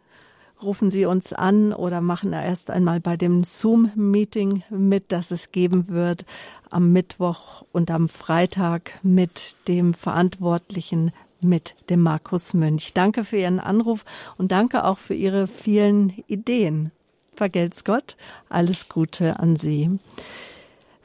rufen 0.63 0.89
Sie 0.89 1.05
uns 1.05 1.33
an 1.33 1.73
oder 1.73 2.01
machen 2.01 2.33
erst 2.33 2.71
einmal 2.71 2.99
bei 2.99 3.17
dem 3.17 3.43
Zoom-Meeting 3.43 4.63
mit, 4.69 5.11
das 5.11 5.31
es 5.31 5.51
geben 5.51 5.89
wird 5.89 6.25
am 6.69 6.91
Mittwoch 6.93 7.63
und 7.71 7.91
am 7.91 8.07
Freitag 8.07 8.99
mit 9.03 9.55
dem 9.67 9.93
Verantwortlichen, 9.93 11.11
mit 11.41 11.75
dem 11.89 12.01
Markus 12.01 12.53
Mönch. 12.53 12.93
Danke 12.93 13.23
für 13.23 13.37
Ihren 13.37 13.59
Anruf 13.59 14.05
und 14.37 14.51
danke 14.51 14.85
auch 14.85 14.97
für 14.97 15.13
Ihre 15.13 15.47
vielen 15.47 16.23
Ideen. 16.27 16.91
Vergelt's 17.35 17.83
Gott. 17.83 18.15
Alles 18.49 18.89
Gute 18.89 19.39
an 19.39 19.55
Sie. 19.55 19.99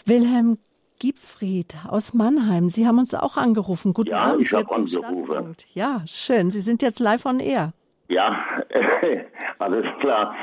Wilhelm 0.04 0.58
Giebfried 0.98 1.76
aus 1.88 2.14
Mannheim. 2.14 2.68
Sie 2.68 2.86
haben 2.86 2.98
uns 2.98 3.14
auch 3.14 3.36
angerufen. 3.36 3.92
Guten 3.92 4.10
ja, 4.10 4.18
Abend. 4.18 4.42
Ich 4.42 4.52
habe 4.52 4.74
angerufen. 4.74 5.56
Ja, 5.74 6.02
schön. 6.06 6.50
Sie 6.50 6.60
sind 6.60 6.82
jetzt 6.82 7.00
live 7.00 7.26
on 7.26 7.40
air. 7.40 7.72
Ja, 8.08 8.44
alles 9.58 9.86
klar. 10.00 10.34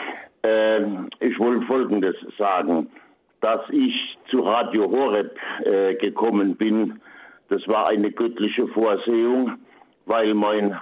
Ähm, 0.43 1.09
ich 1.19 1.37
wollte 1.39 1.65
Folgendes 1.65 2.15
sagen. 2.37 2.89
Dass 3.41 3.61
ich 3.71 4.17
zu 4.29 4.39
Radio 4.39 4.89
Horeb 4.89 5.37
äh, 5.65 5.95
gekommen 5.95 6.55
bin, 6.55 7.01
das 7.49 7.67
war 7.67 7.87
eine 7.87 8.09
göttliche 8.09 8.67
Vorsehung, 8.69 9.57
weil 10.05 10.33
mein 10.33 10.73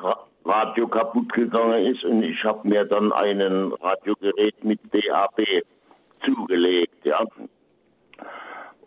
Radio 0.45 0.87
kaputt 0.87 1.33
gegangen 1.33 1.85
ist 1.85 2.03
und 2.05 2.23
ich 2.23 2.43
habe 2.43 2.67
mir 2.67 2.85
dann 2.85 3.11
ein 3.13 3.41
Radiogerät 3.41 4.63
mit 4.63 4.79
DAB 4.93 5.41
zugelegt, 6.23 7.03
ja. 7.03 7.23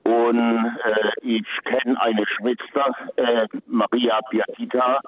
Und 0.04 0.66
äh, 0.84 1.10
ich 1.22 1.46
kenne 1.64 2.00
eine 2.00 2.24
Schwester, 2.26 2.94
äh, 3.16 3.48
Maria 3.66 4.20
Piatita, 4.30 5.00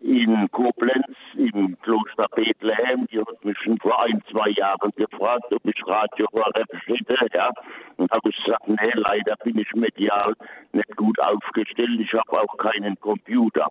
in 0.00 0.50
Koblenz 0.50 1.16
im 1.36 1.78
Kloster 1.82 2.26
Bethlehem. 2.34 3.06
Die 3.10 3.20
hat 3.20 3.44
mich 3.44 3.58
schon 3.58 3.78
vor 3.78 4.02
ein, 4.02 4.22
zwei 4.30 4.48
Jahren 4.50 4.90
gefragt, 4.96 5.52
ob 5.52 5.64
ich 5.64 5.86
Radio 5.86 6.26
hätte. 6.54 7.26
Ja. 7.34 7.50
Und 7.96 8.10
habe 8.10 8.30
ich 8.30 8.44
gesagt, 8.44 8.68
nee, 8.68 8.92
leider 8.94 9.36
bin 9.44 9.58
ich 9.58 9.72
medial 9.74 10.34
nicht 10.72 10.96
gut 10.96 11.18
aufgestellt. 11.20 12.00
Ich 12.00 12.12
habe 12.12 12.40
auch 12.40 12.56
keinen 12.56 12.98
Computer. 13.00 13.68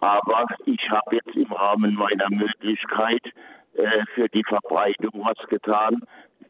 Aber 0.00 0.46
ich 0.66 0.90
habe 0.90 1.16
jetzt 1.16 1.36
im 1.36 1.52
Rahmen 1.52 1.94
meiner 1.94 2.28
Möglichkeit 2.30 3.22
äh, 3.74 4.04
für 4.14 4.28
die 4.28 4.44
Verbreitung 4.44 5.24
was 5.24 5.48
getan. 5.48 6.02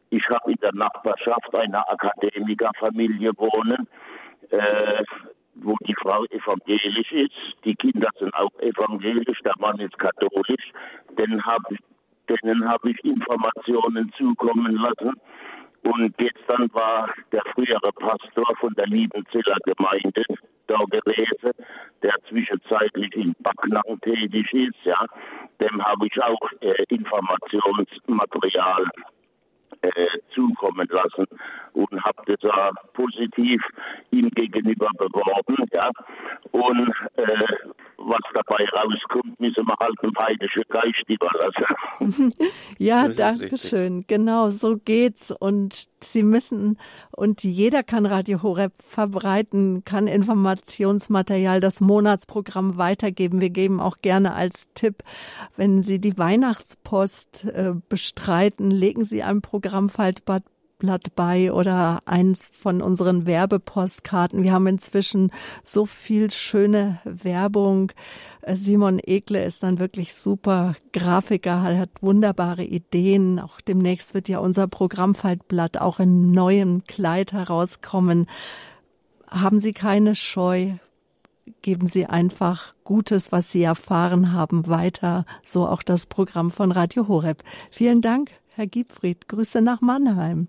Ich 0.09 0.27
habe 0.29 0.51
in 0.51 0.57
der 0.61 0.73
Nachbarschaft 0.73 1.53
einer 1.53 1.89
Akademikerfamilie 1.89 3.31
wohnen. 3.37 3.87
Äh, 4.49 5.03
wo 5.55 5.75
die 5.87 5.95
Frau 5.95 6.25
evangelisch 6.25 7.11
ist, 7.11 7.33
die 7.63 7.75
Kinder 7.75 8.09
sind 8.19 8.33
auch 8.35 8.51
evangelisch, 8.59 9.39
der 9.43 9.53
Mann 9.59 9.79
ist 9.79 9.97
katholisch, 9.97 10.71
denen 11.17 11.43
habe 11.45 11.77
hab 12.67 12.85
ich 12.85 13.03
Informationen 13.03 14.11
zukommen 14.17 14.75
lassen. 14.75 15.13
Und 15.83 16.17
gestern 16.17 16.67
war 16.73 17.09
der 17.31 17.43
frühere 17.53 17.91
Pastor 17.93 18.55
von 18.59 18.73
der 18.73 18.87
Liebenzeller 18.87 19.57
Gemeinde 19.65 20.23
da 20.65 20.79
gewesen, 20.89 21.51
der 22.01 22.15
zwischenzeitlich 22.27 23.15
in 23.15 23.35
Backnang 23.39 23.99
tätig 24.01 24.51
ist, 24.51 24.83
ja. 24.83 25.05
Dem 25.61 25.85
habe 25.85 26.07
ich 26.07 26.21
auch 26.21 26.51
äh, 26.61 26.83
Informationsmaterial 26.89 28.89
äh, 29.81 29.91
zukommen 30.33 30.87
lassen 30.89 31.25
und 31.73 32.03
habe 32.03 32.21
das 32.25 32.51
auch 32.51 32.71
positiv 32.93 33.61
ihm 34.11 34.29
gegenüber 34.31 34.89
beworben. 34.97 35.65
Ja. 35.71 35.91
Und 36.51 36.93
äh, 37.15 37.23
was 37.97 38.19
dabei 38.33 38.65
rauskommt, 38.69 39.39
müssen 39.39 39.65
wir 39.65 39.75
halt 39.79 39.95
dem 40.01 40.13
heidischen 40.17 40.63
Geist 40.69 41.03
überlassen. 41.07 42.33
ja, 42.77 43.07
danke 43.07 43.57
schön. 43.57 44.05
Genau, 44.07 44.49
so 44.49 44.77
geht's. 44.77 45.31
Und 45.31 45.87
Sie 46.01 46.23
müssen, 46.23 46.77
und 47.11 47.43
jeder 47.43 47.83
kann 47.83 48.05
Radio 48.05 48.43
Horeb 48.43 48.73
verbreiten, 48.77 49.83
kann 49.85 50.07
Informationsmaterial, 50.07 51.59
das 51.59 51.81
Monatsprogramm 51.81 52.77
weitergeben. 52.77 53.41
Wir 53.41 53.49
geben 53.49 53.79
auch 53.79 53.97
gerne 54.01 54.33
als 54.33 54.71
Tipp, 54.73 55.03
wenn 55.57 55.81
Sie 55.81 55.99
die 55.99 56.17
Weihnachtspost 56.17 57.45
äh, 57.45 57.73
bestreiten, 57.89 58.69
legen 58.69 59.03
Sie 59.03 59.23
ein 59.23 59.41
Programmfaltblatt 59.55 60.43
Blatt 60.77 61.15
bei 61.15 61.53
oder 61.53 62.01
eins 62.05 62.51
von 62.61 62.81
unseren 62.81 63.25
Werbepostkarten. 63.25 64.43
Wir 64.43 64.51
haben 64.51 64.67
inzwischen 64.67 65.31
so 65.63 65.85
viel 65.85 66.29
schöne 66.29 66.99
Werbung. 67.05 67.93
Simon 68.45 68.99
Ekle 69.01 69.45
ist 69.45 69.63
dann 69.63 69.79
wirklich 69.79 70.13
super 70.13 70.75
Grafiker, 70.91 71.61
hat 71.61 71.91
wunderbare 72.01 72.65
Ideen. 72.65 73.39
Auch 73.39 73.61
demnächst 73.61 74.13
wird 74.13 74.27
ja 74.27 74.39
unser 74.39 74.67
Programmfaltblatt 74.67 75.79
auch 75.79 76.01
in 76.01 76.31
neuem 76.31 76.83
Kleid 76.83 77.31
herauskommen. 77.31 78.25
Haben 79.29 79.59
Sie 79.59 79.71
keine 79.71 80.13
Scheu. 80.15 80.73
Geben 81.61 81.87
Sie 81.87 82.05
einfach 82.05 82.73
Gutes, 82.83 83.31
was 83.31 83.49
Sie 83.49 83.63
erfahren 83.63 84.33
haben, 84.33 84.67
weiter. 84.67 85.25
So 85.45 85.65
auch 85.65 85.83
das 85.83 86.05
Programm 86.05 86.51
von 86.51 86.73
Radio 86.73 87.07
Horeb. 87.07 87.43
Vielen 87.71 88.01
Dank. 88.01 88.31
Herr 88.55 88.67
Giebfried, 88.67 89.27
Grüße 89.27 89.61
nach 89.61 89.81
Mannheim. 89.81 90.47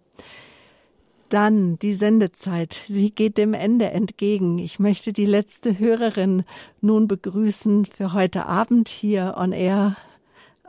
Dann 1.28 1.76
die 1.80 1.92
Sendezeit. 1.92 2.72
Sie 2.72 3.10
geht 3.10 3.36
dem 3.36 3.52
Ende 3.52 3.86
entgegen. 3.90 4.58
Ich 4.58 4.78
möchte 4.78 5.12
die 5.12 5.26
letzte 5.26 5.80
Hörerin 5.80 6.44
nun 6.80 7.08
begrüßen 7.08 7.84
für 7.84 8.12
heute 8.12 8.46
Abend 8.46 8.88
hier 8.88 9.34
on 9.36 9.50
Air 9.50 9.96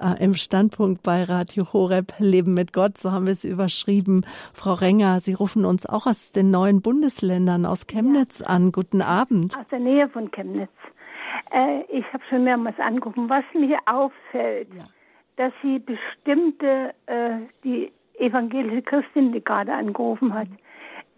äh, 0.01 0.23
im 0.23 0.33
Standpunkt 0.33 1.03
bei 1.03 1.25
Radio 1.25 1.71
Horeb 1.73 2.13
Leben 2.17 2.55
mit 2.55 2.73
Gott. 2.73 2.97
So 2.97 3.11
haben 3.11 3.27
wir 3.27 3.33
es 3.33 3.45
überschrieben. 3.45 4.25
Frau 4.55 4.73
Renger, 4.73 5.19
Sie 5.19 5.33
rufen 5.35 5.63
uns 5.63 5.85
auch 5.85 6.07
aus 6.07 6.31
den 6.31 6.49
neuen 6.49 6.81
Bundesländern 6.81 7.67
aus 7.67 7.85
Chemnitz 7.85 8.39
ja. 8.39 8.47
an. 8.47 8.71
Guten 8.71 9.03
Abend. 9.03 9.55
Aus 9.55 9.67
der 9.69 9.79
Nähe 9.79 10.09
von 10.09 10.31
Chemnitz. 10.31 10.71
Äh, 11.51 11.81
ich 11.89 12.05
habe 12.11 12.23
schon 12.31 12.45
mehrmals 12.45 12.79
angerufen. 12.79 13.29
Was 13.29 13.43
mir 13.53 13.77
auffällt, 13.85 14.69
ja 14.73 14.85
dass 15.37 15.53
sie 15.61 15.79
bestimmte, 15.79 16.93
äh, 17.05 17.37
die 17.63 17.91
evangelische 18.19 18.81
Christin, 18.81 19.31
die 19.31 19.43
gerade 19.43 19.73
angerufen 19.73 20.33
hat, 20.33 20.47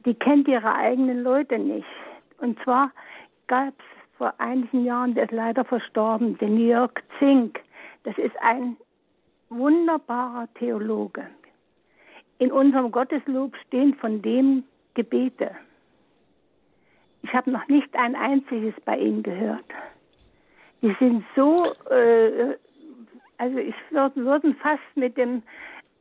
die 0.05 0.13
kennt 0.13 0.47
ihre 0.47 0.73
eigenen 0.75 1.23
Leute 1.23 1.57
nicht. 1.57 1.87
Und 2.37 2.61
zwar 2.63 2.91
gab 3.47 3.69
es 3.69 4.17
vor 4.17 4.33
einigen 4.37 4.85
Jahren, 4.85 5.15
der 5.15 5.25
ist 5.25 5.31
leider 5.31 5.63
verstorben, 5.63 6.37
den 6.37 6.57
Jörg 6.59 6.91
Zink. 7.17 7.59
Das 8.03 8.17
ist 8.17 8.35
ein 8.41 8.77
wunderbarer 9.49 10.47
Theologe. 10.55 11.25
In 12.37 12.51
unserem 12.51 12.91
Gotteslob 12.91 13.55
stehen 13.67 13.95
von 13.95 14.21
dem 14.21 14.63
Gebete. 14.93 15.51
Ich 17.23 17.33
habe 17.33 17.51
noch 17.51 17.67
nicht 17.67 17.93
ein 17.95 18.15
einziges 18.15 18.73
bei 18.85 18.97
ihm 18.97 19.23
gehört. 19.23 19.65
Die 20.81 20.95
sind 20.99 21.25
so 21.35 21.57
äh, 21.89 22.55
also 23.39 23.57
ich 23.57 23.75
würde 23.89 24.23
würden 24.23 24.55
fast 24.61 24.81
mit 24.95 25.17
dem 25.17 25.41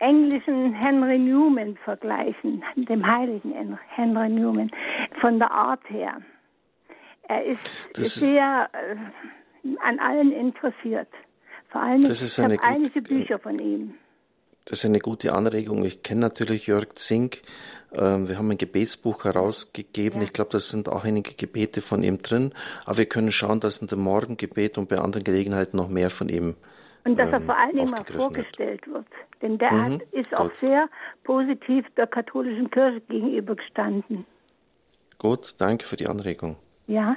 englischen 0.00 0.74
Henry 0.74 1.18
Newman 1.18 1.76
vergleichen, 1.84 2.62
dem 2.76 3.06
heiligen 3.06 3.78
Henry 3.88 4.28
Newman, 4.28 4.70
von 5.20 5.38
der 5.38 5.50
Art 5.50 5.80
her. 5.88 6.20
Er 7.28 7.44
ist 7.44 7.60
das 7.94 8.14
sehr 8.16 8.68
äh, 8.72 9.68
an 9.80 9.98
allen 9.98 10.32
interessiert. 10.32 11.08
Vor 11.70 11.82
allem, 11.82 12.02
das 12.02 12.22
ist 12.22 12.38
eine 12.38 12.54
ich 12.54 12.60
habe 12.60 12.74
einige 12.74 13.02
Bücher 13.02 13.38
von 13.38 13.58
ihm. 13.58 13.94
Das 14.64 14.80
ist 14.80 14.86
eine 14.86 14.98
gute 14.98 15.32
Anregung. 15.32 15.84
Ich 15.84 16.02
kenne 16.02 16.20
natürlich 16.20 16.66
Jörg 16.66 16.94
Zink. 16.94 17.42
Ähm, 17.92 18.28
wir 18.28 18.36
haben 18.36 18.50
ein 18.50 18.58
Gebetsbuch 18.58 19.24
herausgegeben. 19.24 20.20
Ja. 20.20 20.26
Ich 20.26 20.32
glaube, 20.32 20.50
da 20.50 20.58
sind 20.58 20.88
auch 20.88 21.04
einige 21.04 21.34
Gebete 21.34 21.82
von 21.82 22.02
ihm 22.02 22.20
drin. 22.20 22.52
Aber 22.84 22.98
wir 22.98 23.06
können 23.06 23.32
schauen, 23.32 23.60
dass 23.60 23.78
in 23.78 23.86
dem 23.86 24.00
Morgengebet 24.00 24.76
und 24.76 24.88
bei 24.88 24.98
anderen 24.98 25.24
Gelegenheiten 25.24 25.76
noch 25.76 25.88
mehr 25.88 26.10
von 26.10 26.28
ihm 26.28 26.56
und 27.04 27.18
dass 27.18 27.30
er 27.30 27.40
ähm, 27.40 27.46
vor 27.46 27.56
allen 27.56 27.74
Dingen 27.74 27.90
mal 27.90 28.04
vorgestellt 28.04 28.82
hat. 28.82 28.92
wird. 28.92 29.06
Denn 29.42 29.58
der 29.58 29.72
mhm, 29.72 29.82
hat, 29.82 30.02
ist 30.12 30.30
gut. 30.30 30.38
auch 30.38 30.54
sehr 30.54 30.88
positiv 31.24 31.86
der 31.96 32.06
katholischen 32.06 32.70
Kirche 32.70 33.00
gegenübergestanden. 33.02 34.26
Gut, 35.18 35.54
danke 35.58 35.84
für 35.84 35.96
die 35.96 36.06
Anregung. 36.06 36.56
Ja. 36.86 37.16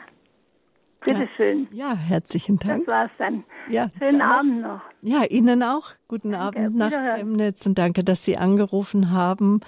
Bitteschön. 1.04 1.68
Ja, 1.72 1.94
ja, 1.94 1.96
herzlichen 1.96 2.60
Dank. 2.60 2.86
Das 2.86 2.88
war's 2.88 3.12
dann. 3.18 3.44
Ja, 3.70 3.90
Schönen 3.98 4.22
Abend 4.22 4.62
noch. 4.62 4.82
Ja, 5.02 5.24
Ihnen 5.24 5.64
auch. 5.64 5.92
Guten 6.08 6.32
danke, 6.32 6.60
Abend 6.60 6.78
nach 6.78 6.92
Chemnitz 6.92 7.66
und 7.66 7.78
danke, 7.80 8.04
dass 8.04 8.24
Sie 8.24 8.38
angerufen 8.38 9.12
haben. 9.12 9.62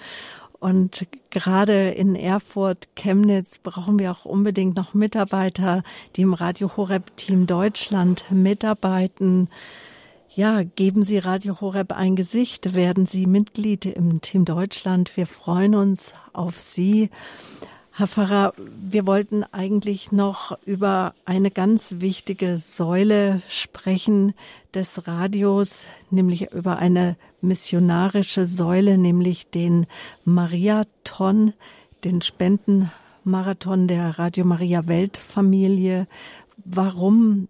Und 0.60 1.07
gerade 1.30 1.90
in 1.90 2.15
Erfurt, 2.15 2.88
Chemnitz 2.95 3.57
brauchen 3.57 3.99
wir 3.99 4.11
auch 4.11 4.26
unbedingt 4.26 4.77
noch 4.77 4.94
Mitarbeiter, 4.94 5.84
die 6.15 6.22
im 6.22 6.34
Radio 6.34 6.77
Horeb 6.77 7.18
Team 7.18 7.48
Deutschland 7.48 8.31
mitarbeiten. 8.31 9.49
Ja, 10.35 10.64
geben 10.64 11.03
Sie 11.03 11.19
Radio 11.19 11.61
Horeb 11.61 11.91
ein 11.91 12.15
Gesicht, 12.15 12.73
werden 12.73 13.05
Sie 13.05 13.27
Mitglied 13.27 13.85
im 13.85 14.19
Team 14.19 14.45
Deutschland. 14.45 15.15
Wir 15.15 15.27
freuen 15.27 15.76
uns 15.76 16.15
auf 16.34 16.60
Sie. 16.60 17.11
Herr 17.91 18.07
Pfarrer, 18.07 18.55
wir 18.57 19.05
wollten 19.05 19.43
eigentlich 19.43 20.11
noch 20.11 20.57
über 20.65 21.14
eine 21.26 21.51
ganz 21.51 21.97
wichtige 21.99 22.57
Säule 22.57 23.43
sprechen 23.47 24.34
des 24.73 25.05
Radios, 25.05 25.85
nämlich 26.10 26.51
über 26.51 26.77
eine 26.77 27.15
missionarische 27.41 28.47
Säule, 28.47 28.97
nämlich 28.97 29.51
den 29.51 29.85
Mariathon, 30.26 31.53
den 32.03 32.23
Spendenmarathon 32.23 33.88
der 33.88 34.18
Radio 34.18 34.45
Maria 34.45 34.88
Weltfamilie. 34.88 36.07
Warum, 36.65 37.49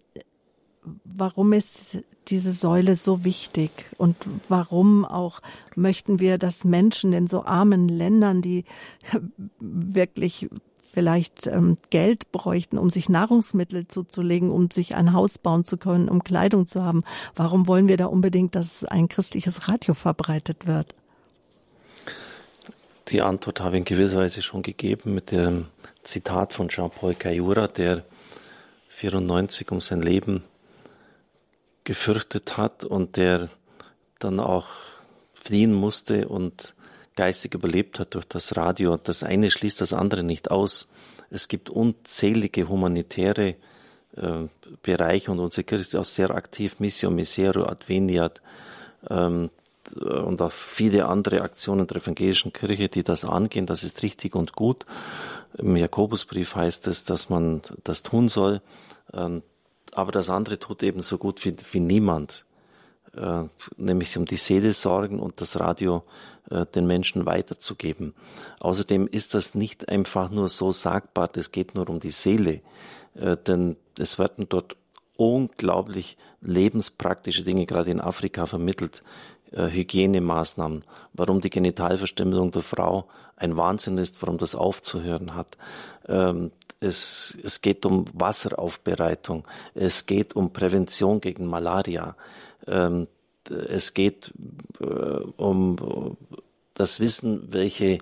warum 1.04 1.54
ist 1.54 2.04
diese 2.28 2.52
Säule 2.52 2.96
so 2.96 3.24
wichtig 3.24 3.70
und 3.98 4.16
warum 4.48 5.04
auch 5.04 5.40
möchten 5.74 6.20
wir, 6.20 6.38
dass 6.38 6.64
Menschen 6.64 7.12
in 7.12 7.26
so 7.26 7.44
armen 7.44 7.88
Ländern, 7.88 8.42
die 8.42 8.64
wirklich 9.60 10.48
vielleicht 10.94 11.48
ähm, 11.48 11.76
Geld 11.90 12.30
bräuchten, 12.30 12.78
um 12.78 12.88
sich 12.88 13.08
Nahrungsmittel 13.08 13.88
zuzulegen, 13.88 14.50
um 14.50 14.70
sich 14.70 14.94
ein 14.94 15.12
Haus 15.12 15.38
bauen 15.38 15.64
zu 15.64 15.76
können, 15.76 16.08
um 16.08 16.22
Kleidung 16.22 16.68
zu 16.68 16.84
haben. 16.84 17.02
Warum 17.34 17.66
wollen 17.66 17.88
wir 17.88 17.96
da 17.96 18.06
unbedingt, 18.06 18.54
dass 18.54 18.84
ein 18.84 19.08
christliches 19.08 19.68
Radio 19.68 19.94
verbreitet 19.94 20.66
wird? 20.66 20.94
Die 23.08 23.20
Antwort 23.22 23.60
habe 23.60 23.76
ich 23.76 23.80
in 23.80 23.84
gewisser 23.84 24.18
Weise 24.18 24.40
schon 24.40 24.62
gegeben 24.62 25.14
mit 25.14 25.32
dem 25.32 25.66
Zitat 26.04 26.52
von 26.52 26.68
Jean-Paul 26.68 27.16
Cayura, 27.16 27.66
der 27.66 28.04
94 28.88 29.70
um 29.72 29.80
sein 29.80 30.00
Leben 30.00 30.44
gefürchtet 31.84 32.56
hat 32.56 32.84
und 32.84 33.16
der 33.16 33.48
dann 34.18 34.40
auch 34.40 34.66
fliehen 35.34 35.72
musste 35.72 36.28
und 36.28 36.74
geistig 37.16 37.54
überlebt 37.54 38.00
hat 38.00 38.14
durch 38.14 38.24
das 38.24 38.56
Radio. 38.56 38.96
Das 38.96 39.22
eine 39.22 39.50
schließt 39.50 39.80
das 39.80 39.92
andere 39.92 40.22
nicht 40.22 40.50
aus. 40.50 40.88
Es 41.30 41.48
gibt 41.48 41.70
unzählige 41.70 42.68
humanitäre 42.68 43.56
äh, 44.16 44.46
Bereiche 44.82 45.30
und 45.30 45.40
unsere 45.40 45.64
Kirche 45.64 45.82
ist 45.82 45.96
auch 45.96 46.04
sehr 46.04 46.30
aktiv, 46.30 46.80
Mission 46.80 47.14
Misero, 47.14 47.64
Adveniat 47.64 48.40
ähm, 49.10 49.50
und 50.00 50.40
auch 50.40 50.52
viele 50.52 51.06
andere 51.06 51.42
Aktionen 51.42 51.86
der 51.86 51.98
evangelischen 51.98 52.52
Kirche, 52.52 52.88
die 52.88 53.02
das 53.02 53.24
angehen. 53.24 53.66
Das 53.66 53.84
ist 53.84 54.02
richtig 54.02 54.34
und 54.34 54.52
gut. 54.52 54.86
Im 55.58 55.76
Jakobusbrief 55.76 56.56
heißt 56.56 56.86
es, 56.88 57.04
dass 57.04 57.28
man 57.28 57.60
das 57.84 58.02
tun 58.02 58.28
soll. 58.28 58.62
Ähm, 59.12 59.42
aber 59.94 60.12
das 60.12 60.30
andere 60.30 60.58
tut 60.58 60.82
eben 60.82 61.02
so 61.02 61.18
gut 61.18 61.44
wie, 61.44 61.54
wie 61.72 61.80
niemand. 61.80 62.44
Äh, 63.16 63.44
nämlich 63.76 64.16
um 64.18 64.24
die 64.24 64.36
Seele 64.36 64.72
sorgen 64.72 65.20
und 65.20 65.40
das 65.40 65.60
Radio 65.60 66.02
äh, 66.50 66.66
den 66.66 66.86
Menschen 66.86 67.26
weiterzugeben. 67.26 68.12
Außerdem 68.58 69.06
ist 69.06 69.34
das 69.34 69.54
nicht 69.54 69.88
einfach 69.88 70.30
nur 70.30 70.48
so 70.48 70.72
sagbar, 70.72 71.30
es 71.34 71.52
geht 71.52 71.76
nur 71.76 71.88
um 71.88 72.00
die 72.00 72.10
Seele, 72.10 72.60
äh, 73.14 73.36
denn 73.36 73.76
es 73.98 74.18
werden 74.18 74.48
dort 74.48 74.76
unglaublich 75.16 76.16
lebenspraktische 76.40 77.44
Dinge 77.44 77.66
gerade 77.66 77.92
in 77.92 78.00
Afrika 78.00 78.46
vermittelt. 78.46 79.04
Hygienemaßnahmen, 79.56 80.84
warum 81.12 81.40
die 81.40 81.50
Genitalverstümmelung 81.50 82.50
der 82.50 82.62
Frau 82.62 83.08
ein 83.36 83.56
Wahnsinn 83.56 83.98
ist, 83.98 84.20
warum 84.22 84.38
das 84.38 84.54
aufzuhören 84.54 85.34
hat. 85.34 85.58
Ähm, 86.08 86.50
es, 86.80 87.36
es 87.42 87.60
geht 87.60 87.86
um 87.86 88.04
Wasseraufbereitung, 88.12 89.46
es 89.74 90.06
geht 90.06 90.36
um 90.36 90.52
Prävention 90.52 91.20
gegen 91.20 91.46
Malaria, 91.46 92.16
ähm, 92.66 93.06
es 93.48 93.94
geht 93.94 94.32
äh, 94.80 94.84
um 94.84 96.16
das 96.74 97.00
Wissen, 97.00 97.52
welche 97.52 97.98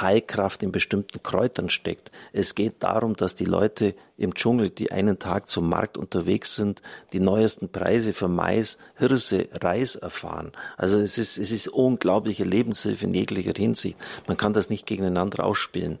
Heilkraft 0.00 0.62
in 0.62 0.72
bestimmten 0.72 1.22
Kräutern 1.22 1.70
steckt. 1.70 2.10
Es 2.32 2.54
geht 2.54 2.82
darum, 2.82 3.16
dass 3.16 3.34
die 3.34 3.44
Leute 3.44 3.94
im 4.16 4.34
Dschungel, 4.34 4.70
die 4.70 4.92
einen 4.92 5.18
Tag 5.18 5.48
zum 5.48 5.68
Markt 5.68 5.96
unterwegs 5.96 6.54
sind, 6.54 6.82
die 7.12 7.20
neuesten 7.20 7.68
Preise 7.68 8.12
für 8.12 8.28
Mais, 8.28 8.78
Hirse, 8.96 9.48
Reis 9.52 9.96
erfahren. 9.96 10.52
Also 10.76 10.98
es 10.98 11.18
ist, 11.18 11.38
es 11.38 11.50
ist 11.50 11.68
unglaubliche 11.68 12.44
Lebenshilfe 12.44 13.04
in 13.04 13.14
jeglicher 13.14 13.54
Hinsicht. 13.56 13.98
Man 14.26 14.36
kann 14.36 14.52
das 14.52 14.70
nicht 14.70 14.86
gegeneinander 14.86 15.44
ausspielen. 15.44 15.98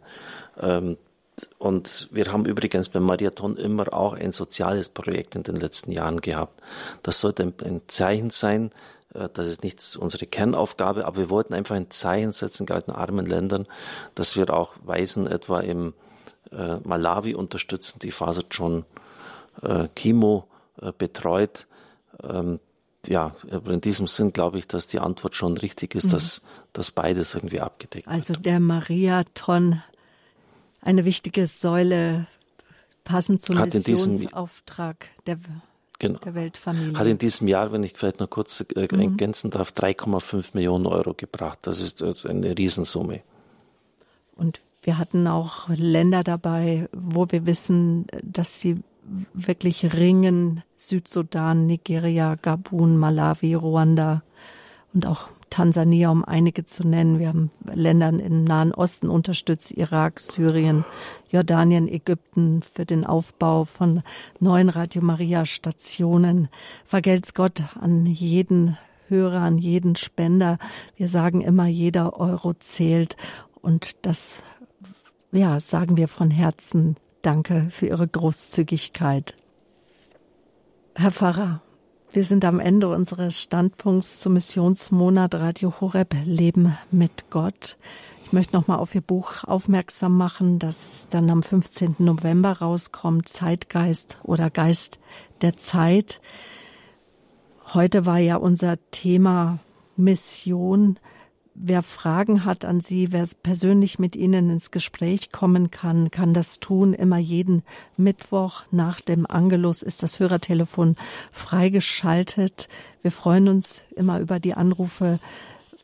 Ähm, 0.60 0.96
und 1.58 2.08
wir 2.12 2.32
haben 2.32 2.46
übrigens 2.46 2.88
beim 2.88 3.02
Marathon 3.02 3.56
immer 3.56 3.92
auch 3.92 4.14
ein 4.14 4.32
soziales 4.32 4.88
Projekt 4.88 5.34
in 5.34 5.42
den 5.42 5.56
letzten 5.56 5.92
Jahren 5.92 6.20
gehabt. 6.20 6.62
Das 7.02 7.20
sollte 7.20 7.42
ein, 7.42 7.82
Zeichen 7.88 8.30
sein, 8.30 8.70
das 9.32 9.48
ist 9.48 9.62
nicht 9.62 9.96
unsere 9.96 10.26
Kernaufgabe, 10.26 11.06
aber 11.06 11.16
wir 11.16 11.30
wollten 11.30 11.54
einfach 11.54 11.76
ein 11.76 11.90
Zeichen 11.90 12.32
setzen, 12.32 12.66
gerade 12.66 12.86
in 12.86 12.92
armen 12.92 13.26
Ländern, 13.26 13.66
dass 14.14 14.36
wir 14.36 14.50
auch 14.50 14.74
Waisen 14.84 15.26
etwa 15.26 15.60
im 15.60 15.94
äh, 16.52 16.76
Malawi 16.84 17.34
unterstützen, 17.34 17.98
die 18.00 18.10
Faser 18.10 18.44
John 18.50 18.84
äh, 19.62 19.88
Chemo 19.94 20.48
äh, 20.80 20.92
betreut. 20.96 21.66
Ähm, 22.22 22.60
ja, 23.06 23.36
aber 23.50 23.72
in 23.72 23.80
diesem 23.80 24.06
Sinn 24.06 24.32
glaube 24.32 24.58
ich, 24.58 24.66
dass 24.66 24.86
die 24.86 24.98
Antwort 24.98 25.34
schon 25.34 25.56
richtig 25.56 25.94
ist, 25.94 26.06
mhm. 26.06 26.10
dass, 26.10 26.42
dass 26.72 26.90
beides 26.90 27.34
irgendwie 27.34 27.60
abgedeckt 27.60 28.08
also 28.08 28.30
wird. 28.30 28.38
Also 28.38 28.42
der 28.42 28.60
Mariathon 28.60 29.82
eine 30.80 31.04
wichtige 31.04 31.46
Säule 31.46 32.26
passend 33.04 33.42
zum 33.42 33.58
Hat 33.58 33.74
Missionsauftrag 33.74 35.08
der, 35.26 35.38
genau, 35.98 36.18
der 36.18 36.34
Weltfamilie. 36.34 36.98
Hat 36.98 37.06
in 37.06 37.18
diesem 37.18 37.48
Jahr, 37.48 37.72
wenn 37.72 37.84
ich 37.84 37.94
vielleicht 37.96 38.20
noch 38.20 38.30
kurz 38.30 38.60
äh, 38.74 38.88
mhm. 38.90 39.00
ergänzen 39.00 39.50
darf, 39.50 39.70
3,5 39.70 40.50
Millionen 40.54 40.86
Euro 40.86 41.14
gebracht. 41.14 41.60
Das 41.62 41.80
ist 41.80 42.02
äh, 42.02 42.14
eine 42.28 42.56
Riesensumme. 42.56 43.22
Und 44.36 44.60
wir 44.82 44.98
hatten 44.98 45.26
auch 45.26 45.68
Länder 45.68 46.22
dabei, 46.22 46.88
wo 46.92 47.26
wir 47.30 47.46
wissen, 47.46 48.06
dass 48.22 48.60
sie 48.60 48.76
wirklich 49.34 49.94
ringen. 49.94 50.62
Südsudan, 50.76 51.66
Nigeria, 51.66 52.36
Gabun, 52.40 52.96
Malawi, 52.96 53.54
Ruanda 53.54 54.22
und 54.92 55.06
auch 55.06 55.30
Tansania, 55.50 56.10
um 56.10 56.24
einige 56.24 56.64
zu 56.64 56.86
nennen. 56.86 57.18
Wir 57.18 57.28
haben 57.28 57.50
Länder 57.64 58.08
im 58.08 58.44
Nahen 58.44 58.72
Osten 58.72 59.08
unterstützt, 59.08 59.72
Irak, 59.72 60.20
Syrien, 60.20 60.84
Jordanien, 61.30 61.88
Ägypten 61.88 62.62
für 62.62 62.84
den 62.84 63.06
Aufbau 63.06 63.64
von 63.64 64.02
neuen 64.40 64.68
Radio 64.68 65.02
Maria 65.02 65.46
Stationen. 65.46 66.48
Vergelt's 66.84 67.34
Gott 67.34 67.62
an 67.80 68.06
jeden 68.06 68.76
Hörer, 69.08 69.40
an 69.40 69.58
jeden 69.58 69.96
Spender. 69.96 70.58
Wir 70.96 71.08
sagen 71.08 71.40
immer, 71.40 71.66
jeder 71.66 72.18
Euro 72.18 72.54
zählt. 72.54 73.16
Und 73.60 74.04
das, 74.04 74.40
ja, 75.32 75.60
sagen 75.60 75.96
wir 75.96 76.08
von 76.08 76.30
Herzen. 76.30 76.96
Danke 77.22 77.68
für 77.70 77.86
Ihre 77.86 78.06
Großzügigkeit. 78.06 79.34
Herr 80.94 81.10
Pfarrer, 81.10 81.60
wir 82.16 82.24
sind 82.24 82.46
am 82.46 82.60
Ende 82.60 82.88
unseres 82.88 83.38
Standpunkts 83.38 84.20
zum 84.20 84.32
Missionsmonat 84.32 85.34
Radio 85.34 85.74
Horeb 85.82 86.14
Leben 86.24 86.74
mit 86.90 87.28
Gott. 87.28 87.76
Ich 88.24 88.32
möchte 88.32 88.56
noch 88.56 88.66
mal 88.66 88.76
auf 88.76 88.94
Ihr 88.94 89.02
Buch 89.02 89.44
aufmerksam 89.44 90.16
machen, 90.16 90.58
das 90.58 91.08
dann 91.10 91.28
am 91.28 91.42
15. 91.42 91.96
November 91.98 92.52
rauskommt, 92.52 93.28
Zeitgeist 93.28 94.18
oder 94.22 94.48
Geist 94.48 94.98
der 95.42 95.58
Zeit. 95.58 96.22
Heute 97.74 98.06
war 98.06 98.18
ja 98.18 98.36
unser 98.36 98.78
Thema 98.92 99.58
Mission 99.98 100.98
wer 101.58 101.82
Fragen 101.82 102.44
hat 102.44 102.64
an 102.64 102.80
Sie, 102.80 103.12
wer 103.12 103.26
persönlich 103.42 103.98
mit 103.98 104.16
Ihnen 104.16 104.50
ins 104.50 104.70
Gespräch 104.70 105.32
kommen 105.32 105.70
kann, 105.70 106.10
kann 106.10 106.34
das 106.34 106.60
tun. 106.60 106.92
Immer 106.92 107.18
jeden 107.18 107.62
Mittwoch 107.96 108.62
nach 108.70 109.00
dem 109.00 109.26
Angelus 109.26 109.82
ist 109.82 110.02
das 110.02 110.20
Hörertelefon 110.20 110.96
freigeschaltet. 111.32 112.68
Wir 113.02 113.10
freuen 113.10 113.48
uns 113.48 113.84
immer 113.94 114.20
über 114.20 114.38
die 114.38 114.54
Anrufe. 114.54 115.18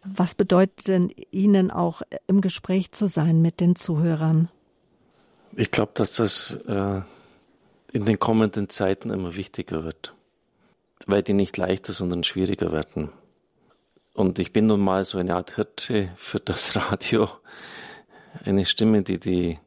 Was 0.05 0.35
bedeutet 0.35 0.89
denn 0.89 1.13
Ihnen 1.31 1.71
auch 1.71 2.03
im 2.27 2.41
Gespräch 2.41 2.93
zu 2.93 3.09
sein 3.09 3.41
mit 3.41 3.61
den 3.61 3.77
Zuhörern? 3.77 4.49
Ich 5.55 5.71
glaube, 5.71 5.93
dass 5.95 6.17
das 6.17 6.55
äh, 6.67 7.01
in 7.93 8.05
den 8.05 8.19
kommenden 8.19 8.69
Zeiten 8.69 9.11
immer 9.11 9.37
wichtiger 9.37 9.85
wird, 9.85 10.15
weil 11.07 11.23
die 11.23 11.35
nicht 11.35 11.57
leichter, 11.57 11.93
sondern 11.93 12.25
schwieriger 12.25 12.73
werden. 12.73 13.11
Und 14.15 14.39
ich 14.39 14.53
bin 14.53 14.67
nun 14.67 14.81
mal 14.81 15.05
so 15.05 15.19
eine 15.19 15.35
Art 15.35 15.57
Hirte 15.57 16.11
für 16.17 16.39
das 16.39 16.77
Radio. 16.77 17.29
Eine 18.45 18.67
Stimme, 18.67 19.03
die 19.03 19.19
die 19.19 19.59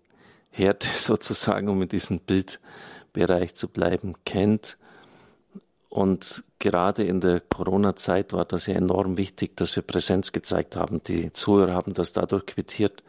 Härte 0.51 0.89
sozusagen, 0.93 1.67
um 1.69 1.81
in 1.81 1.89
diesem 1.89 2.19
Bildbereich 2.19 3.55
zu 3.55 3.67
bleiben, 3.67 4.13
kennt. 4.23 4.77
Und 5.89 6.43
gerade 6.59 7.03
in 7.03 7.21
der 7.21 7.39
Corona-Zeit 7.39 8.33
war 8.33 8.45
das 8.45 8.67
ja 8.67 8.75
enorm 8.75 9.17
wichtig, 9.17 9.55
dass 9.55 9.75
wir 9.75 9.83
Präsenz 9.83 10.31
gezeigt 10.31 10.75
haben. 10.75 11.01
Die 11.03 11.31
Zuhörer 11.33 11.73
haben 11.73 11.93
das 11.93 12.13
dadurch 12.13 12.45
quittiert, 12.45 13.01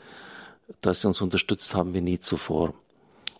dass 0.80 1.00
sie 1.00 1.08
uns 1.08 1.20
unterstützt 1.20 1.74
haben 1.74 1.94
wie 1.94 2.00
nie 2.00 2.18
zuvor. 2.18 2.74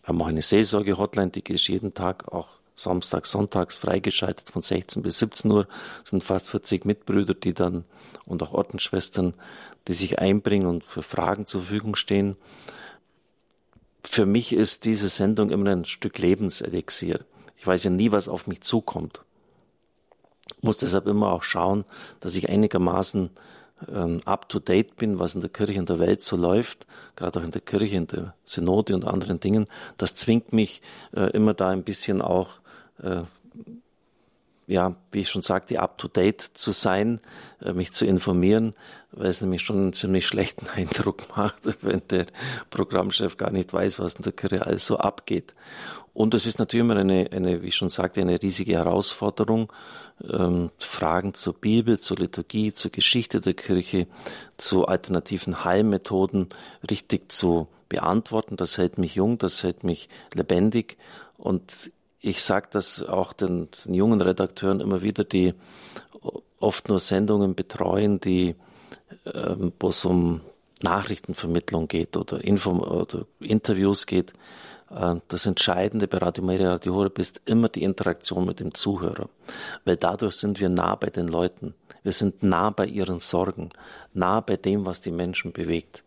Wir 0.03 0.09
haben 0.09 0.21
auch 0.21 0.27
eine 0.27 0.43
Seelsorge-Hotline, 0.43 1.31
die 1.31 1.53
ist 1.53 1.69
jeden 1.69 1.95
Tag 1.95 2.33
auch 2.33 2.59
samstags, 2.77 3.31
sonntags 3.31 3.77
freigeschaltet 3.77 4.51
von 4.51 4.63
16 4.63 5.03
bis 5.03 5.19
17 5.19 5.51
Uhr. 5.51 5.67
Es 6.05 6.11
sind 6.11 6.23
fast 6.23 6.51
40 6.51 6.85
Mitbrüder, 6.85 7.35
die 7.35 7.55
dann 7.55 7.85
und 8.27 8.43
auch 8.43 8.53
Ordensschwestern, 8.53 9.35
die 9.89 9.95
sich 9.95 10.19
einbringen 10.19 10.67
und 10.67 10.85
für 10.85 11.03
Fragen 11.03 11.47
zur 11.47 11.63
Verfügung 11.63 11.97
stehen. 11.97 12.37
Für 14.05 14.27
mich 14.27 14.53
ist 14.53 14.85
diese 14.85 15.09
Sendung 15.09 15.51
immer 15.51 15.71
ein 15.71 15.85
Stück 15.85 16.19
Lebenselixier. 16.19 17.25
Ich 17.57 17.67
weiß 17.67 17.85
ja 17.85 17.91
nie, 17.91 18.13
was 18.13 18.29
auf 18.29 18.47
mich 18.47 18.61
zukommt. 18.61 19.23
Ich 20.57 20.63
muss 20.63 20.77
deshalb 20.77 21.07
immer 21.07 21.33
auch 21.33 21.43
schauen, 21.43 21.85
dass 22.21 22.37
ich 22.37 22.49
einigermaßen 22.49 23.31
ähm, 23.89 24.21
up 24.25 24.49
to 24.49 24.59
date 24.59 24.97
bin, 24.97 25.19
was 25.19 25.35
in 25.35 25.41
der 25.41 25.51
Kirche 25.51 25.79
in 25.79 25.87
der 25.87 25.99
Welt 25.99 26.23
so 26.23 26.37
läuft, 26.37 26.87
gerade 27.17 27.41
auch 27.41 27.45
in 27.45 27.51
der 27.51 27.61
Kirche, 27.61 27.97
in 27.97 28.07
der 28.07 28.35
Synode 28.45 28.95
und 28.95 29.05
anderen 29.05 29.41
Dingen. 29.41 29.67
Das 29.97 30.15
zwingt 30.15 30.53
mich 30.53 30.83
äh, 31.15 31.31
immer 31.33 31.55
da 31.55 31.71
ein 31.71 31.83
bisschen 31.83 32.23
auch 32.23 32.61
äh, 33.03 33.23
ja, 34.67 34.97
wie 35.13 35.21
ich 35.21 35.31
schon 35.31 35.43
sagte, 35.43 35.81
up 35.81 35.97
to 35.99 36.09
date 36.09 36.41
zu 36.41 36.73
sein, 36.73 37.21
äh, 37.63 37.73
mich 37.73 37.93
zu 37.93 38.05
informieren, 38.05 38.75
weil 39.13 39.29
es 39.29 39.41
nämlich 39.41 39.63
schon 39.63 39.77
einen 39.77 39.93
ziemlich 39.93 40.27
schlechten 40.27 40.67
Eindruck 40.75 41.37
macht, 41.37 41.63
wenn 41.83 42.03
der 42.11 42.27
Programmchef 42.71 43.37
gar 43.37 43.51
nicht 43.51 43.73
weiß, 43.73 43.99
was 44.01 44.15
in 44.15 44.23
der 44.23 44.33
Kirche 44.33 44.67
alles 44.67 44.87
so 44.87 44.99
abgeht. 44.99 45.55
Und 46.13 46.33
es 46.33 46.47
ist 46.47 46.59
natürlich 46.59 46.85
immer 46.85 46.97
eine, 46.97 47.29
eine, 47.31 47.63
wie 47.63 47.69
ich 47.69 47.77
schon 47.77 47.91
sagte, 47.91 48.23
eine 48.23 48.43
riesige 48.43 48.73
Herausforderung, 48.73 49.71
ähm, 50.33 50.71
Fragen 50.79 51.35
zur 51.35 51.53
Bibel, 51.53 51.99
zur 51.99 52.17
Liturgie, 52.17 52.73
zur 52.73 52.91
Geschichte 52.91 53.43
der 53.43 53.53
Kirche, 53.53 54.07
zu 54.57 54.87
alternativen 54.87 55.65
Heilmethoden 55.65 56.49
richtig 56.91 57.31
zu 57.31 57.69
beantworten. 57.91 58.57
Das 58.57 58.79
hält 58.79 58.97
mich 58.97 59.15
jung, 59.15 59.37
das 59.37 59.63
hält 59.63 59.85
mich 59.85 60.09
lebendig 60.33 60.97
und 61.37 61.91
ich 62.27 62.43
sage 62.43 62.69
das 62.71 63.03
auch 63.05 63.33
den, 63.33 63.69
den, 63.85 63.95
jungen 63.95 64.21
Redakteuren 64.21 64.81
immer 64.81 65.03
wieder, 65.03 65.25
die 65.25 65.55
oft 66.59 66.89
nur 66.89 66.99
Sendungen 66.99 67.55
betreuen, 67.55 68.19
die 68.19 68.57
ähm, 69.33 69.73
wo 69.79 69.89
es 69.89 70.05
um 70.05 70.41
Nachrichtenvermittlung 70.83 71.89
geht 71.89 72.17
oder, 72.17 72.43
Info 72.43 72.71
oder 72.73 73.27
Interviews 73.41 74.07
geht. 74.07 74.33
Äh, 74.91 75.17
das 75.29 75.47
Entscheidende 75.47 76.09
bei 76.09 76.19
Radio 76.19 76.43
Maria 76.45 76.73
Radio 76.73 76.95
Horeb 76.95 77.19
ist 77.21 77.43
immer 77.45 77.69
die 77.69 77.85
Interaktion 77.85 78.45
mit 78.45 78.59
dem 78.59 78.75
Zuhörer, 78.75 79.29
weil 79.85 79.97
dadurch 79.97 80.37
sind 80.37 80.61
wir 80.61 80.69
nah 80.69 80.97
bei 80.97 81.11
den 81.11 81.29
Leuten. 81.29 81.75
Wir 82.03 82.13
sind 82.13 82.43
nah 82.43 82.71
bei 82.71 82.87
ihren 82.87 83.21
Sorgen, 83.21 83.71
nah 84.13 84.41
bei 84.41 84.57
dem, 84.57 84.85
was 84.87 85.01
die 85.01 85.13
Menschen 85.13 85.53
bewegt. 85.53 86.03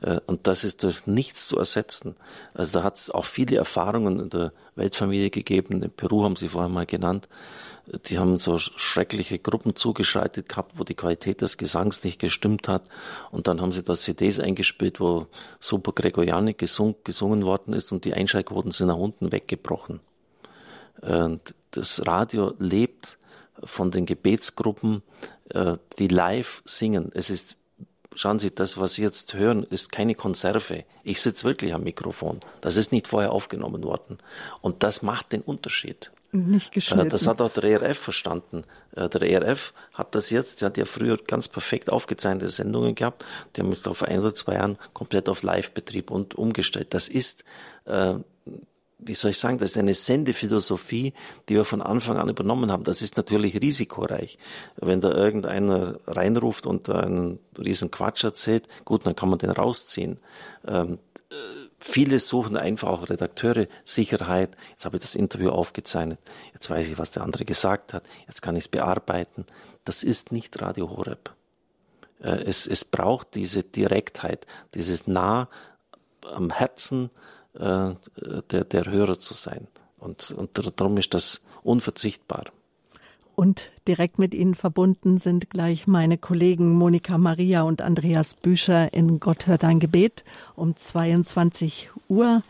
Äh, 0.00 0.20
und 0.26 0.46
das 0.46 0.64
ist 0.64 0.82
durch 0.82 1.06
nichts 1.06 1.48
zu 1.48 1.58
ersetzen. 1.58 2.16
Also 2.54 2.78
da 2.78 2.84
hat 2.84 2.96
es 2.96 3.10
auch 3.10 3.24
viele 3.24 3.56
Erfahrungen 3.56 4.20
in 4.20 4.30
der 4.30 4.52
Weltfamilie 4.76 5.30
gegeben. 5.30 5.82
In 5.82 5.90
Peru 5.90 6.24
haben 6.24 6.36
Sie 6.36 6.48
vorher 6.48 6.68
mal 6.68 6.86
genannt. 6.86 7.28
Die 8.08 8.18
haben 8.18 8.38
so 8.38 8.58
schreckliche 8.58 9.38
Gruppen 9.38 9.76
zugeschaltet 9.76 10.48
gehabt, 10.48 10.78
wo 10.78 10.84
die 10.84 10.94
Qualität 10.94 11.42
des 11.42 11.58
Gesangs 11.58 12.02
nicht 12.02 12.18
gestimmt 12.18 12.66
hat. 12.66 12.88
Und 13.30 13.46
dann 13.46 13.60
haben 13.60 13.72
sie 13.72 13.82
da 13.82 13.94
CDs 13.94 14.40
eingespielt, 14.40 15.00
wo 15.00 15.26
Super 15.60 15.92
Gregoriani 15.92 16.54
gesung, 16.54 16.96
gesungen 17.04 17.44
worden 17.44 17.74
ist 17.74 17.92
und 17.92 18.06
die 18.06 18.14
Einschaltquoten 18.14 18.70
sind 18.70 18.88
nach 18.88 18.96
unten 18.96 19.32
weggebrochen. 19.32 20.00
Und 21.02 21.54
das 21.72 22.06
Radio 22.06 22.54
lebt 22.58 23.18
von 23.62 23.90
den 23.90 24.06
Gebetsgruppen, 24.06 25.02
äh, 25.50 25.76
die 25.98 26.08
live 26.08 26.62
singen. 26.64 27.10
Es 27.14 27.28
ist 27.28 27.58
schauen 28.14 28.38
Sie, 28.38 28.54
das, 28.54 28.78
was 28.78 28.94
Sie 28.94 29.02
jetzt 29.02 29.34
hören, 29.34 29.62
ist 29.64 29.92
keine 29.92 30.14
Konserve. 30.14 30.84
Ich 31.02 31.20
sitze 31.20 31.44
wirklich 31.44 31.74
am 31.74 31.84
Mikrofon. 31.84 32.40
Das 32.60 32.76
ist 32.76 32.92
nicht 32.92 33.08
vorher 33.08 33.32
aufgenommen 33.32 33.84
worden. 33.84 34.18
Und 34.60 34.82
das 34.82 35.02
macht 35.02 35.32
den 35.32 35.40
Unterschied. 35.40 36.10
Nicht 36.34 36.68
äh, 36.68 36.74
geschnitten. 36.74 37.08
Das 37.10 37.26
hat 37.26 37.40
auch 37.40 37.52
der 37.52 37.64
ERF 37.64 37.98
verstanden. 37.98 38.64
Äh, 38.96 39.08
der 39.08 39.22
ERF 39.22 39.72
hat 39.94 40.14
das 40.14 40.30
jetzt, 40.30 40.60
der 40.60 40.66
hat 40.66 40.76
ja 40.76 40.84
früher 40.84 41.16
ganz 41.16 41.48
perfekt 41.48 41.92
aufgezeichnete 41.92 42.48
Sendungen 42.48 42.94
gehabt. 42.94 43.24
Die 43.54 43.60
haben 43.60 43.68
mich 43.68 43.80
vor 43.80 44.08
ein 44.08 44.18
oder 44.18 44.34
zwei 44.34 44.54
Jahren 44.54 44.78
komplett 44.92 45.28
auf 45.28 45.42
Live-Betrieb 45.42 46.10
und 46.10 46.34
umgestellt. 46.34 46.92
Das 46.92 47.08
ist, 47.08 47.44
äh, 47.84 48.14
wie 49.06 49.14
soll 49.14 49.32
ich 49.32 49.38
sagen, 49.38 49.58
das 49.58 49.72
ist 49.72 49.78
eine 49.78 49.94
Sendephilosophie, 49.94 51.12
die 51.48 51.54
wir 51.54 51.64
von 51.64 51.82
Anfang 51.82 52.16
an 52.16 52.28
übernommen 52.28 52.70
haben. 52.70 52.84
Das 52.84 53.02
ist 53.02 53.16
natürlich 53.16 53.60
risikoreich. 53.60 54.38
Wenn 54.76 55.00
da 55.00 55.10
irgendeiner 55.12 55.98
reinruft 56.06 56.66
und 56.66 56.88
einen 56.88 57.38
riesen 57.58 57.90
Quatsch 57.90 58.24
erzählt, 58.24 58.68
gut, 58.84 59.06
dann 59.06 59.16
kann 59.16 59.28
man 59.28 59.38
den 59.38 59.50
rausziehen. 59.50 60.18
Ähm, 60.66 60.98
äh, 61.30 61.34
viele 61.78 62.18
suchen 62.18 62.56
einfach 62.56 62.88
auch 62.88 63.08
Redakteure 63.08 63.66
Sicherheit. 63.84 64.56
Jetzt 64.70 64.84
habe 64.84 64.96
ich 64.96 65.02
das 65.02 65.14
Interview 65.14 65.50
aufgezeichnet. 65.50 66.18
Jetzt 66.52 66.70
weiß 66.70 66.88
ich, 66.88 66.98
was 66.98 67.10
der 67.10 67.22
andere 67.22 67.44
gesagt 67.44 67.92
hat. 67.92 68.04
Jetzt 68.26 68.42
kann 68.42 68.56
ich 68.56 68.64
es 68.64 68.68
bearbeiten. 68.68 69.44
Das 69.84 70.02
ist 70.02 70.32
nicht 70.32 70.60
Radio 70.62 70.90
Horeb. 70.90 71.34
Äh, 72.20 72.44
es, 72.46 72.66
es 72.66 72.84
braucht 72.84 73.34
diese 73.34 73.62
Direktheit, 73.62 74.46
dieses 74.74 75.06
nah 75.06 75.48
am 76.32 76.50
Herzen 76.50 77.10
äh, 77.54 77.94
der, 78.50 78.64
der 78.64 78.86
Hörer 78.86 79.18
zu 79.18 79.34
sein. 79.34 79.68
Und, 79.98 80.30
und 80.32 80.50
darum 80.80 80.98
ist 80.98 81.14
das 81.14 81.42
unverzichtbar. 81.62 82.44
Und 83.34 83.70
direkt 83.88 84.18
mit 84.18 84.32
Ihnen 84.32 84.54
verbunden 84.54 85.18
sind 85.18 85.50
gleich 85.50 85.86
meine 85.86 86.18
Kollegen 86.18 86.72
Monika 86.72 87.18
Maria 87.18 87.62
und 87.62 87.82
Andreas 87.82 88.34
Büscher 88.34 88.92
in 88.92 89.18
Gott 89.18 89.46
hört 89.46 89.64
ein 89.64 89.80
Gebet 89.80 90.24
um 90.54 90.76
22 90.76 91.90
Uhr. 92.08 92.42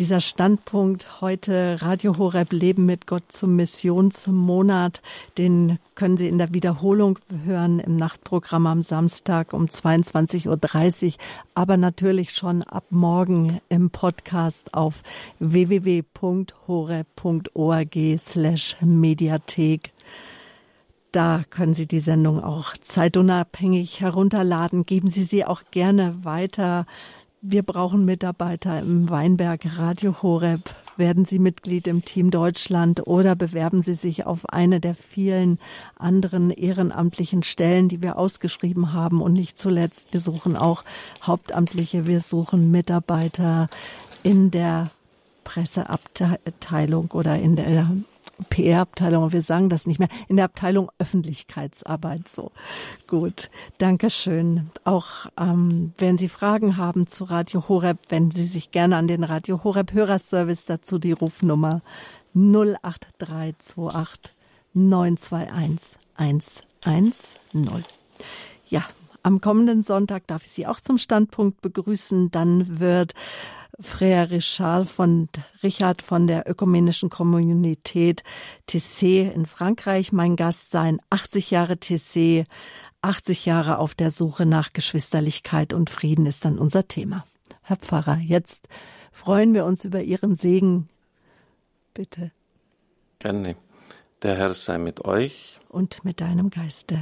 Dieser 0.00 0.20
Standpunkt 0.20 1.20
heute 1.20 1.76
Radio 1.80 2.18
Horeb 2.18 2.52
Leben 2.52 2.84
mit 2.84 3.06
Gott 3.06 3.30
zum 3.30 3.54
Missionsmonat, 3.54 5.00
den 5.38 5.78
können 5.94 6.16
Sie 6.16 6.26
in 6.26 6.38
der 6.38 6.52
Wiederholung 6.52 7.20
hören 7.44 7.78
im 7.78 7.94
Nachtprogramm 7.94 8.66
am 8.66 8.82
Samstag 8.82 9.52
um 9.52 9.66
22.30 9.66 10.48
Uhr, 11.06 11.12
aber 11.54 11.76
natürlich 11.76 12.32
schon 12.32 12.64
ab 12.64 12.86
morgen 12.90 13.60
im 13.68 13.90
Podcast 13.90 14.74
auf 14.74 15.04
www.horeb.org 15.38 16.58
slash 18.18 18.76
Mediathek. 18.80 19.92
Da 21.12 21.44
können 21.48 21.74
Sie 21.74 21.86
die 21.86 22.00
Sendung 22.00 22.42
auch 22.42 22.72
zeitunabhängig 22.76 24.00
herunterladen. 24.00 24.86
Geben 24.86 25.06
Sie 25.06 25.22
sie 25.22 25.44
auch 25.44 25.62
gerne 25.70 26.24
weiter 26.24 26.86
wir 27.46 27.62
brauchen 27.62 28.06
Mitarbeiter 28.06 28.80
im 28.80 29.10
Weinberg 29.10 29.60
Radio 29.76 30.22
Horeb. 30.22 30.74
Werden 30.96 31.26
Sie 31.26 31.38
Mitglied 31.38 31.86
im 31.86 32.02
Team 32.02 32.30
Deutschland 32.30 33.06
oder 33.06 33.36
bewerben 33.36 33.82
Sie 33.82 33.94
sich 33.94 34.24
auf 34.24 34.48
eine 34.48 34.80
der 34.80 34.94
vielen 34.94 35.58
anderen 35.98 36.50
ehrenamtlichen 36.50 37.42
Stellen, 37.42 37.88
die 37.88 38.00
wir 38.00 38.16
ausgeschrieben 38.16 38.94
haben. 38.94 39.20
Und 39.20 39.34
nicht 39.34 39.58
zuletzt, 39.58 40.14
wir 40.14 40.20
suchen 40.20 40.56
auch 40.56 40.84
Hauptamtliche, 41.22 42.06
wir 42.06 42.20
suchen 42.20 42.70
Mitarbeiter 42.70 43.68
in 44.22 44.50
der 44.50 44.84
Presseabteilung 45.42 47.10
oder 47.10 47.38
in 47.38 47.56
der 47.56 47.66
PR-Abteilung, 48.50 49.32
wir 49.32 49.42
sagen 49.42 49.68
das 49.68 49.86
nicht 49.86 49.98
mehr, 49.98 50.08
in 50.28 50.36
der 50.36 50.46
Abteilung 50.46 50.90
Öffentlichkeitsarbeit 50.98 52.28
so. 52.28 52.52
Gut, 53.06 53.50
danke 53.78 54.10
schön. 54.10 54.70
Auch 54.84 55.26
ähm, 55.38 55.92
wenn 55.98 56.18
Sie 56.18 56.28
Fragen 56.28 56.76
haben 56.76 57.06
zu 57.06 57.24
Radio 57.24 57.68
Horeb, 57.68 57.98
wenden 58.08 58.32
Sie 58.32 58.44
sich 58.44 58.70
gerne 58.70 58.96
an 58.96 59.08
den 59.08 59.24
Radio 59.24 59.62
Horeb 59.64 59.92
Hörerservice 59.92 60.66
dazu 60.66 60.98
die 60.98 61.12
Rufnummer 61.12 61.82
08328 62.34 64.32
921 64.74 65.98
110. 66.16 67.12
Ja, 68.68 68.84
am 69.22 69.40
kommenden 69.40 69.82
Sonntag 69.82 70.26
darf 70.26 70.42
ich 70.42 70.50
Sie 70.50 70.66
auch 70.66 70.80
zum 70.80 70.98
Standpunkt 70.98 71.60
begrüßen. 71.62 72.30
Dann 72.30 72.80
wird 72.80 73.14
Frère 73.80 74.30
Richard 74.30 74.88
von 74.88 75.28
Richard 75.62 76.02
von 76.02 76.26
der 76.26 76.48
ökumenischen 76.48 77.10
Kommunität 77.10 78.22
Tessé 78.68 79.30
in 79.30 79.46
Frankreich 79.46 80.12
mein 80.12 80.36
Gast 80.36 80.70
sein. 80.70 81.00
80 81.10 81.50
Jahre 81.50 81.74
Tessé, 81.74 82.46
80 83.02 83.46
Jahre 83.46 83.78
auf 83.78 83.94
der 83.94 84.10
Suche 84.10 84.46
nach 84.46 84.72
Geschwisterlichkeit 84.72 85.72
und 85.72 85.90
Frieden 85.90 86.26
ist 86.26 86.44
dann 86.44 86.58
unser 86.58 86.86
Thema. 86.86 87.24
Herr 87.62 87.76
Pfarrer, 87.76 88.18
jetzt 88.18 88.68
freuen 89.12 89.54
wir 89.54 89.64
uns 89.64 89.84
über 89.84 90.02
Ihren 90.02 90.34
Segen. 90.34 90.88
Bitte. 91.94 92.30
Gerne. 93.18 93.56
Der 94.22 94.36
Herr 94.36 94.54
sei 94.54 94.78
mit 94.78 95.04
euch. 95.04 95.60
Und 95.68 96.04
mit 96.04 96.20
deinem 96.20 96.50
Geiste. 96.50 96.98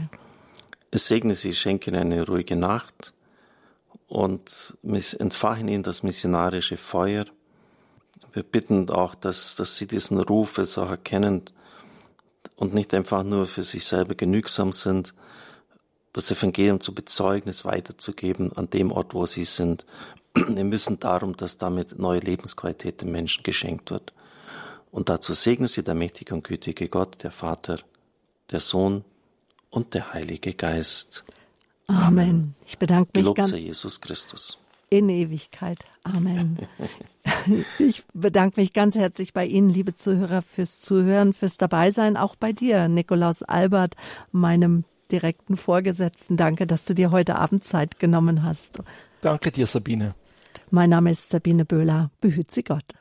Es 0.91 1.07
segne 1.07 1.35
Sie, 1.35 1.55
schenke 1.55 1.91
Ihnen 1.91 2.13
eine 2.13 2.27
ruhige 2.27 2.57
Nacht 2.57 3.13
und 4.13 4.77
entfachen 4.85 5.69
ihnen 5.69 5.83
das 5.83 6.03
missionarische 6.03 6.77
Feuer. 6.77 7.25
Wir 8.35 8.43
bitten 8.43 8.91
auch, 8.91 9.15
dass, 9.15 9.55
dass 9.55 9.77
sie 9.77 9.87
diesen 9.87 10.21
Ruf 10.21 10.59
jetzt 10.59 10.77
auch 10.77 10.91
erkennen 10.91 11.45
und 12.57 12.75
nicht 12.75 12.93
einfach 12.93 13.23
nur 13.23 13.47
für 13.47 13.63
sich 13.63 13.87
selber 13.87 14.15
genügsam 14.15 14.75
sind, 14.75 15.15
das 16.13 16.31
Evangelium 16.31 16.79
zu 16.83 16.95
bezeugen, 16.95 17.49
es 17.49 17.65
weiterzugeben 17.65 18.53
an 18.53 18.69
dem 18.69 18.93
Ort, 18.93 19.15
wo 19.15 19.25
sie 19.25 19.45
sind. 19.45 19.87
Wir 20.35 20.65
müssen 20.65 21.01
darum, 21.01 21.35
dass 21.35 21.57
damit 21.57 21.99
neue 21.99 22.21
Lebensqualität 22.21 23.01
den 23.01 23.13
Menschen 23.13 23.43
geschenkt 23.45 23.91
wird. 23.91 24.13
Und 24.91 25.09
dazu 25.09 25.33
segne 25.33 25.69
sie 25.69 25.85
der 25.85 25.95
mächtige 25.95 26.35
und 26.35 26.45
gütige 26.45 26.91
Gott, 26.91 27.23
der 27.23 27.31
Vater, 27.31 27.79
der 28.51 28.61
Sohn 28.61 29.07
und 29.71 29.95
der 29.95 30.13
Heilige 30.13 30.53
Geist. 30.53 31.25
Amen. 31.87 32.55
Ich 32.67 32.79
bedanke 32.79 33.11
mich 33.15 33.25
Gelobt 33.25 33.37
ganz. 33.37 33.51
sei 33.51 33.59
Jesus 33.59 34.01
Christus. 34.01 34.59
In 34.91 35.09
Ewigkeit. 35.09 35.87
Amen. 36.05 36.59
ich 37.79 38.05
bedanke 38.13 38.61
mich 38.61 38.73
ganz 38.73 38.97
herzlich 38.97 39.33
bei 39.33 39.47
Ihnen, 39.47 39.71
liebe 39.71 39.95
Zuhörer, 39.95 40.43
fürs 40.43 40.81
Zuhören, 40.81 41.33
fürs 41.33 41.57
Dabeisein, 41.57 42.17
auch 42.17 42.37
bei 42.37 42.53
dir, 42.53 42.89
Nikolaus 42.89 43.43
Albert, 43.43 43.95
meinem 44.33 44.85
direkten 45.11 45.57
Vorgesetzten. 45.57 46.37
Danke, 46.37 46.67
dass 46.67 46.85
du 46.85 46.95
dir 46.95 47.11
heute 47.11 47.37
Abend 47.37 47.65
Zeit 47.65 47.99
genommen 47.99 48.43
hast. 48.43 48.83
Danke 49.21 49.51
dir, 49.51 49.67
Sabine. 49.67 50.15
Mein 50.71 50.91
Name 50.91 51.11
ist 51.11 51.29
Sabine 51.29 51.65
Böhler. 51.65 52.11
Behüt 52.21 52.51
Sie 52.51 52.65
Gott. 52.65 52.95